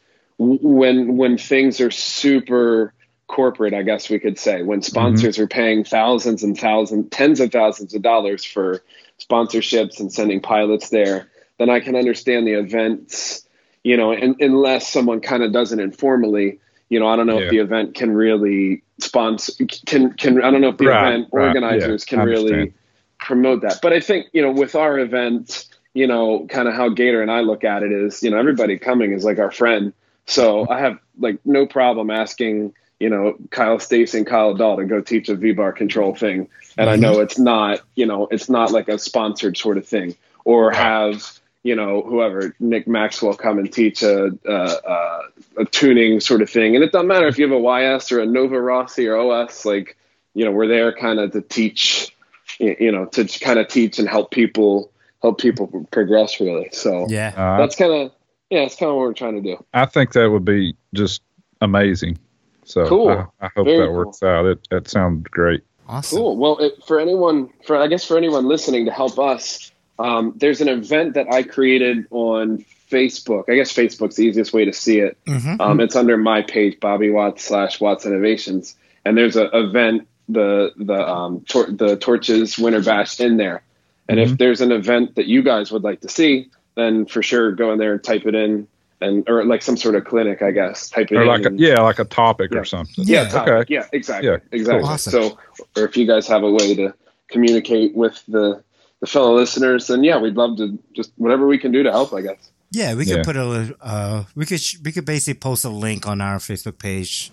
when 0.43 1.17
when 1.17 1.39
things 1.39 1.81
are 1.81 1.91
super 1.91 2.93
corporate. 3.29 3.75
I 3.75 3.83
guess 3.83 4.11
we 4.11 4.19
could 4.19 4.39
say 4.39 4.63
when 4.63 4.81
mm-hmm. 4.81 4.91
sponsors 4.91 5.39
are 5.39 5.47
paying 5.47 5.85
thousands 5.85 6.43
and 6.43 6.59
thousands, 6.59 7.09
tens 7.11 7.41
of 7.41 7.51
thousands 7.53 7.95
of 7.95 8.03
dollars 8.03 8.45
for 8.45 8.83
sponsorships 9.19 10.01
and 10.01 10.13
sending 10.13 10.41
pilots 10.41 10.91
there. 10.91 11.31
Then 11.59 11.71
I 11.71 11.81
can 11.81 11.97
understand 11.97 12.47
the 12.47 12.55
events. 12.55 13.47
You 13.85 13.97
know, 13.97 14.13
and, 14.13 14.37
unless 14.41 14.89
someone 14.89 15.21
kind 15.21 15.43
of 15.43 15.53
does 15.53 15.73
it 15.73 15.81
informally. 15.81 16.61
You 16.89 17.01
know, 17.01 17.09
I 17.09 17.17
don't 17.17 17.27
know 17.27 17.39
Yeah. 17.39 17.47
if 17.47 17.51
the 17.51 17.59
event 17.59 17.95
can 17.95 18.15
really 18.15 18.83
sponsor. 19.01 19.53
Can 19.87 20.13
can 20.13 20.43
I 20.43 20.51
don't 20.51 20.61
know 20.61 20.69
if 20.69 20.77
the 20.77 20.87
Right, 20.87 21.09
event 21.09 21.29
right, 21.33 21.49
organizers 21.49 22.05
yeah, 22.05 22.19
can 22.19 22.27
really 22.29 22.73
promote 23.19 23.63
that. 23.63 23.81
But 23.83 23.93
I 23.93 24.01
think, 24.01 24.27
you 24.33 24.43
know, 24.43 24.53
with 24.53 24.75
our 24.75 24.99
event, 24.99 25.67
you 25.95 26.07
know, 26.07 26.47
kind 26.49 26.69
of 26.69 26.75
how 26.75 26.91
Gator 26.91 27.23
and 27.23 27.31
I 27.31 27.41
look 27.41 27.65
at 27.65 27.83
it 27.83 27.93
is, 27.93 28.23
you 28.23 28.31
know, 28.31 28.39
everybody 28.39 28.79
coming 28.79 29.13
is 29.13 29.25
like 29.25 29.39
our 29.39 29.51
friend. 29.51 29.93
So 30.27 30.69
I 30.69 30.79
have 30.81 30.99
like 31.19 31.39
no 31.45 31.67
problem 31.67 32.11
asking, 32.11 32.75
you 33.01 33.11
know, 33.11 33.37
Kyle 33.51 33.79
Stacy 33.79 34.19
and 34.19 34.27
Kyle 34.27 34.55
Dahl 34.55 34.77
to 34.77 34.85
go 34.85 35.01
teach 35.01 35.29
a 35.29 35.35
V-bar 35.35 35.73
control 35.73 36.15
thing. 36.15 36.49
And 36.79 36.89
I 36.89 36.97
know 36.97 37.21
it's 37.21 37.39
not, 37.39 37.81
you 37.97 38.07
know, 38.07 38.29
it's 38.31 38.49
not 38.49 38.71
like 38.73 38.89
a 38.89 38.99
sponsored 38.99 39.57
sort 39.59 39.77
of 39.77 39.87
thing 39.87 40.15
or 40.45 40.71
have, 40.73 41.39
you 41.63 41.77
know, 41.77 42.03
whoever, 42.03 42.55
Nick 42.61 42.89
Maxwell 42.89 43.35
come 43.35 43.59
and 43.59 43.73
teach 43.73 44.03
a, 44.03 44.31
a, 44.47 44.53
a, 44.53 45.21
a 45.59 45.65
tuning 45.67 46.21
sort 46.21 46.43
of 46.43 46.51
thing. 46.51 46.75
And 46.75 46.83
it 46.83 46.93
doesn't 46.93 47.09
matter 47.09 47.27
if 47.27 47.39
you 47.39 47.49
have 47.51 47.57
a 47.57 47.61
YS 47.97 48.11
or 48.13 48.21
a 48.21 48.27
Novarossi 48.27 49.07
or 49.09 49.17
OS, 49.19 49.65
like, 49.65 49.97
you 50.35 50.45
know, 50.45 50.51
we're 50.51 50.69
there 50.69 50.93
kind 50.93 51.21
of 51.21 51.33
to 51.33 51.43
teach, 51.43 52.17
you 52.59 52.91
know, 52.91 53.05
to 53.07 53.25
kind 53.41 53.59
of 53.59 53.69
teach 53.69 53.99
and 53.99 54.09
help 54.09 54.31
people, 54.31 54.91
help 55.21 55.39
people 55.39 55.87
progress 55.91 56.41
really. 56.41 56.71
So 56.73 57.07
Yeah. 57.09 57.33
uh, 57.37 57.59
that's 57.59 57.77
kind 57.77 57.93
of, 57.93 58.13
yeah, 58.53 58.61
that's 58.61 58.77
kind 58.77 58.91
of 58.91 58.97
what 58.97 59.03
we're 59.07 59.13
trying 59.15 59.43
to 59.43 59.57
do. 59.57 59.65
i 59.75 59.85
think 59.87 60.13
that 60.13 60.31
would 60.31 60.45
be 60.45 60.77
just 60.95 61.23
amazing 61.61 62.19
so 62.65 62.87
Cool. 62.87 63.09
I, 63.11 63.47
I 63.47 63.51
hope 63.57 63.65
Very 63.67 63.79
that 63.79 63.87
cool. 63.87 63.95
works 63.97 64.23
out 64.23 64.47
it 64.47 64.59
that 64.71 64.89
sounds 64.89 65.27
great 65.29 65.63
Awesome. 65.89 66.19
Cool. 66.19 66.37
Well, 66.37 66.59
it, 66.59 66.75
for 66.87 67.01
anyone, 67.01 67.51
for 67.67 67.77
I 67.77 67.89
guess 67.89 68.05
for 68.05 68.17
anyone 68.17 68.47
listening 68.47 68.87
to 68.87 68.93
help 68.93 69.19
us, 69.19 69.73
um, 69.99 70.33
there's 70.37 70.61
an 70.61 70.69
event 70.69 71.15
that 71.15 71.27
I 71.31 71.43
created 71.43 72.07
on 72.13 72.65
Facebook. 72.89 73.51
I 73.51 73.57
guess 73.57 73.73
Facebook's 73.73 74.15
the 74.15 74.23
easiest 74.23 74.53
way 74.55 74.65
to 74.65 74.73
see 74.73 75.01
it. 75.01 75.19
Mhm. 75.27 75.61
Um, 75.61 75.81
it's 75.81 75.97
under 75.97 76.17
my 76.17 76.43
page, 76.43 76.79
Bobby 76.81 77.11
Watts 77.11 77.45
slash 77.45 77.81
Watts 77.81 78.07
Innovations, 78.07 78.77
and 79.05 79.19
there's 79.19 79.35
an 79.37 79.51
event, 79.53 80.07
the 80.29 80.71
the 80.77 80.95
um, 81.07 81.41
tor- 81.49 81.71
the 81.71 81.97
Torches 81.97 82.57
Winter 82.57 82.81
Bash 82.81 83.19
in 83.21 83.37
there. 83.37 83.63
And 84.09 84.21
if 84.21 84.39
there's 84.39 84.61
an 84.61 84.71
event 84.73 85.17
that 85.17 85.27
you 85.27 85.43
guys 85.43 85.73
would 85.73 85.83
like 85.83 86.01
to 86.03 86.09
see, 86.09 86.49
then 86.77 87.07
for 87.07 87.23
sure 87.23 87.53
go 87.53 87.73
in 87.73 87.79
there 87.79 87.93
and 87.95 88.03
type 88.05 88.27
it 88.27 88.35
in, 88.35 88.67
and 89.01 89.29
or 89.29 89.45
like 89.45 89.63
some 89.63 89.77
sort 89.77 89.95
of 89.95 90.05
clinic, 90.05 90.43
I 90.43 90.51
guess. 90.53 90.89
Type 90.91 91.11
it 91.11 91.17
or 91.17 91.23
in. 91.23 91.29
like 91.29 91.45
a 91.45 91.49
and- 91.49 91.61
yeah 91.61 91.81
like 91.81 91.99
a 91.99 92.05
topic 92.05 92.51
Yeah. 92.53 92.61
or 92.61 92.65
something 92.65 93.05
yeah, 93.07 93.23
Yeah. 93.23 93.29
topic. 93.29 93.53
okay 93.53 93.75
yeah, 93.75 93.87
exactly, 93.93 94.29
Yeah, 94.31 94.37
exactly. 94.53 94.89
Awesome. 94.89 95.11
So, 95.13 95.39
or 95.77 95.85
if 95.85 95.97
you 95.97 96.07
guys 96.07 96.27
have 96.29 96.43
a 96.43 96.51
way 96.51 96.75
to 96.77 96.95
communicate 97.29 97.95
with 97.95 98.23
the 98.29 98.63
the 99.01 99.07
fellow 99.09 99.35
listeners, 99.35 99.89
then 99.89 100.05
yeah, 100.05 100.17
we'd 100.19 100.37
love 100.37 100.57
to 100.59 100.79
just 100.95 101.11
whatever 101.17 101.47
we 101.47 101.59
can 101.59 101.73
do 101.73 101.83
to 101.83 101.91
help. 101.91 102.13
I 102.13 102.21
guess. 102.23 102.51
Yeah, 102.71 102.95
we 102.95 103.05
could 103.05 103.17
Yeah. 103.19 103.23
put 103.25 103.37
a 103.37 103.75
uh, 103.83 104.25
we 104.37 104.47
could 104.47 104.61
sh- 104.61 104.77
we 104.85 104.93
could 104.93 105.05
basically 105.05 105.39
post 105.41 105.65
a 105.65 105.69
link 105.69 106.07
on 106.07 106.21
our 106.21 106.39
Facebook 106.39 106.79
page 106.79 107.31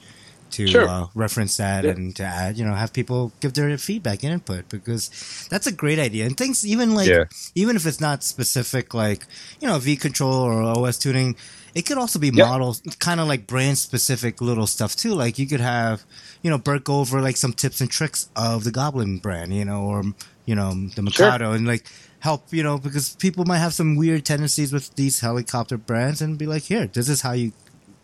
to 0.51 0.67
Sure. 0.67 0.87
uh, 0.87 1.07
reference 1.15 1.57
that 1.57 1.83
Yeah. 1.85 1.91
and 1.91 2.15
to 2.15 2.23
add, 2.23 2.57
you 2.57 2.65
know, 2.65 2.73
have 2.73 2.91
people 2.93 3.31
give 3.41 3.53
their 3.53 3.77
feedback 3.77 4.23
and 4.23 4.33
input 4.33 4.69
because 4.69 5.09
that's 5.49 5.67
a 5.67 5.71
great 5.71 5.99
idea. 5.99 6.25
And 6.25 6.35
things 6.37 6.65
even 6.65 6.93
like 6.95 7.07
Yeah. 7.09 7.25
even 7.55 7.75
if 7.75 7.85
it's 7.85 7.99
not 8.01 8.23
specific, 8.23 8.93
like 8.93 9.25
you 9.61 9.67
know, 9.67 9.77
V 9.79 9.95
control 9.95 10.33
or 10.33 10.63
OS 10.63 10.97
tuning, 10.97 11.35
it 11.75 11.85
could 11.85 11.97
also 11.97 12.19
be 12.19 12.31
Yeah. 12.33 12.45
models, 12.47 12.81
kind 12.99 13.19
of 13.19 13.27
like 13.27 13.45
brand 13.47 13.77
specific 13.77 14.41
little 14.41 14.67
stuff 14.67 14.95
too. 14.95 15.13
Like 15.13 15.37
you 15.37 15.47
could 15.47 15.61
have, 15.61 16.03
you 16.43 16.49
know, 16.49 16.57
Bert 16.57 16.83
go 16.83 16.99
over 16.99 17.21
like 17.21 17.37
some 17.37 17.53
tips 17.53 17.79
and 17.81 17.89
tricks 17.89 18.27
of 18.35 18.63
the 18.63 18.71
Goblin 18.71 19.19
brand, 19.19 19.53
you 19.53 19.65
know, 19.65 19.81
or 19.83 20.03
you 20.45 20.55
know 20.55 20.73
the 20.95 21.01
Mikado, 21.03 21.51
and 21.51 21.67
like 21.67 21.85
help, 22.21 22.47
you 22.51 22.63
know, 22.63 22.77
because 22.77 23.15
people 23.15 23.45
might 23.45 23.59
have 23.59 23.73
some 23.73 23.95
weird 23.95 24.25
tendencies 24.25 24.73
with 24.73 24.93
these 24.95 25.19
helicopter 25.21 25.77
brands, 25.77 26.21
and 26.21 26.37
be 26.37 26.45
like, 26.47 26.63
here, 26.63 26.87
this 26.87 27.07
is 27.07 27.21
how 27.21 27.31
you 27.33 27.53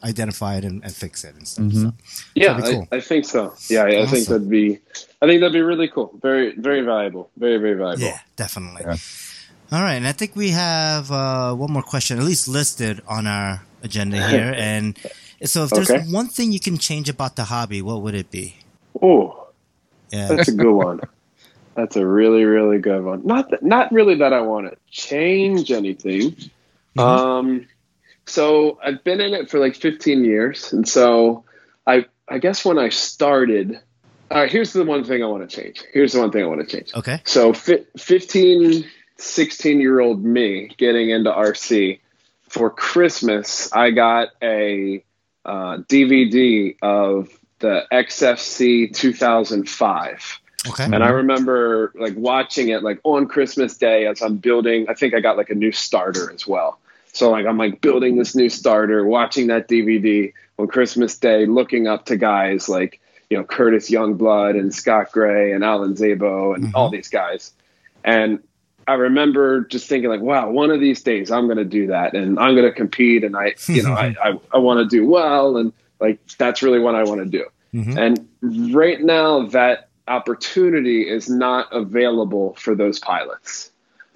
identify 0.06 0.56
it 0.58 0.64
and, 0.64 0.84
and 0.84 0.93
fix 0.95 1.24
it 1.24 1.36
and 1.36 1.47
stuff. 1.47 1.72
So, 1.74 1.93
Yeah, 2.36 2.60
cool. 2.62 2.88
I, 2.91 2.97
I 2.97 3.01
think 3.01 3.26
so. 3.26 3.53
Yeah, 3.70 3.84
I 3.86 4.06
think 4.06 4.28
that'd 4.28 4.49
be. 4.49 4.80
I 5.22 5.26
think 5.28 5.41
that'd 5.41 5.51
be 5.53 5.62
really 5.62 5.88
cool. 5.88 6.18
Very, 6.22 6.56
very 6.58 6.82
valuable. 6.82 7.30
Very, 7.38 7.58
very 7.58 7.74
valuable. 7.76 8.03
yeah, 8.06 8.20
definitely. 8.36 8.84
Yeah. 8.86 8.97
All 9.72 9.82
right, 9.82 9.95
and 9.95 10.08
I 10.08 10.12
think 10.12 10.36
we 10.36 10.49
have 10.51 11.12
uh, 11.12 11.53
one 11.56 11.72
more 11.74 11.82
question, 11.82 12.20
at 12.20 12.24
least 12.24 12.47
listed 12.47 13.01
on 13.08 13.26
our 13.26 13.64
agenda 13.84 14.26
here. 14.28 14.53
and 14.56 14.95
so, 15.43 15.64
if 15.64 15.72
there's 15.72 15.89
Okay. 15.89 16.03
one 16.12 16.28
thing 16.28 16.51
you 16.51 16.60
can 16.60 16.78
change 16.78 17.10
about 17.10 17.36
the 17.36 17.45
hobby, 17.45 17.82
what 17.82 18.01
would 18.03 18.14
it 18.16 18.30
be? 18.32 18.56
Oh, 19.01 19.47
Yeah, 20.12 20.28
that's 20.28 20.47
a 20.49 20.53
good 20.53 20.72
one. 20.86 21.01
That's 21.76 21.95
a 21.97 22.06
really, 22.06 22.45
really 22.45 22.78
good 22.80 23.03
one. 23.03 23.26
Not 23.26 23.49
that, 23.49 23.62
not 23.64 23.91
really 23.91 24.16
that 24.16 24.32
I 24.32 24.39
want 24.41 24.70
to 24.72 24.78
change 24.91 25.72
anything. 25.72 26.32
Mm-hmm. 26.95 26.99
Um, 26.99 27.68
so 28.28 28.80
I've 28.84 29.03
been 29.03 29.21
in 29.21 29.34
it 29.34 29.49
for 29.49 29.59
like 29.59 29.76
15 29.76 30.26
years, 30.26 30.73
and 30.73 30.88
so 30.88 31.45
I, 31.86 32.05
I 32.28 32.39
guess 32.39 32.65
when 32.65 32.78
I 32.80 32.89
started, 32.89 33.80
all 34.32 34.41
right. 34.41 34.51
Here's 34.51 34.73
the 34.73 34.84
one 34.84 35.03
thing 35.03 35.23
I 35.23 35.28
want 35.28 35.47
to 35.47 35.55
change. 35.61 35.84
Here's 35.93 36.13
the 36.13 36.19
one 36.19 36.32
thing 36.32 36.43
I 36.43 36.47
want 36.47 36.67
to 36.67 36.78
change. 36.78 36.93
okay. 36.95 37.21
So 37.26 37.53
fi- 37.53 37.86
15, 37.97 38.86
16 39.17 39.80
year 39.80 39.99
old 39.99 40.23
me 40.23 40.71
getting 40.78 41.11
into 41.11 41.32
RC 41.32 41.99
for 42.49 42.69
Christmas, 42.69 43.71
I 43.73 43.91
got 43.91 44.30
a 44.41 45.03
uh, 45.45 45.78
DVD 45.88 46.76
of 46.82 47.30
the 47.59 47.86
XFC 47.91 48.93
2005. 48.93 50.39
Okay. 50.67 50.84
And 50.86 51.03
I 51.03 51.09
remember 51.09 51.91
like 51.95 52.15
watching 52.15 52.69
it 52.69 52.82
like 52.82 52.99
on 53.03 53.28
Christmas 53.28 53.78
Day 53.78 54.07
as 54.07 54.21
I'm 54.21 54.38
building. 54.38 54.88
I 54.89 54.95
think 54.95 55.13
I 55.13 55.19
got 55.19 55.38
like 55.38 55.49
a 55.51 55.55
new 55.55 55.71
starter 55.71 56.32
as 56.32 56.47
well. 56.47 56.80
So 57.16 57.32
like 57.32 57.45
I'm 57.45 57.57
like 57.57 57.82
building 57.82 58.18
this 58.18 58.36
new 58.36 58.49
starter, 58.49 59.05
watching 59.05 59.47
that 59.47 59.70
DVD 59.70 60.34
on 60.59 60.68
Christmas 60.68 61.18
Day, 61.18 61.45
looking 61.45 61.88
up 61.88 62.05
to 62.05 62.18
guys 62.18 62.68
like 62.68 62.99
you 63.30 63.38
know 63.38 63.43
Curtis 63.43 63.89
Youngblood 63.89 64.59
and 64.59 64.74
Scott 64.74 65.11
Gray 65.11 65.53
and 65.53 65.63
Alan 65.63 65.95
Szabo 65.95 66.55
and 66.55 66.76
all 66.76 66.89
these 66.89 67.07
guys. 67.07 67.53
And 68.03 68.39
I 68.88 68.93
remember 68.95 69.61
just 69.61 69.88
thinking 69.88 70.09
like, 70.09 70.22
wow, 70.22 70.49
one 70.49 70.70
of 70.70 70.80
these 70.80 71.01
days 71.01 71.32
I'm 71.32 71.45
going 71.45 71.57
to 71.57 71.66
do 71.66 71.88
that 71.88 72.13
and 72.13 72.38
I'm 72.38 72.53
going 72.53 72.68
to 72.68 72.72
compete 72.72 73.24
and 73.24 73.36
I, 73.36 73.55
you 73.68 73.82
know, 73.82 73.93
I, 73.93 74.16
I, 74.22 74.39
I 74.53 74.57
want 74.59 74.78
to 74.88 74.95
do 74.95 75.07
well. 75.09 75.57
And 75.57 75.74
like, 75.99 76.20
that's 76.38 76.61
really 76.61 76.80
what 76.80 76.93
I 76.93 77.03
want 77.03 77.22
to 77.22 77.26
do. 77.26 77.45
Mhm. 77.74 77.97
And 77.97 78.74
right 78.74 79.01
now 79.01 79.47
that 79.47 79.89
opportunity 80.07 81.09
is 81.09 81.30
not 81.30 81.68
available 81.74 82.55
for 82.59 82.76
those 82.76 82.99
pilots. 82.99 83.72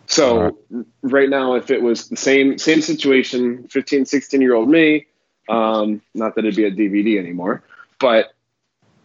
So 0.09 0.57
right 1.03 1.29
now, 1.29 1.53
if 1.53 1.69
it 1.69 1.81
was 1.83 2.09
the 2.09 2.17
same, 2.17 2.57
same 2.57 2.81
situation, 2.81 3.67
15, 3.67 4.05
16 4.05 4.41
year 4.41 4.55
old 4.55 4.67
me, 4.67 5.05
um, 5.47 6.01
not 6.15 6.35
that 6.35 6.45
it'd 6.45 6.55
be 6.55 6.65
a 6.65 6.71
DVD 6.71 7.19
anymore, 7.19 7.63
but 7.99 8.33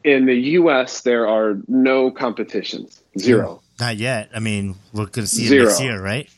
in 0.03 0.25
the 0.25 0.35
U.S. 0.35 1.03
there 1.03 1.29
are 1.29 1.59
no 1.69 2.11
competitions, 2.11 3.03
zero. 3.19 3.63
Not 3.79 3.97
yet. 3.97 4.31
I 4.35 4.39
mean, 4.39 4.77
we're 4.93 5.07
going 5.07 5.25
to 5.25 5.27
see 5.27 5.45
it 5.45 5.49
Zero. 5.49 5.65
next 5.65 5.81
year, 5.83 6.01
right? 6.01 6.29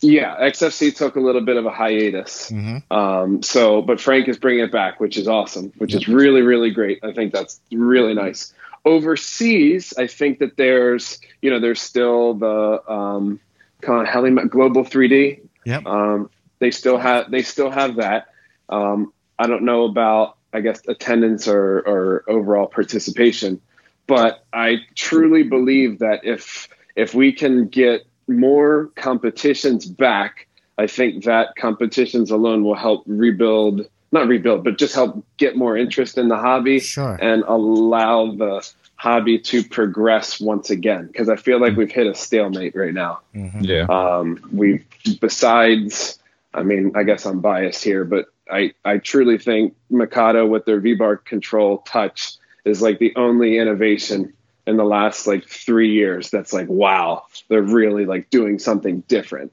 Yeah, 0.00 0.36
XFC 0.36 0.94
took 0.94 1.16
a 1.16 1.20
little 1.20 1.40
bit 1.40 1.56
of 1.56 1.66
a 1.66 1.70
hiatus. 1.70 2.48
hmm 2.48 2.78
Um, 2.90 3.42
so, 3.42 3.82
but 3.82 4.00
Frank 4.00 4.28
is 4.28 4.38
bringing 4.38 4.64
it 4.64 4.72
back, 4.72 5.00
which 5.00 5.16
is 5.16 5.26
awesome, 5.28 5.72
which 5.78 5.94
is 5.94 6.06
really, 6.08 6.42
really 6.42 6.70
great. 6.70 7.00
I 7.02 7.12
think 7.12 7.32
that's 7.32 7.60
really 7.72 8.14
nice. 8.14 8.52
Overseas, 8.84 9.94
I 9.98 10.06
think 10.06 10.38
that 10.38 10.56
there's, 10.56 11.18
you 11.42 11.50
know, 11.50 11.58
there's 11.58 11.82
still 11.82 12.34
the 12.34 12.82
um, 12.90 13.40
of 13.88 14.06
Heli 14.06 14.30
Global 14.48 14.84
3D. 14.84 15.40
Yep. 15.64 15.86
Um, 15.86 16.30
they 16.58 16.70
still 16.70 16.98
have, 16.98 17.30
they 17.30 17.42
still 17.42 17.70
have 17.70 17.96
that. 17.96 18.28
Um, 18.68 19.12
I 19.38 19.46
don't 19.46 19.62
know 19.62 19.84
about, 19.84 20.38
I 20.52 20.60
guess, 20.60 20.80
attendance 20.88 21.46
or, 21.48 21.80
or 21.80 22.24
overall 22.28 22.66
participation, 22.66 23.60
but 24.06 24.44
I 24.52 24.78
truly 24.94 25.42
believe 25.42 25.98
that 25.98 26.24
if 26.24 26.68
if 26.94 27.14
we 27.14 27.32
can 27.32 27.68
get 27.68 28.06
more 28.26 28.90
competitions 28.96 29.84
back, 29.84 30.48
I 30.78 30.86
think 30.86 31.24
that 31.24 31.56
competitions 31.56 32.30
alone 32.30 32.64
will 32.64 32.74
help 32.74 33.04
rebuild, 33.06 33.86
not 34.12 34.28
rebuild, 34.28 34.64
but 34.64 34.78
just 34.78 34.94
help 34.94 35.24
get 35.36 35.56
more 35.56 35.76
interest 35.76 36.16
in 36.16 36.28
the 36.28 36.36
hobby 36.36 36.80
Sure. 36.80 37.18
and 37.20 37.42
allow 37.46 38.32
the 38.32 38.66
hobby 38.96 39.38
to 39.38 39.62
progress 39.62 40.40
once 40.40 40.70
again. 40.70 41.06
Because 41.06 41.28
I 41.28 41.36
feel 41.36 41.60
like 41.60 41.76
we've 41.76 41.90
hit 41.90 42.06
a 42.06 42.14
stalemate 42.14 42.74
right 42.74 42.94
now. 42.94 43.20
hmm 43.32 43.60
Yeah. 43.60 43.86
Um, 43.88 44.40
we 44.52 44.84
besides, 45.20 46.18
I 46.52 46.62
mean, 46.62 46.92
I 46.94 47.04
guess 47.04 47.26
I'm 47.26 47.40
biased 47.40 47.84
here, 47.84 48.04
but 48.04 48.26
I 48.50 48.72
I 48.84 48.98
truly 48.98 49.38
think 49.38 49.74
Mikado 49.90 50.46
with 50.46 50.64
their 50.64 50.80
V 50.80 50.94
bar 50.94 51.16
control 51.16 51.78
touch 51.78 52.36
is 52.64 52.82
like 52.82 52.98
the 52.98 53.14
only 53.16 53.58
innovation 53.58 54.32
in 54.66 54.76
the 54.76 54.84
last 54.84 55.26
like 55.26 55.48
three 55.48 55.92
years 55.92 56.30
that's 56.30 56.52
like 56.52 56.68
wow 56.68 57.24
they're 57.48 57.62
really 57.62 58.04
like 58.04 58.30
doing 58.30 58.58
something 58.58 59.00
different 59.06 59.52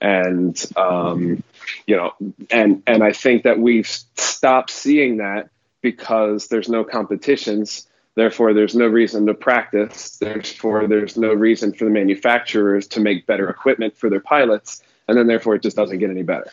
and 0.00 0.64
um, 0.76 1.42
you 1.86 1.96
know 1.96 2.12
and 2.50 2.82
and 2.86 3.02
I 3.02 3.12
think 3.12 3.44
that 3.44 3.58
we've 3.58 3.86
stopped 3.86 4.70
seeing 4.70 5.18
that 5.18 5.50
because 5.80 6.48
there's 6.48 6.68
no 6.68 6.84
competitions 6.84 7.87
therefore 8.18 8.52
there's 8.52 8.74
no 8.74 8.86
reason 9.00 9.26
to 9.26 9.34
practice 9.34 10.16
therefore 10.18 10.86
there's 10.92 11.16
no 11.16 11.32
reason 11.32 11.72
for 11.72 11.84
the 11.84 11.90
manufacturers 11.90 12.86
to 12.94 12.98
make 13.00 13.26
better 13.26 13.48
equipment 13.48 13.96
for 13.96 14.08
their 14.10 14.20
pilots 14.34 14.82
and 15.06 15.16
then 15.16 15.26
therefore 15.26 15.54
it 15.54 15.62
just 15.62 15.76
doesn't 15.76 15.98
get 16.02 16.10
any 16.10 16.22
better 16.32 16.50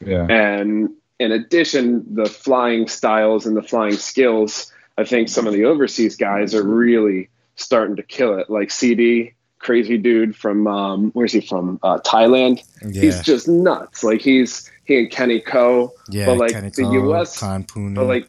Yeah. 0.00 0.26
and 0.28 0.90
in 1.20 1.32
addition, 1.32 2.14
the 2.14 2.26
flying 2.26 2.86
styles 2.86 3.44
and 3.44 3.56
the 3.56 3.62
flying 3.72 3.94
skills, 3.96 4.72
I 4.96 5.02
think 5.02 5.28
some 5.28 5.48
of 5.48 5.52
the 5.52 5.64
overseas 5.64 6.14
guys 6.14 6.54
are 6.54 6.62
really 6.62 7.28
starting 7.56 7.96
to 7.96 8.04
kill 8.04 8.38
it. 8.38 8.48
Like 8.48 8.70
CD, 8.70 9.32
crazy 9.58 9.98
dude 9.98 10.36
from 10.36 10.68
um, 10.68 11.10
where's 11.14 11.32
he 11.32 11.40
from? 11.40 11.80
Uh, 11.82 11.98
Thailand. 11.98 12.62
Yeah. 12.86 13.02
He's 13.02 13.20
just 13.22 13.48
nuts. 13.48 14.04
Like 14.04 14.20
he's 14.20 14.70
he 14.84 14.96
and 15.00 15.10
Kenny 15.10 15.40
Ko. 15.40 15.92
yeah, 16.08 16.26
but 16.26 16.36
like 16.38 16.52
Kenny 16.52 16.70
the 16.70 16.84
Cole, 16.84 17.10
US, 17.16 17.40
but 17.40 18.06
like 18.06 18.28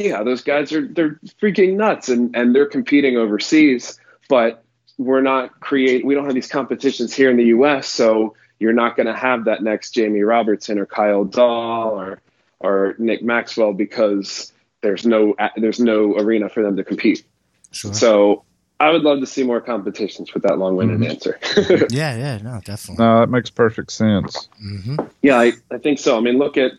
yeah, 0.00 0.22
those 0.22 0.42
guys 0.42 0.72
are 0.72 0.86
they're 0.86 1.18
freaking 1.42 1.76
nuts 1.76 2.08
and 2.08 2.34
and 2.36 2.54
they're 2.54 2.66
competing 2.66 3.16
overseas, 3.16 3.98
but 4.28 4.64
we're 4.98 5.20
not 5.22 5.60
create 5.60 6.04
we 6.04 6.14
don't 6.14 6.24
have 6.24 6.34
these 6.34 6.48
competitions 6.48 7.14
here 7.14 7.30
in 7.30 7.36
the 7.36 7.46
US, 7.46 7.88
so 7.88 8.34
you're 8.58 8.72
not 8.72 8.96
going 8.96 9.06
to 9.06 9.14
have 9.14 9.44
that 9.44 9.62
next 9.62 9.92
Jamie 9.92 10.22
Robertson 10.22 10.78
or 10.78 10.86
Kyle 10.86 11.24
Dahl 11.24 11.90
or 12.00 12.20
or 12.60 12.94
Nick 12.98 13.22
Maxwell 13.22 13.72
because 13.72 14.52
there's 14.82 15.06
no 15.06 15.34
there's 15.56 15.80
no 15.80 16.16
arena 16.16 16.48
for 16.48 16.62
them 16.62 16.76
to 16.76 16.84
compete. 16.84 17.24
sure. 17.72 17.92
So 17.94 18.44
I 18.80 18.90
would 18.90 19.02
love 19.02 19.18
to 19.20 19.26
see 19.26 19.42
more 19.42 19.60
competitions 19.60 20.32
with 20.32 20.44
that 20.44 20.56
long-winded 20.58 21.00
Mhm. 21.00 21.10
answer. 21.10 21.38
yeah, 21.90 22.16
yeah, 22.16 22.38
no, 22.38 22.60
definitely. 22.64 23.04
No, 23.04 23.20
that 23.20 23.28
makes 23.28 23.50
perfect 23.50 23.90
sense. 23.90 24.48
hmm 24.60 24.96
yeah, 25.20 25.36
I, 25.36 25.52
I 25.72 25.78
think 25.78 25.98
so. 25.98 26.16
I 26.16 26.20
mean, 26.20 26.38
look 26.38 26.56
at 26.56 26.72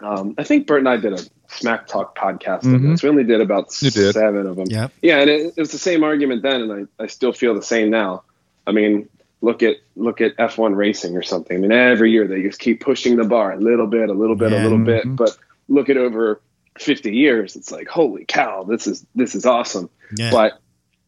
um, 0.00 0.34
I 0.38 0.44
think 0.44 0.66
Bert 0.66 0.78
and 0.80 0.88
I 0.88 0.96
did 0.98 1.12
a 1.12 1.22
Smack 1.56 1.86
Talk 1.86 2.16
podcast 2.16 2.62
Mhm. 2.62 2.90
this. 2.92 3.02
We 3.02 3.08
only 3.08 3.24
did 3.24 3.40
about 3.40 3.70
did. 3.70 4.12
seven 4.12 4.46
of 4.46 4.56
them. 4.56 4.66
Yep. 4.68 4.92
Yeah, 5.02 5.20
and 5.20 5.30
it, 5.30 5.54
it 5.56 5.60
was 5.60 5.72
the 5.72 5.78
same 5.78 6.04
argument 6.04 6.42
then, 6.42 6.62
and 6.62 6.88
I, 6.98 7.04
I 7.04 7.06
still 7.06 7.32
feel 7.32 7.54
the 7.54 7.62
same 7.62 7.90
now. 7.90 8.22
I 8.66 8.72
mean, 8.72 9.08
look 9.40 9.62
at 9.62 9.76
look 9.96 10.20
at 10.20 10.36
F1 10.36 10.74
racing 10.76 11.16
or 11.16 11.22
something. 11.22 11.56
I 11.56 11.60
mean, 11.60 11.72
every 11.72 12.10
year 12.10 12.26
they 12.26 12.42
just 12.42 12.58
keep 12.58 12.80
pushing 12.80 13.16
the 13.16 13.24
bar 13.24 13.52
a 13.52 13.56
little 13.58 13.86
bit, 13.86 14.08
a 14.08 14.12
little 14.12 14.36
bit, 14.36 14.52
Yeah. 14.52 14.62
a 14.62 14.64
little 14.64 14.78
bit. 14.78 15.04
Mhm. 15.04 15.16
But 15.16 15.36
look 15.68 15.88
at 15.88 15.96
over 15.96 16.40
50 16.78 17.14
years, 17.14 17.56
it's 17.56 17.70
like, 17.70 17.88
holy 17.88 18.24
cow, 18.26 18.64
this 18.64 18.86
is 18.86 19.04
this 19.14 19.34
is 19.34 19.46
awesome. 19.46 19.88
Yeah. 20.16 20.30
But 20.30 20.58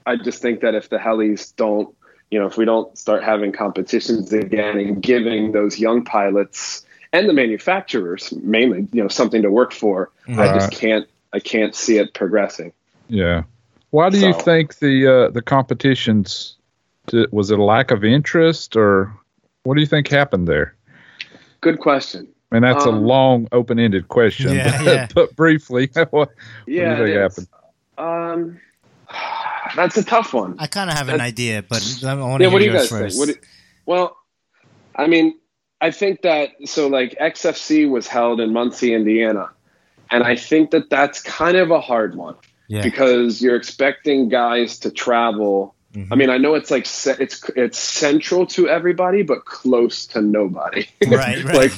I 0.07 0.17
just 0.17 0.41
think 0.41 0.61
that 0.61 0.75
if 0.75 0.89
the 0.89 0.97
helis 0.97 1.55
don't, 1.57 1.95
you 2.31 2.39
know, 2.39 2.47
if 2.47 2.57
we 2.57 2.65
don't 2.65 2.97
start 2.97 3.23
having 3.23 3.53
competitions 3.53 4.33
again 4.33 4.79
and 4.79 5.03
giving 5.03 5.53
those 5.53 5.79
young 5.79 6.05
pilots 6.05 6.85
and 7.13 7.29
the 7.29 7.33
manufacturers 7.33 8.33
mainly, 8.33 8.87
you 8.93 9.03
know, 9.03 9.09
something 9.09 9.43
to 9.43 9.51
work 9.51 9.73
for, 9.73 10.11
I 10.29 10.33
Right. 10.37 10.55
just 10.55 10.73
can't 10.73 11.07
I 11.33 11.41
can't 11.41 11.75
see 11.75 11.99
it 11.99 12.15
progressing. 12.15 12.73
Yeah. 13.09 13.43
Why 13.91 14.11
do 14.11 14.19
you 14.19 14.33
think 14.35 14.79
the 14.79 15.07
uh, 15.07 15.31
the 15.31 15.43
competitions 15.43 16.57
did, 17.07 17.31
was 17.33 17.51
it 17.51 17.59
a 17.59 17.63
lack 17.65 17.91
of 17.91 18.05
interest 18.05 18.77
or 18.77 19.13
what 19.65 19.75
do 19.75 19.81
you 19.81 19.87
think 19.87 20.09
happened 20.09 20.47
there? 20.49 20.75
Good 21.61 21.79
question. 21.81 22.29
I 22.51 22.55
mean, 22.55 22.63
that's 22.63 22.87
a 22.87 22.91
Um, 22.91 23.05
long, 23.05 23.49
open-ended 23.53 24.09
question, 24.09 24.57
Yeah, 24.57 24.79
but, 24.79 24.85
yeah. 24.87 25.07
but 25.15 25.37
briefly, 25.37 25.91
what, 26.11 26.31
Yeah, 26.67 26.99
what 26.99 27.07
do 27.07 27.13
you 27.13 27.19
think 27.29 27.39
is. 27.39 27.49
Um, 27.99 28.61
that's 29.77 29.97
a 29.97 30.05
tough 30.05 30.33
one. 30.33 30.57
I 30.59 30.67
kind 30.67 30.89
of 30.89 30.97
have 30.97 31.09
an 31.09 31.21
idea, 31.21 31.63
but 31.63 31.83
I 32.05 32.15
want 32.15 32.41
to 32.41 32.45
Yeah, 32.45 32.49
hear 32.49 32.53
what 32.53 32.59
do 32.61 32.65
you 32.65 32.71
yours 32.73 32.83
guys 32.83 32.89
first. 32.89 33.19
think? 33.19 33.29
What 33.29 33.35
do, 33.35 33.49
well, 33.85 34.17
I 34.97 35.07
mean, 35.09 35.39
I 35.81 35.91
think 35.91 36.23
that 36.23 36.51
so 36.65 36.89
like 36.89 37.17
XFC 37.21 37.89
was 37.89 38.07
held 38.07 38.41
in 38.41 38.53
Muncie, 38.53 38.95
Indiana, 38.95 39.51
and 40.11 40.25
I 40.25 40.37
think 40.37 40.73
that 40.73 40.91
that's 40.91 41.23
kind 41.23 41.57
of 41.57 41.71
a 41.71 41.81
hard 41.81 42.15
one 42.15 42.37
yeah. 42.67 42.83
because 42.83 43.41
you're 43.41 43.57
expecting 43.57 44.29
guys 44.29 44.81
to 44.81 44.91
travel. 44.91 45.75
Mhm. 45.95 46.09
I 46.11 46.17
mean, 46.17 46.31
I 46.31 46.39
know 46.39 46.55
it's 46.55 46.71
like 46.71 46.87
it's 47.21 47.49
it's 47.57 47.79
central 47.79 48.47
to 48.49 48.69
everybody, 48.69 49.23
but 49.23 49.45
close 49.45 50.07
to 50.09 50.21
nobody. 50.21 50.89
right, 51.07 51.45
right. 51.45 51.55
like 51.55 51.73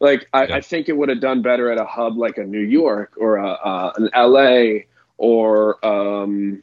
like 0.00 0.28
I, 0.32 0.46
Yeah. 0.46 0.56
I 0.56 0.60
think 0.60 0.88
it 0.88 0.96
would 0.96 1.08
have 1.08 1.20
done 1.20 1.42
better 1.42 1.70
at 1.70 1.78
a 1.80 1.84
hub 1.84 2.16
like 2.16 2.38
a 2.38 2.44
New 2.44 2.60
York 2.60 3.12
or 3.16 3.36
a, 3.36 3.48
uh, 3.48 3.92
an 3.96 4.10
LA 4.14 4.84
or 5.16 5.84
um, 5.86 6.62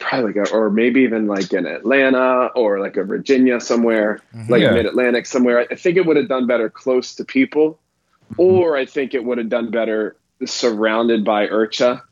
probably 0.00 0.32
like 0.34 0.48
a, 0.48 0.52
or 0.52 0.70
maybe 0.70 1.00
even 1.02 1.26
like 1.26 1.52
in 1.52 1.66
Atlanta 1.66 2.46
or 2.54 2.80
like 2.80 2.96
a 2.96 3.04
Virginia 3.04 3.60
somewhere, 3.60 4.20
Mhm. 4.34 4.48
like 4.48 4.62
Yeah. 4.62 4.72
Mid 4.72 4.86
Atlantic 4.86 5.26
somewhere. 5.26 5.66
I 5.70 5.74
think 5.74 5.96
it 5.96 6.06
would 6.06 6.16
have 6.16 6.28
done 6.28 6.46
better 6.46 6.70
close 6.70 7.14
to 7.16 7.24
people, 7.24 7.78
or 8.36 8.76
I 8.76 8.84
think 8.86 9.14
it 9.14 9.24
would 9.24 9.38
have 9.38 9.48
done 9.48 9.70
better 9.70 10.16
surrounded 10.44 11.24
by 11.24 11.46
IRCHA. 11.48 12.02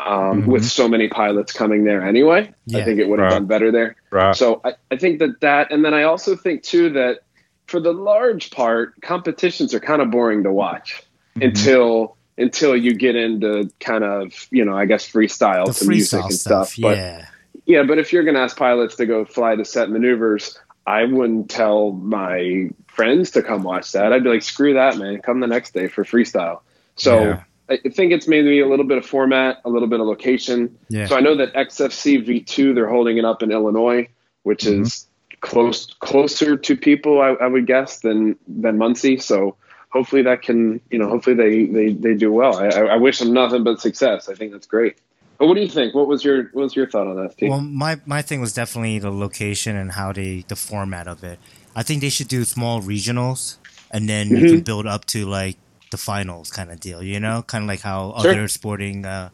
Um, 0.00 0.42
Mhm. 0.44 0.46
With 0.46 0.64
so 0.64 0.88
many 0.88 1.08
pilots 1.08 1.52
coming 1.52 1.82
there 1.82 2.02
anyway, 2.04 2.52
Yeah. 2.66 2.78
I 2.78 2.84
think 2.84 3.00
it 3.00 3.08
would 3.08 3.18
have 3.18 3.32
Right. 3.32 3.38
done 3.38 3.46
better 3.46 3.72
there. 3.72 3.96
right? 4.12 4.34
So 4.34 4.60
I, 4.64 4.74
I 4.92 4.96
think 4.96 5.18
that 5.18 5.40
that, 5.40 5.72
and 5.72 5.84
then 5.84 5.92
I 5.92 6.04
also 6.04 6.36
think 6.36 6.62
too 6.62 6.90
that 6.90 7.18
for 7.66 7.80
the 7.80 7.92
large 7.92 8.52
part, 8.52 8.94
competitions 9.02 9.74
are 9.74 9.80
kind 9.80 10.00
of 10.00 10.10
boring 10.12 10.44
to 10.44 10.52
watch 10.52 11.02
Mhm. 11.36 11.46
until 11.48 12.16
until 12.38 12.76
you 12.76 12.94
get 12.94 13.16
into 13.16 13.70
kind 13.80 14.04
of 14.04 14.46
you 14.50 14.64
know 14.64 14.76
I 14.76 14.86
guess 14.86 15.10
freestyle 15.10 15.66
the 15.66 15.72
to 15.72 15.88
music 15.88 16.20
freestyle 16.20 16.24
and 16.24 16.34
stuff, 16.34 16.68
stuff. 16.68 16.82
But 16.82 16.96
yeah. 16.96 17.26
yeah, 17.66 17.82
but 17.82 17.98
if 17.98 18.12
you're 18.12 18.24
going 18.24 18.36
to 18.36 18.40
ask 18.40 18.56
pilots 18.56 18.96
to 18.96 19.06
go 19.06 19.24
fly 19.24 19.56
to 19.56 19.64
set 19.64 19.90
maneuvers, 19.90 20.58
I 20.86 21.04
wouldn't 21.04 21.50
tell 21.50 21.92
my 21.92 22.70
friends 22.86 23.32
to 23.32 23.42
come 23.42 23.62
watch 23.62 23.92
that. 23.92 24.12
I'd 24.12 24.24
be 24.24 24.30
like, 24.30 24.42
screw 24.42 24.74
that, 24.74 24.96
man. 24.96 25.20
Come 25.20 25.40
the 25.40 25.46
next 25.46 25.74
day 25.74 25.88
for 25.88 26.04
freestyle. 26.04 26.60
So 26.96 27.20
Yeah. 27.20 27.42
I 27.70 27.76
think 27.90 28.12
it's 28.12 28.26
maybe 28.26 28.60
a 28.60 28.66
little 28.66 28.86
bit 28.86 28.96
of 28.96 29.04
format, 29.04 29.58
a 29.66 29.68
little 29.68 29.88
bit 29.88 30.00
of 30.00 30.06
location. 30.06 30.78
Yeah. 30.88 31.04
So 31.04 31.16
I 31.16 31.20
know 31.20 31.36
that 31.36 31.52
XFC 31.52 32.16
V2 32.26 32.74
they're 32.74 32.88
holding 32.88 33.18
it 33.18 33.26
up 33.26 33.42
in 33.42 33.52
Illinois, 33.52 34.08
which 34.44 34.64
Mhm. 34.64 34.80
is 34.82 35.06
close 35.40 35.94
closer 36.00 36.56
to 36.56 36.76
people 36.76 37.20
I, 37.20 37.28
I 37.34 37.46
would 37.46 37.66
guess 37.66 38.00
than 38.00 38.36
than 38.48 38.78
Muncie. 38.78 39.18
So 39.18 39.56
hopefully 39.90 40.22
that 40.22 40.42
can 40.42 40.80
you 40.90 40.98
know 40.98 41.08
hopefully 41.08 41.36
they 41.36 41.64
they, 41.66 41.92
they 41.92 42.14
do 42.14 42.32
well. 42.32 42.56
I, 42.58 42.68
I 42.68 42.96
wish 42.96 43.18
them 43.18 43.32
nothing 43.32 43.64
but 43.64 43.80
success. 43.80 44.28
I 44.28 44.34
think 44.34 44.52
that's 44.52 44.66
great. 44.66 44.96
But 45.38 45.46
what 45.46 45.54
do 45.54 45.60
you 45.60 45.68
think? 45.68 45.94
What 45.94 46.08
was 46.08 46.24
your 46.24 46.44
what 46.52 46.62
was 46.64 46.76
your 46.76 46.88
thought 46.88 47.06
on 47.06 47.16
that, 47.16 47.32
Steve? 47.32 47.50
Well, 47.50 47.60
my 47.60 48.00
my 48.06 48.22
thing 48.22 48.40
was 48.40 48.52
definitely 48.52 48.98
the 48.98 49.10
location 49.10 49.76
and 49.76 49.92
how 49.92 50.12
they 50.12 50.44
the 50.48 50.56
format 50.56 51.06
of 51.06 51.22
it. 51.22 51.38
I 51.76 51.82
think 51.82 52.00
they 52.00 52.10
should 52.10 52.28
do 52.28 52.44
small 52.44 52.80
regionals, 52.82 53.56
and 53.92 54.08
then 54.08 54.28
you 54.30 54.42
Mhm. 54.44 54.48
can 54.48 54.60
build 54.62 54.86
up 54.86 55.04
to 55.06 55.26
like 55.26 55.56
the 55.90 55.96
finals 55.96 56.50
kind 56.50 56.70
of 56.72 56.80
deal. 56.80 57.02
You 57.02 57.20
know, 57.20 57.42
kind 57.42 57.62
of 57.64 57.68
like 57.68 57.80
how 57.82 58.14
Sure. 58.20 58.32
other 58.32 58.48
sporting 58.48 59.04
uh, 59.04 59.30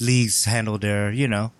leagues 0.00 0.44
handle 0.44 0.78
their 0.78 1.10
you 1.10 1.26
know 1.26 1.52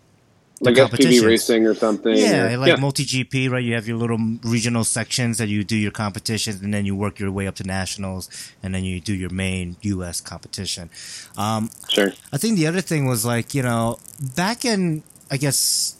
like 0.61 0.77
FPV 0.77 1.25
racing 1.27 1.67
or 1.67 1.75
something. 1.75 2.15
Yeah, 2.15 2.53
or- 2.53 2.59
like 2.59 2.79
multi 2.79 3.05
GP, 3.05 3.51
right? 3.51 3.65
You 3.65 3.75
have 3.75 3.89
your 3.89 3.97
little 3.97 4.19
regional 4.43 4.85
sections 4.85 5.39
that 5.39 5.49
you 5.49 5.65
do 5.65 5.77
your 5.77 5.91
competitions, 5.91 6.61
and 6.63 6.73
then 6.73 6.85
you 6.85 6.95
work 6.95 7.19
your 7.19 7.33
way 7.33 7.47
up 7.47 7.55
to 7.57 7.65
nationals, 7.65 8.29
and 8.63 8.75
then 8.75 8.85
you 8.85 9.01
do 9.01 9.15
your 9.15 9.31
main 9.31 9.77
U.S. 9.83 10.21
competition. 10.21 10.91
Um, 11.37 11.71
sure. 11.89 12.13
I 12.33 12.37
think 12.37 12.59
the 12.59 12.67
other 12.67 12.83
thing 12.83 13.07
was 13.07 13.25
like, 13.25 13.55
you 13.55 13.63
know, 13.63 13.99
back 14.37 14.65
in, 14.65 15.03
I 15.31 15.39
guess, 15.39 15.97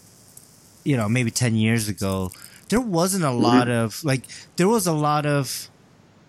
you 0.85 0.97
know, 0.97 1.09
maybe 1.09 1.31
10 1.31 1.55
years 1.55 1.89
ago, 1.89 2.31
there 2.69 2.81
wasn't 2.81 3.25
a 3.25 3.31
lot 3.31 3.69
of, 3.69 4.05
like, 4.05 4.23
there 4.57 4.69
was 4.69 4.87
a 4.87 4.93
lot 4.93 5.25
of, 5.27 5.69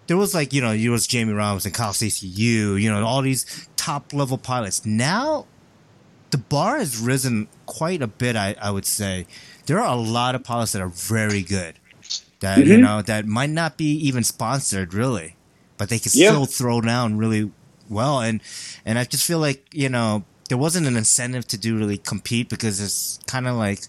there 0.07 0.17
was 0.17 0.33
like, 0.33 0.53
you 0.53 0.61
know, 0.61 0.71
you 0.71 0.91
was 0.91 1.05
Jamie 1.05 1.33
Robinson, 1.33 1.71
Kyle 1.71 1.91
CCU, 1.91 2.81
you 2.81 2.89
know, 2.89 3.05
all 3.05 3.21
these 3.21 3.67
top 3.75 4.13
level 4.13 4.37
pilots. 4.37 4.85
Now, 4.85 5.45
the 6.31 6.37
bar 6.37 6.77
has 6.77 6.97
risen 6.97 7.47
quite 7.77 8.01
a 8.01 8.07
bit, 8.07 8.35
I, 8.35 8.55
I 8.61 8.69
would 8.71 8.85
say. 8.85 9.25
There 9.65 9.79
are 9.79 9.93
a 9.95 9.99
lot 9.99 10.35
of 10.35 10.43
pilots 10.43 10.73
that 10.73 10.81
are 10.81 10.89
very 10.89 11.41
good. 11.41 11.75
That, 12.41 12.57
you 12.65 12.77
Mhm. 12.77 12.81
know, 12.81 13.01
that 13.01 13.25
might 13.25 13.49
not 13.51 13.77
be 13.77 13.91
even 14.07 14.23
sponsored, 14.23 14.93
really. 14.93 15.35
But 15.77 15.89
they 15.89 15.99
can 15.99 16.11
Yeah. 16.13 16.29
still 16.31 16.45
throw 16.45 16.81
down 16.81 17.17
really 17.17 17.51
well. 17.89 18.19
And 18.19 18.41
and 18.85 18.99
I 18.99 19.03
just 19.05 19.25
feel 19.25 19.39
like 19.39 19.65
you 19.73 19.89
know 19.89 20.23
there 20.49 20.57
wasn't 20.57 20.85
an 20.87 20.95
incentive 20.97 21.47
to 21.47 21.57
do 21.57 21.77
really 21.77 21.97
compete 21.97 22.49
because 22.49 22.79
it's 22.81 23.19
kind 23.25 23.47
of 23.47 23.55
like 23.55 23.81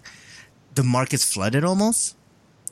the 0.75 0.83
market's 0.85 1.25
flooded 1.25 1.65
almost. 1.65 2.15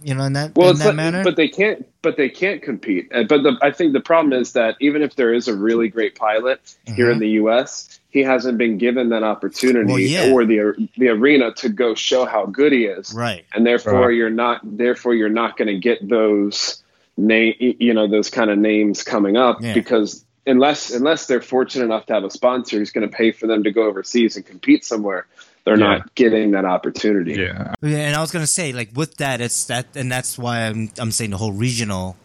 You 0.03 0.15
know, 0.15 0.25
in 0.25 0.33
that 0.35 0.55
Well, 0.57 0.71
in 0.71 0.79
that 0.79 0.87
like- 0.87 0.97
manner. 0.97 1.23
but 1.25 1.37
they 1.37 1.49
can't. 1.49 1.85
But 2.03 2.17
they 2.17 2.31
can't 2.31 2.63
compete. 2.63 3.11
But 3.11 3.43
the, 3.43 3.59
I 3.61 3.71
think 3.71 3.93
the 3.93 4.01
problem 4.01 4.33
is 4.33 4.53
that 4.53 4.77
even 4.81 5.03
if 5.03 5.17
there 5.17 5.35
is 5.35 5.49
a 5.49 5.55
really 5.55 5.89
great 5.89 6.15
pilot 6.15 6.59
here 6.87 7.11
in 7.11 7.19
the 7.19 7.29
U.S., 7.43 8.00
he 8.11 8.21
hasn't 8.21 8.59
been 8.59 8.77
given 8.79 9.09
that 9.11 9.23
opportunity. 9.23 9.87
Well, 9.91 9.99
yeah. 10.01 10.33
or 10.33 10.45
the 10.45 10.89
the 10.99 11.09
arena 11.09 11.53
to 11.55 11.69
go 11.69 11.95
show 11.95 12.25
how 12.25 12.47
good 12.47 12.73
he 12.73 12.85
is. 12.85 13.13
right. 13.15 13.45
and 13.55 13.65
therefore 13.67 14.09
Right. 14.09 14.15
you're 14.17 14.31
not 14.31 14.61
therefore 14.65 15.15
you're 15.15 15.29
not 15.29 15.57
going 15.57 15.69
to 15.69 15.79
get 15.79 16.07
those 16.09 16.83
name 17.17 17.55
you 17.59 17.93
know 17.95 18.09
those 18.09 18.31
kind 18.31 18.51
of 18.51 18.59
names 18.59 19.03
coming 19.03 19.37
up 19.37 19.59
Yeah. 19.61 19.75
because 19.75 20.25
unless 20.47 20.91
unless 20.91 21.27
they're 21.27 21.43
fortunate 21.43 21.85
enough 21.85 22.07
to 22.07 22.15
have 22.15 22.25
a 22.25 22.31
sponsor 22.31 22.79
who's 22.79 22.91
going 22.93 23.09
to 23.09 23.15
pay 23.15 23.31
for 23.33 23.47
them 23.47 23.63
to 23.65 23.71
go 23.71 23.85
overseas 23.85 24.37
and 24.37 24.45
compete 24.47 24.85
somewhere, 24.85 25.27
they're 25.65 25.79
Yeah. 25.79 25.87
not 25.99 26.15
getting 26.15 26.53
that 26.53 26.65
opportunity. 26.65 27.35
Yeah. 27.35 27.75
Yeah, 27.83 27.99
and 27.99 28.17
I 28.17 28.21
was 28.21 28.31
gonna 28.33 28.47
say, 28.47 28.73
like 28.73 28.91
with 28.95 29.17
that, 29.19 29.41
it's 29.41 29.65
that, 29.67 29.87
and 29.95 30.11
that's 30.11 30.39
why 30.39 30.61
I'm 30.67 30.91
I'm 30.99 31.11
saying 31.13 31.31
the 31.31 31.37
whole 31.37 31.53
regional 31.53 32.17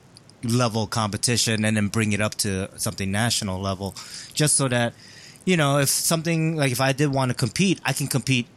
level 0.43 0.85
competition, 0.87 1.65
and 1.65 1.75
then 1.75 1.87
bring 1.89 2.13
it 2.13 2.21
up 2.21 2.35
to 2.35 2.69
something 2.77 3.11
national 3.11 3.59
level, 3.61 3.95
just 4.33 4.55
so 4.55 4.67
that 4.67 4.93
you 5.45 5.57
know 5.57 5.79
if 5.79 5.89
something 5.89 6.55
like 6.55 6.71
if 6.71 6.81
I 6.81 6.91
did 6.93 7.07
want 7.13 7.29
to 7.31 7.35
compete, 7.35 7.79
I 7.85 7.93
can 7.93 8.07
compete. 8.07 8.47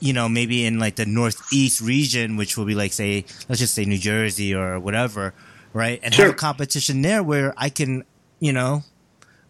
You 0.00 0.12
know, 0.12 0.28
maybe 0.28 0.64
in 0.64 0.78
like 0.78 0.94
the 0.94 1.06
northeast 1.06 1.80
region, 1.80 2.36
which 2.36 2.56
will 2.56 2.64
be 2.66 2.76
like 2.76 2.92
say, 2.92 3.24
let's 3.48 3.58
just 3.58 3.74
say 3.74 3.84
New 3.84 3.98
Jersey 3.98 4.54
or 4.54 4.78
whatever, 4.78 5.34
right? 5.72 5.98
And 6.04 6.14
have 6.14 6.30
a 6.30 6.34
competition 6.34 7.02
there 7.02 7.20
where 7.20 7.52
I 7.56 7.68
can, 7.68 8.04
you 8.38 8.52
know, 8.52 8.84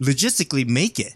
logistically 0.01 0.67
make 0.67 0.99
it. 0.99 1.13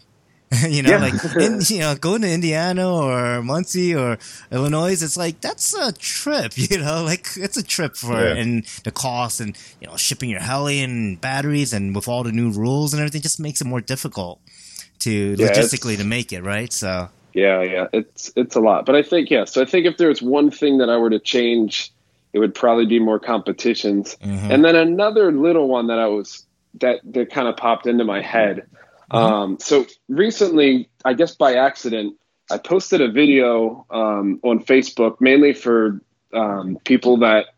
you 0.70 0.84
know, 0.84 0.92
Yeah. 0.92 0.98
like 1.00 1.36
in, 1.38 1.62
you 1.68 1.80
know, 1.80 1.96
going 1.96 2.22
to 2.22 2.30
Indiana 2.30 2.88
or 2.88 3.42
Muncie 3.42 3.96
or 3.96 4.20
Illinois, 4.52 5.02
it's 5.02 5.18
like 5.18 5.42
that's 5.42 5.74
a 5.74 5.92
trip. 5.94 6.54
You 6.58 6.78
know, 6.78 7.04
like 7.04 7.26
it's 7.36 7.58
a 7.58 7.64
trip 7.64 7.96
for 7.96 8.14
Yeah. 8.14 8.36
and 8.36 8.64
the 8.84 8.92
cost 8.92 9.42
and 9.42 9.58
you 9.82 9.88
know 9.88 9.98
shipping 9.98 10.30
your 10.30 10.42
heli 10.42 10.80
and 10.84 11.20
batteries 11.20 11.74
and 11.74 11.96
with 11.96 12.08
all 12.08 12.22
the 12.22 12.32
new 12.32 12.52
rules 12.52 12.94
and 12.94 13.00
everything 13.02 13.24
just 13.24 13.40
makes 13.40 13.62
it 13.62 13.66
more 13.66 13.82
difficult 13.82 14.40
to 15.04 15.36
Yeah, 15.38 15.48
logistically 15.48 15.98
to 15.98 16.04
make 16.04 16.34
it 16.34 16.44
right. 16.44 16.72
So 16.72 17.10
Yeah, 17.34 17.62
yeah, 17.62 17.88
it's 17.94 18.32
it's 18.36 18.56
a 18.56 18.60
lot. 18.60 18.86
But 18.86 18.96
I 18.96 19.04
think 19.04 19.30
yeah. 19.30 19.46
So 19.46 19.62
I 19.62 19.66
think 19.66 19.86
if 19.86 19.98
there 19.98 20.10
was 20.10 20.22
one 20.22 20.52
thing 20.52 20.78
that 20.80 20.90
I 20.90 20.98
were 20.98 21.10
to 21.10 21.20
change, 21.20 21.92
it 22.34 22.40
would 22.40 22.56
probably 22.56 22.86
be 22.86 23.00
more 23.00 23.20
competitions. 23.20 24.18
mhm. 24.24 24.50
And 24.52 24.66
then 24.66 24.76
another 24.76 25.32
little 25.32 25.68
one 25.68 25.88
that 25.88 26.00
I 26.00 26.08
was 26.08 26.46
that 26.82 27.02
that 27.14 27.32
kind 27.32 27.48
of 27.48 27.58
popped 27.58 27.88
into 27.88 28.04
my 28.04 28.22
head. 28.22 28.68
Um, 29.12 29.60
so 29.60 29.86
recently, 30.10 30.90
I 31.06 31.14
guess 31.14 31.36
by 31.36 31.54
accident, 31.54 32.18
I 32.50 32.58
posted 32.58 33.00
a 33.02 33.12
video 33.12 33.86
um, 33.92 34.40
on 34.42 34.64
Facebook 34.64 35.22
mainly 35.22 35.54
for 35.54 36.02
um, 36.34 36.80
people 36.84 37.18
that 37.18 37.53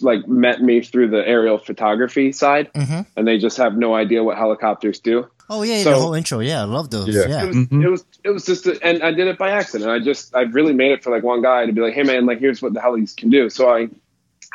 like 0.00 0.26
met 0.28 0.62
me 0.62 0.80
through 0.80 1.08
the 1.10 1.26
aerial 1.26 1.58
photography 1.58 2.30
side, 2.32 2.72
Mhm. 2.72 3.04
and 3.16 3.26
they 3.26 3.38
just 3.38 3.56
have 3.56 3.76
no 3.76 3.94
idea 3.94 4.22
what 4.22 4.36
helicopters 4.38 5.00
do. 5.00 5.26
oh 5.50 5.62
yeah, 5.62 5.82
the 5.84 5.94
whole 5.94 6.14
intro, 6.14 6.38
yeah, 6.38 6.62
I 6.62 6.64
love 6.64 6.88
those. 6.90 7.08
Yeah. 7.14 7.26
Yeah, 7.28 7.42
It 7.44 7.48
was, 7.48 7.56
Mhm. 7.56 7.84
it 7.84 7.88
was 7.88 8.04
it 8.24 8.30
was 8.30 8.46
just 8.46 8.66
a, 8.66 8.78
and 8.82 9.02
I 9.02 9.10
did 9.12 9.26
it 9.26 9.36
by 9.38 9.50
accident. 9.50 9.90
I 9.90 9.98
just 9.98 10.34
I 10.34 10.42
really 10.42 10.72
made 10.72 10.92
it 10.92 11.02
for 11.04 11.10
like 11.10 11.22
one 11.24 11.42
guy 11.42 11.66
to 11.66 11.72
be 11.72 11.80
like, 11.82 11.92
hey 11.94 12.04
man, 12.04 12.24
like 12.26 12.38
here's 12.38 12.62
what 12.62 12.72
the 12.74 12.80
helis 12.80 13.14
can 13.16 13.28
do. 13.28 13.50
So 13.50 13.68
I 13.68 13.88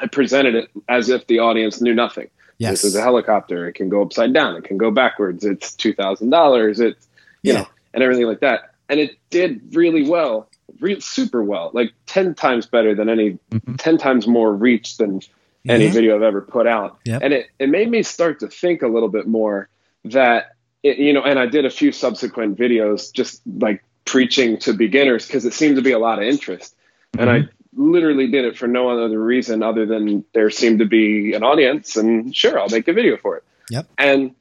I 0.02 0.08
presented 0.08 0.56
it 0.56 0.70
as 0.88 1.10
if 1.10 1.28
the 1.28 1.40
audience 1.40 1.82
knew 1.82 1.94
nothing. 1.94 2.30
yes, 2.58 2.72
This 2.72 2.86
is 2.86 2.96
a 2.96 3.02
helicopter. 3.02 3.68
It 3.68 3.74
can 3.74 3.90
go 3.90 4.02
upside 4.02 4.34
down. 4.34 4.56
It 4.56 4.64
can 4.64 4.78
go 4.78 4.90
backwards. 4.90 5.44
It's 5.46 5.76
two 5.76 5.94
thousand 5.94 6.30
dollars. 6.32 6.80
It's 6.80 7.08
you 7.44 7.54
Yeah. 7.54 7.60
know 7.60 7.68
and 7.94 8.02
everything 8.02 8.26
like 8.26 8.40
that. 8.40 8.72
And 8.90 9.00
it 9.00 9.18
did 9.30 9.76
really 9.76 10.10
well, 10.10 10.50
re- 10.80 11.00
super 11.00 11.44
well, 11.44 11.72
like 11.74 11.92
ten 12.06 12.34
times 12.36 12.66
better 12.66 12.96
than 12.96 13.10
any, 13.10 13.38
Mhm. 13.52 13.78
ten 13.78 13.98
times 13.98 14.28
more 14.28 14.54
reach 14.54 14.98
than 14.98 15.22
any 15.68 15.90
Mhm. 15.90 15.94
video 15.94 16.16
I've 16.16 16.22
ever 16.24 16.42
put 16.42 16.68
out. 16.68 16.98
Yep. 17.06 17.22
And 17.24 17.34
it, 17.34 17.48
it 17.60 17.70
made 17.70 17.90
me 17.90 18.04
start 18.04 18.40
to 18.40 18.48
think 18.48 18.82
a 18.82 18.88
little 18.88 19.10
bit 19.10 19.28
more 19.28 19.70
that, 20.06 20.56
it, 20.84 20.98
you 20.98 21.12
know, 21.14 21.24
and 21.24 21.38
I 21.40 21.46
did 21.46 21.66
a 21.66 21.70
few 21.70 21.92
subsequent 21.92 22.58
videos 22.58 23.12
just 23.12 23.42
like 23.46 23.84
preaching 24.06 24.58
to 24.60 24.74
beginners 24.74 25.28
because 25.28 25.46
it 25.46 25.54
seemed 25.54 25.76
to 25.76 25.82
be 25.82 25.92
a 25.92 26.00
lot 26.00 26.20
of 26.20 26.26
interest. 26.26 26.76
And 27.18 27.30
I 27.30 27.44
literally 27.76 28.28
did 28.28 28.46
it 28.46 28.58
for 28.58 28.68
no 28.68 28.90
other 28.90 29.20
reason 29.20 29.62
other 29.64 29.86
than 29.86 30.24
there 30.34 30.50
seemed 30.50 30.80
to 30.80 30.86
be 30.86 31.34
an 31.34 31.44
audience 31.44 31.98
and 31.98 32.34
sure, 32.36 32.60
I'll 32.60 32.70
make 32.70 32.88
a 32.88 32.94
video 32.94 33.18
for 33.18 33.38
it. 33.38 33.44
Yep. 33.70 33.88
And 33.98 34.32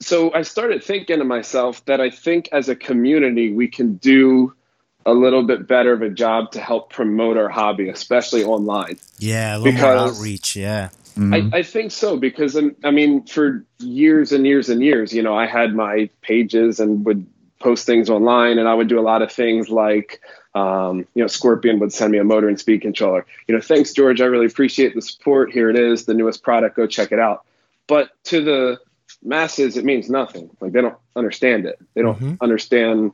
so 0.00 0.32
I 0.32 0.42
started 0.42 0.82
thinking 0.82 1.18
to 1.18 1.24
myself 1.24 1.84
that 1.84 2.00
I 2.00 2.08
think 2.08 2.48
as 2.52 2.70
a 2.70 2.74
community, 2.74 3.52
we 3.52 3.68
can 3.68 3.96
do 3.96 4.54
a 5.06 5.12
little 5.14 5.42
bit 5.42 5.66
better 5.66 5.92
of 5.92 6.02
a 6.02 6.10
job 6.10 6.52
to 6.52 6.60
help 6.60 6.92
promote 6.92 7.36
our 7.36 7.48
hobby, 7.48 7.88
especially 7.88 8.44
online. 8.44 8.98
yeah, 9.18 9.56
a 9.56 9.58
little 9.58 9.72
more 9.72 9.72
because- 9.72 10.18
outreach. 10.18 10.56
Yeah, 10.56 10.88
Mhm. 11.16 11.52
I, 11.52 11.58
I 11.58 11.62
think 11.62 11.90
so 11.90 12.16
because 12.16 12.56
um, 12.56 12.76
I 12.84 12.90
mean, 12.90 13.24
for 13.24 13.64
years 13.78 14.32
and 14.32 14.46
years 14.46 14.68
and 14.68 14.82
years, 14.82 15.12
you 15.12 15.22
know, 15.22 15.34
I 15.34 15.46
had 15.46 15.74
my 15.74 16.08
pages 16.22 16.78
and 16.80 17.04
would 17.04 17.26
post 17.58 17.84
things 17.86 18.08
online, 18.08 18.58
and 18.58 18.68
I 18.68 18.74
would 18.74 18.88
do 18.88 18.98
a 18.98 19.02
lot 19.02 19.20
of 19.22 19.30
things 19.32 19.68
like, 19.68 20.20
um, 20.54 21.06
you 21.14 21.22
know, 21.22 21.26
Scorpion 21.26 21.78
would 21.80 21.92
send 21.92 22.12
me 22.12 22.18
a 22.18 22.24
motor 22.24 22.48
and 22.48 22.58
speed 22.58 22.80
controller. 22.82 23.26
You 23.48 23.54
know, 23.54 23.60
thanks 23.60 23.92
George, 23.92 24.20
I 24.20 24.26
really 24.26 24.46
appreciate 24.46 24.94
the 24.94 25.02
support. 25.02 25.52
Here 25.52 25.68
it 25.68 25.76
is, 25.76 26.04
the 26.06 26.14
newest 26.14 26.42
product. 26.42 26.76
Go 26.76 26.86
check 26.86 27.12
it 27.12 27.18
out. 27.18 27.44
But 27.86 28.10
to 28.24 28.42
the 28.42 28.80
masses, 29.22 29.76
it 29.76 29.84
means 29.84 30.08
nothing. 30.08 30.48
Like 30.60 30.72
they 30.72 30.80
don't 30.80 30.96
understand 31.16 31.66
it. 31.66 31.78
They 31.94 32.02
don't 32.02 32.18
Mhm. 32.18 32.38
understand 32.40 33.12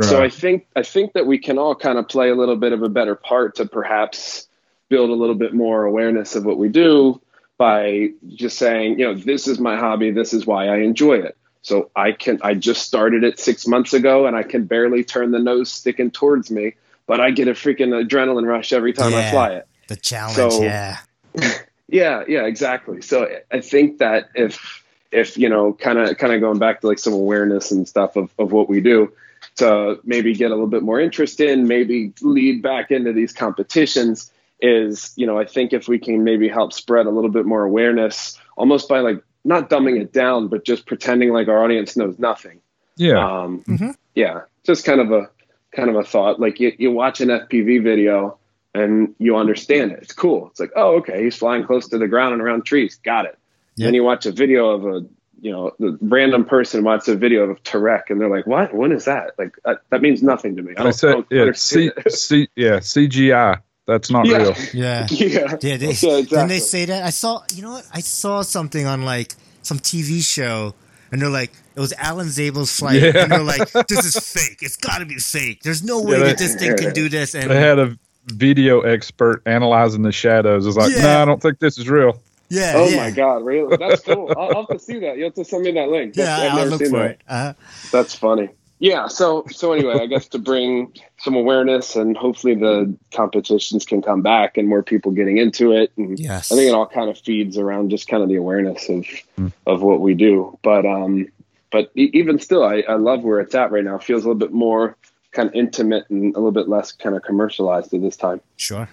so 0.00 0.22
I 0.22 0.28
think 0.28 0.66
I 0.76 0.82
think 0.82 1.12
that 1.14 1.26
we 1.26 1.38
can 1.38 1.58
all 1.58 1.74
kind 1.74 1.98
of 1.98 2.08
play 2.08 2.30
a 2.30 2.34
little 2.34 2.56
bit 2.56 2.72
of 2.72 2.82
a 2.82 2.88
better 2.88 3.14
part 3.14 3.56
to 3.56 3.66
perhaps 3.66 4.46
build 4.88 5.10
a 5.10 5.14
little 5.14 5.34
bit 5.34 5.54
more 5.54 5.84
awareness 5.84 6.34
of 6.36 6.44
what 6.44 6.58
we 6.58 6.68
do 6.68 7.20
by 7.58 8.10
just 8.28 8.58
saying, 8.58 8.98
you 8.98 9.06
know, 9.06 9.14
this 9.14 9.46
is 9.48 9.58
my 9.58 9.76
hobby, 9.76 10.10
this 10.10 10.32
is 10.32 10.46
why 10.46 10.68
I 10.68 10.78
enjoy 10.78 11.14
it. 11.14 11.36
So 11.62 11.90
I 11.94 12.12
can 12.12 12.40
I 12.42 12.54
just 12.54 12.82
started 12.82 13.22
it 13.24 13.38
6 13.38 13.66
months 13.66 13.92
ago 13.94 14.26
and 14.26 14.34
I 14.36 14.42
can 14.42 14.64
barely 14.64 15.04
turn 15.04 15.30
the 15.30 15.38
nose 15.38 15.70
sticking 15.70 16.10
towards 16.10 16.50
me, 16.50 16.74
but 17.06 17.20
I 17.20 17.30
get 17.30 17.48
a 17.48 17.52
freaking 17.52 17.90
adrenaline 18.06 18.46
rush 18.46 18.72
every 18.72 18.92
time 18.92 19.14
I 19.14 19.30
fly 19.30 19.50
it. 19.54 19.68
the 19.88 19.96
challenge. 19.96 20.36
So- 20.36 20.62
yeah, 20.62 20.98
Yeah, 21.88 22.24
yeah, 22.26 22.46
exactly. 22.46 23.02
So 23.02 23.28
I 23.52 23.60
think 23.60 23.98
that 23.98 24.30
if 24.34 24.82
if 25.12 25.36
you 25.36 25.50
know, 25.50 25.74
kind 25.74 25.98
of 25.98 26.16
kind 26.16 26.32
of 26.32 26.40
going 26.40 26.58
back 26.58 26.80
to 26.80 26.86
like 26.86 26.98
some 26.98 27.12
awareness 27.12 27.70
and 27.70 27.86
stuff 27.86 28.16
of 28.16 28.32
of 28.38 28.50
what 28.50 28.66
we 28.68 28.80
do, 28.80 29.12
to 29.56 29.98
maybe 30.04 30.34
get 30.34 30.46
a 30.46 30.54
little 30.54 30.66
bit 30.66 30.82
more 30.82 31.00
interest 31.00 31.40
in, 31.40 31.66
maybe 31.66 32.12
lead 32.22 32.62
back 32.62 32.90
into 32.90 33.12
these 33.12 33.32
competitions 33.32 34.30
is, 34.60 35.12
you 35.16 35.26
know, 35.26 35.38
I 35.38 35.44
think 35.44 35.72
if 35.72 35.88
we 35.88 35.98
can 35.98 36.24
maybe 36.24 36.48
help 36.48 36.72
spread 36.72 37.06
a 37.06 37.10
little 37.10 37.30
bit 37.30 37.44
more 37.44 37.64
awareness, 37.64 38.38
almost 38.56 38.88
by 38.88 39.00
like 39.00 39.22
not 39.44 39.68
dumbing 39.68 40.00
it 40.00 40.12
down, 40.12 40.48
but 40.48 40.64
just 40.64 40.86
pretending 40.86 41.30
like 41.30 41.48
our 41.48 41.62
audience 41.62 41.96
knows 41.96 42.18
nothing. 42.18 42.60
Yeah. 42.96 43.18
Um, 43.18 43.64
mm-hmm. 43.64 43.90
Yeah, 44.14 44.42
just 44.64 44.84
kind 44.84 45.00
of 45.00 45.10
a 45.10 45.28
kind 45.74 45.90
of 45.90 45.96
a 45.96 46.04
thought. 46.04 46.38
Like 46.38 46.60
you, 46.60 46.72
you 46.78 46.92
watch 46.92 47.20
an 47.20 47.28
FPV 47.28 47.82
video 47.82 48.38
and 48.74 49.14
you 49.18 49.36
understand 49.36 49.92
it. 49.92 50.00
It's 50.02 50.12
cool. 50.12 50.48
It's 50.48 50.60
like, 50.60 50.72
oh, 50.76 50.96
okay, 50.96 51.24
he's 51.24 51.36
flying 51.36 51.64
close 51.64 51.88
to 51.88 51.98
the 51.98 52.08
ground 52.08 52.34
and 52.34 52.42
around 52.42 52.64
trees. 52.64 52.96
Got 53.02 53.26
it. 53.26 53.38
Yeah. 53.76 53.86
Then 53.86 53.94
you 53.94 54.04
watch 54.04 54.26
a 54.26 54.32
video 54.32 54.68
of 54.68 54.86
a 54.86 55.06
you 55.42 55.50
know 55.52 55.72
the 55.78 55.98
random 56.00 56.44
person 56.46 56.82
watches 56.84 57.08
a 57.08 57.16
video 57.16 57.42
of 57.50 57.62
Tarek 57.64 58.04
and 58.08 58.18
they're 58.20 58.30
like, 58.30 58.46
what? 58.46 58.72
When 58.72 58.92
is 58.92 59.04
that? 59.04 59.32
Like 59.38 59.54
that, 59.64 59.78
that 59.90 60.00
means 60.00 60.22
nothing 60.22 60.56
to 60.56 60.62
me. 60.62 60.72
I 60.76 60.80
I 60.80 60.84
don't, 60.84 60.92
said, 60.94 61.08
I 61.10 61.12
don't 61.14 61.26
yeah, 61.30 61.52
C. 61.54 61.90
C, 62.08 62.48
yeah, 62.56 62.76
CGI. 62.78 63.60
That's 63.86 64.10
not 64.10 64.26
Yeah. 64.26 64.36
real. 64.38 64.54
yeah. 64.72 65.06
yeah. 65.10 65.56
Yeah, 65.60 65.76
they, 65.76 65.90
Yeah, 65.92 66.20
didn't 66.22 66.48
they 66.48 66.60
say 66.60 66.84
that? 66.86 67.02
I 67.04 67.10
saw, 67.10 67.42
you 67.52 67.62
know 67.62 67.72
what? 67.72 67.86
I 67.92 68.00
saw 68.00 68.42
something 68.42 68.86
on 68.86 69.04
like 69.04 69.34
some 69.62 69.78
TV 69.80 70.22
show, 70.24 70.74
and 71.10 71.20
they're 71.20 71.28
like, 71.28 71.50
it 71.74 71.80
was 71.80 71.92
Alan 71.98 72.28
Szabo's 72.28 72.78
flight, 72.78 73.02
Yeah. 73.02 73.12
and 73.24 73.32
they're 73.32 73.42
like, 73.42 73.70
this 73.88 74.04
is 74.04 74.16
fake. 74.32 74.58
It's 74.62 74.76
got 74.76 74.98
to 74.98 75.06
be 75.06 75.16
fake. 75.16 75.62
There's 75.62 75.82
no 75.82 76.00
way 76.00 76.12
Yeah, 76.18 76.26
that 76.26 76.38
they- 76.38 76.44
this 76.46 76.54
thing 76.54 76.76
can 76.76 76.92
do 76.94 77.08
this. 77.08 77.34
And 77.34 77.50
They 77.50 77.58
had 77.60 77.78
a 77.80 77.98
video 78.26 78.82
expert 78.82 79.42
analyzing 79.46 80.02
the 80.02 80.12
shadows. 80.12 80.64
It's 80.66 80.76
like, 80.76 80.92
Yeah. 80.94 81.02
no, 81.02 81.22
I 81.22 81.24
don't 81.24 81.42
think 81.42 81.58
this 81.58 81.76
is 81.78 81.88
real. 81.88 82.22
Yeah, 82.52 82.72
Oh 82.76 82.88
yeah. 82.88 82.96
my 82.96 83.10
god, 83.10 83.44
really? 83.44 83.76
That's 83.76 84.02
cool. 84.02 84.32
I'll, 84.36 84.48
I'll 84.50 84.66
have 84.66 84.68
to 84.68 84.78
see 84.78 84.98
that. 85.00 85.16
You 85.16 85.24
have 85.24 85.34
to 85.34 85.44
send 85.44 85.62
me 85.64 85.72
that 85.72 85.88
link. 85.88 86.14
Yeah, 86.16 86.24
That's- 86.24 86.40
I've 86.44 86.50
I'll 86.52 86.56
never 86.58 86.70
look 86.70 86.80
seen 86.80 86.90
for 86.90 86.98
that. 86.98 87.10
it. 87.10 87.20
Uh, 87.28 87.52
That's 87.90 88.14
funny. 88.14 88.48
Yeah. 88.78 89.06
So 89.06 89.44
so 89.50 89.72
anyway, 89.72 90.00
I 90.00 90.06
guess 90.06 90.26
to 90.28 90.38
bring 90.40 90.92
some 91.18 91.34
awareness 91.36 91.94
and 91.94 92.16
hopefully 92.16 92.56
the 92.56 92.92
competitions 93.12 93.84
can 93.84 94.02
come 94.02 94.22
back 94.22 94.56
and 94.58 94.66
more 94.68 94.82
people 94.82 95.12
getting 95.12 95.38
into 95.38 95.70
it. 95.72 95.92
And 95.96 96.18
yes. 96.18 96.50
I 96.50 96.56
think 96.56 96.68
it 96.68 96.74
all 96.74 96.88
kind 96.88 97.08
of 97.08 97.16
feeds 97.18 97.56
around 97.56 97.90
just 97.90 98.08
kind 98.08 98.24
of 98.24 98.28
the 98.28 98.34
awareness 98.36 98.88
of 98.88 99.06
Hmm. 99.36 99.48
of 99.66 99.82
what 99.82 100.00
we 100.00 100.14
do. 100.14 100.58
But 100.62 100.84
um, 100.84 101.28
but 101.70 101.92
e- 101.96 102.10
even 102.12 102.40
still, 102.40 102.64
I, 102.64 102.82
I 102.88 102.94
love 102.96 103.22
where 103.22 103.38
it's 103.40 103.54
at 103.54 103.70
right 103.70 103.84
now. 103.84 103.94
It 103.96 104.02
feels 104.02 104.24
a 104.24 104.28
little 104.28 104.38
bit 104.40 104.52
more 104.52 104.96
kind 105.30 105.48
of 105.48 105.54
intimate 105.54 106.04
and 106.10 106.34
a 106.34 106.38
little 106.38 106.50
bit 106.50 106.68
less 106.68 106.90
kind 106.90 107.14
of 107.16 107.22
commercialized 107.22 107.94
at 107.94 108.02
this 108.02 108.16
time. 108.16 108.40
Sure. 108.56 108.88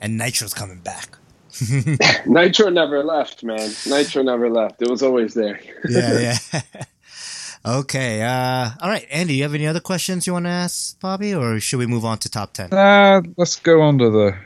And 0.00 0.18
Nitro's 0.18 0.52
coming 0.52 0.80
back. 0.80 1.16
Nitro 2.26 2.70
never 2.70 3.02
left, 3.02 3.44
man. 3.44 3.70
Nitro 3.86 4.22
never 4.22 4.48
left. 4.50 4.80
It 4.82 4.90
was 4.90 5.02
always 5.02 5.34
there. 5.34 5.60
yeah, 5.88 6.36
yeah. 6.52 6.60
okay. 7.66 8.22
Uh, 8.22 8.70
all 8.80 8.88
right, 8.88 9.06
Andy, 9.10 9.34
you 9.34 9.42
have 9.42 9.54
any 9.54 9.66
other 9.66 9.80
questions 9.80 10.26
you 10.26 10.32
want 10.32 10.46
to 10.46 10.50
ask 10.50 10.98
Bobby, 11.00 11.34
or 11.34 11.60
should 11.60 11.78
we 11.78 11.86
move 11.86 12.04
on 12.04 12.18
to 12.18 12.30
top 12.30 12.52
10? 12.54 12.72
Uh, 12.72 13.22
let's 13.36 13.56
go 13.56 13.82
on 13.82 13.98
to 13.98 14.10
the 14.10 14.36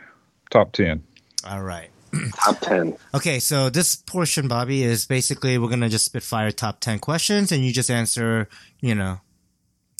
top 0.50 0.72
10. 0.72 1.02
All 1.48 1.62
right. 1.62 1.90
Top 2.44 2.60
ten. 2.60 2.96
Okay, 3.14 3.38
so 3.40 3.68
this 3.68 3.94
portion, 3.94 4.48
Bobby, 4.48 4.82
is 4.82 5.06
basically 5.06 5.58
we're 5.58 5.68
gonna 5.68 5.88
just 5.88 6.04
spitfire 6.04 6.50
top 6.50 6.80
ten 6.80 6.98
questions, 6.98 7.52
and 7.52 7.64
you 7.64 7.72
just 7.72 7.90
answer, 7.90 8.48
you 8.80 8.94
know, 8.94 9.20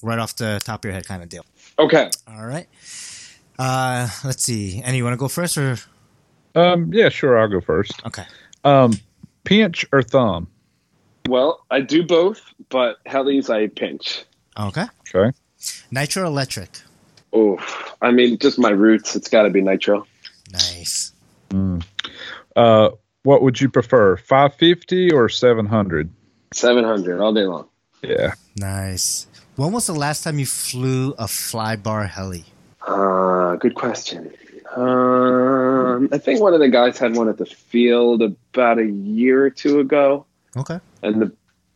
right 0.02 0.18
off 0.18 0.34
the 0.36 0.60
top 0.64 0.80
of 0.80 0.88
your 0.88 0.94
head, 0.94 1.06
kind 1.06 1.22
of 1.22 1.28
deal. 1.28 1.44
Okay. 1.78 2.10
All 2.26 2.46
right. 2.46 2.68
Uh, 3.58 4.08
let's 4.24 4.42
see. 4.44 4.80
Andy, 4.82 4.98
you 4.98 5.04
want 5.04 5.14
to 5.14 5.18
go 5.18 5.28
first, 5.28 5.58
or 5.58 5.76
Um, 6.56 6.90
yeah, 6.92 7.10
sure, 7.10 7.38
I'll 7.38 7.48
go 7.48 7.60
first. 7.60 8.04
okay? 8.06 8.24
Um, 8.64 8.94
pinch 9.44 9.86
or 9.92 10.02
thumb? 10.02 10.48
Well, 11.28 11.64
I 11.70 11.80
do 11.80 12.02
both, 12.04 12.40
but 12.70 12.96
helis 13.04 13.50
I 13.50 13.68
pinch. 13.68 14.24
Okay. 14.58 14.86
Okay. 15.14 15.36
Nitro 15.90 16.26
Electric. 16.26 16.70
Oh, 17.32 17.58
I 18.00 18.10
mean, 18.10 18.38
just 18.38 18.58
my 18.58 18.70
roots. 18.70 19.14
It's 19.14 19.28
got 19.28 19.42
to 19.42 19.50
be 19.50 19.60
nitro. 19.60 20.06
Nice. 20.52 21.12
Mm. 21.50 21.84
Uh, 22.54 22.90
what 23.22 23.42
would 23.42 23.60
you 23.60 23.68
prefer, 23.68 24.16
550 24.16 25.12
or 25.12 25.28
700? 25.28 26.10
700 26.54 27.20
all 27.20 27.34
day 27.34 27.44
long. 27.44 27.68
Yeah. 28.02 28.32
Nice. 28.56 29.26
When 29.56 29.72
was 29.72 29.86
the 29.86 29.94
last 29.94 30.22
time 30.22 30.38
you 30.38 30.46
flew 30.46 31.10
a 31.18 31.24
flybar 31.24 32.08
heli? 32.08 32.44
Uh, 32.86 33.56
good 33.56 33.74
question. 33.74 34.32
Um, 34.76 36.08
I 36.12 36.18
think 36.18 36.40
one 36.40 36.54
of 36.54 36.60
the 36.60 36.68
guys 36.68 36.98
had 36.98 37.16
one 37.16 37.28
at 37.28 37.38
the 37.38 37.46
field 37.46 38.22
about 38.22 38.78
a 38.78 38.86
year 38.86 39.44
or 39.44 39.50
two 39.50 39.80
ago. 39.80 40.26
Okay. 40.56 40.78
And 41.02 41.20
the 41.20 41.32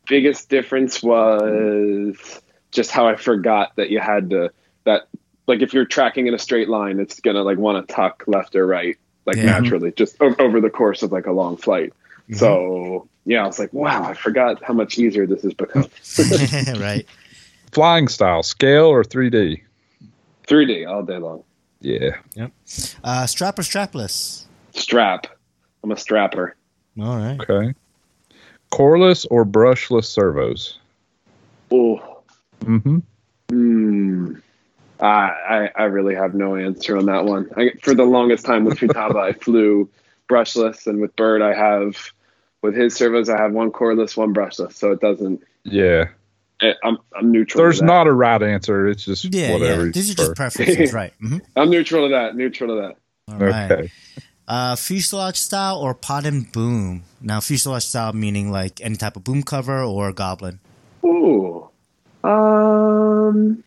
biggest 0.09 0.49
difference 0.49 1.03
was 1.03 2.41
just 2.71 2.91
how 2.91 3.07
I 3.09 3.17
forgot 3.17 3.75
that 3.77 3.91
you 3.91 3.99
had 4.01 4.31
to, 4.31 4.51
that, 4.85 5.09
like 5.47 5.61
if 5.63 5.73
you're 5.75 5.85
tracking 5.87 6.27
in 6.27 6.35
a 6.35 6.39
straight 6.39 6.69
line, 6.69 7.01
it's 7.01 7.21
going 7.21 7.37
to 7.37 7.43
like 7.43 7.59
want 7.59 7.87
to 7.87 7.95
tuck 7.95 8.25
left 8.27 8.55
or 8.57 8.67
right, 8.67 8.97
like 9.27 9.37
Yeah. 9.37 9.45
naturally, 9.47 9.93
just 9.93 10.17
o- 10.21 10.35
over 10.39 10.61
the 10.61 10.71
course 10.71 11.03
of 11.03 11.13
like 11.13 11.27
a 11.27 11.33
long 11.33 11.57
flight. 11.57 11.93
Mhm. 12.29 12.37
So, 12.37 13.09
yeah, 13.25 13.43
I 13.45 13.47
was 13.47 13.59
like, 13.59 13.73
wow, 13.73 14.03
I 14.05 14.15
forgot 14.15 14.63
how 14.63 14.75
much 14.75 14.99
easier 14.99 15.27
this 15.27 15.43
has 15.43 15.55
become. 15.55 15.87
right. 16.81 17.07
Flying 17.73 18.09
style, 18.09 18.43
scale 18.43 18.87
or 18.87 19.03
3D? 19.05 19.63
3D 20.47 20.89
all 20.89 21.03
day 21.03 21.19
long. 21.19 21.45
Yeah. 21.81 22.17
Uh, 23.03 23.27
strap 23.27 23.59
or 23.59 23.63
strapless? 23.63 24.45
Strap. 24.75 25.27
I'm 25.83 25.91
a 25.91 25.97
strapper. 25.97 26.53
All 27.01 27.17
right. 27.17 27.41
Okay. 27.41 27.75
Coreless 28.71 29.25
or 29.27 29.45
brushless 29.45 30.05
servos? 30.05 30.79
Oh, 31.71 32.21
Mm-hmm. 32.61 32.99
Hmm. 33.51 34.35
I, 35.01 35.07
I 35.07 35.71
I 35.77 35.83
really 35.85 36.15
have 36.15 36.35
no 36.35 36.57
answer 36.57 36.97
on 36.99 37.07
that 37.07 37.25
one. 37.25 37.49
I, 37.57 37.71
for 37.83 37.95
the 37.95 38.05
longest 38.05 38.45
time 38.45 38.65
with 38.65 38.79
Futaba, 38.79 39.17
I 39.17 39.33
flew 39.33 39.89
brushless, 40.29 40.87
and 40.87 41.01
with 41.01 41.17
Bert, 41.17 41.41
I 41.41 41.55
have 41.55 42.13
with 42.63 42.75
his 42.75 42.95
servos, 42.95 43.31
I 43.31 43.39
have 43.39 43.53
one 43.53 43.71
coreless, 43.71 44.17
one 44.17 44.35
brushless. 44.35 44.75
So 44.75 44.93
it 44.93 45.01
doesn't. 45.01 45.43
Yeah. 45.65 46.09
I- 46.63 46.75
I'm 46.85 46.99
I'm 47.17 47.33
neutral. 47.33 47.63
There's 47.63 47.79
to 47.79 47.83
that. 47.83 47.87
not 47.87 48.07
a 48.07 48.13
right 48.13 48.43
answer. 48.43 48.87
It's 48.89 49.05
just 49.05 49.25
Yeah, 49.25 49.53
whatever. 49.53 49.81
yeah. 49.81 49.87
you 49.87 49.93
These 49.93 50.11
are 50.11 50.15
just 50.15 50.35
preferences, 50.37 50.93
right? 50.93 51.13
hmm 51.21 51.39
I'm 51.57 51.71
neutral 51.71 52.09
to 52.09 52.15
that. 52.15 52.37
Neutral 52.37 52.77
to 52.77 52.83
that. 52.83 53.33
All 53.33 53.39
right. 53.47 53.71
Okay. 53.71 53.93
Uh, 54.49 54.75
fuselage 54.75 55.37
style 55.37 55.79
or 55.79 55.95
pod 55.95 56.27
and 56.27 56.51
boom? 56.51 57.05
Now, 57.21 57.39
fuselage 57.41 57.85
style 57.85 58.13
meaning 58.13 58.51
like 58.51 58.81
any 58.81 58.97
type 58.97 59.15
of 59.17 59.23
boom 59.25 59.43
cover 59.45 59.83
or 59.83 60.13
goblin. 60.13 60.59
Ooh. 61.05 61.69
Um. 62.25 63.63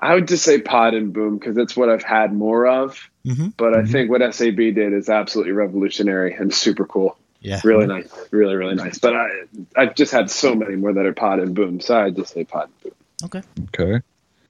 I 0.00 0.14
would 0.14 0.28
just 0.28 0.44
say 0.44 0.60
pod 0.60 0.94
and 0.94 1.12
boom 1.12 1.38
because 1.38 1.56
it's 1.56 1.76
what 1.76 1.88
I've 1.88 2.04
had 2.04 2.32
more 2.32 2.66
of. 2.68 3.10
Mm-hmm. 3.26 3.48
But 3.56 3.74
I 3.74 3.84
think 3.84 4.10
what 4.10 4.20
SAB 4.32 4.56
did 4.56 4.92
is 4.92 5.08
absolutely 5.08 5.52
revolutionary 5.52 6.34
and 6.34 6.54
super 6.54 6.86
cool. 6.86 7.18
Yeah. 7.40 7.60
Really 7.64 7.86
nice, 7.86 8.10
really 8.30 8.56
really 8.56 8.74
nice. 8.74 8.98
But 8.98 9.14
I 9.16 9.28
I've 9.76 9.94
just 9.94 10.12
had 10.12 10.30
so 10.30 10.54
many 10.54 10.76
more 10.76 10.92
that 10.92 11.06
are 11.06 11.12
pod 11.12 11.38
and 11.38 11.54
boom, 11.54 11.80
so 11.80 11.96
I 11.98 12.10
just 12.10 12.34
say 12.34 12.44
pod 12.44 12.68
and 12.68 12.82
boom. 12.82 12.92
Okay. 13.24 13.42
Okay. 13.80 14.02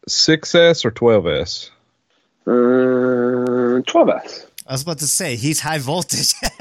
6S 0.09 0.85
or 0.87 0.91
12S? 0.91 1.71
Uh, 2.47 3.83
12S. 3.83 4.47
I 4.67 4.73
was 4.73 4.83
about 4.83 4.99
to 4.99 5.07
say 5.07 5.37
he's 5.37 5.61
high 5.61 5.79
voltage. 5.79 6.33
yeah, 6.43 6.59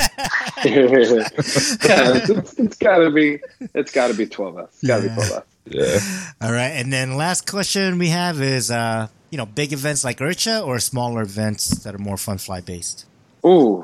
it's, 0.64 2.54
it's 2.60 2.78
gotta 2.78 3.10
be 3.12 3.40
it's 3.74 3.91
gotta 3.91 4.14
be 4.14 4.26
12S. 4.28 4.68
It's 4.70 4.88
gotta 4.88 5.06
Yeah. 5.08 5.16
be 5.16 5.22
12S. 5.22 5.44
Yeah. 5.70 6.45
All 6.48 6.54
right, 6.54 6.70
and 6.72 6.91
then 6.94 7.18
last 7.18 7.45
question 7.49 7.98
we 7.99 8.08
have 8.10 8.41
is, 8.41 8.72
uh, 8.72 9.08
you 9.30 9.38
know, 9.38 9.45
big 9.45 9.74
events 9.74 10.06
like 10.06 10.20
IRCHA 10.20 10.66
or 10.66 10.80
smaller 10.80 11.22
events 11.22 11.84
that 11.84 11.94
are 11.94 11.98
more 11.99 12.16
fun 12.18 12.38
fly 12.38 12.62
based. 12.62 13.06
Ooh. 13.45 13.84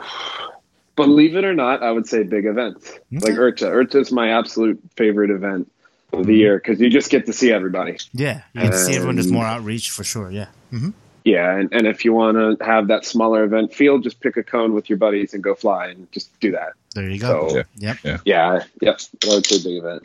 Believe 0.96 1.36
it 1.36 1.44
or 1.44 1.54
not, 1.56 1.82
I 1.82 1.92
would 1.92 2.08
say 2.08 2.24
big 2.24 2.46
events 2.46 2.92
like 3.12 3.34
IRCHA. 3.34 3.72
IRCHA 3.72 3.96
is 3.96 4.12
my 4.12 4.30
absolute 4.38 4.80
favorite 4.96 5.32
event 5.32 5.72
of 6.12 6.28
the 6.28 6.36
year 6.36 6.58
because 6.60 6.80
you 6.80 6.90
just 6.90 7.10
get 7.10 7.26
to 7.26 7.34
see 7.34 7.52
everybody. 7.52 7.98
Yeah, 8.14 8.42
you 8.54 8.62
can 8.62 8.74
see 8.74 8.94
everyone. 8.96 9.16
There's 9.16 9.32
more 9.32 9.46
outreach 9.46 9.90
for 9.90 10.04
sure. 10.04 10.30
Yeah. 10.30 10.48
hmm 10.70 10.90
Yeah, 11.24 11.58
and, 11.58 11.74
and 11.74 11.88
if 11.88 12.06
you 12.06 12.14
want 12.14 12.60
to 12.60 12.64
have 12.64 12.88
that 12.90 13.06
smaller 13.06 13.44
event 13.44 13.74
feel, 13.74 13.98
just 13.98 14.20
pick 14.20 14.38
a 14.38 14.44
cone 14.44 14.74
with 14.74 14.88
your 14.90 14.98
buddies 15.00 15.34
and 15.34 15.42
go 15.44 15.56
fly 15.56 15.88
and 15.88 16.12
just 16.12 16.40
do 16.40 16.52
that. 16.52 16.74
There 16.94 17.10
you 17.10 17.20
go. 17.20 17.50
So- 17.50 17.64
Yep. 17.78 17.98
Yeah, 18.26 18.64
yep. 18.82 19.00
I 19.24 19.28
would 19.30 19.46
say 19.48 19.64
big 19.64 19.78
event. 19.84 20.04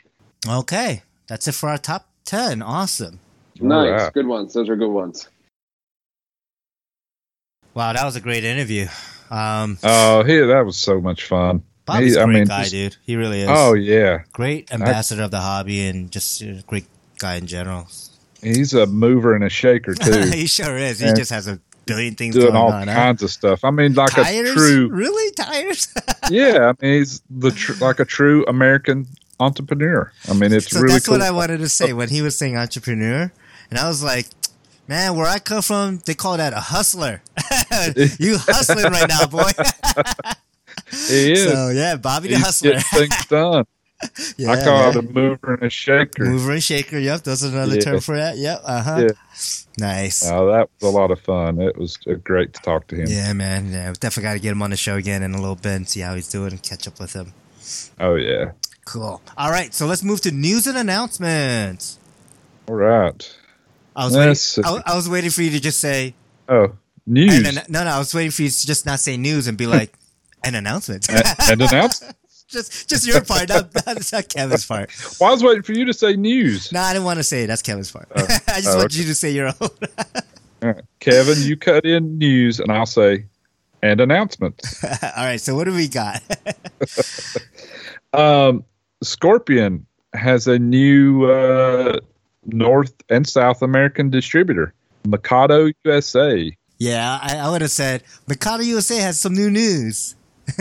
Okay, 0.49 1.03
that's 1.27 1.47
it 1.49 1.53
for 1.53 1.69
our 1.69 1.77
top 1.79 2.09
ten. 2.25 2.63
Awesome. 2.63 3.21
Nice, 3.61 3.89
Alright. 3.91 4.13
good 4.15 4.27
ones. 4.27 4.55
Those 4.55 4.69
are 4.71 4.77
good 4.77 4.89
ones. 4.89 5.29
Wow, 7.75 7.93
that 7.93 8.05
was 8.05 8.17
a 8.17 8.21
great 8.21 8.45
interview. 8.45 8.87
Um, 9.31 9.79
Oh, 9.83 10.23
he, 10.25 10.39
that 10.39 10.65
was 10.65 10.77
so 10.77 11.01
much 11.01 11.25
fun. 11.27 11.63
Bobby's 11.87 12.15
he- 12.15 12.19
a 12.19 12.23
I 12.23 12.25
great 12.27 12.35
mean, 12.35 12.45
guy, 12.47 12.69
dude. 12.69 12.97
He 13.03 13.17
really 13.17 13.41
is. 13.43 13.49
Oh, 13.51 13.75
yeah. 13.75 14.23
great 14.33 14.73
ambassador 14.73 15.23
of 15.23 15.31
the 15.31 15.41
hobby 15.41 15.87
and 15.87 16.11
just 16.11 16.41
a 16.43 16.63
great 16.67 16.87
guy 17.19 17.37
in 17.37 17.47
general. 17.47 17.87
He's 18.43 18.75
a 18.75 18.87
mover 18.87 19.35
and 19.35 19.45
a 19.45 19.49
shaker, 19.49 19.95
too. 19.95 20.23
he 20.33 20.47
sure 20.47 20.77
is. 20.77 21.01
He 21.01 21.07
And 21.09 21.17
just 21.17 21.31
has 21.31 21.47
a 21.49 21.61
billion 21.87 22.15
things 22.15 22.35
doing 22.35 22.49
going 22.49 22.57
all 22.57 22.73
on. 22.73 22.89
huh? 22.89 22.95
kinds 22.95 23.23
of 23.23 23.31
stuff. 23.31 23.65
I 23.65 23.71
mean, 23.71 23.95
like 23.95 24.11
Tires? 24.11 24.51
a 24.51 24.55
true, 24.55 24.89
Really? 24.91 25.33
Tires? 25.33 25.89
yeah. 26.31 26.73
I 26.79 26.85
mean, 26.87 26.99
he's 26.99 27.23
the 27.31 27.51
tr- 27.51 27.83
like 27.85 28.01
a 28.01 28.05
true 28.05 28.45
American 28.47 29.07
entrepreneur. 29.41 30.13
I 30.29 30.35
mean, 30.35 30.53
it's 30.53 30.71
so 30.71 30.81
really 30.81 30.95
that's 30.95 31.07
cool. 31.07 31.15
what 31.19 31.23
I 31.23 31.31
wanted 31.31 31.59
to 31.59 31.69
say 31.69 31.93
when 31.93 32.09
he 32.09 32.23
was 32.23 32.37
saying 32.37 32.57
entrepreneur. 32.57 33.33
And 33.71 33.79
I 33.79 33.87
was 33.89 34.03
like, 34.03 34.27
man, 34.89 35.15
where 35.17 35.27
I 35.27 35.39
come 35.39 35.63
from, 35.63 35.99
they 36.07 36.15
call 36.15 36.37
that 36.37 36.53
a 36.53 36.61
hustler. 36.61 37.23
you 38.19 38.39
hustling 38.39 38.91
right 38.93 39.09
now, 39.09 39.27
boy. 39.27 39.51
he 40.91 41.33
is. 41.33 41.51
so 41.51 41.69
yeah, 41.71 41.97
Bobby 41.97 42.29
the 42.29 42.37
He's 42.37 42.45
hustler. 42.45 42.81
things 42.81 43.27
done. 43.27 43.65
yeah, 44.37 44.51
I 44.53 44.65
call 44.65 44.79
man. 44.79 44.89
it 44.91 44.97
a 44.97 45.03
mover 45.03 45.55
and 45.55 45.63
a 45.65 45.71
shaker. 45.71 46.25
mover 46.25 46.53
and 46.53 46.63
shaker. 46.63 46.99
Yep, 46.99 47.23
that's 47.25 47.43
another 47.43 47.75
Yeah. 47.77 47.81
term 47.81 48.01
for 48.01 48.17
that. 48.17 48.37
Yep. 48.39 48.61
Uh 48.65 48.83
huh. 48.83 48.97
Yeah. 49.01 49.09
Nice. 49.79 50.29
Oh, 50.29 50.51
that 50.53 50.69
was 50.81 50.93
a 50.95 50.97
lot 50.97 51.11
of 51.11 51.21
fun. 51.21 51.61
It 51.61 51.77
was 51.77 51.99
uh, 52.09 52.15
great 52.15 52.53
to 52.55 52.61
talk 52.63 52.87
to 52.89 52.97
him. 52.97 53.07
yeah, 53.09 53.33
man. 53.33 53.71
Yeah, 53.73 53.89
we 53.91 53.95
definitely 53.95 54.23
got 54.29 54.33
to 54.35 54.39
get 54.41 54.53
him 54.53 54.63
on 54.63 54.71
the 54.71 54.77
show 54.77 54.97
again 54.97 55.23
in 55.23 55.35
a 55.35 55.41
little 55.41 55.55
bit 55.57 55.73
and 55.75 55.89
see 55.89 56.01
how 56.01 56.15
he's 56.15 56.29
doing 56.29 56.51
and 56.53 56.63
catch 56.63 56.87
up 56.89 56.99
with 57.01 57.13
him. 57.13 57.33
Oh 58.01 58.15
yeah. 58.15 58.53
Cool. 58.85 59.21
All 59.37 59.51
right, 59.51 59.75
so 59.75 59.87
let's 59.87 60.03
move 60.03 60.21
to 60.23 60.31
news 60.31 60.67
and 60.67 60.79
announcements. 60.79 61.99
All 62.69 62.75
right. 62.77 63.37
I 63.99 64.05
was 64.05 64.17
waiting. 64.17 64.65
I, 64.65 64.93
I 64.93 64.97
was 64.97 65.09
waiting 65.09 65.31
for 65.31 65.43
you 65.43 65.51
to 65.51 65.61
just 65.61 65.79
say 65.81 66.15
Oh, 66.49 66.73
news 67.07 67.47
an- 67.47 67.65
no, 67.69 67.85
no, 67.85 67.91
I 67.91 67.99
was 67.99 68.15
waiting 68.15 68.31
for 68.31 68.43
you 68.43 68.49
to 68.51 68.67
just 68.67 68.87
not 68.87 69.01
say 69.01 69.17
news 69.17 69.47
and 69.49 69.59
be 69.59 69.67
like 69.79 69.93
an 70.45 70.55
announcement. 70.55 71.09
and, 71.11 71.23
and 71.51 71.63
announcement. 71.63 72.17
just, 72.49 72.89
just 72.89 73.07
your 73.07 73.23
part, 73.25 73.49
not, 73.49 73.75
not, 73.87 74.13
not 74.13 74.29
Kevin's 74.29 74.65
part. 74.65 74.91
Well, 75.21 75.31
I 75.31 75.33
was 75.33 75.43
waiting 75.43 75.63
for 75.63 75.73
you 75.73 75.85
to 75.87 75.93
say 75.93 76.15
news. 76.17 76.73
No, 76.73 76.81
I 76.81 76.93
didn't 76.93 77.05
want 77.05 77.19
to 77.19 77.25
say 77.25 77.43
it. 77.43 77.47
That's 77.49 77.61
Kevin's 77.63 77.91
part. 77.91 78.09
Oh. 78.15 78.23
I 78.49 78.61
just 78.61 78.69
Oh, 78.69 78.77
want 78.77 78.93
okay. 78.93 79.01
you 79.01 79.05
to 79.09 79.15
say 79.15 79.31
your 79.33 79.49
own. 79.49 79.55
All 79.61 79.71
right. 80.63 80.83
Kevin, 81.01 81.39
you 81.43 81.57
cut 81.57 81.85
in 81.85 82.19
news, 82.19 82.61
and 82.61 82.71
I'll 82.73 82.87
say 82.87 83.27
and 83.83 84.01
announcements. 84.01 84.83
All 84.85 85.25
right, 85.25 85.41
so 85.41 85.55
what 85.55 85.65
do 85.65 85.73
we 85.75 85.87
got? 85.89 86.21
Um, 88.13 88.65
Scorpion 89.03 89.87
has 90.15 90.49
a 90.49 90.59
new 90.59 91.31
uh, 91.31 92.01
North 92.49 92.95
and 93.09 93.27
South 93.29 93.63
American 93.63 94.11
distributor, 94.11 94.75
Mikado 95.07 95.71
USA. 95.85 96.57
yeah, 96.79 97.19
I, 97.23 97.37
I 97.39 97.49
would 97.51 97.61
have 97.63 97.71
said 97.71 98.03
Mikado 98.27 98.63
USA 98.63 98.97
has 98.99 99.19
some 99.21 99.35
new 99.35 99.51
news. 99.51 100.15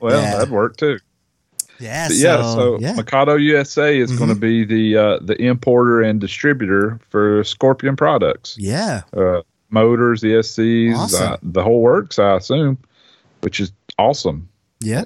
Well, 0.00 0.20
Yeah. 0.22 0.32
that'd 0.36 0.50
work 0.50 0.76
too. 0.76 0.98
Yeah, 1.80 2.08
so, 2.08 2.14
yeah, 2.14 2.42
so 2.42 2.78
yeah. 2.80 2.92
Mikado 2.94 3.36
USA 3.36 3.98
is 3.98 4.10
going 4.16 4.30
to 4.30 4.34
be 4.40 4.64
the 4.64 4.96
uh, 4.96 5.18
the 5.20 5.40
importer 5.40 6.02
and 6.02 6.20
distributor 6.20 6.98
for 7.08 7.44
Scorpion 7.44 7.94
products, 7.94 8.56
yeah, 8.58 9.02
uh, 9.16 9.42
motors, 9.70 10.22
ESCs, 10.22 10.96
Awesome. 10.96 11.32
uh, 11.32 11.36
the 11.42 11.62
whole 11.62 11.80
works. 11.80 12.18
I 12.18 12.36
assume, 12.36 12.78
which 13.42 13.60
is 13.60 13.70
awesome. 13.96 14.48
yeah. 14.80 15.04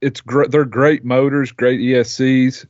It's 0.00 0.20
great. 0.22 0.50
They're 0.50 0.64
great 0.64 1.04
motors, 1.04 1.52
great 1.52 1.80
ESCs, 1.80 2.64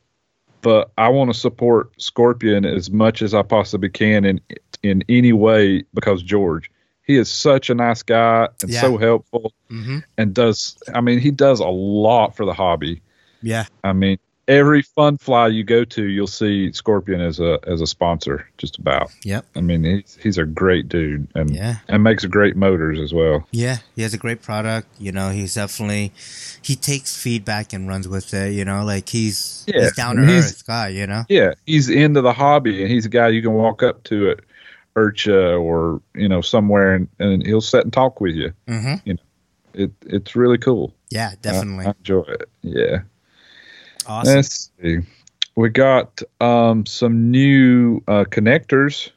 but 0.65 0.89
I 0.97 1.09
want 1.09 1.31
to 1.31 1.39
support 1.39 1.91
Scorpion 2.01 2.65
as 2.65 2.89
much 2.89 3.21
as 3.21 3.35
I 3.35 3.43
possibly 3.43 3.87
can 3.87 4.25
in 4.25 4.41
in 4.81 5.03
any 5.07 5.31
way 5.31 5.83
because 5.93 6.23
George, 6.23 6.71
he 7.03 7.17
is 7.17 7.29
such 7.29 7.69
a 7.69 7.75
nice 7.75 8.01
guy 8.01 8.49
and 8.63 8.71
Yeah. 8.71 8.81
so 8.81 8.97
helpful, 8.97 9.53
hmm 9.69 9.99
and 10.17 10.33
does. 10.33 10.75
I 10.91 11.01
mean, 11.01 11.19
he 11.19 11.29
does 11.29 11.59
a 11.59 11.67
lot 11.67 12.35
for 12.35 12.47
the 12.47 12.53
hobby. 12.53 13.03
Yeah. 13.43 13.65
I 13.83 13.93
mean, 13.93 14.17
every 14.47 14.81
fun 14.81 15.17
fly 15.17 15.47
you 15.47 15.63
go 15.63 15.83
to, 15.85 16.03
you'll 16.03 16.27
see 16.27 16.71
Scorpion 16.71 17.19
as 17.21 17.39
a 17.39 17.59
as 17.67 17.81
a 17.81 17.87
sponsor. 17.87 18.47
Just 18.57 18.77
about. 18.77 19.11
Yep. 19.23 19.45
I 19.55 19.61
mean, 19.61 19.83
he's 19.83 20.17
he's 20.21 20.37
a 20.37 20.45
great 20.45 20.87
dude, 20.89 21.27
and 21.35 21.49
Yeah. 21.55 21.77
and 21.87 22.03
makes 22.03 22.23
great 22.25 22.55
motors 22.55 22.99
as 22.99 23.13
well. 23.13 23.47
Yeah, 23.51 23.77
he 23.95 24.01
has 24.03 24.13
a 24.13 24.17
great 24.17 24.41
product. 24.41 24.87
You 24.99 25.11
know, 25.11 25.29
he's 25.31 25.55
definitely 25.55 26.11
he 26.61 26.75
takes 26.75 27.15
feedback 27.21 27.73
and 27.73 27.87
runs 27.87 28.07
with 28.07 28.33
it. 28.33 28.53
You 28.53 28.65
know, 28.65 28.83
like 28.85 29.09
he's 29.09 29.63
Yeah, 29.67 29.81
he's 29.81 29.93
down 29.95 30.15
to 30.17 30.23
earth 30.23 30.65
guy. 30.67 30.89
You 30.89 31.07
know. 31.07 31.23
Yeah, 31.29 31.53
he's 31.65 31.89
into 31.89 32.21
the 32.21 32.33
hobby, 32.33 32.81
and 32.83 32.91
he's 32.91 33.05
a 33.05 33.09
guy 33.09 33.29
you 33.29 33.41
can 33.41 33.53
walk 33.53 33.83
up 33.83 34.03
to 34.05 34.31
at 34.31 34.39
IRCHA 34.95 35.61
or 35.61 36.01
you 36.13 36.29
know 36.29 36.41
somewhere, 36.41 36.93
and, 36.95 37.07
and 37.19 37.45
he'll 37.45 37.61
sit 37.61 37.83
and 37.83 37.91
talk 37.91 38.21
with 38.21 38.35
you. 38.35 38.53
Mm-hmm. 38.67 39.11
It 39.73 39.91
it's 40.05 40.37
really 40.37 40.57
cool. 40.57 40.93
Yeah, 41.09 41.31
I- 41.33 41.35
definitely. 41.41 41.85
I, 41.85 41.89
enjoy 41.97 42.21
it. 42.21 42.49
Yeah. 42.61 42.99
Awesome. 44.07 44.35
Let's 44.35 44.71
see. 44.81 44.99
We 45.55 45.69
got 45.69 46.21
um, 46.41 46.85
some 46.85 47.31
new 47.31 48.01
uh, 48.07 48.25
connectors 48.25 49.09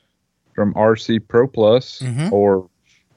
from 0.54 0.72
RC 0.74 1.26
Pro 1.26 1.46
Plus 1.48 2.00
Mhm. 2.00 2.30
or 2.32 2.68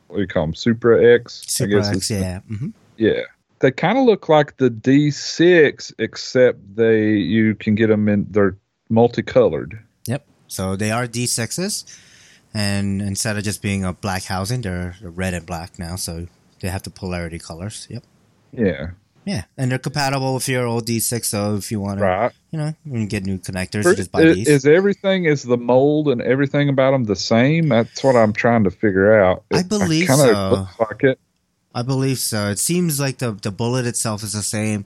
what 0.08 0.16
do 0.18 0.22
you 0.22 0.28
call 0.28 0.46
them? 0.48 0.56
Supra 0.56 1.14
X. 1.16 1.58
Guess 1.58 1.96
X, 1.96 2.10
yeah. 2.12 2.40
hmm 2.42 2.70
yeah. 2.98 3.22
They 3.60 3.72
kind 3.72 3.98
of 3.98 4.06
look 4.06 4.28
like 4.28 4.58
the 4.58 4.70
D6, 4.72 5.94
except 6.00 6.76
they 6.76 7.12
you 7.14 7.54
can 7.56 7.76
get 7.76 7.88
them 7.88 8.10
in. 8.10 8.26
They're 8.30 8.58
multicolored. 8.90 9.80
Yep. 10.08 10.26
So 10.48 10.76
they 10.76 10.92
are 10.92 11.08
D6s, 11.08 11.86
and 12.54 13.02
instead 13.02 13.38
of 13.38 13.44
just 13.44 13.62
being 13.62 13.84
a 13.86 13.94
black 13.94 14.24
housing, 14.24 14.62
they're 14.62 14.96
red 15.02 15.34
and 15.36 15.46
black 15.46 15.78
now. 15.80 15.96
So 15.96 16.28
they 16.60 16.70
have 16.70 16.84
the 16.84 16.90
polarity 16.90 17.40
colors. 17.40 17.88
Yep. 17.90 18.04
Yeah. 18.52 18.90
Yeah, 19.26 19.44
and 19.58 19.70
they're 19.72 19.78
compatible 19.78 20.34
with 20.34 20.48
your 20.50 20.66
old 20.66 20.86
D6. 20.88 21.26
So 21.26 21.56
if 21.56 21.72
you 21.72 21.80
want 21.80 22.00
to, 22.00 22.06
Right. 22.06 22.32
you 22.52 22.58
know, 22.58 22.74
when 22.86 23.02
you 23.02 23.08
get 23.08 23.24
new 23.24 23.38
connectors, 23.38 23.84
For- 23.84 23.94
just 23.94 24.12
buy 24.12 24.22
is, 24.24 24.36
these. 24.36 24.48
is 24.48 24.66
everything 24.66 25.26
is 25.26 25.44
the 25.44 25.58
mold 25.58 26.08
and 26.08 26.22
everything 26.22 26.70
about 26.70 26.92
them 26.92 27.04
the 27.04 27.16
same? 27.16 27.70
That's 27.70 28.04
what 28.04 28.16
I'm 28.16 28.34
trying 28.34 28.64
to 28.64 28.72
figure 28.72 29.22
out. 29.24 29.44
I 29.54 29.62
believe 29.64 30.08
kinda 30.08 30.24
so. 30.24 30.50
Looks 30.52 30.80
like 30.80 31.04
it. 31.04 31.20
I 31.76 31.84
believe 31.84 32.18
so. 32.20 32.50
It 32.50 32.60
seems 32.60 33.00
like 33.00 33.20
the 33.20 33.32
the 33.34 33.52
bullet 33.52 33.86
itself 33.86 34.24
is 34.24 34.34
the 34.34 34.42
same, 34.42 34.86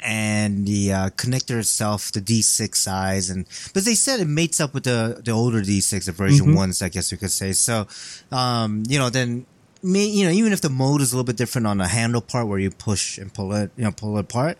and 0.00 0.66
the 0.66 0.92
uh, 0.92 1.10
connector 1.10 1.58
itself, 1.58 2.12
the 2.12 2.20
D6 2.20 2.76
size, 2.76 3.28
and 3.28 3.44
but 3.74 3.84
they 3.84 3.94
said 3.94 4.20
it 4.20 4.26
mates 4.28 4.60
up 4.60 4.72
with 4.72 4.84
the 4.84 5.20
the 5.24 5.32
older 5.32 5.60
D6, 5.62 6.06
the 6.06 6.12
version 6.12 6.46
Mhm. 6.48 6.56
ones, 6.56 6.80
I 6.80 6.88
guess 6.88 7.10
we 7.10 7.18
could 7.18 7.32
say. 7.32 7.52
So, 7.52 7.86
um, 8.30 8.84
you 8.88 8.98
know, 8.98 9.10
then. 9.10 9.46
May, 9.84 10.06
you 10.06 10.24
know, 10.24 10.32
even 10.32 10.52
if 10.52 10.62
the 10.62 10.70
mode 10.70 11.02
is 11.02 11.12
a 11.12 11.16
little 11.16 11.26
bit 11.26 11.36
different 11.36 11.66
on 11.66 11.76
the 11.76 11.88
handle 11.88 12.22
part 12.22 12.48
where 12.48 12.58
you 12.58 12.70
push 12.70 13.18
and 13.18 13.32
pull 13.32 13.52
it, 13.52 13.70
you 13.76 13.84
know, 13.84 13.92
pull 13.92 14.16
it 14.16 14.20
apart, 14.20 14.56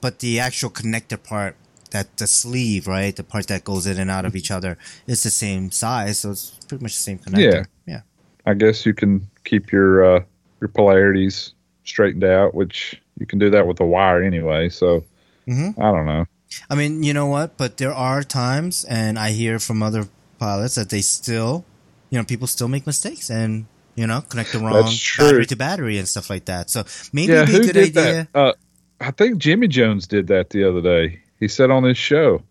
but 0.00 0.20
the 0.20 0.38
actual 0.38 0.70
connector 0.70 1.20
part, 1.20 1.56
that 1.90 2.16
the 2.18 2.26
sleeve, 2.28 2.86
right, 2.86 3.16
the 3.16 3.24
part 3.24 3.48
that 3.48 3.64
goes 3.64 3.86
in 3.86 3.98
and 3.98 4.08
out 4.08 4.24
of 4.24 4.36
each 4.36 4.52
other, 4.52 4.78
is 5.08 5.24
the 5.24 5.30
same 5.30 5.72
size, 5.72 6.20
so 6.20 6.30
it's 6.30 6.50
pretty 6.68 6.82
much 6.82 6.92
the 6.92 7.02
same 7.02 7.18
connector. 7.18 7.66
Yeah, 7.86 7.94
yeah. 7.94 8.00
I 8.46 8.54
guess 8.54 8.86
you 8.86 8.94
can 8.94 9.28
keep 9.44 9.72
your 9.72 10.04
uh, 10.04 10.24
your 10.60 10.68
polarities 10.68 11.54
straightened 11.84 12.24
out, 12.24 12.54
which 12.54 13.00
you 13.18 13.26
can 13.26 13.38
do 13.38 13.50
that 13.50 13.66
with 13.66 13.80
a 13.80 13.86
wire 13.86 14.22
anyway. 14.22 14.68
So 14.68 15.04
hmm 15.46 15.70
I 15.78 15.90
don't 15.90 16.06
know. 16.06 16.26
I 16.70 16.76
mean, 16.76 17.02
you 17.02 17.12
know 17.12 17.26
what? 17.26 17.56
But 17.56 17.78
there 17.78 17.92
are 17.92 18.22
times, 18.22 18.84
and 18.84 19.18
I 19.18 19.30
hear 19.30 19.58
from 19.58 19.82
other 19.82 20.08
pilots 20.38 20.76
that 20.76 20.90
they 20.90 21.00
still, 21.00 21.64
you 22.10 22.18
know, 22.18 22.24
people 22.24 22.46
still 22.46 22.68
make 22.68 22.86
mistakes 22.86 23.28
and 23.28 23.66
you 23.98 24.06
know 24.06 24.20
connect 24.30 24.52
the 24.52 24.58
wrong 24.58 24.92
battery 25.18 25.46
to 25.46 25.56
battery 25.56 25.98
and 25.98 26.08
stuff 26.08 26.30
like 26.30 26.44
that. 26.46 26.70
So 26.70 26.84
maybe 27.12 27.32
yeah, 27.32 27.42
it'd 27.42 27.46
be 27.46 27.56
who 27.56 27.62
a 27.62 27.66
good 27.72 27.76
did 27.76 27.98
idea. 27.98 28.28
that? 28.32 28.38
Uh, 28.40 28.52
I 29.00 29.10
think 29.10 29.38
Jimmy 29.38 29.68
Jones 29.68 30.06
did 30.06 30.26
that 30.28 30.50
the 30.50 30.64
other 30.68 30.80
day. 30.80 31.20
He 31.40 31.48
said 31.48 31.70
on 31.70 31.84
his 31.84 31.98
show, 31.98 32.42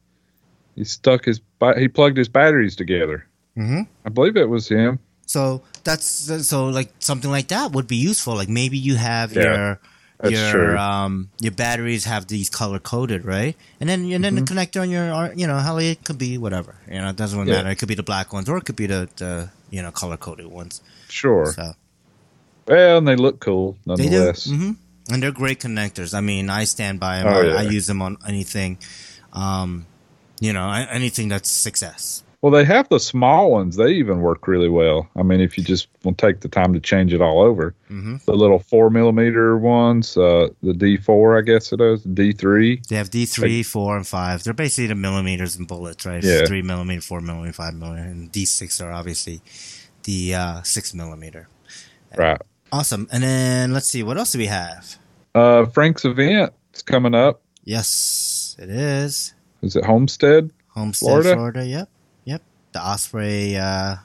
he 0.75 0.83
stuck 0.83 1.25
his 1.25 1.41
he 1.77 1.87
plugged 1.87 2.17
his 2.17 2.29
batteries 2.29 2.75
together. 2.75 3.25
hmm 3.55 3.81
I 4.05 4.09
believe 4.09 4.37
it 4.37 4.49
was 4.49 4.67
him. 4.69 4.99
So 5.25 5.61
that's 5.83 6.05
so 6.47 6.67
like 6.67 6.89
something 6.99 7.29
like 7.31 7.47
that 7.49 7.71
would 7.73 7.87
be 7.87 7.97
useful. 7.97 8.35
Like 8.35 8.47
maybe 8.49 8.77
you 8.77 8.95
have 8.95 9.35
Yeah, 9.35 9.43
your 9.43 9.79
that's 10.21 10.31
your 10.31 10.51
true. 10.51 10.77
um 10.77 11.29
your 11.39 11.51
batteries 11.51 12.05
have 12.05 12.27
these 12.27 12.49
color 12.49 12.79
coded, 12.79 13.25
right? 13.25 13.55
And 13.81 13.89
then 13.89 14.09
and 14.11 14.23
then 14.23 14.35
Mm-hmm. 14.35 14.45
the 14.45 14.53
connector 14.53 14.81
on 14.81 14.89
your 14.89 15.33
you 15.35 15.47
know 15.47 15.57
hell 15.59 15.77
it 15.79 16.03
could 16.05 16.17
be 16.17 16.37
whatever. 16.37 16.75
You 16.87 16.99
know, 17.01 17.09
it 17.09 17.17
doesn't 17.17 17.37
really 17.37 17.51
Yeah. 17.51 17.57
matter. 17.63 17.71
It 17.71 17.79
could 17.79 17.89
be 17.89 17.95
the 17.95 18.03
black 18.03 18.31
ones 18.31 18.47
or 18.47 18.57
it 18.57 18.63
could 18.65 18.77
be 18.77 18.87
the, 18.87 19.09
the 19.17 19.49
you 19.69 19.81
know 19.81 19.91
color 19.91 20.15
coded 20.15 20.47
ones. 20.47 20.79
Sure. 21.09 21.53
So 21.55 21.73
Well, 22.67 22.97
and 22.97 23.07
they 23.07 23.15
look 23.15 23.39
cool 23.39 23.77
They 23.85 23.95
do. 23.95 24.03
nonetheless. 24.03 24.45
hmm 24.49 24.71
And 25.11 25.23
they're 25.23 25.31
great 25.31 25.59
connectors. 25.59 26.13
I 26.13 26.21
mean, 26.21 26.49
I 26.49 26.65
stand 26.65 26.99
by 26.99 27.19
them. 27.19 27.27
Oh, 27.27 27.41
I, 27.41 27.45
yeah. 27.45 27.57
I 27.57 27.61
use 27.63 27.87
them 27.87 28.01
on 28.01 28.17
anything, 28.27 28.77
um, 29.33 29.85
you 30.39 30.53
know, 30.53 30.69
anything 30.71 31.29
that's 31.29 31.49
success. 31.49 32.23
Well, 32.41 32.51
they 32.51 32.65
have 32.65 32.87
the 32.89 32.99
small 32.99 33.49
ones. 33.51 33.77
They 33.77 33.93
even 33.93 34.19
work 34.21 34.47
really 34.47 34.69
well. 34.69 35.09
I 35.15 35.23
mean, 35.23 35.41
if 35.41 35.57
you 35.57 35.63
just 35.63 35.87
take 36.17 36.41
the 36.41 36.47
time 36.47 36.71
to 36.73 36.79
change 36.79 37.11
it 37.13 37.21
all 37.21 37.41
over, 37.41 37.73
hmm 37.87 38.17
the 38.25 38.33
little 38.35 38.59
four 38.59 38.89
millimeter 38.89 39.57
ones, 39.57 40.17
uh, 40.17 40.49
the 40.61 40.73
D 40.73 40.97
four, 40.97 41.37
I 41.37 41.41
guess 41.41 41.71
it 41.73 41.81
is, 41.81 42.03
D 42.03 42.33
three. 42.33 42.81
They 42.89 42.97
have 42.97 43.09
D3, 43.09 43.65
4, 43.65 43.97
and 43.97 44.05
5. 44.07 44.43
They're 44.43 44.53
basically 44.53 44.87
the 44.87 44.95
millimeters 44.95 45.55
and 45.55 45.67
bullets, 45.67 46.05
right? 46.05 46.21
Yeah. 46.23 46.45
3 46.45 46.61
millimeter, 46.61 47.01
4 47.01 47.21
millimeter, 47.21 47.53
5 47.53 47.73
millimeter. 47.73 48.03
And 48.07 48.31
D6 48.31 48.83
are 48.85 48.91
obviously 48.91 49.41
the 50.07 50.33
uh, 50.33 50.61
6 50.63 50.93
millimeter. 50.93 51.49
Right. 52.17 52.41
Awesome. 52.71 53.07
And 53.11 53.21
then 53.21 53.73
let's 53.73 53.87
see, 53.87 54.03
what 54.03 54.17
else 54.17 54.31
do 54.31 54.39
we 54.39 54.47
have? 54.47 54.95
Uh, 55.35 55.65
Frank's 55.65 56.05
event 56.05 56.53
is 56.73 56.81
coming 56.81 57.13
up. 57.13 57.41
Yes, 57.65 58.55
it 58.57 58.69
is. 58.69 59.33
Is 59.61 59.75
it 59.75 59.83
Homestead? 59.85 60.49
Homestead, 60.69 61.07
Florida? 61.07 61.33
Florida. 61.33 61.65
Yep. 61.65 61.89
Yep. 62.23 62.41
The 62.71 62.79
Osprey 62.79 63.57
uh, 63.57 63.97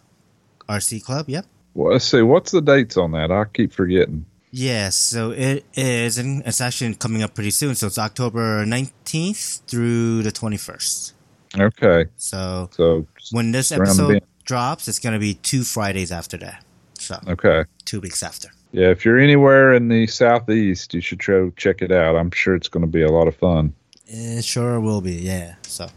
RC 0.69 1.05
Club. 1.05 1.29
Yep. 1.29 1.47
Well, 1.75 1.93
let's 1.93 2.05
see. 2.05 2.23
What's 2.23 2.51
the 2.51 2.61
dates 2.61 2.97
on 2.97 3.13
that? 3.13 3.31
I 3.31 3.45
keep 3.45 3.73
forgetting. 3.73 4.27
Yes, 4.51 4.97
so 4.97 5.31
it 5.31 5.65
is, 5.75 6.19
and 6.19 6.43
it's 6.45 6.61
actually 6.61 6.95
coming 6.97 7.23
up 7.23 7.35
pretty 7.35 7.53
soon. 7.53 7.75
So 7.75 7.87
it's 7.87 7.99
October 7.99 8.67
19th 8.67 9.63
through 9.67 10.25
the 10.25 10.33
21st. 10.33 11.13
Okay. 11.59 12.11
So 12.17 12.69
So, 12.73 13.07
when 13.31 13.53
this 13.53 13.73
episode. 13.73 14.23
Drops, 14.53 14.87
it's 14.87 14.99
going 14.99 15.15
to 15.15 15.19
be 15.19 15.33
two 15.33 15.65
Fridays 15.65 16.13
after 16.13 16.37
that. 16.37 16.63
So 16.99 17.19
okay. 17.27 17.65
two 17.87 18.01
weeks 18.01 18.23
after. 18.23 18.49
Yeah, 18.73 18.89
if 18.89 19.03
you're 19.03 19.19
anywhere 19.19 19.73
in 19.73 19.89
the 19.89 20.07
southeast, 20.07 20.93
you 20.93 21.01
should 21.01 21.21
try 21.21 21.51
check 21.57 21.81
it 21.81 21.91
out. 21.91 22.17
I'm 22.17 22.31
sure 22.31 22.55
it's 22.55 22.69
going 22.69 22.83
to 22.83 22.91
be 22.91 23.03
a 23.03 23.11
lot 23.11 23.29
of 23.29 23.35
fun. 23.35 23.73
It 24.07 24.45
sure 24.45 24.79
will 24.79 25.01
be, 25.01 25.15
yeah. 25.15 25.55
So 25.63 25.89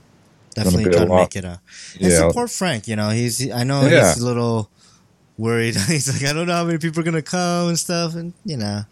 definitely 0.53 0.85
try 0.85 1.03
to 1.05 1.15
make 1.15 1.35
it 1.35 1.43
a. 1.43 1.59
And 1.99 2.11
Yeah. 2.11 2.17
support 2.19 2.49
Frank. 2.49 2.87
You 2.87 2.95
know, 2.95 3.09
he's. 3.09 3.51
I 3.51 3.65
know 3.65 3.81
Yeah. 3.87 4.13
he's 4.13 4.21
a 4.21 4.25
little 4.25 4.69
worried. 5.37 5.75
he's 5.87 6.07
like, 6.07 6.29
I 6.29 6.33
don't 6.33 6.47
know 6.47 6.53
how 6.53 6.63
many 6.63 6.77
people 6.77 7.01
are 7.01 7.03
gonna 7.03 7.21
come 7.21 7.67
and 7.67 7.77
stuff, 7.79 8.15
and 8.15 8.33
you 8.45 8.55
know, 8.55 8.83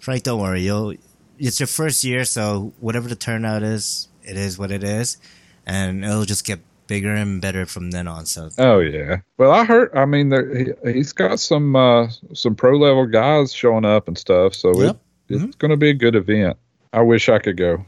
Frank, 0.00 0.22
don't 0.22 0.40
worry. 0.40 0.62
You'll. 0.62 0.94
It's 1.38 1.60
your 1.60 1.66
first 1.66 2.04
year, 2.04 2.24
so 2.24 2.72
whatever 2.80 3.08
the 3.08 3.16
turnout 3.16 3.62
is, 3.62 4.08
it 4.22 4.36
is 4.36 4.58
what 4.58 4.70
it 4.70 4.82
is, 4.82 5.18
and 5.66 6.04
it'll 6.04 6.24
just 6.24 6.46
get 6.46 6.60
bigger 6.86 7.14
and 7.14 7.40
better 7.40 7.66
from 7.66 7.90
then 7.90 8.06
on. 8.08 8.26
So 8.26 8.48
Oh 8.58 8.78
yeah. 8.80 9.18
Well, 9.38 9.50
I 9.50 9.64
heard. 9.64 9.90
I 9.94 10.04
mean, 10.04 10.28
there, 10.28 10.54
he, 10.56 10.72
he's 10.92 11.12
got 11.12 11.40
some 11.40 11.74
uh, 11.76 12.08
some 12.34 12.54
pro 12.54 12.76
level 12.78 13.06
guys 13.06 13.52
showing 13.52 13.84
up 13.84 14.08
and 14.08 14.16
stuff. 14.18 14.54
So 14.54 14.72
Yep. 14.80 14.96
it, 15.28 15.34
it's 15.42 15.56
going 15.56 15.70
to 15.70 15.76
be 15.76 15.90
a 15.90 15.94
good 15.94 16.14
event. 16.14 16.56
I 16.92 17.02
wish 17.02 17.28
I 17.28 17.38
could 17.38 17.56
go. 17.56 17.84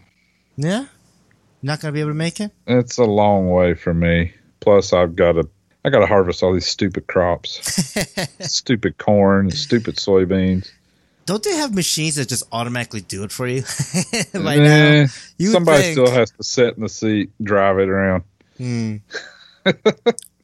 yeah, 0.56 0.86
not 1.62 1.80
gonna 1.80 1.92
be 1.92 2.00
able 2.00 2.10
to 2.10 2.14
make 2.14 2.40
it. 2.40 2.50
It's 2.66 2.98
a 2.98 3.04
long 3.04 3.50
way 3.50 3.74
for 3.74 3.94
me. 3.94 4.32
Plus, 4.60 4.92
I've 4.92 5.14
got 5.14 5.32
to 5.32 5.48
I 5.84 5.90
got 5.90 6.00
to 6.00 6.06
harvest 6.06 6.42
all 6.42 6.52
these 6.52 6.66
stupid 6.66 7.06
crops, 7.06 7.60
stupid 8.40 8.98
corn, 8.98 9.50
stupid 9.50 9.96
soybeans. 9.96 10.70
Don't 11.26 11.42
they 11.42 11.54
have 11.56 11.74
machines 11.74 12.16
that 12.16 12.28
just 12.28 12.44
automatically 12.52 13.00
do 13.00 13.24
it 13.24 13.32
for 13.32 13.46
you 13.48 13.62
right 14.34 14.58
Eh, 14.60 15.02
now? 15.04 15.06
You 15.38 15.50
somebody 15.50 15.82
think. 15.82 15.92
still 15.98 16.10
has 16.10 16.30
to 16.32 16.42
sit 16.44 16.76
in 16.76 16.82
the 16.82 16.88
seat, 16.88 17.30
drive 17.42 17.78
it 17.78 17.88
around. 17.88 18.22
Hmm. 18.58 18.96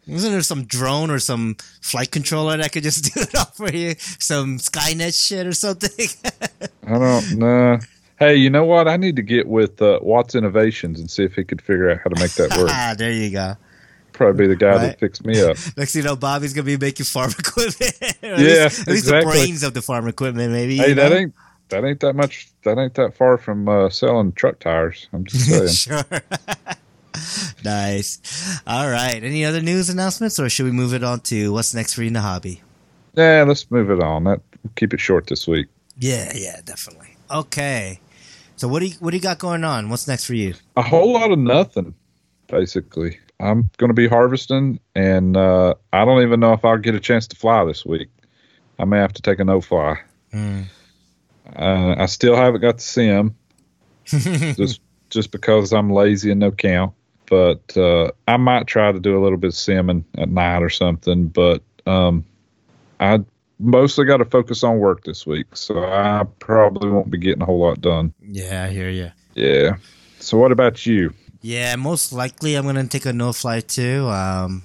Isn't 0.08 0.32
there 0.32 0.42
some 0.42 0.64
drone 0.64 1.10
or 1.10 1.20
some 1.20 1.56
flight 1.80 2.10
controller 2.10 2.56
that 2.56 2.72
could 2.72 2.82
just 2.82 3.04
do 3.14 3.20
it 3.20 3.34
all 3.36 3.44
for 3.46 3.70
you? 3.70 3.94
Some 4.18 4.58
Skynet 4.58 5.14
shit 5.14 5.46
or 5.46 5.52
something? 5.52 6.08
I 6.86 6.98
don't 6.98 7.38
know. 7.38 7.78
Hey, 8.18 8.36
you 8.36 8.50
know 8.50 8.64
what? 8.64 8.88
I 8.88 8.96
need 8.96 9.16
to 9.16 9.22
get 9.22 9.46
with 9.46 9.80
uh, 9.80 10.00
Watts 10.02 10.34
Innovations 10.34 10.98
and 11.00 11.10
see 11.10 11.24
if 11.24 11.34
he 11.34 11.44
could 11.44 11.62
figure 11.62 11.90
out 11.90 11.98
how 12.04 12.10
to 12.10 12.20
make 12.20 12.34
that 12.34 12.56
work. 12.58 12.70
ah, 12.70 12.94
there 12.96 13.12
you 13.12 13.30
go. 13.30 13.56
Probably 14.12 14.44
be 14.44 14.48
the 14.48 14.56
guy 14.56 14.72
Right. 14.76 14.80
that 14.90 15.00
fixed 15.00 15.24
me 15.24 15.40
up. 15.40 15.56
Next 15.76 15.94
you 15.94 16.02
know, 16.02 16.16
Bobby's 16.16 16.52
gonna 16.52 16.64
be 16.66 16.76
making 16.76 17.06
farm 17.06 17.32
equipment. 17.38 17.94
Or 18.22 18.34
at 18.34 18.38
Yeah, 18.40 18.64
least, 18.64 18.80
at 18.80 18.88
least 18.88 19.06
the 19.06 19.22
brains 19.22 19.62
of 19.62 19.72
the 19.74 19.82
farm 19.82 20.06
equipment, 20.08 20.52
maybe. 20.52 20.76
hey, 20.76 20.92
that 20.94 21.10
know? 21.10 21.16
ain't 21.16 21.34
that 21.70 21.84
ain't 21.84 22.00
that 22.00 22.14
much. 22.14 22.48
That 22.64 22.76
ain't 22.78 22.94
that 22.94 23.16
far 23.16 23.38
from 23.38 23.68
uh, 23.68 23.88
selling 23.88 24.32
truck 24.32 24.58
tires. 24.58 25.08
I'm 25.12 25.24
just 25.24 25.46
saying. 25.48 25.68
sure. 25.68 26.20
nice. 27.64 28.60
All 28.66 28.90
right. 28.90 29.22
Any 29.22 29.44
other 29.44 29.60
news 29.60 29.88
announcements, 29.88 30.38
or 30.38 30.48
should 30.48 30.66
we 30.66 30.72
move 30.72 30.94
it 30.94 31.04
on 31.04 31.20
to 31.20 31.52
what's 31.52 31.74
next 31.74 31.94
for 31.94 32.02
you 32.02 32.08
in 32.08 32.12
the 32.14 32.20
hobby? 32.20 32.62
yeah, 33.14 33.44
let's 33.46 33.70
move 33.70 33.90
it 33.90 34.02
on. 34.02 34.24
That 34.24 34.40
keep 34.76 34.94
it 34.94 35.00
short 35.00 35.26
this 35.26 35.46
week. 35.46 35.68
Yeah, 35.98 36.32
yeah, 36.34 36.60
definitely. 36.64 37.16
Okay. 37.30 38.00
So 38.56 38.68
what 38.68 38.80
do 38.80 38.86
you 38.86 38.94
what 39.00 39.10
do 39.10 39.16
you 39.16 39.22
got 39.22 39.38
going 39.38 39.64
on? 39.64 39.88
What's 39.88 40.08
next 40.08 40.24
for 40.24 40.34
you? 40.34 40.54
A 40.76 40.82
whole 40.82 41.12
lot 41.12 41.30
of 41.30 41.38
nothing, 41.38 41.94
basically. 42.46 43.18
I'm 43.40 43.68
going 43.76 43.90
to 43.90 43.94
be 43.94 44.06
harvesting, 44.06 44.78
and 44.94 45.36
uh, 45.36 45.74
I 45.92 46.04
don't 46.04 46.22
even 46.22 46.38
know 46.38 46.52
if 46.52 46.64
I'll 46.64 46.78
get 46.78 46.94
a 46.94 47.00
chance 47.00 47.26
to 47.28 47.36
fly 47.36 47.64
this 47.64 47.84
week. 47.84 48.08
I 48.78 48.84
may 48.84 48.98
have 48.98 49.12
to 49.14 49.22
take 49.22 49.40
a 49.40 49.44
no 49.44 49.60
fly. 49.60 50.00
Mm. 50.32 50.66
Uh, 51.54 51.94
I 51.98 52.06
still 52.06 52.36
haven't 52.36 52.60
got 52.60 52.76
the 52.76 52.82
sim, 52.82 53.34
just 54.04 54.80
just 55.10 55.30
because 55.32 55.72
I'm 55.72 55.90
lazy 55.90 56.30
and 56.30 56.40
no 56.40 56.52
count. 56.52 56.92
But 57.32 57.74
uh, 57.78 58.10
I 58.28 58.36
might 58.36 58.66
try 58.66 58.92
to 58.92 59.00
do 59.00 59.16
a 59.16 59.22
little 59.22 59.38
bit 59.38 59.48
of 59.48 59.54
simming 59.54 60.04
at 60.18 60.28
night 60.28 60.62
or 60.62 60.68
something. 60.68 61.28
But 61.28 61.62
um, 61.86 62.26
I 63.00 63.24
mostly 63.58 64.04
got 64.04 64.18
to 64.18 64.26
focus 64.26 64.62
on 64.62 64.80
work 64.80 65.04
this 65.04 65.26
week, 65.26 65.56
so 65.56 65.82
I 65.82 66.26
probably 66.40 66.90
won't 66.90 67.10
be 67.10 67.16
getting 67.16 67.40
a 67.40 67.46
whole 67.46 67.60
lot 67.60 67.80
done. 67.80 68.12
yeah, 68.20 68.64
I 68.64 68.68
hear 68.68 68.90
you. 68.90 69.12
Yeah. 69.34 69.76
So 70.18 70.36
what 70.36 70.52
about 70.52 70.84
you? 70.84 71.14
Yeah, 71.40 71.74
most 71.76 72.12
likely 72.12 72.54
I'm 72.54 72.66
gonna 72.66 72.86
take 72.86 73.06
a 73.06 73.14
no 73.14 73.32
flight 73.32 73.66
too. 73.66 74.06
Um, 74.08 74.62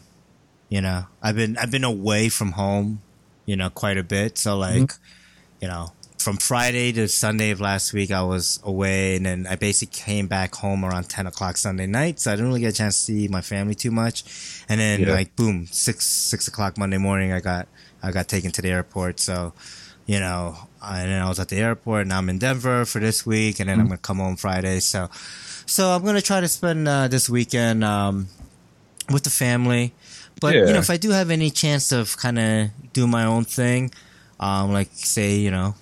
you 0.67 0.81
know, 0.81 1.05
I've 1.23 1.37
been 1.37 1.57
I've 1.57 1.71
been 1.71 1.85
away 1.85 2.27
from 2.27 2.51
home, 2.51 3.01
you 3.45 3.55
know, 3.55 3.69
quite 3.69 3.97
a 3.97 4.03
bit. 4.03 4.37
So 4.37 4.57
like, 4.57 4.91
you 5.61 5.69
know, 5.69 5.93
from 6.17 6.37
Friday 6.37 6.91
to 6.93 7.07
Sunday 7.07 7.51
of 7.51 7.61
last 7.61 7.93
week, 7.93 8.11
I 8.11 8.21
was 8.23 8.59
away, 8.63 9.15
and 9.15 9.25
then 9.25 9.47
I 9.47 9.55
basically 9.55 9.97
came 9.97 10.27
back 10.27 10.55
home 10.55 10.83
around 10.83 11.09
ten 11.09 11.27
o'clock 11.27 11.57
Sunday 11.57 11.87
night. 11.87 12.19
So 12.19 12.31
I 12.31 12.35
didn't 12.35 12.47
really 12.47 12.61
get 12.61 12.73
a 12.73 12.77
chance 12.77 12.97
to 12.99 13.01
see 13.13 13.27
my 13.27 13.41
family 13.41 13.75
too 13.75 13.91
much. 13.91 14.23
And 14.67 14.79
then 14.79 15.01
Yeah. 15.01 15.13
like 15.13 15.35
boom, 15.35 15.67
six 15.71 16.05
six 16.05 16.47
o'clock 16.47 16.77
Monday 16.77 16.97
morning, 16.97 17.31
I 17.31 17.39
got 17.39 17.67
I 18.03 18.11
got 18.11 18.27
taken 18.27 18.51
to 18.51 18.61
the 18.61 18.69
airport. 18.69 19.19
So. 19.19 19.53
You 20.09 20.21
know, 20.21 20.55
and 20.81 21.11
then 21.11 21.21
I 21.21 21.27
was 21.27 21.37
at 21.37 21.49
the 21.49 21.57
airport, 21.57 22.03
and 22.03 22.13
I'm 22.13 22.29
in 22.29 22.39
Denver 22.39 22.85
for 22.85 22.99
this 22.99 23.25
week, 23.25 23.59
and 23.59 23.67
then 23.67 23.77
I'm 23.77 23.87
gonna 23.87 23.97
come 23.97 24.19
home 24.19 24.37
Friday. 24.37 24.79
So, 24.79 25.09
so 25.65 25.89
I'm 25.89 26.01
gonna 26.05 26.21
try 26.21 26.39
to 26.39 26.47
spend 26.47 26.87
uh, 26.87 27.09
this 27.09 27.29
weekend 27.29 27.83
um, 27.83 28.29
with 29.11 29.23
the 29.25 29.29
family. 29.29 29.91
But 30.39 30.55
you 30.55 30.71
know, 30.71 30.79
if 30.79 30.89
I 30.89 30.95
do 30.95 31.09
have 31.09 31.29
any 31.29 31.49
chance 31.49 31.91
of 31.91 32.15
kind 32.15 32.39
of 32.39 32.69
do 32.93 33.05
my 33.05 33.25
own 33.25 33.43
thing, 33.43 33.91
um, 34.39 34.71
like 34.71 34.87
say 34.93 35.35
you 35.35 35.51
know, 35.51 35.75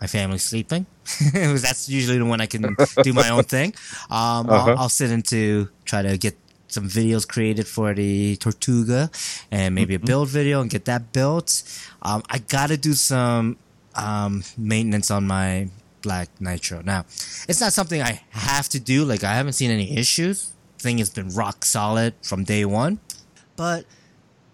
my 0.00 0.06
family's 0.06 0.42
sleeping, 0.44 0.86
that's 1.32 1.88
usually 1.88 2.18
the 2.18 2.24
one 2.24 2.40
I 2.40 2.46
can 2.46 2.74
do 3.02 3.12
my 3.12 3.28
own 3.30 3.44
thing. 3.44 3.74
Um, 4.10 4.48
Uh-huh. 4.48 4.70
I'll, 4.72 4.78
I'll 4.78 4.88
sit 4.88 5.10
into 5.10 5.68
try 5.84 6.02
to 6.02 6.16
get 6.16 6.36
some 6.68 6.88
videos 6.88 7.26
created 7.26 7.66
for 7.66 7.92
the 7.94 8.36
Tortuga, 8.36 9.10
and 9.50 9.74
maybe 9.74 9.94
a 9.94 9.98
build 9.98 10.28
video 10.28 10.60
and 10.60 10.70
get 10.70 10.84
that 10.86 11.12
built. 11.12 11.62
Um, 12.02 12.22
I 12.30 12.38
gotta 12.38 12.76
do 12.76 12.92
some 12.94 13.56
um, 13.96 14.44
maintenance 14.56 15.10
on 15.10 15.26
my 15.26 15.68
Black 16.02 16.28
Nitro. 16.40 16.80
Now, 16.82 17.00
it's 17.48 17.60
not 17.60 17.72
something 17.72 18.00
I 18.00 18.22
have 18.30 18.68
to 18.70 18.80
do. 18.80 19.04
Like 19.04 19.24
I 19.24 19.34
haven't 19.34 19.54
seen 19.54 19.70
any 19.70 19.96
issues. 19.98 20.52
Thing 20.78 20.98
has 20.98 21.10
been 21.10 21.28
rock 21.34 21.64
solid 21.64 22.14
from 22.22 22.44
day 22.44 22.64
one. 22.64 23.00
But 23.56 23.84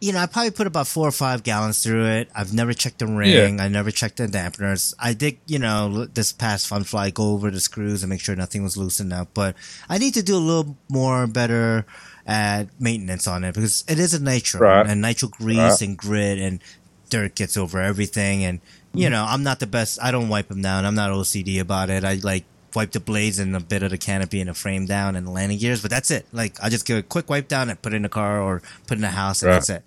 you 0.01 0.13
know, 0.13 0.19
I 0.19 0.27
probably 0.27 0.51
put 0.51 0.67
about 0.67 0.87
four 0.87 1.09
or 1.09 1.13
five 1.13 1.43
gallons 1.43 1.83
through 1.83 2.05
it. 2.07 2.31
I've 2.35 2.53
never 2.53 2.75
checked 2.75 2.99
the 2.99 3.07
ring. 3.07 3.61
I 3.61 3.69
never 3.69 3.91
checked 3.91 4.19
the 4.19 4.27
dampeners. 4.27 4.95
I 4.99 5.15
did, 5.15 5.39
you 5.47 5.59
know, 5.59 6.05
this 6.05 6.33
past 6.33 6.67
fun 6.67 6.85
fly 6.85 7.11
go 7.11 7.33
over 7.33 7.51
the 7.51 7.61
screws 7.61 8.03
and 8.03 8.11
make 8.11 8.21
sure 8.21 8.37
nothing 8.37 8.63
was 8.63 8.77
loosened 8.77 9.13
up. 9.13 9.29
But 9.33 9.57
I 9.89 9.99
need 9.99 10.15
to 10.15 10.23
do 10.23 10.37
a 10.37 10.39
little 10.39 10.77
more 10.91 11.27
better 11.27 11.87
at 12.27 12.69
maintenance 12.81 13.27
on 13.27 13.45
it 13.45 13.55
because 13.55 13.85
it 13.89 13.99
is 13.99 14.13
a 14.13 14.23
nitro 14.23 14.61
Right. 14.61 14.87
and 14.87 15.01
nitro 15.01 15.29
grease 15.29 15.59
Right. 15.59 15.81
and 15.83 15.97
grit 15.97 16.39
and 16.39 16.61
dirt 17.09 17.35
gets 17.35 17.57
over 17.57 17.81
everything. 17.81 18.45
And 18.45 18.61
you 18.93 19.09
mm. 19.09 19.13
know, 19.13 19.25
I'm 19.27 19.43
not 19.43 19.61
the 19.61 19.67
best. 19.67 19.99
I 20.03 20.11
don't 20.11 20.29
wipe 20.29 20.49
them 20.49 20.61
down. 20.61 20.85
I'm 20.85 20.95
not 20.95 21.11
OCD 21.11 21.61
about 21.61 21.89
it. 21.89 22.05
I 22.05 22.15
like 22.23 22.45
wipe 22.77 22.93
the 22.93 23.01
blades 23.01 23.39
and 23.41 23.57
a 23.57 23.61
bit 23.61 23.83
of 23.83 23.91
the 23.91 23.99
canopy 23.99 24.39
and 24.41 24.49
the 24.51 24.55
frame 24.55 24.87
down 24.87 25.17
and 25.17 25.27
the 25.27 25.31
landing 25.33 25.59
gears, 25.59 25.83
but 25.83 25.91
that's 25.91 26.11
it. 26.13 26.27
Like 26.33 26.63
I 26.63 26.69
just 26.69 26.87
give 26.87 26.99
a 26.99 27.03
quick 27.03 27.29
wipe 27.29 27.49
down 27.49 27.71
and 27.71 27.81
put 27.83 27.93
it 27.93 27.97
in 27.97 28.03
the 28.03 28.09
car 28.09 28.41
or 28.41 28.61
put 28.87 28.93
it 28.93 28.97
in 28.97 29.01
the 29.01 29.09
house 29.09 29.43
and 29.43 29.49
Right. 29.49 29.55
that's 29.57 29.71
it. 29.71 29.83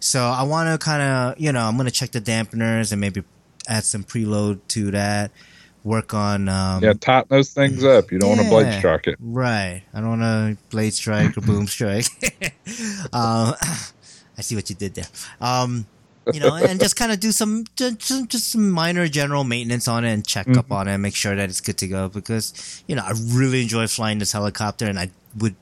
So 0.00 0.20
I 0.22 0.42
want 0.42 0.68
to 0.68 0.84
kind 0.84 1.00
of, 1.02 1.40
you 1.40 1.52
know, 1.52 1.60
I'm 1.64 1.76
going 1.76 1.86
to 1.86 1.92
check 1.92 2.10
the 2.10 2.20
dampeners 2.20 2.92
and 2.92 3.00
maybe 3.00 3.22
add 3.66 3.84
some 3.84 4.04
preload 4.04 4.60
to 4.68 4.90
that. 4.90 5.30
Work 5.84 6.14
on, 6.14 6.48
um, 6.48 6.82
Yeah, 6.82 6.94
tighten 6.94 7.28
those 7.28 7.52
things 7.52 7.84
up. 7.84 8.10
You 8.10 8.18
don't 8.18 8.30
want 8.30 8.40
to 8.42 8.48
blade 8.48 8.78
strike 8.78 9.06
it. 9.06 9.16
Right. 9.20 9.82
I 9.92 10.00
don't 10.00 10.18
want 10.18 10.22
to 10.22 10.56
blade 10.70 10.94
strike 10.94 11.36
or 11.36 11.42
boom 11.42 11.66
strike. 11.66 12.06
um, 13.12 13.54
I 14.36 14.40
see 14.40 14.56
what 14.56 14.68
you 14.70 14.76
did 14.76 14.94
there. 14.94 15.06
Um, 15.40 15.86
you 16.32 16.40
know, 16.40 16.54
and 16.54 16.80
just 16.80 16.96
kind 16.96 17.12
of 17.12 17.20
do 17.20 17.32
some 17.32 17.64
just, 17.76 18.28
just 18.28 18.52
some 18.52 18.70
minor 18.70 19.06
general 19.08 19.44
maintenance 19.44 19.86
on 19.88 20.04
it 20.04 20.12
and 20.12 20.26
check 20.26 20.48
up 20.56 20.70
on 20.72 20.88
it 20.88 20.92
and 20.94 21.02
make 21.02 21.14
sure 21.14 21.34
that 21.36 21.48
it's 21.50 21.60
good 21.60 21.78
to 21.78 21.88
go 21.88 22.08
because 22.08 22.82
you 22.86 22.94
know 22.96 23.02
I 23.04 23.12
really 23.28 23.62
enjoy 23.62 23.86
flying 23.86 24.18
this 24.18 24.32
helicopter 24.32 24.86
and 24.86 24.98
I 24.98 25.10
would 25.38 25.56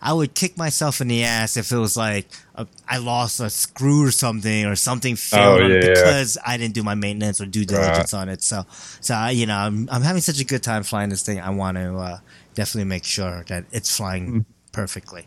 I 0.00 0.12
would 0.12 0.34
kick 0.34 0.56
myself 0.56 1.00
in 1.00 1.08
the 1.08 1.24
ass 1.24 1.56
if 1.56 1.72
it 1.72 1.76
was 1.76 1.96
like 1.96 2.28
a, 2.54 2.68
I 2.88 2.98
lost 2.98 3.40
a 3.40 3.50
screw 3.50 4.04
or 4.06 4.12
something 4.12 4.64
or 4.64 4.76
something 4.76 5.16
failed 5.16 5.60
Oh, 5.60 5.64
on 5.64 5.72
it 5.72 5.82
yeah. 5.82 5.90
because 5.90 6.38
I 6.46 6.56
didn't 6.56 6.74
do 6.74 6.84
my 6.84 6.94
maintenance 6.94 7.40
or 7.40 7.46
due 7.46 7.64
diligence 7.64 8.14
on 8.14 8.28
it. 8.28 8.42
So, 8.44 8.64
so 9.00 9.14
I, 9.14 9.30
you 9.32 9.46
know, 9.46 9.56
I'm 9.56 9.88
I'm 9.90 10.02
having 10.02 10.22
such 10.22 10.40
a 10.40 10.44
good 10.44 10.62
time 10.62 10.84
flying 10.84 11.08
this 11.10 11.24
thing. 11.24 11.40
I 11.40 11.50
want 11.50 11.78
to 11.78 11.96
uh, 11.96 12.18
definitely 12.54 12.88
make 12.88 13.02
sure 13.04 13.44
that 13.48 13.64
it's 13.72 13.96
flying 13.96 14.28
Mm. 14.32 14.44
perfectly. 14.70 15.26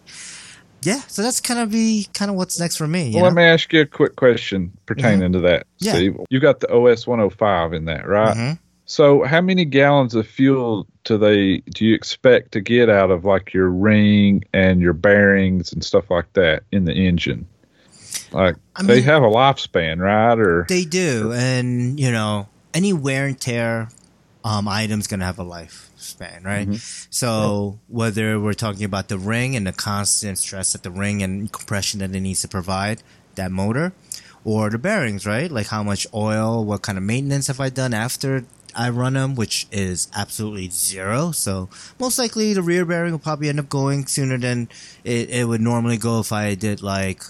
Yeah, 0.84 1.02
so 1.08 1.22
that's 1.22 1.40
kind 1.40 1.60
of 1.60 1.72
be 1.72 2.08
kind 2.14 2.32
of 2.32 2.38
what's 2.38 2.60
next 2.60 2.78
for 2.78 2.88
me. 2.88 3.10
You 3.10 3.18
Well, 3.18 3.26
let 3.26 3.34
me 3.34 3.44
ask 3.44 3.72
you 3.72 3.82
a 3.82 3.86
quick 3.86 4.16
question 4.16 4.72
pertaining 4.88 5.32
to 5.34 5.40
that, 5.42 5.68
Yeah. 5.80 5.94
Steve. 5.94 6.18
You 6.30 6.40
got 6.40 6.60
the 6.60 6.74
OS 6.74 7.06
105 7.06 7.74
in 7.74 7.86
that, 7.86 8.08
right? 8.08 8.36
Mhm. 8.36 8.60
So, 8.86 9.24
how 9.24 9.42
many 9.42 9.64
gallons 9.64 10.16
of 10.16 10.28
fuel 10.28 10.86
do 11.04 11.18
they 11.18 11.60
do 11.74 11.86
you 11.86 11.94
expect 11.96 12.52
to 12.54 12.62
get 12.62 12.90
out 12.90 13.12
of 13.12 13.24
like 13.24 13.54
your 13.54 13.70
ring 13.70 14.44
and 14.54 14.82
your 14.82 14.94
bearings 14.94 15.72
and 15.72 15.84
stuff 15.84 16.10
like 16.10 16.34
that 16.34 16.64
in 16.72 16.86
the 16.86 16.94
engine? 16.94 17.46
Like 18.32 18.56
I 18.76 18.84
they 18.84 19.02
have 19.02 19.24
a 19.24 19.30
lifespan, 19.30 20.00
right? 20.00 20.38
Or 20.38 20.66
They 20.68 20.84
do, 20.84 21.32
and 21.32 22.00
you 22.00 22.12
know, 22.12 22.48
any 22.74 22.92
wear 22.92 23.28
and 23.28 23.40
tear 23.40 23.90
um, 24.44 24.68
item's 24.68 25.08
gonna 25.08 25.26
have 25.26 25.40
a 25.40 25.46
lifespan, 26.02 26.44
right? 26.44 26.68
Mm-hmm. 26.68 27.08
So 27.10 27.80
whether 27.88 28.40
we're 28.40 28.54
talking 28.54 28.84
about 28.84 29.08
the 29.08 29.18
ring 29.18 29.56
and 29.56 29.68
the 29.68 29.72
constant 29.72 30.38
stress 30.38 30.74
that 30.74 30.84
the 30.84 30.92
ring 30.92 31.22
and 31.22 31.52
compression 31.52 32.00
that 32.00 32.16
it 32.16 32.20
needs 32.20 32.42
to 32.42 32.48
provide 32.48 33.04
that 33.36 33.52
motor, 33.52 33.94
or 34.44 34.70
the 34.70 34.78
bearings, 34.78 35.26
right? 35.26 35.52
Like 35.52 35.68
how 35.68 35.84
much 35.84 36.08
oil, 36.14 36.66
what 36.66 36.82
kind 36.82 36.98
of 36.98 37.04
maintenance 37.04 37.48
have 37.48 37.60
I 37.60 37.70
done 37.70 37.94
after 37.94 38.44
I 38.76 38.90
run 38.90 39.14
them, 39.14 39.36
which 39.36 39.68
is 39.72 40.08
absolutely 40.16 40.70
zero. 40.70 41.32
So 41.32 41.70
most 42.00 42.18
likely 42.18 42.54
the 42.54 42.62
rear 42.62 42.86
bearing 42.86 43.12
will 43.12 43.20
probably 43.20 43.50
end 43.50 43.60
up 43.60 43.70
going 43.70 44.08
sooner 44.08 44.38
than 44.38 44.70
it, 45.04 45.30
it 45.30 45.48
would 45.48 45.62
normally 45.62 45.98
go 45.98 46.20
if 46.20 46.32
I 46.32 46.56
did 46.56 46.82
like 46.82 47.24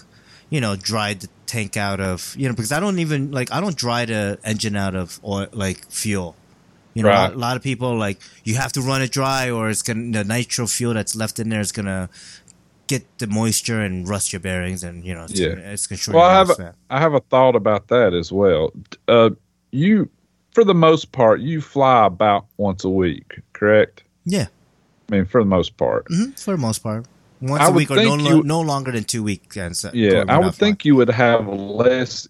you 0.52 0.60
know, 0.60 0.76
dry 0.76 1.14
the 1.14 1.30
tank 1.46 1.78
out 1.78 1.98
of, 1.98 2.34
you 2.36 2.46
know, 2.46 2.54
because 2.54 2.72
I 2.72 2.78
don't 2.78 2.98
even 2.98 3.30
like 3.30 3.50
I 3.50 3.58
don't 3.58 3.74
dry 3.74 4.04
the 4.04 4.38
engine 4.44 4.76
out 4.76 4.94
of 4.94 5.18
oil 5.24 5.46
like 5.52 5.90
fuel. 5.90 6.36
You 6.94 7.02
know, 7.02 7.08
a, 7.08 7.12
Right. 7.12 7.20
lot, 7.28 7.34
a 7.34 7.38
lot 7.38 7.56
of 7.56 7.62
people 7.62 7.96
like 7.96 8.20
you 8.44 8.56
have 8.56 8.72
to 8.72 8.80
run 8.82 9.00
it 9.02 9.10
dry, 9.12 9.50
or 9.50 9.70
it's 9.70 9.82
gonna 9.82 10.10
the 10.12 10.24
nitro 10.24 10.66
fuel 10.66 10.94
that's 10.94 11.14
left 11.16 11.38
in 11.38 11.48
there 11.48 11.60
is 11.60 11.72
gonna 11.72 12.08
get 12.86 13.06
the 13.18 13.26
moisture 13.26 13.80
and 13.80 14.06
rust 14.08 14.32
your 14.32 14.40
bearings, 14.40 14.82
and 14.84 15.04
you 15.04 15.14
know, 15.14 15.24
it's, 15.24 15.38
Yeah. 15.38 15.50
gonna, 15.50 15.62
it's 15.62 15.86
gonna 15.86 15.98
short 15.98 16.16
well, 16.16 16.24
I 16.26 16.34
have 16.34 16.50
a, 16.50 16.74
I 16.90 17.00
have 17.00 17.14
a 17.14 17.20
thought 17.20 17.56
about 17.56 17.88
that 17.88 18.12
as 18.12 18.30
well. 18.30 18.72
Uh, 19.08 19.30
you, 19.70 20.10
for 20.52 20.64
the 20.64 20.74
most 20.74 21.12
part, 21.12 21.40
you 21.40 21.60
fly 21.62 22.04
about 22.06 22.44
once 22.58 22.84
a 22.84 22.90
week, 22.90 23.40
correct? 23.54 24.02
Yeah, 24.26 24.48
I 25.10 25.14
mean, 25.16 25.24
for 25.24 25.40
the 25.42 25.48
most 25.48 25.76
part. 25.78 26.06
hmm 26.08 26.32
for 26.32 26.50
the 26.52 26.58
most 26.58 26.80
part, 26.82 27.06
once 27.40 27.62
I 27.62 27.68
a 27.68 27.72
week 27.72 27.90
or 27.90 27.96
no, 27.96 28.16
you- 28.16 28.42
no 28.42 28.60
longer 28.60 28.92
than 28.92 29.04
two 29.04 29.22
weekends. 29.22 29.86
Yeah, 29.94 30.24
I 30.28 30.38
would 30.38 30.54
think 30.54 30.84
you 30.84 30.94
would 30.96 31.08
have 31.10 31.48
less 31.48 32.28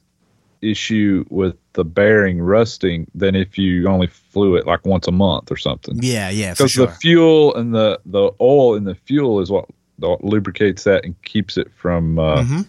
issue 0.63 1.25
with 1.29 1.57
the 1.75 1.85
bearing 1.85 2.41
rusting 2.41 3.07
than 3.15 3.35
if 3.35 3.59
you 3.59 3.87
only 3.89 4.07
flew 4.07 4.57
it 4.57 4.67
like 4.67 4.87
once 4.87 5.07
a 5.09 5.13
month 5.13 5.51
or 5.51 5.57
something. 5.57 5.99
Yeah, 6.03 6.31
yeah, 6.31 6.53
Because 6.53 6.71
sure. 6.73 6.87
the 6.87 6.93
fuel 6.93 7.55
and 7.57 7.75
the 7.75 8.01
the 8.07 8.31
oil 8.41 8.75
in 8.77 8.85
the 8.85 8.95
fuel 8.95 9.41
is 9.41 9.51
what, 9.51 9.67
what 9.97 10.23
lubricates 10.25 10.85
that 10.85 11.05
and 11.05 11.21
keeps 11.23 11.57
it 11.59 11.71
from 11.75 12.19
uh, 12.19 12.43
Mhm. 12.43 12.67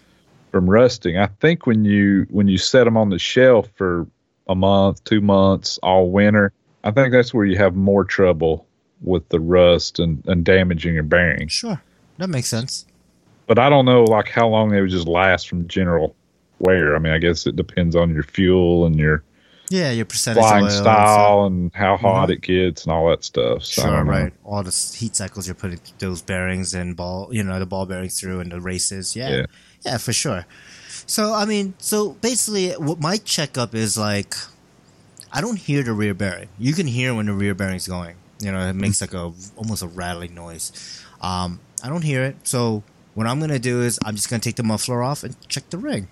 from 0.51 0.69
rusting. 0.69 1.17
I 1.17 1.27
think 1.27 1.65
when 1.67 1.85
you 1.85 2.25
when 2.29 2.47
you 2.47 2.57
set 2.57 2.83
them 2.85 2.97
on 2.97 3.09
the 3.09 3.19
shelf 3.19 3.69
for 3.75 4.07
a 4.47 4.55
month, 4.55 5.03
two 5.03 5.21
months, 5.21 5.79
all 5.83 6.09
winter, 6.11 6.51
I 6.83 6.91
think 6.91 7.11
that's 7.13 7.33
where 7.33 7.45
you 7.45 7.57
have 7.57 7.75
more 7.75 8.03
trouble 8.03 8.65
with 9.01 9.27
the 9.29 9.39
rust 9.39 9.99
and, 9.99 10.23
and 10.27 10.43
damaging 10.45 10.93
your 10.95 11.03
bearings. 11.03 11.51
Sure, 11.51 11.81
that 12.17 12.29
makes 12.29 12.47
sense. 12.49 12.85
But 13.47 13.59
I 13.59 13.69
don't 13.69 13.85
know 13.85 14.03
like 14.05 14.29
how 14.29 14.47
long 14.47 14.69
they 14.69 14.79
would 14.81 14.89
just 14.89 15.07
last 15.07 15.49
from 15.49 15.67
general 15.67 16.15
wear. 16.63 16.95
I 16.95 16.99
mean, 16.99 17.13
I 17.13 17.19
guess 17.19 17.45
it 17.45 17.55
depends 17.55 17.95
on 17.95 18.13
your 18.13 18.23
fuel 18.23 18.85
and 18.85 18.97
your 18.97 19.23
Yeah, 19.69 19.91
your 19.91 20.05
percentage 20.05 20.41
flying 20.41 20.63
oil 20.63 20.69
and 20.69 20.77
style 20.77 21.45
and 21.45 21.71
how 21.73 21.97
hot 21.97 22.29
it 22.29 22.41
gets 22.41 22.83
and 22.83 22.93
all 22.93 23.09
that 23.09 23.23
stuff. 23.23 23.63
So 23.63 23.83
Sure, 23.83 24.03
right. 24.03 24.33
All 24.43 24.63
the 24.63 24.71
heat 24.97 25.15
cycles 25.15 25.47
you're 25.47 25.55
putting 25.55 25.79
those 25.99 26.21
bearings 26.21 26.73
and 26.73 26.95
ball, 26.95 27.29
you 27.31 27.43
know, 27.43 27.59
the 27.59 27.65
ball 27.65 27.85
bearings 27.85 28.19
through 28.19 28.39
and 28.39 28.51
the 28.51 28.61
races. 28.61 29.15
Yeah. 29.15 29.29
Yeah. 29.29 29.45
yeah. 29.85 29.97
for 29.97 30.13
sure. 30.13 30.45
So, 31.05 31.33
I 31.33 31.45
mean, 31.45 31.73
so 31.79 32.11
basically, 32.11 32.71
what 32.71 32.99
my 32.99 33.17
checkup 33.17 33.75
is 33.75 33.97
like, 33.97 34.35
I 35.31 35.41
don't 35.41 35.57
hear 35.57 35.83
the 35.83 35.93
rear 35.93 36.13
bearing. 36.13 36.49
You 36.59 36.73
can 36.73 36.87
hear 36.87 37.13
when 37.13 37.25
the 37.25 37.33
rear 37.33 37.55
bearing's 37.55 37.87
going. 37.87 38.15
You 38.39 38.51
know, 38.51 38.67
it 38.67 38.73
makes 38.73 39.01
like 39.01 39.13
a 39.13 39.31
almost 39.55 39.83
a 39.83 39.87
rattling 39.87 40.35
noise. 40.35 41.01
Um, 41.21 41.59
I 41.83 41.89
don't 41.89 42.03
hear 42.03 42.23
it, 42.23 42.35
so 42.43 42.83
what 43.13 43.27
I'm 43.27 43.39
gonna 43.39 43.59
do 43.59 43.81
is 43.81 43.99
I'm 44.03 44.15
just 44.15 44.29
gonna 44.29 44.41
take 44.41 44.55
the 44.55 44.63
muffler 44.63 45.01
off 45.01 45.23
and 45.23 45.35
check 45.47 45.69
the 45.69 45.77
ring. 45.77 46.07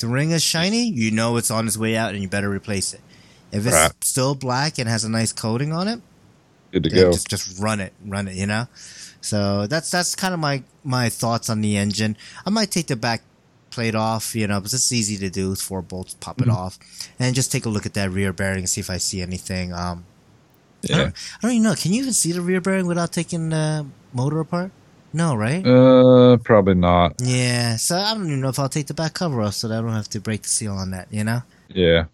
If 0.00 0.08
the 0.08 0.14
ring 0.14 0.30
is 0.30 0.42
shiny, 0.42 0.88
you 0.88 1.10
know 1.10 1.36
it's 1.36 1.50
on 1.50 1.66
its 1.66 1.76
way 1.76 1.94
out, 1.94 2.14
and 2.14 2.22
you 2.22 2.28
better 2.28 2.48
replace 2.48 2.94
it. 2.94 3.02
If 3.52 3.66
it's 3.66 3.76
Right. 3.76 3.92
still 4.02 4.34
black 4.34 4.78
and 4.78 4.88
has 4.88 5.04
a 5.04 5.10
nice 5.10 5.30
coating 5.30 5.74
on 5.74 5.88
it, 5.88 6.00
Good 6.72 6.84
to 6.84 6.88
go. 6.88 7.12
just 7.12 7.28
just 7.28 7.60
run 7.60 7.80
it, 7.80 7.92
run 8.06 8.26
it. 8.26 8.34
You 8.34 8.46
know. 8.46 8.64
So 9.20 9.66
that's 9.66 9.90
that's 9.90 10.14
kind 10.14 10.32
of 10.32 10.40
my 10.40 10.62
my 10.82 11.10
thoughts 11.10 11.50
on 11.50 11.60
the 11.60 11.76
engine. 11.76 12.16
I 12.46 12.48
might 12.48 12.70
take 12.70 12.86
the 12.86 12.96
back 12.96 13.20
plate 13.70 13.94
off, 13.94 14.34
you 14.34 14.46
know, 14.46 14.58
because 14.58 14.72
it's 14.72 14.90
easy 14.90 15.18
to 15.18 15.28
do. 15.28 15.52
It's 15.52 15.60
four 15.60 15.82
bolts, 15.82 16.14
pop 16.14 16.40
Mm-hmm. 16.40 16.48
it 16.48 16.48
off, 16.48 16.78
and 17.18 17.34
just 17.34 17.52
take 17.52 17.66
a 17.66 17.68
look 17.68 17.84
at 17.84 17.92
that 17.92 18.10
rear 18.10 18.32
bearing 18.32 18.60
and 18.60 18.70
see 18.70 18.80
if 18.80 18.88
I 18.88 18.96
see 18.96 19.20
anything. 19.20 19.74
Um, 19.74 20.06
I, 20.84 20.88
Yeah. 20.88 20.96
don't, 20.96 21.14
I 21.14 21.38
don't 21.42 21.50
even 21.52 21.62
know. 21.64 21.74
Can 21.74 21.92
you 21.92 22.00
even 22.00 22.14
see 22.14 22.32
the 22.32 22.40
rear 22.40 22.62
bearing 22.62 22.86
without 22.86 23.12
taking 23.12 23.50
the 23.50 23.86
motor 24.14 24.40
apart? 24.40 24.72
No, 25.12 25.34
right? 25.34 25.66
Uh, 25.66 26.36
probably 26.38 26.74
not. 26.74 27.14
Yeah. 27.18 27.76
So 27.76 27.96
I 27.96 28.14
don't 28.14 28.26
even 28.26 28.40
know 28.40 28.48
if 28.48 28.58
I'll 28.58 28.68
take 28.68 28.86
the 28.86 28.94
back 28.94 29.14
cover 29.14 29.40
off 29.42 29.54
so 29.54 29.68
that 29.68 29.78
I 29.78 29.82
don't 29.82 29.92
have 29.92 30.08
to 30.10 30.20
break 30.20 30.42
the 30.42 30.48
seal 30.48 30.72
on 30.74 30.92
that. 30.92 31.08
You 31.10 31.24
know? 31.24 31.42
Yeah. 31.68 32.04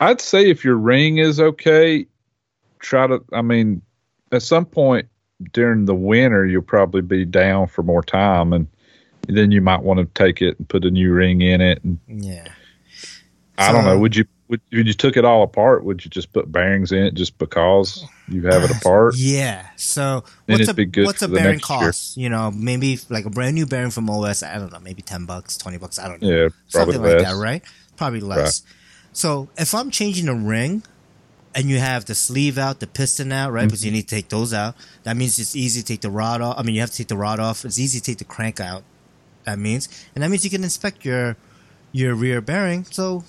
I'd 0.00 0.20
say 0.20 0.48
if 0.50 0.64
your 0.64 0.76
ring 0.76 1.18
is 1.18 1.38
okay, 1.40 2.06
try 2.78 3.06
to. 3.06 3.22
I 3.32 3.42
mean, 3.42 3.82
at 4.32 4.42
some 4.42 4.64
point 4.64 5.08
during 5.52 5.84
the 5.84 5.94
winter, 5.94 6.46
you'll 6.46 6.62
probably 6.62 7.02
be 7.02 7.24
down 7.24 7.66
for 7.66 7.82
more 7.82 8.02
time, 8.02 8.52
and 8.52 8.66
then 9.28 9.50
you 9.50 9.60
might 9.60 9.82
want 9.82 9.98
to 10.00 10.06
take 10.22 10.40
it 10.40 10.58
and 10.58 10.68
put 10.68 10.84
a 10.84 10.90
new 10.90 11.12
ring 11.12 11.40
in 11.42 11.60
it. 11.60 11.82
And 11.84 11.98
Yeah. 12.08 12.46
I 13.58 13.72
don't 13.72 13.82
So- 13.84 13.94
know. 13.94 13.98
Would 13.98 14.16
you? 14.16 14.24
Would, 14.48 14.60
you 14.70 14.92
took 14.92 15.16
it 15.16 15.24
all 15.24 15.42
apart? 15.42 15.84
Would 15.84 16.04
you 16.04 16.10
just 16.10 16.32
put 16.32 16.50
bearings 16.52 16.92
in 16.92 17.02
it 17.02 17.14
just 17.14 17.36
because 17.38 18.04
you 18.28 18.42
have 18.46 18.62
it 18.62 18.70
apart? 18.70 19.14
Yeah. 19.18 19.66
So 19.76 20.22
Then 20.46 20.58
what's 20.60 20.68
a 20.68 20.84
good 20.84 21.04
what's 21.06 21.22
a 21.22 21.28
bearing 21.28 21.54
next 21.56 21.68
year. 21.70 21.78
cost? 21.80 22.16
You 22.16 22.28
know, 22.28 22.50
maybe 22.52 22.98
like 23.08 23.24
a 23.24 23.30
brand 23.30 23.54
new 23.56 23.66
bearing 23.66 23.90
from 23.90 24.08
OS. 24.08 24.42
I 24.42 24.58
don't 24.58 24.72
know, 24.72 24.78
maybe 24.80 25.02
ten 25.02 25.24
bucks, 25.26 25.56
twenty 25.56 25.78
bucks. 25.78 25.98
I 25.98 26.08
don't 26.08 26.22
know. 26.22 26.28
Yeah, 26.28 26.48
probably 26.70 26.94
something 26.94 27.02
less. 27.02 27.22
like 27.22 27.32
that, 27.32 27.36
right? 27.42 27.64
Probably 27.96 28.20
less. 28.20 28.62
So 29.12 29.48
if 29.56 29.74
I'm 29.74 29.90
changing 29.90 30.28
a 30.28 30.34
ring, 30.34 30.82
and 31.54 31.70
you 31.70 31.78
have 31.78 32.04
the 32.04 32.14
sleeve 32.14 32.58
out, 32.58 32.80
the 32.80 32.86
piston 32.86 33.32
out, 33.32 33.50
right? 33.50 33.64
Because 33.64 33.84
you 33.84 33.90
Mm-hmm. 33.90 33.96
need 33.96 34.08
to 34.08 34.14
take 34.14 34.28
those 34.28 34.52
out. 34.52 34.76
That 35.04 35.16
means 35.16 35.38
it's 35.38 35.56
easy 35.56 35.80
to 35.80 35.86
take 35.86 36.02
the 36.02 36.10
rod 36.10 36.40
off. 36.42 36.58
I 36.58 36.62
mean, 36.62 36.74
you 36.74 36.82
have 36.82 36.90
to 36.90 36.96
take 36.98 37.08
the 37.08 37.16
rod 37.16 37.40
off. 37.40 37.64
It's 37.64 37.78
easy 37.78 37.98
to 37.98 38.04
take 38.04 38.18
the 38.18 38.24
crank 38.24 38.60
out. 38.60 38.82
That 39.44 39.58
means, 39.58 39.88
and 40.14 40.22
that 40.22 40.28
means 40.28 40.44
you 40.44 40.50
can 40.50 40.62
inspect 40.64 41.04
your 41.04 41.36
your 41.92 42.14
rear 42.14 42.42
bearing. 42.42 42.84
So 42.84 43.24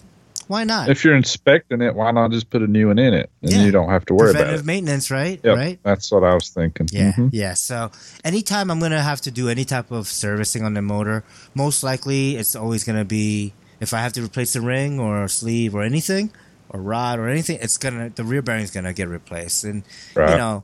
why 0.47 0.63
not? 0.63 0.89
If 0.89 1.03
you're 1.03 1.15
inspecting 1.15 1.81
it, 1.81 1.95
why 1.95 2.11
not 2.11 2.31
just 2.31 2.49
put 2.49 2.61
a 2.61 2.67
new 2.67 2.87
one 2.87 2.99
in 2.99 3.13
it, 3.13 3.29
and 3.41 3.51
Yeah. 3.51 3.63
you 3.65 3.71
don't 3.71 3.89
have 3.89 4.05
to 4.07 4.13
worry 4.13 4.29
about 4.31 4.39
Preventative 4.39 4.65
it? 4.65 4.67
maintenance, 4.67 5.11
right? 5.11 5.39
Yep, 5.43 5.55
Right. 5.57 5.79
that's 5.83 6.11
what 6.11 6.23
I 6.23 6.33
was 6.33 6.49
thinking. 6.49 6.87
Yeah, 6.91 7.11
Mhm. 7.13 7.29
yeah. 7.33 7.53
So 7.53 7.91
anytime 8.23 8.69
I'm 8.71 8.79
gonna 8.79 9.01
have 9.03 9.21
to 9.21 9.31
do 9.31 9.49
any 9.49 9.65
type 9.65 9.91
of 9.91 10.07
servicing 10.07 10.63
on 10.63 10.73
the 10.73 10.81
motor, 10.81 11.23
most 11.55 11.83
likely 11.83 12.35
it's 12.37 12.55
always 12.55 12.83
gonna 12.83 13.05
be 13.05 13.53
if 13.79 13.93
I 13.93 13.99
have 14.01 14.13
to 14.13 14.23
replace 14.23 14.55
a 14.55 14.61
ring 14.61 14.99
or 14.99 15.23
a 15.25 15.29
sleeve 15.29 15.75
or 15.75 15.83
anything 15.83 16.31
or 16.69 16.81
rod 16.81 17.19
or 17.19 17.27
anything, 17.29 17.59
it's 17.61 17.77
gonna 17.77 18.09
the 18.15 18.23
rear 18.23 18.41
bearing's 18.41 18.71
gonna 18.71 18.93
get 18.93 19.07
replaced. 19.07 19.63
And 19.63 19.83
Right. 20.15 20.31
you 20.31 20.37
know, 20.37 20.63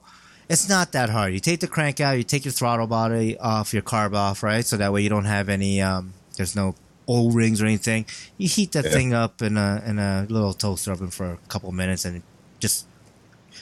it's 0.50 0.68
not 0.68 0.92
that 0.94 1.10
hard. 1.10 1.34
You 1.34 1.40
take 1.40 1.60
the 1.60 1.68
crank 1.68 2.00
out, 2.02 2.18
you 2.18 2.24
take 2.24 2.44
your 2.46 2.52
throttle 2.52 2.88
body 2.88 3.38
off, 3.38 3.74
your 3.74 3.84
carb 3.84 4.14
off, 4.16 4.42
right? 4.44 4.66
So 4.66 4.78
that 4.78 4.92
way 4.92 5.02
you 5.02 5.10
don't 5.10 5.26
have 5.26 5.48
any 5.50 5.82
um 5.82 6.14
there's 6.38 6.56
no 6.56 6.74
O 7.08 7.30
rings 7.32 7.62
or 7.62 7.66
anything. 7.66 8.06
You 8.38 8.48
heat 8.48 8.72
that 8.74 8.86
Yeah. 8.86 8.92
thing 8.92 9.14
up 9.14 9.42
in 9.42 9.58
a 9.58 9.82
in 9.86 10.00
a 10.00 10.26
little 10.30 10.54
toaster 10.54 10.92
oven 10.92 11.10
for 11.10 11.32
a 11.34 11.38
couple 11.50 11.72
minutes 11.72 12.06
and 12.06 12.22
just 12.60 12.86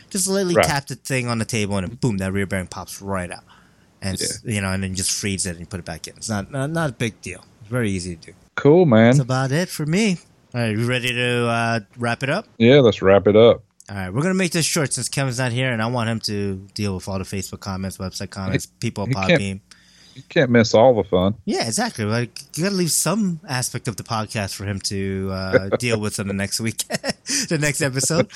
just 0.10 0.28
lightly 0.28 0.56
Right. 0.56 0.66
tap 0.66 0.88
the 0.88 0.96
thing 0.96 1.28
on 1.28 1.40
the 1.40 1.46
table 1.46 1.78
and 1.78 2.00
boom, 2.00 2.18
that 2.18 2.32
rear 2.34 2.46
bearing 2.46 2.68
pops 2.68 3.02
right 3.02 3.32
out. 3.32 3.44
And 4.02 4.16
it's- 4.16 4.42
you 4.46 4.62
know, 4.62 4.72
and 4.72 4.82
then 4.84 4.92
you 4.92 4.96
just 4.98 5.12
freeze 5.12 5.46
it 5.46 5.52
and 5.52 5.60
you 5.60 5.66
put 5.66 5.80
it 5.80 5.86
back 5.86 6.08
in. 6.08 6.16
It's 6.18 6.30
not 6.30 6.52
not, 6.52 6.70
not 6.72 6.90
a 6.90 6.94
big 6.94 7.22
deal. 7.22 7.44
It's 7.62 7.70
very 7.70 7.92
easy 7.92 8.16
to 8.16 8.28
do. 8.28 8.34
Cool, 8.56 8.86
man. 8.86 9.12
That's 9.12 9.20
about 9.20 9.52
it 9.52 9.70
for 9.70 9.86
me. 9.86 10.20
All 10.54 10.62
right, 10.62 10.78
you 10.78 10.86
ready 10.86 11.14
to 11.14 11.48
uh, 11.48 11.80
wrap 11.98 12.24
it 12.24 12.30
up? 12.30 12.46
Yeah, 12.58 12.80
let's 12.82 13.02
wrap 13.02 13.26
it 13.28 13.36
up. 13.38 13.64
All 13.90 13.96
right, 13.96 14.10
we're 14.14 14.22
gonna 14.22 14.34
make 14.34 14.52
this 14.52 14.66
short 14.66 14.92
since 14.94 15.08
Kevin's 15.10 15.38
not 15.40 15.52
here, 15.52 15.72
and 15.72 15.82
I 15.82 15.88
want 15.88 16.10
him 16.10 16.20
to 16.22 16.56
deal 16.74 16.96
with 16.96 17.08
all 17.08 17.18
the 17.18 17.24
Facebook 17.26 17.60
comments, 17.62 17.98
website 17.98 18.30
comments, 18.30 18.66
people, 18.66 19.06
he 19.06 19.14
Podbean. 19.14 19.60
You 20.16 20.24
can't 20.30 20.52
miss 20.52 20.74
all 20.74 20.94
the 20.96 21.04
fun. 21.04 21.36
Yeah, 21.46 21.66
exactly. 21.66 22.06
Like 22.06 22.42
you 22.56 22.64
gotta 22.64 22.76
leave 22.76 22.92
some 22.92 23.40
aspect 23.48 23.88
of 23.88 23.96
the 23.96 24.04
podcast 24.04 24.56
for 24.56 24.66
him 24.66 24.80
to 24.82 25.30
uh, 25.32 25.70
deal 25.80 26.00
with 26.00 26.20
in 26.20 26.28
the 26.28 26.34
next 26.34 26.60
week, 26.60 26.78
the 27.50 27.58
next 27.60 27.82
episode. 27.82 28.30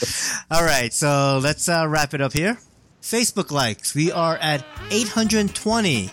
All 0.50 0.64
right, 0.64 0.94
so 0.94 1.40
let's 1.42 1.68
uh, 1.68 1.86
wrap 1.88 2.14
it 2.14 2.22
up 2.22 2.34
here. 2.34 2.58
Facebook 3.02 3.52
likes. 3.52 3.94
We 3.94 4.12
are 4.12 4.38
at 4.38 4.66
820 4.90 6.10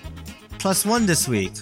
plus 0.58 0.84
one 0.84 1.06
this 1.06 1.26
week, 1.26 1.52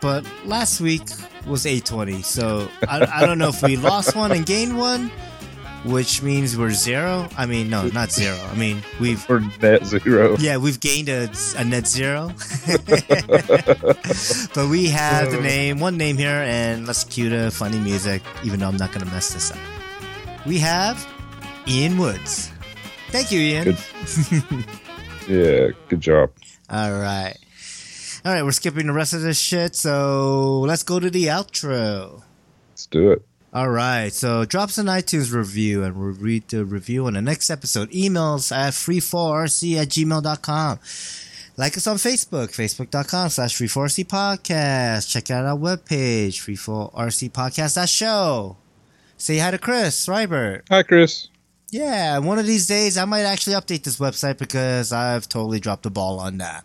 but 0.00 0.26
last 0.44 0.80
week 0.80 1.02
was 1.46 1.64
820. 1.64 2.22
So 2.22 2.68
I, 2.88 3.22
I 3.22 3.26
don't 3.26 3.38
know 3.38 3.48
if 3.48 3.62
we 3.62 3.76
lost 3.76 4.16
one 4.16 4.32
and 4.32 4.44
gained 4.44 4.76
one, 4.76 5.10
which 5.84 6.22
means 6.22 6.56
we're 6.56 6.70
zero. 6.72 7.28
I 7.36 7.46
mean, 7.46 7.70
no, 7.70 7.86
not 7.88 8.10
zero. 8.12 8.36
I 8.50 8.54
mean 8.54 8.82
we've 9.00 9.26
We're 9.28 9.40
net 9.60 9.84
zero. 9.86 10.36
yeah, 10.38 10.56
we've 10.56 10.80
gained 10.80 11.08
a, 11.08 11.30
a 11.56 11.64
net 11.64 11.86
zero. 11.86 12.32
but 14.54 14.68
we 14.68 14.86
have 14.88 15.30
the 15.30 15.40
name, 15.40 15.80
one 15.80 15.96
name 15.96 16.16
here, 16.16 16.42
and 16.46 16.86
let's 16.86 17.04
cue 17.04 17.28
the 17.30 17.50
funny 17.50 17.78
music, 17.78 18.22
even 18.44 18.60
though 18.60 18.68
I'm 18.68 18.76
not 18.76 18.92
going 18.92 19.04
to 19.06 19.12
mess 19.12 19.32
this 19.32 19.50
up. 19.50 19.58
We 20.46 20.58
have 20.58 21.06
Ian 21.66 21.98
Woods. 21.98 22.50
Thank 23.10 23.30
you, 23.32 23.40
Ian. 23.40 23.64
Good. 23.64 23.78
Yeah, 25.28 25.68
good 25.90 26.00
job. 26.00 26.30
All 26.70 26.90
right. 26.90 27.36
All 28.24 28.32
right, 28.32 28.42
we're 28.42 28.52
skipping 28.52 28.86
the 28.86 28.94
rest 28.94 29.12
of 29.12 29.20
this 29.20 29.38
shit, 29.38 29.74
so 29.76 30.60
let's 30.60 30.82
go 30.82 30.98
to 30.98 31.10
the 31.10 31.26
outro. 31.26 32.22
Let's 32.70 32.86
do 32.86 33.10
it. 33.12 33.27
All 33.52 33.70
right, 33.70 34.12
so 34.12 34.44
drop 34.44 34.68
us 34.68 34.76
an 34.76 34.86
iTunes 34.86 35.32
review 35.32 35.82
and 35.82 35.96
we'll 35.96 36.12
read 36.12 36.46
the 36.48 36.66
review 36.66 37.06
on 37.06 37.14
the 37.14 37.22
next 37.22 37.48
episode. 37.48 37.90
Emails 37.92 38.54
at 38.54 38.74
free4rc 38.74 39.76
at 39.76 39.88
gmail.com. 39.88 40.78
Like 41.56 41.76
us 41.76 41.86
on 41.86 41.96
Facebook, 41.96 42.48
facebook.com 42.48 43.30
slash 43.30 43.56
free4rc 43.56 44.06
podcast. 44.06 45.10
Check 45.10 45.30
out 45.30 45.46
our 45.46 45.56
webpage, 45.56 46.36
free4rcpodcast.show. 46.44 48.56
Say 49.16 49.38
hi 49.38 49.50
to 49.50 49.58
Chris 49.58 50.06
Rybert. 50.06 50.62
Hi, 50.70 50.82
Chris. 50.82 51.28
Yeah, 51.70 52.18
one 52.18 52.38
of 52.38 52.46
these 52.46 52.66
days 52.66 52.96
I 52.96 53.04
might 53.04 53.22
actually 53.24 53.54
update 53.54 53.82
this 53.82 53.98
website 53.98 54.38
because 54.38 54.90
I've 54.90 55.28
totally 55.28 55.60
dropped 55.60 55.82
the 55.82 55.90
ball 55.90 56.18
on 56.18 56.38
that. 56.38 56.64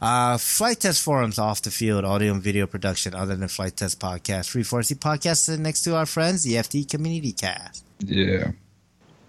Uh, 0.00 0.38
Flite 0.38 0.78
Test 0.80 1.02
forums 1.02 1.38
off 1.40 1.60
the 1.62 1.72
field, 1.72 2.04
audio 2.04 2.32
and 2.32 2.42
video 2.42 2.66
production 2.66 3.14
other 3.14 3.34
than 3.34 3.48
Flite 3.48 3.76
Test 3.76 3.98
podcast. 3.98 4.50
Free 4.50 4.62
4C 4.62 4.94
podcast 4.96 5.38
sitting 5.38 5.64
next 5.64 5.82
to 5.82 5.96
our 5.96 6.06
friends, 6.06 6.44
the 6.44 6.54
FT 6.54 6.88
Community 6.88 7.32
Cast. 7.32 7.84
Yeah. 7.98 8.52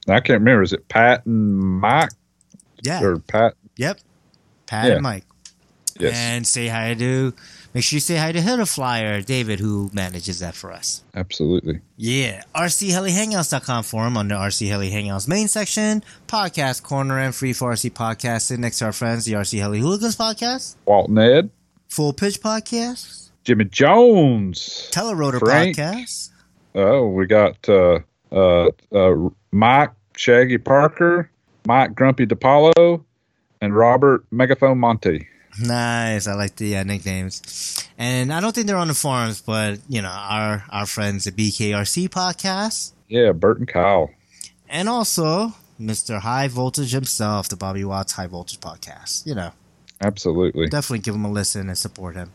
I 0.07 0.19
can't 0.19 0.39
remember. 0.41 0.61
Is 0.61 0.73
it 0.73 0.87
Pat 0.89 1.25
and 1.25 1.79
Mike 1.79 2.11
Yeah. 2.83 3.01
or 3.01 3.17
Pat? 3.17 3.55
Yep. 3.77 3.99
Pat 4.67 4.87
Yeah. 4.87 4.93
and 4.93 5.01
Mike. 5.01 5.23
Yes. 5.99 6.13
And 6.15 6.45
say 6.45 6.67
hi 6.67 6.93
to, 6.93 7.33
make 7.75 7.83
sure 7.83 7.97
you 7.97 8.01
say 8.01 8.15
hi 8.15 8.31
to 8.31 8.41
Hitter 8.41 8.65
Flyer, 8.65 9.21
David, 9.21 9.59
who 9.59 9.89
manages 9.93 10.39
that 10.39 10.55
for 10.55 10.71
us. 10.71 11.03
Absolutely. 11.13 11.81
Yeah, 11.97 12.41
rcheliHangouts.com 12.55 13.83
forum 13.83 14.17
under 14.17 14.35
RC 14.35 14.69
Heli 14.69 14.89
Hangouts 14.89 15.27
main 15.27 15.49
section, 15.49 16.01
podcast 16.27 16.81
corner, 16.83 17.19
and 17.19 17.35
free 17.35 17.51
for 17.53 17.73
RC 17.73 17.91
podcast. 17.91 18.43
Sit 18.43 18.59
next 18.59 18.79
to 18.79 18.85
our 18.85 18.93
friends, 18.93 19.25
the 19.25 19.33
RC 19.33 19.59
Heli 19.59 19.81
Hooligans 19.81 20.15
podcast, 20.15 20.77
Walt 20.85 21.09
Ned, 21.09 21.51
Full 21.89 22.13
Pitch 22.13 22.41
podcast, 22.41 23.29
Jimmy 23.43 23.65
Jones. 23.65 24.89
Telerotor 24.91 25.39
Frank. 25.39 25.75
podcast. 25.75 26.29
Oh, 26.73 27.07
we 27.07 27.27
got 27.27 27.57
uh, 27.69 27.99
uh, 28.31 28.69
uh, 28.93 29.29
Mike 29.51 29.91
Shaggy 30.15 30.57
Parker, 30.57 31.29
Mike 31.67 31.93
Grumpy 31.93 32.25
DePaulo, 32.25 33.03
and 33.61 33.75
Robert 33.75 34.25
Megaphone 34.31 34.77
Monte. 34.77 35.27
Nice, 35.59 36.27
I 36.27 36.33
like 36.33 36.55
the 36.57 36.77
uh, 36.77 36.83
nicknames. 36.83 37.87
And 37.97 38.33
I 38.33 38.39
don't 38.41 38.53
think 38.53 38.67
they're 38.67 38.75
on 38.77 38.87
the 38.89 38.93
forums, 38.93 39.41
but 39.41 39.79
you 39.87 40.01
know 40.01 40.09
our 40.09 40.63
our 40.69 40.85
friends, 40.85 41.23
the 41.25 41.31
BKRC 41.31 42.09
podcast, 42.09 42.91
Yeah, 43.07 43.31
Bert 43.31 43.59
and 43.59 43.67
Kyle. 43.67 44.11
and 44.69 44.89
also 44.89 45.53
Mr. 45.79 46.19
High 46.19 46.47
Voltage 46.47 46.91
himself, 46.91 47.49
the 47.49 47.55
Bobby 47.55 47.83
Watts 47.85 48.13
High 48.13 48.27
Voltage 48.27 48.59
podcast. 48.59 49.25
You 49.25 49.35
know. 49.35 49.51
Absolutely. 50.01 50.67
definitely 50.67 50.99
give 50.99 51.15
him 51.15 51.23
a 51.23 51.31
listen 51.31 51.69
and 51.69 51.77
support 51.77 52.15
him. 52.17 52.31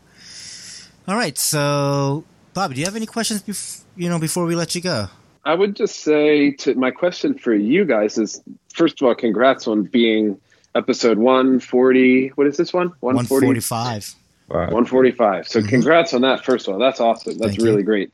All 1.07 1.15
right, 1.15 1.37
so 1.37 2.23
Bobby, 2.55 2.73
do 2.73 2.79
you 2.81 2.85
have 2.85 2.95
any 2.95 3.05
questions? 3.05 3.43
Bef- 3.43 3.83
you 3.95 4.09
know, 4.09 4.17
before 4.19 4.45
we 4.45 4.55
let 4.55 4.73
you 4.73 4.81
go. 4.81 5.07
I 5.45 5.53
would 5.53 5.75
just 5.75 5.99
say 5.99 6.51
to 6.51 6.73
my 6.75 6.89
question 6.91 7.35
for 7.37 7.53
you 7.53 7.85
guys 7.85 8.17
is 8.17 8.41
first 8.73 8.99
of 9.01 9.07
all, 9.07 9.13
congrats 9.15 9.67
on 9.67 9.83
being 9.83 10.39
episode 10.75 11.17
140. 11.17 12.29
What 12.35 12.47
is 12.47 12.57
this 12.57 12.73
one? 12.73 12.87
One 12.99 13.15
140? 13.15 13.45
forty-five. 13.47 14.15
Wow. 14.49 14.57
145. 14.71 15.47
So 15.47 15.61
Mhm. 15.61 15.69
congrats 15.69 16.13
on 16.13 16.21
that 16.21 16.43
first 16.43 16.67
of 16.67 16.73
all. 16.73 16.79
That's 16.79 16.99
awesome. 16.99 17.37
That's 17.37 17.51
Thank 17.51 17.59
you. 17.59 17.65
really 17.65 17.83
great. 17.83 18.11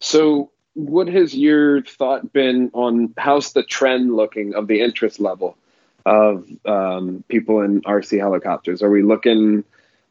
So 0.00 0.50
what 0.74 1.08
has 1.08 1.34
your 1.34 1.82
thought 1.82 2.32
been 2.32 2.70
on 2.74 3.14
how's 3.16 3.52
the 3.52 3.62
trend 3.62 4.14
looking 4.14 4.54
of 4.54 4.66
the 4.66 4.80
interest 4.80 5.20
level? 5.20 5.56
of 6.04 6.46
um, 6.64 7.24
people 7.26 7.62
in 7.62 7.80
RC 7.82 8.16
helicopters? 8.20 8.80
Are 8.80 8.88
we 8.90 9.02
looking? 9.02 9.64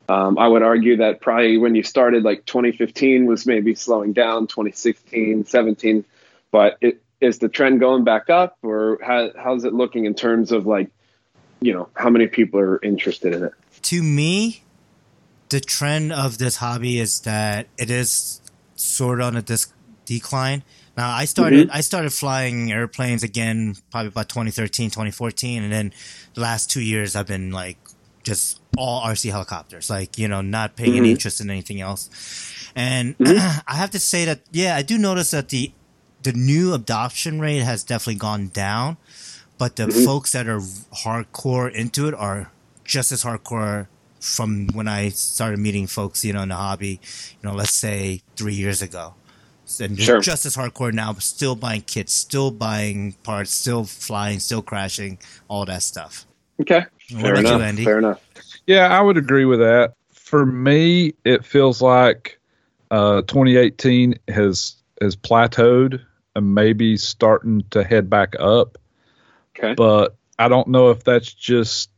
Um, 0.10 0.38
I 0.38 0.46
would 0.46 0.62
argue 0.62 0.98
that 0.98 1.22
probably 1.22 1.58
when 1.58 1.74
you 1.74 1.84
started, 1.84 2.22
like 2.24 2.46
2015 2.46 3.26
was 3.28 3.46
maybe 3.46 3.74
slowing 3.76 4.12
down, 4.12 4.48
2016, 4.48 5.46
17, 5.46 6.04
but 6.52 6.78
it, 6.82 7.02
is 7.22 7.40
the 7.40 7.48
trend 7.48 7.80
going 7.80 8.04
back 8.04 8.30
up, 8.30 8.58
or 8.62 9.00
how, 9.02 9.30
how's 9.42 9.64
it 9.64 9.74
looking 9.74 10.04
in 10.04 10.14
terms 10.16 10.52
of 10.52 10.68
like, 10.68 10.90
you 11.66 11.74
know, 11.74 11.90
how 11.96 12.10
many 12.10 12.28
people 12.28 12.60
are 12.60 12.80
interested 12.84 13.34
in 13.34 13.44
it? 13.44 13.54
To 13.84 14.04
me, 14.04 14.64
the 15.50 15.60
trend 15.60 16.14
of 16.14 16.38
this 16.38 16.58
hobby 16.58 17.00
is 17.00 17.22
that 17.22 17.68
it 17.78 17.90
is 17.90 18.42
sort 18.76 19.20
of 19.20 19.28
on 19.28 19.38
a 19.38 19.42
dis- 19.42 19.74
decline. 20.06 20.64
Now, 20.96 21.12
I 21.12 21.26
started 21.26 21.68
mm-hmm. 21.68 21.78
I 21.78 21.82
started 21.82 22.14
flying 22.14 22.72
airplanes 22.72 23.24
again 23.24 23.76
probably 23.92 24.10
about 24.10 24.30
2013, 24.30 24.92
2014, 24.92 25.64
and 25.64 25.72
then 25.72 25.94
the 26.36 26.42
last 26.42 26.70
two 26.70 26.82
years 26.82 27.16
I've 27.16 27.28
been 27.28 27.52
like 27.52 27.78
just 28.24 28.62
all 28.78 29.04
RC 29.04 29.32
helicopters, 29.32 29.90
like 29.90 30.18
you 30.18 30.28
know, 30.28 30.42
not 30.42 30.76
paying 30.76 30.92
any 30.92 31.00
mm-hmm. 31.00 31.12
interest 31.12 31.42
in 31.42 31.50
anything 31.50 31.82
else. 31.82 32.10
And 32.76 33.18
mm-hmm. 33.20 33.60
I 33.68 33.76
have 33.76 33.92
to 33.92 34.00
say 34.00 34.26
that 34.26 34.42
yeah, 34.52 34.76
I 34.76 34.84
do 34.84 34.98
notice 34.98 35.32
that 35.32 35.50
the 35.50 35.72
the 36.24 36.32
new 36.32 36.74
adoption 36.74 37.40
rate 37.40 37.62
has 37.62 37.84
definitely 37.84 38.20
gone 38.20 38.48
down, 38.50 38.98
but 39.58 39.76
the 39.76 39.88
folks 39.90 40.32
that 40.34 40.48
are 40.48 40.60
hardcore 40.60 41.72
into 41.72 42.08
it 42.08 42.14
are 42.14 42.52
just 42.84 43.12
as 43.12 43.24
hardcore 43.24 43.88
from 44.20 44.68
when 44.74 44.88
I 44.88 45.10
started 45.10 45.60
meeting 45.60 45.88
folks, 45.88 46.26
you 46.26 46.34
know, 46.34 46.42
in 46.44 46.50
the 46.50 46.56
hobby, 46.56 47.00
you 47.42 47.50
know, 47.50 47.54
let's 47.56 47.74
say 47.74 48.22
three 48.36 48.54
years 48.56 48.82
ago. 48.82 49.14
And 49.80 49.98
they're 49.98 50.06
Sure. 50.06 50.22
just 50.22 50.46
as 50.46 50.56
hardcore 50.56 50.94
now, 50.94 51.14
still 51.14 51.56
buying 51.56 51.82
kits, 51.82 52.14
still 52.14 52.52
buying 52.52 53.14
parts, 53.24 53.52
still 53.54 53.84
flying, 53.86 54.40
still 54.40 54.62
crashing, 54.62 55.18
all 55.48 55.66
that 55.66 55.82
stuff. 55.84 56.26
Okay, 56.62 56.86
What 57.12 57.22
fair 57.22 57.32
about 57.34 57.42
you, 57.42 57.48
enough. 57.48 57.62
Andy? 57.62 57.84
Fair 57.84 57.98
enough. 58.00 58.22
Yeah, 58.68 58.88
I 58.88 59.02
would 59.02 59.18
agree 59.18 59.46
with 59.46 59.60
that. 59.60 59.94
For 60.14 60.46
me, 60.46 61.14
it 61.24 61.44
feels 61.46 61.82
like 61.82 62.40
uh, 62.92 63.22
2018 63.24 64.16
has 64.30 64.76
has 65.02 65.16
plateaued 65.16 66.02
and 66.36 66.56
maybe 66.56 66.96
starting 66.98 67.64
to 67.72 67.84
head 67.84 68.10
back 68.10 68.36
up. 68.40 68.78
Okay. 69.58 69.74
But 69.76 70.16
I 70.38 70.48
don't 70.48 70.68
know 70.68 70.90
if 70.90 71.04
that's 71.04 71.34
just 71.34 71.90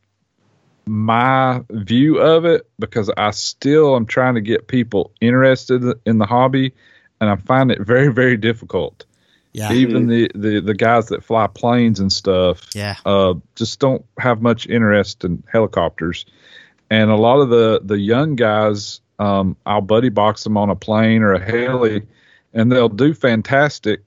my 0.86 1.64
view 1.70 2.20
of 2.20 2.46
it 2.46 2.68
because 2.80 3.12
I 3.18 3.32
still 3.32 3.96
am 3.96 4.06
trying 4.06 4.36
to 4.36 4.42
get 4.42 4.68
people 4.68 5.12
interested 5.20 5.84
in 6.06 6.18
the 6.18 6.26
hobby, 6.26 6.74
and 7.20 7.30
I 7.30 7.36
find 7.36 7.72
it 7.72 7.82
very 7.82 8.12
very 8.12 8.38
difficult. 8.38 9.06
Yeah. 9.54 9.74
Even 9.74 10.08
the, 10.08 10.30
the 10.36 10.60
the 10.60 10.76
guys 10.76 11.08
that 11.08 11.24
fly 11.24 11.48
planes 11.48 12.00
and 12.00 12.12
stuff 12.14 12.70
Yeah. 12.76 12.96
uh, 13.06 13.34
just 13.56 13.80
don't 13.80 14.06
have 14.20 14.42
much 14.42 14.68
interest 14.68 15.24
in 15.24 15.42
helicopters. 15.52 16.26
And 16.92 17.10
a 17.10 17.16
lot 17.16 17.40
of 17.40 17.50
the 17.50 17.82
the 17.84 17.98
young 17.98 18.36
guys, 18.36 19.02
um, 19.20 19.58
I'll 19.66 19.82
buddy 19.82 20.10
box 20.10 20.44
them 20.44 20.58
on 20.58 20.70
a 20.70 20.76
plane 20.76 21.24
or 21.24 21.34
a 21.34 21.40
heli, 21.44 22.04
and 22.54 22.72
they'll 22.72 22.88
do 22.88 23.14
fantastic, 23.14 24.04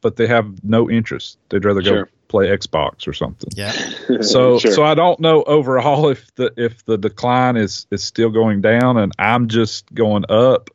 but 0.00 0.16
they 0.16 0.26
have 0.26 0.64
no 0.64 0.90
interest. 0.90 1.38
They'd 1.50 1.64
rather 1.64 1.82
go 1.82 1.90
Sure. 1.90 2.08
Play 2.34 2.48
Xbox 2.48 3.06
or 3.06 3.12
something. 3.12 3.50
Yeah. 3.54 3.72
So 4.22 4.58
Sure. 4.58 4.72
so 4.72 4.82
I 4.82 4.94
don't 4.94 5.20
know 5.20 5.42
overall 5.44 6.08
if 6.08 6.34
the 6.34 6.52
if 6.56 6.84
the 6.84 6.98
decline 6.98 7.56
is 7.56 7.86
is 7.90 8.02
still 8.02 8.30
going 8.30 8.60
down, 8.60 8.96
and 8.98 9.12
I'm 9.18 9.46
just 9.48 9.92
going 9.94 10.24
up 10.28 10.70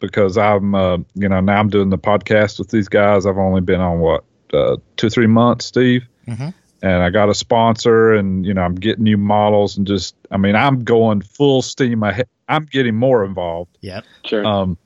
because 0.00 0.38
I'm 0.38 0.74
uh, 0.74 0.98
you 1.14 1.28
know 1.28 1.40
now 1.40 1.58
I'm 1.58 1.68
doing 1.68 1.90
the 1.90 1.98
podcast 1.98 2.58
with 2.58 2.70
these 2.70 2.88
guys. 2.88 3.26
I've 3.26 3.38
only 3.38 3.60
been 3.60 3.80
on 3.80 3.98
what 3.98 4.24
uh, 4.52 4.76
two 4.96 5.10
three 5.10 5.26
months, 5.26 5.66
Steve 5.66 6.06
Mhm. 6.26 6.54
and 6.82 7.02
I 7.02 7.10
got 7.10 7.28
a 7.28 7.34
sponsor 7.34 8.12
and 8.14 8.46
you 8.46 8.54
know 8.54 8.62
I'm 8.62 8.74
getting 8.76 9.04
new 9.04 9.16
models 9.18 9.76
and 9.78 9.86
just 9.86 10.14
I 10.30 10.36
mean 10.36 10.54
I'm 10.56 10.84
going 10.84 11.20
full 11.22 11.60
steam 11.62 12.02
ahead. 12.02 12.28
I'm 12.48 12.64
getting 12.64 12.94
more 12.94 13.24
involved. 13.24 13.76
Yeah, 13.82 14.02
sure. 14.24 14.44
Um 14.46 14.78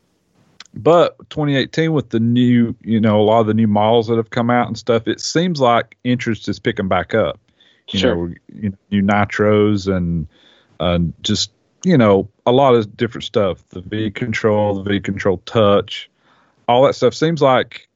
but 0.75 1.19
2018 1.31 1.93
with 1.93 2.11
the 2.11 2.21
new 2.21 2.75
you 2.83 3.01
know 3.01 3.21
a 3.21 3.25
lot 3.25 3.41
of 3.41 3.47
the 3.47 3.55
new 3.55 3.67
models 3.67 4.09
that 4.09 4.17
have 4.17 4.31
come 4.31 4.51
out 4.51 4.67
and 4.69 4.79
stuff 4.79 5.07
it 5.07 5.21
seems 5.21 5.61
like 5.61 5.97
interest 6.05 6.49
is 6.49 6.59
picking 6.59 6.89
back 6.89 7.15
up. 7.15 7.39
You 7.91 7.99
Sure. 7.99 8.15
know 8.29 8.35
you 8.55 8.69
know, 8.71 8.77
new 8.91 9.03
nitros 9.03 9.95
and 9.95 10.27
uh, 10.81 10.99
just 11.23 11.51
you 11.85 11.99
know 11.99 12.29
a 12.47 12.53
lot 12.53 12.75
of 12.75 12.97
different 12.97 13.25
stuff 13.25 13.67
the 13.71 13.81
V 13.81 14.11
control 14.11 14.83
the 14.83 14.89
V 14.91 15.01
control 15.01 15.39
touch 15.45 16.09
all 16.69 16.85
that 16.85 16.95
stuff 16.95 17.15
seems 17.15 17.43
like 17.43 17.89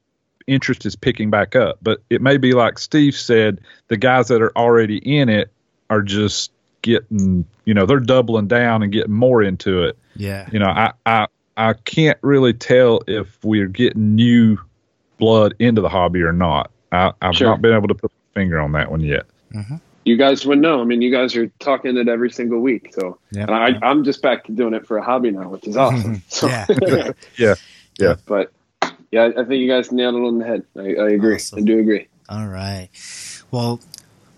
interest 0.47 0.87
is 0.87 0.97
picking 0.97 1.31
back 1.31 1.57
up. 1.57 1.79
But 1.83 2.03
it 2.11 2.23
may 2.23 2.37
be 2.37 2.53
like 2.53 2.79
Steve 2.79 3.15
said, 3.17 3.61
the 3.89 3.97
guys 3.97 4.29
that 4.29 4.43
are 4.43 4.57
already 4.57 4.99
in 4.99 5.29
it 5.29 5.51
are 5.91 6.03
just 6.03 6.53
getting, 6.83 7.45
you 7.65 7.75
know, 7.75 7.87
they're 7.87 8.01
doubling 8.01 8.47
down 8.47 8.83
and 8.83 8.93
getting 8.93 9.13
more 9.13 9.43
into 9.43 9.85
it. 9.85 9.99
Yeah. 10.15 10.49
You 10.53 10.59
know, 10.59 10.67
I 10.67 10.93
I, 11.05 11.27
I 11.57 11.73
can't 11.73 12.19
really 12.23 12.53
tell 12.53 13.01
if 13.07 13.43
we're 13.45 13.67
getting 13.69 14.15
new 14.15 14.59
blood 15.19 15.55
into 15.59 15.81
the 15.81 15.89
hobby 15.89 16.23
or 16.23 16.33
not. 16.33 16.71
I, 16.93 17.13
I've 17.23 17.35
Sure. 17.37 17.49
not 17.49 17.63
been 17.63 17.75
able 17.75 17.89
to 17.89 17.95
put 17.95 18.11
a 18.11 18.35
finger 18.35 18.59
on 18.61 18.73
that 18.73 18.91
one 18.91 19.01
yet. 19.01 19.25
you 20.05 20.17
guys 20.17 20.45
would 20.47 20.59
know. 20.59 20.81
I 20.81 20.85
mean, 20.85 21.01
you 21.03 21.11
guys 21.11 21.35
are 21.37 21.47
talking 21.59 21.97
it 21.97 22.09
every 22.09 22.31
single 22.31 22.61
week. 22.61 22.93
So, 22.95 23.19
Yeah. 23.33 23.43
and 23.43 23.51
I, 23.53 23.79
I'm 23.83 24.05
just 24.05 24.21
back 24.23 24.45
to 24.45 24.53
doing 24.53 24.75
it 24.75 24.87
for 24.87 24.99
a 24.99 25.03
hobby 25.03 25.31
now, 25.31 25.49
which 25.49 25.67
is 25.67 25.77
awesome. 25.77 26.23
So, 26.29 26.47
Yeah. 27.39 27.55
Yeah. 27.99 28.15
but 28.27 28.53
yeah, 29.11 29.31
I 29.37 29.45
think 29.45 29.53
you 29.61 29.69
guys 29.69 29.91
nailed 29.91 30.15
it 30.17 30.19
on 30.19 30.39
the 30.39 30.45
head. 30.45 30.63
I, 30.77 30.81
I 31.03 31.09
agree. 31.11 31.37
Awesome. 31.37 31.59
I 31.61 31.63
do 31.63 31.79
agree. 31.79 32.07
All 32.29 32.47
right. 32.47 32.89
Well, 33.51 33.81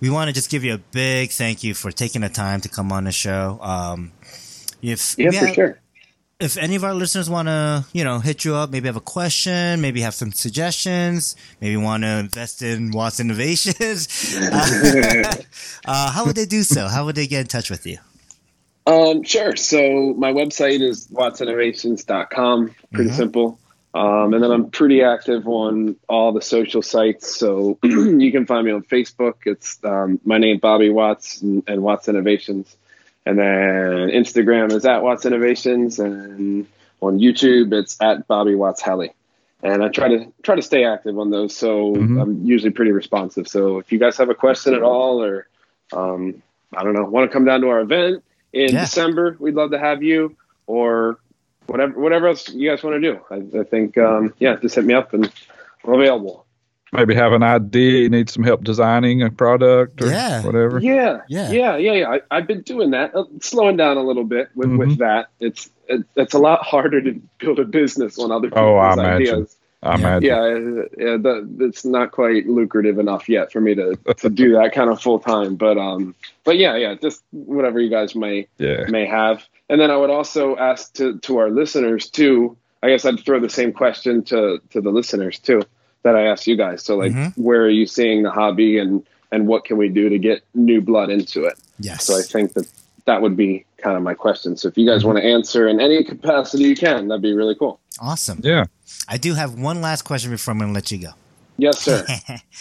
we 0.00 0.10
want 0.10 0.28
to 0.28 0.34
just 0.34 0.50
give 0.50 0.62
you 0.62 0.74
a 0.74 0.78
big 0.78 1.30
thank 1.30 1.64
you 1.64 1.74
for 1.74 1.90
taking 1.90 2.20
the 2.20 2.28
time 2.28 2.60
to 2.60 2.68
come 2.68 2.92
on 2.92 3.04
the 3.04 3.12
show. 3.12 3.58
Um, 3.60 4.12
if 4.80 5.16
Yeah, 5.18 5.30
we 5.30 5.36
for 5.38 5.46
have- 5.46 5.54
sure. 5.54 5.80
If 6.40 6.56
any 6.56 6.76
of 6.76 6.84
our 6.84 6.94
listeners 6.94 7.28
want 7.28 7.48
to, 7.48 7.84
you 7.92 8.04
know, 8.04 8.20
hit 8.20 8.44
you 8.44 8.54
up, 8.54 8.70
maybe 8.70 8.86
have 8.86 8.96
a 8.96 9.00
question, 9.00 9.80
maybe 9.80 10.00
have 10.02 10.14
some 10.14 10.30
suggestions, 10.32 11.34
maybe 11.60 11.76
want 11.76 12.04
to 12.04 12.08
invest 12.08 12.62
in 12.62 12.92
Watts 12.92 13.18
Innovations, 13.18 14.36
uh, 14.40 15.32
uh, 15.84 16.12
how 16.12 16.24
would 16.26 16.36
they 16.36 16.46
do 16.46 16.62
so? 16.62 16.86
How 16.86 17.04
would 17.06 17.16
they 17.16 17.26
get 17.26 17.40
in 17.40 17.46
touch 17.48 17.70
with 17.70 17.86
you? 17.86 17.98
Um, 18.86 19.24
sure. 19.24 19.56
So 19.56 20.14
my 20.16 20.32
website 20.32 20.80
is 20.80 21.08
wattsinnovations.com. 21.08 22.74
Pretty 22.92 23.10
Mhm. 23.10 23.14
simple. 23.16 23.58
Um, 23.94 24.32
and 24.32 24.42
then 24.42 24.50
I'm 24.52 24.70
pretty 24.70 25.02
active 25.02 25.48
on 25.48 25.96
all 26.08 26.32
the 26.32 26.40
social 26.42 26.82
sites. 26.82 27.34
So 27.34 27.78
you 27.82 28.30
can 28.30 28.46
find 28.46 28.64
me 28.64 28.70
on 28.72 28.82
Facebook. 28.82 29.34
It's 29.44 29.78
um, 29.82 30.20
my 30.24 30.38
name, 30.38 30.58
Bobby 30.58 30.88
Watts, 30.90 31.42
and, 31.42 31.64
and 31.66 31.82
Watts 31.82 32.06
Innovations. 32.08 32.76
And 33.28 33.38
then 33.38 34.08
Instagram 34.08 34.72
is 34.72 34.86
at 34.86 35.02
Watts 35.02 35.26
Innovations, 35.26 35.98
and 35.98 36.66
on 37.02 37.18
YouTube 37.18 37.74
it's 37.74 38.00
at 38.00 38.26
Bobby 38.26 38.54
Watts 38.54 38.80
Heli. 38.80 39.12
And 39.62 39.84
I 39.84 39.88
try 39.88 40.08
to 40.08 40.32
try 40.42 40.54
to 40.54 40.62
stay 40.62 40.84
active 40.86 41.18
on 41.18 41.28
those, 41.30 41.54
so 41.54 41.94
Mhm. 41.94 42.22
I'm 42.22 42.46
usually 42.46 42.70
pretty 42.70 42.92
responsive. 42.92 43.46
So 43.46 43.80
if 43.80 43.92
you 43.92 43.98
guys 43.98 44.16
have 44.16 44.30
a 44.30 44.34
question 44.34 44.72
at 44.72 44.82
all, 44.82 45.22
or 45.22 45.46
um, 45.92 46.42
I 46.74 46.82
don't 46.82 46.94
know, 46.94 47.04
want 47.04 47.30
to 47.30 47.32
come 47.32 47.44
down 47.44 47.60
to 47.60 47.68
our 47.68 47.80
event 47.80 48.24
in. 48.54 48.70
December, 48.80 49.36
we'd 49.38 49.54
love 49.54 49.72
to 49.72 49.78
have 49.78 50.02
you, 50.02 50.34
or 50.66 51.18
whatever 51.66 52.00
whatever 52.00 52.28
else 52.28 52.48
you 52.48 52.70
guys 52.70 52.82
want 52.82 52.94
to 53.02 53.12
do. 53.12 53.20
I, 53.30 53.60
I 53.60 53.64
think 53.64 53.98
um, 53.98 54.32
yeah, 54.38 54.56
just 54.56 54.74
hit 54.74 54.86
me 54.86 54.94
up 54.94 55.12
and 55.12 55.30
I'm 55.84 55.92
available. 55.92 56.46
Maybe 56.92 57.14
have 57.14 57.32
an 57.32 57.42
idea, 57.42 58.02
you 58.02 58.08
need 58.08 58.30
some 58.30 58.42
help 58.44 58.64
designing 58.64 59.22
a 59.22 59.30
product 59.30 60.00
or 60.00 60.06
Yeah. 60.10 60.42
whatever. 60.44 60.78
Yeah, 60.80 61.20
Yeah. 61.28 61.50
yeah, 61.52 61.76
yeah, 61.76 61.92
yeah. 61.92 62.08
I, 62.08 62.20
I've 62.30 62.46
been 62.46 62.62
doing 62.62 62.92
that, 62.92 63.14
uh, 63.14 63.24
slowing 63.40 63.76
down 63.76 63.96
a 63.98 64.02
little 64.02 64.24
bit 64.24 64.48
with, 64.54 64.68
Mhm. 64.70 64.78
with 64.78 64.98
that. 64.98 65.28
It's 65.40 65.70
it, 65.88 66.02
it's 66.16 66.34
a 66.34 66.38
lot 66.38 66.62
harder 66.64 67.00
to 67.00 67.18
build 67.38 67.58
a 67.58 67.64
business 67.64 68.18
on 68.18 68.30
other 68.30 68.48
people's 68.48 68.62
Oh, 68.62 68.76
I 68.76 68.92
imagine. 68.92 69.12
ideas. 69.34 69.56
I 69.82 69.90
Yeah. 69.92 69.98
imagine. 69.98 70.28
Yeah, 70.28 70.36
uh, 70.40 70.84
yeah, 71.12 71.16
that, 71.18 71.56
it's 71.60 71.84
not 71.84 72.10
quite 72.10 72.46
lucrative 72.46 72.98
enough 72.98 73.28
yet 73.28 73.52
for 73.52 73.60
me 73.60 73.74
to, 73.74 73.96
to 74.18 74.28
do 74.30 74.52
that 74.58 74.72
kind 74.74 74.90
of 74.90 75.00
full 75.00 75.18
time. 75.18 75.56
But 75.56 75.78
um, 75.78 76.14
but 76.44 76.58
yeah, 76.58 76.76
yeah, 76.76 76.94
just 76.94 77.22
whatever 77.32 77.80
you 77.80 77.88
guys 77.90 78.14
may 78.14 78.48
Yeah. 78.58 78.84
may 78.88 79.06
have. 79.06 79.44
And 79.70 79.78
then 79.80 79.90
I 79.90 79.96
would 79.96 80.10
also 80.10 80.56
ask 80.56 80.92
to, 80.94 81.18
to 81.20 81.38
our 81.38 81.50
listeners 81.50 82.10
too. 82.10 82.56
I 82.82 82.88
guess 82.90 83.04
I'd 83.04 83.20
throw 83.20 83.40
the 83.40 83.48
same 83.50 83.72
question 83.72 84.22
to, 84.24 84.60
to 84.70 84.80
the 84.80 84.90
listeners 84.90 85.38
too 85.38 85.62
that 86.08 86.16
I 86.16 86.26
asked 86.26 86.46
you 86.46 86.56
guys. 86.56 86.82
So 86.82 86.96
like, 86.96 87.12
Mhm. 87.12 87.36
where 87.36 87.62
are 87.62 87.68
you 87.70 87.86
seeing 87.86 88.22
the 88.22 88.30
hobby 88.30 88.78
and, 88.78 89.02
and 89.30 89.46
what 89.46 89.64
can 89.64 89.76
we 89.76 89.88
do 89.88 90.08
to 90.08 90.18
get 90.18 90.42
new 90.54 90.80
blood 90.80 91.10
into 91.10 91.44
it? 91.44 91.54
Yes. 91.78 92.04
So 92.06 92.18
I 92.18 92.22
think 92.22 92.54
that 92.54 92.66
that 93.04 93.20
would 93.22 93.36
be 93.36 93.64
kind 93.76 93.96
of 93.96 94.02
my 94.02 94.14
question. 94.14 94.56
So 94.56 94.68
if 94.68 94.76
you 94.78 94.86
guys 94.86 95.04
want 95.04 95.18
to 95.18 95.24
answer 95.24 95.68
in 95.68 95.80
any 95.80 96.02
capacity 96.04 96.64
you 96.64 96.74
can, 96.76 97.08
that'd 97.08 97.22
be 97.22 97.32
really 97.34 97.54
cool. 97.54 97.78
awesome. 98.00 98.40
Yeah. 98.42 98.64
I 99.08 99.16
do 99.18 99.34
have 99.34 99.54
one 99.58 99.80
last 99.80 100.02
question 100.02 100.30
before 100.30 100.52
I'm 100.52 100.58
going 100.58 100.70
to 100.70 100.74
let 100.74 100.90
you 100.92 100.98
go. 100.98 101.10
Yes, 101.58 101.78
sir. 101.80 102.06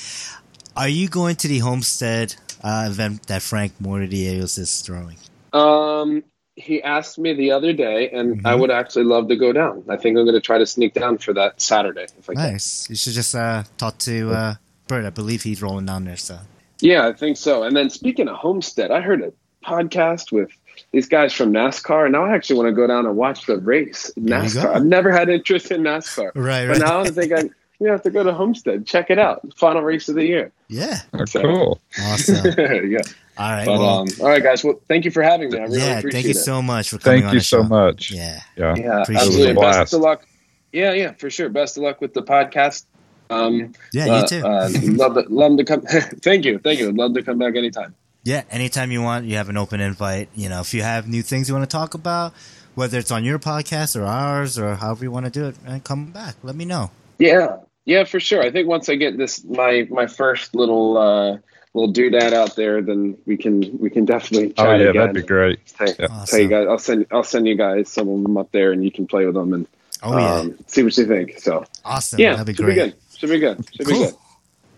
Are 0.76 0.90
you 0.90 1.08
going 1.10 1.36
to 1.38 1.48
the 1.48 1.60
Homestead 1.60 2.36
uh, 2.64 2.88
event 2.90 3.28
that 3.28 3.42
Frank 3.42 3.74
Mortadios 3.82 4.58
is 4.60 4.82
throwing? 4.82 5.18
Um, 5.54 6.24
he 6.60 6.82
asked 6.82 7.20
me 7.20 7.34
the 7.34 7.52
other 7.52 7.72
day, 7.72 8.10
and 8.10 8.42
I 8.46 8.54
Mhm. 8.56 8.60
would 8.62 8.72
actually 8.72 9.06
love 9.06 9.28
to 9.30 9.36
go 9.36 9.54
down. 9.54 9.84
I 9.88 9.96
think 9.96 10.18
I'm 10.18 10.26
going 10.26 10.34
to 10.36 10.42
try 10.42 10.58
to 10.58 10.66
sneak 10.66 10.94
down 10.94 11.20
for 11.20 11.32
that 11.34 11.62
Saturday 11.62 12.08
if 12.20 12.30
I 12.30 12.34
can. 12.34 12.52
Nice. 12.54 12.88
You 12.90 12.96
should 12.96 13.14
just 13.14 13.36
uh, 13.36 13.64
talk 13.78 13.98
to 14.00 14.32
uh, 14.32 14.56
Bert. 14.88 15.06
I 15.06 15.12
believe 15.12 15.44
he's 15.44 15.62
rolling 15.62 15.86
down 15.86 16.06
there. 16.06 16.18
So 16.18 16.40
Yeah, 16.82 17.08
I 17.08 17.14
think 17.14 17.38
so. 17.38 17.62
And 17.64 17.76
then 17.78 17.90
speaking 17.92 18.28
of 18.28 18.36
Homestead, 18.38 18.90
I 18.92 19.02
heard 19.02 19.22
a 19.22 19.32
podcast 19.66 20.32
with 20.32 20.50
these 20.92 21.08
guys 21.08 21.32
from 21.34 21.52
NASCAR, 21.54 22.06
and 22.06 22.14
now 22.14 22.26
I 22.26 22.34
actually 22.34 22.58
want 22.58 22.70
to 22.70 22.74
go 22.74 22.88
down 22.88 23.06
and 23.06 23.16
watch 23.16 23.46
the 23.46 23.58
race. 23.58 24.12
NASCAR. 24.20 24.76
I've 24.76 24.86
never 24.86 25.12
had 25.12 25.30
interest 25.30 25.70
in 25.72 25.82
NASCAR, 25.84 26.32
Right, 26.36 26.66
but 26.68 26.78
right. 26.78 26.80
now 26.80 27.02
I 27.02 27.10
think 27.10 27.34
I 27.34 27.50
you 27.80 27.88
have 27.88 28.02
to 28.04 28.10
go 28.10 28.24
to 28.24 28.34
Homestead, 28.34 28.86
check 28.86 29.10
it 29.10 29.20
out. 29.20 29.42
Final 29.58 29.82
race 29.84 30.10
of 30.10 30.16
the 30.16 30.26
year. 30.26 30.52
Yeah. 30.68 31.00
Oh, 31.14 31.26
So- 31.26 31.42
cool. 31.42 31.82
Awesome. 32.02 32.36
yeah. 32.58 33.00
All 33.38 33.52
right. 33.52 33.66
But 33.66 33.80
well, 33.80 34.00
um, 34.00 34.08
all 34.20 34.28
right, 34.30 34.42
guys. 34.42 34.64
Well, 34.64 34.80
thank 34.88 35.06
you 35.06 35.12
for 35.12 35.22
having 35.22 35.52
me. 35.52 35.60
I 35.60 35.64
really 35.64 35.78
yeah. 35.80 36.00
appreciate 36.00 36.12
Thank 36.24 36.26
you 36.26 36.40
it. 36.40 36.44
so 36.44 36.62
much 36.62 36.90
for 36.90 36.98
coming 36.98 37.22
Thank 37.22 37.26
on 37.26 37.30
Thank 37.30 37.34
you 37.36 37.40
so 37.42 37.62
show. 37.62 37.68
much. 37.68 38.12
Yeah. 38.12 38.40
Yeah. 38.56 38.76
Yeah, 38.76 39.00
absolutely. 39.02 39.50
it. 39.50 39.56
Blast. 39.56 39.78
Best 39.80 39.94
of 39.94 40.02
luck. 40.02 40.26
Yeah, 40.74 40.94
yeah, 40.94 41.12
for 41.14 41.30
sure. 41.30 41.50
Best 41.50 41.78
of 41.78 41.84
luck 41.84 42.02
with 42.02 42.14
the 42.16 42.24
podcast. 42.24 42.86
Um, 43.30 43.74
Yeah. 43.94 44.06
You 44.06 44.12
uh, 44.12 44.28
too. 44.28 44.46
uh, 44.46 44.70
love, 44.84 45.14
to, 45.14 45.26
love 45.30 45.58
to 45.58 45.64
come. 45.64 45.82
thank 46.22 46.46
you, 46.46 46.58
thank 46.60 46.80
you. 46.80 46.92
Love 46.92 47.14
to 47.14 47.22
come 47.22 47.38
back 47.38 47.56
anytime. 47.56 47.94
Yeah, 48.24 48.44
anytime 48.50 48.92
you 48.92 49.02
want, 49.04 49.26
you 49.26 49.38
have 49.38 49.50
an 49.50 49.56
open 49.58 49.80
invite. 49.82 50.30
You 50.36 50.50
know, 50.50 50.60
if 50.62 50.74
you 50.74 50.82
have 50.82 51.08
new 51.08 51.22
things 51.22 51.48
you 51.48 51.56
want 51.56 51.70
to 51.70 51.74
talk 51.74 51.94
about, 51.94 52.34
whether 52.76 52.98
it's 52.98 53.12
on 53.12 53.24
your 53.24 53.40
podcast 53.40 53.96
or 54.00 54.04
ours 54.04 54.58
or 54.60 54.76
however 54.76 55.06
you 55.06 55.12
want 55.12 55.26
to 55.26 55.32
do 55.32 55.46
it, 55.46 55.56
and 55.66 55.84
come 55.84 56.12
back. 56.12 56.36
Let 56.44 56.56
me 56.56 56.66
know. 56.66 56.92
Yeah, 57.20 57.58
yeah, 57.88 58.04
for 58.04 58.20
sure. 58.20 58.44
I 58.44 58.52
think 58.52 58.68
once 58.68 58.88
I 58.90 58.96
get 58.96 59.18
this 59.18 59.44
my 59.44 59.88
my 59.90 60.06
first 60.06 60.54
little 60.54 60.98
uh, 60.98 61.38
little 61.74 61.92
doodad 61.94 62.34
out 62.34 62.56
there, 62.56 62.82
then 62.84 63.18
we 63.26 63.38
can 63.38 63.78
we 63.80 63.90
can 63.90 64.06
definitely 64.06 64.54
Oh 64.58 64.66
yeah, 64.76 64.90
again. 64.90 64.96
that'd 64.98 65.16
be 65.16 65.22
great. 65.24 65.60
Hey, 65.80 65.96
Yeah. 65.98 66.26
tell 66.28 66.40
you 66.40 66.48
guys, 66.50 66.68
I'll 66.70 66.78
send 66.78 67.06
I'll 67.12 67.24
send 67.24 67.48
you 67.48 67.56
guys 67.56 67.90
some 67.90 68.08
of 68.10 68.22
them 68.22 68.38
up 68.38 68.52
there, 68.52 68.72
and 68.72 68.84
you 68.84 68.92
can 68.92 69.08
play 69.08 69.26
with 69.26 69.34
them 69.36 69.54
and 69.54 69.66
Oh 70.04 70.16
yeah, 70.16 70.34
um, 70.36 70.56
see 70.68 70.84
what 70.84 70.96
you 70.98 71.08
think. 71.08 71.40
So 71.40 71.66
awesome. 71.84 72.20
yeah, 72.20 72.34
That'd 72.36 72.46
be 72.48 72.54
should 72.54 72.66
great. 72.66 72.76
be 72.76 72.82
good. 72.82 72.96
Should 73.18 73.30
be 73.32 73.40
good. 73.40 73.66
Should 73.76 73.88
Cool. 73.88 74.00
be 74.00 74.06
good. 74.06 74.16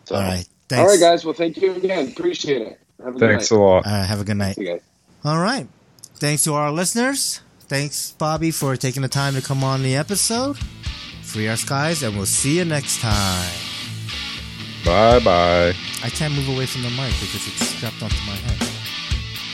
So, 0.06 0.16
All 0.16 0.22
right. 0.22 0.46
Thanks. 0.70 0.80
all 0.82 0.88
right, 0.88 1.00
guys. 1.00 1.26
Well, 1.26 1.34
thank 1.34 1.58
you 1.58 1.74
again. 1.74 2.08
Appreciate 2.10 2.62
it. 2.62 2.80
Have 3.04 3.16
a 3.16 3.20
good 3.20 3.30
Thanks 3.30 3.52
night. 3.52 3.58
a 3.58 3.60
lot. 3.62 3.86
All 3.86 3.92
right. 3.92 4.06
Have 4.06 4.22
a 4.22 4.24
good 4.24 4.38
night. 4.38 4.56
See 4.56 4.62
you 4.64 4.68
guys. 4.74 4.82
All 5.26 5.40
right. 5.40 5.68
Thanks 6.16 6.44
to 6.46 6.54
our 6.54 6.72
listeners. 6.72 7.42
Thanks, 7.68 8.12
Bobby, 8.18 8.52
for 8.52 8.76
taking 8.78 9.02
the 9.02 9.08
time 9.10 9.34
to 9.36 9.42
come 9.42 9.64
on 9.64 9.84
the 9.84 9.96
episode. 9.96 10.58
Free 11.30 11.48
our 11.48 11.58
skies, 11.58 12.02
and 12.02 12.16
we'll 12.18 12.26
see 12.26 12.58
you 12.58 12.66
next 12.66 13.02
time. 13.02 13.54
Bye 14.84 15.20
bye. 15.20 15.76
I 16.04 16.10
can't 16.10 16.34
move 16.34 16.50
away 16.50 16.66
from 16.66 16.82
the 16.82 16.90
mic 16.90 17.14
because 17.22 17.46
it's 17.48 17.68
strapped 17.68 18.02
onto 18.02 18.16
my 18.26 18.36
head. 18.36 18.58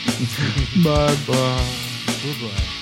Bye 0.82 1.14
bye. 1.26 1.68
Bye 2.22 2.48
bye. 2.48 2.75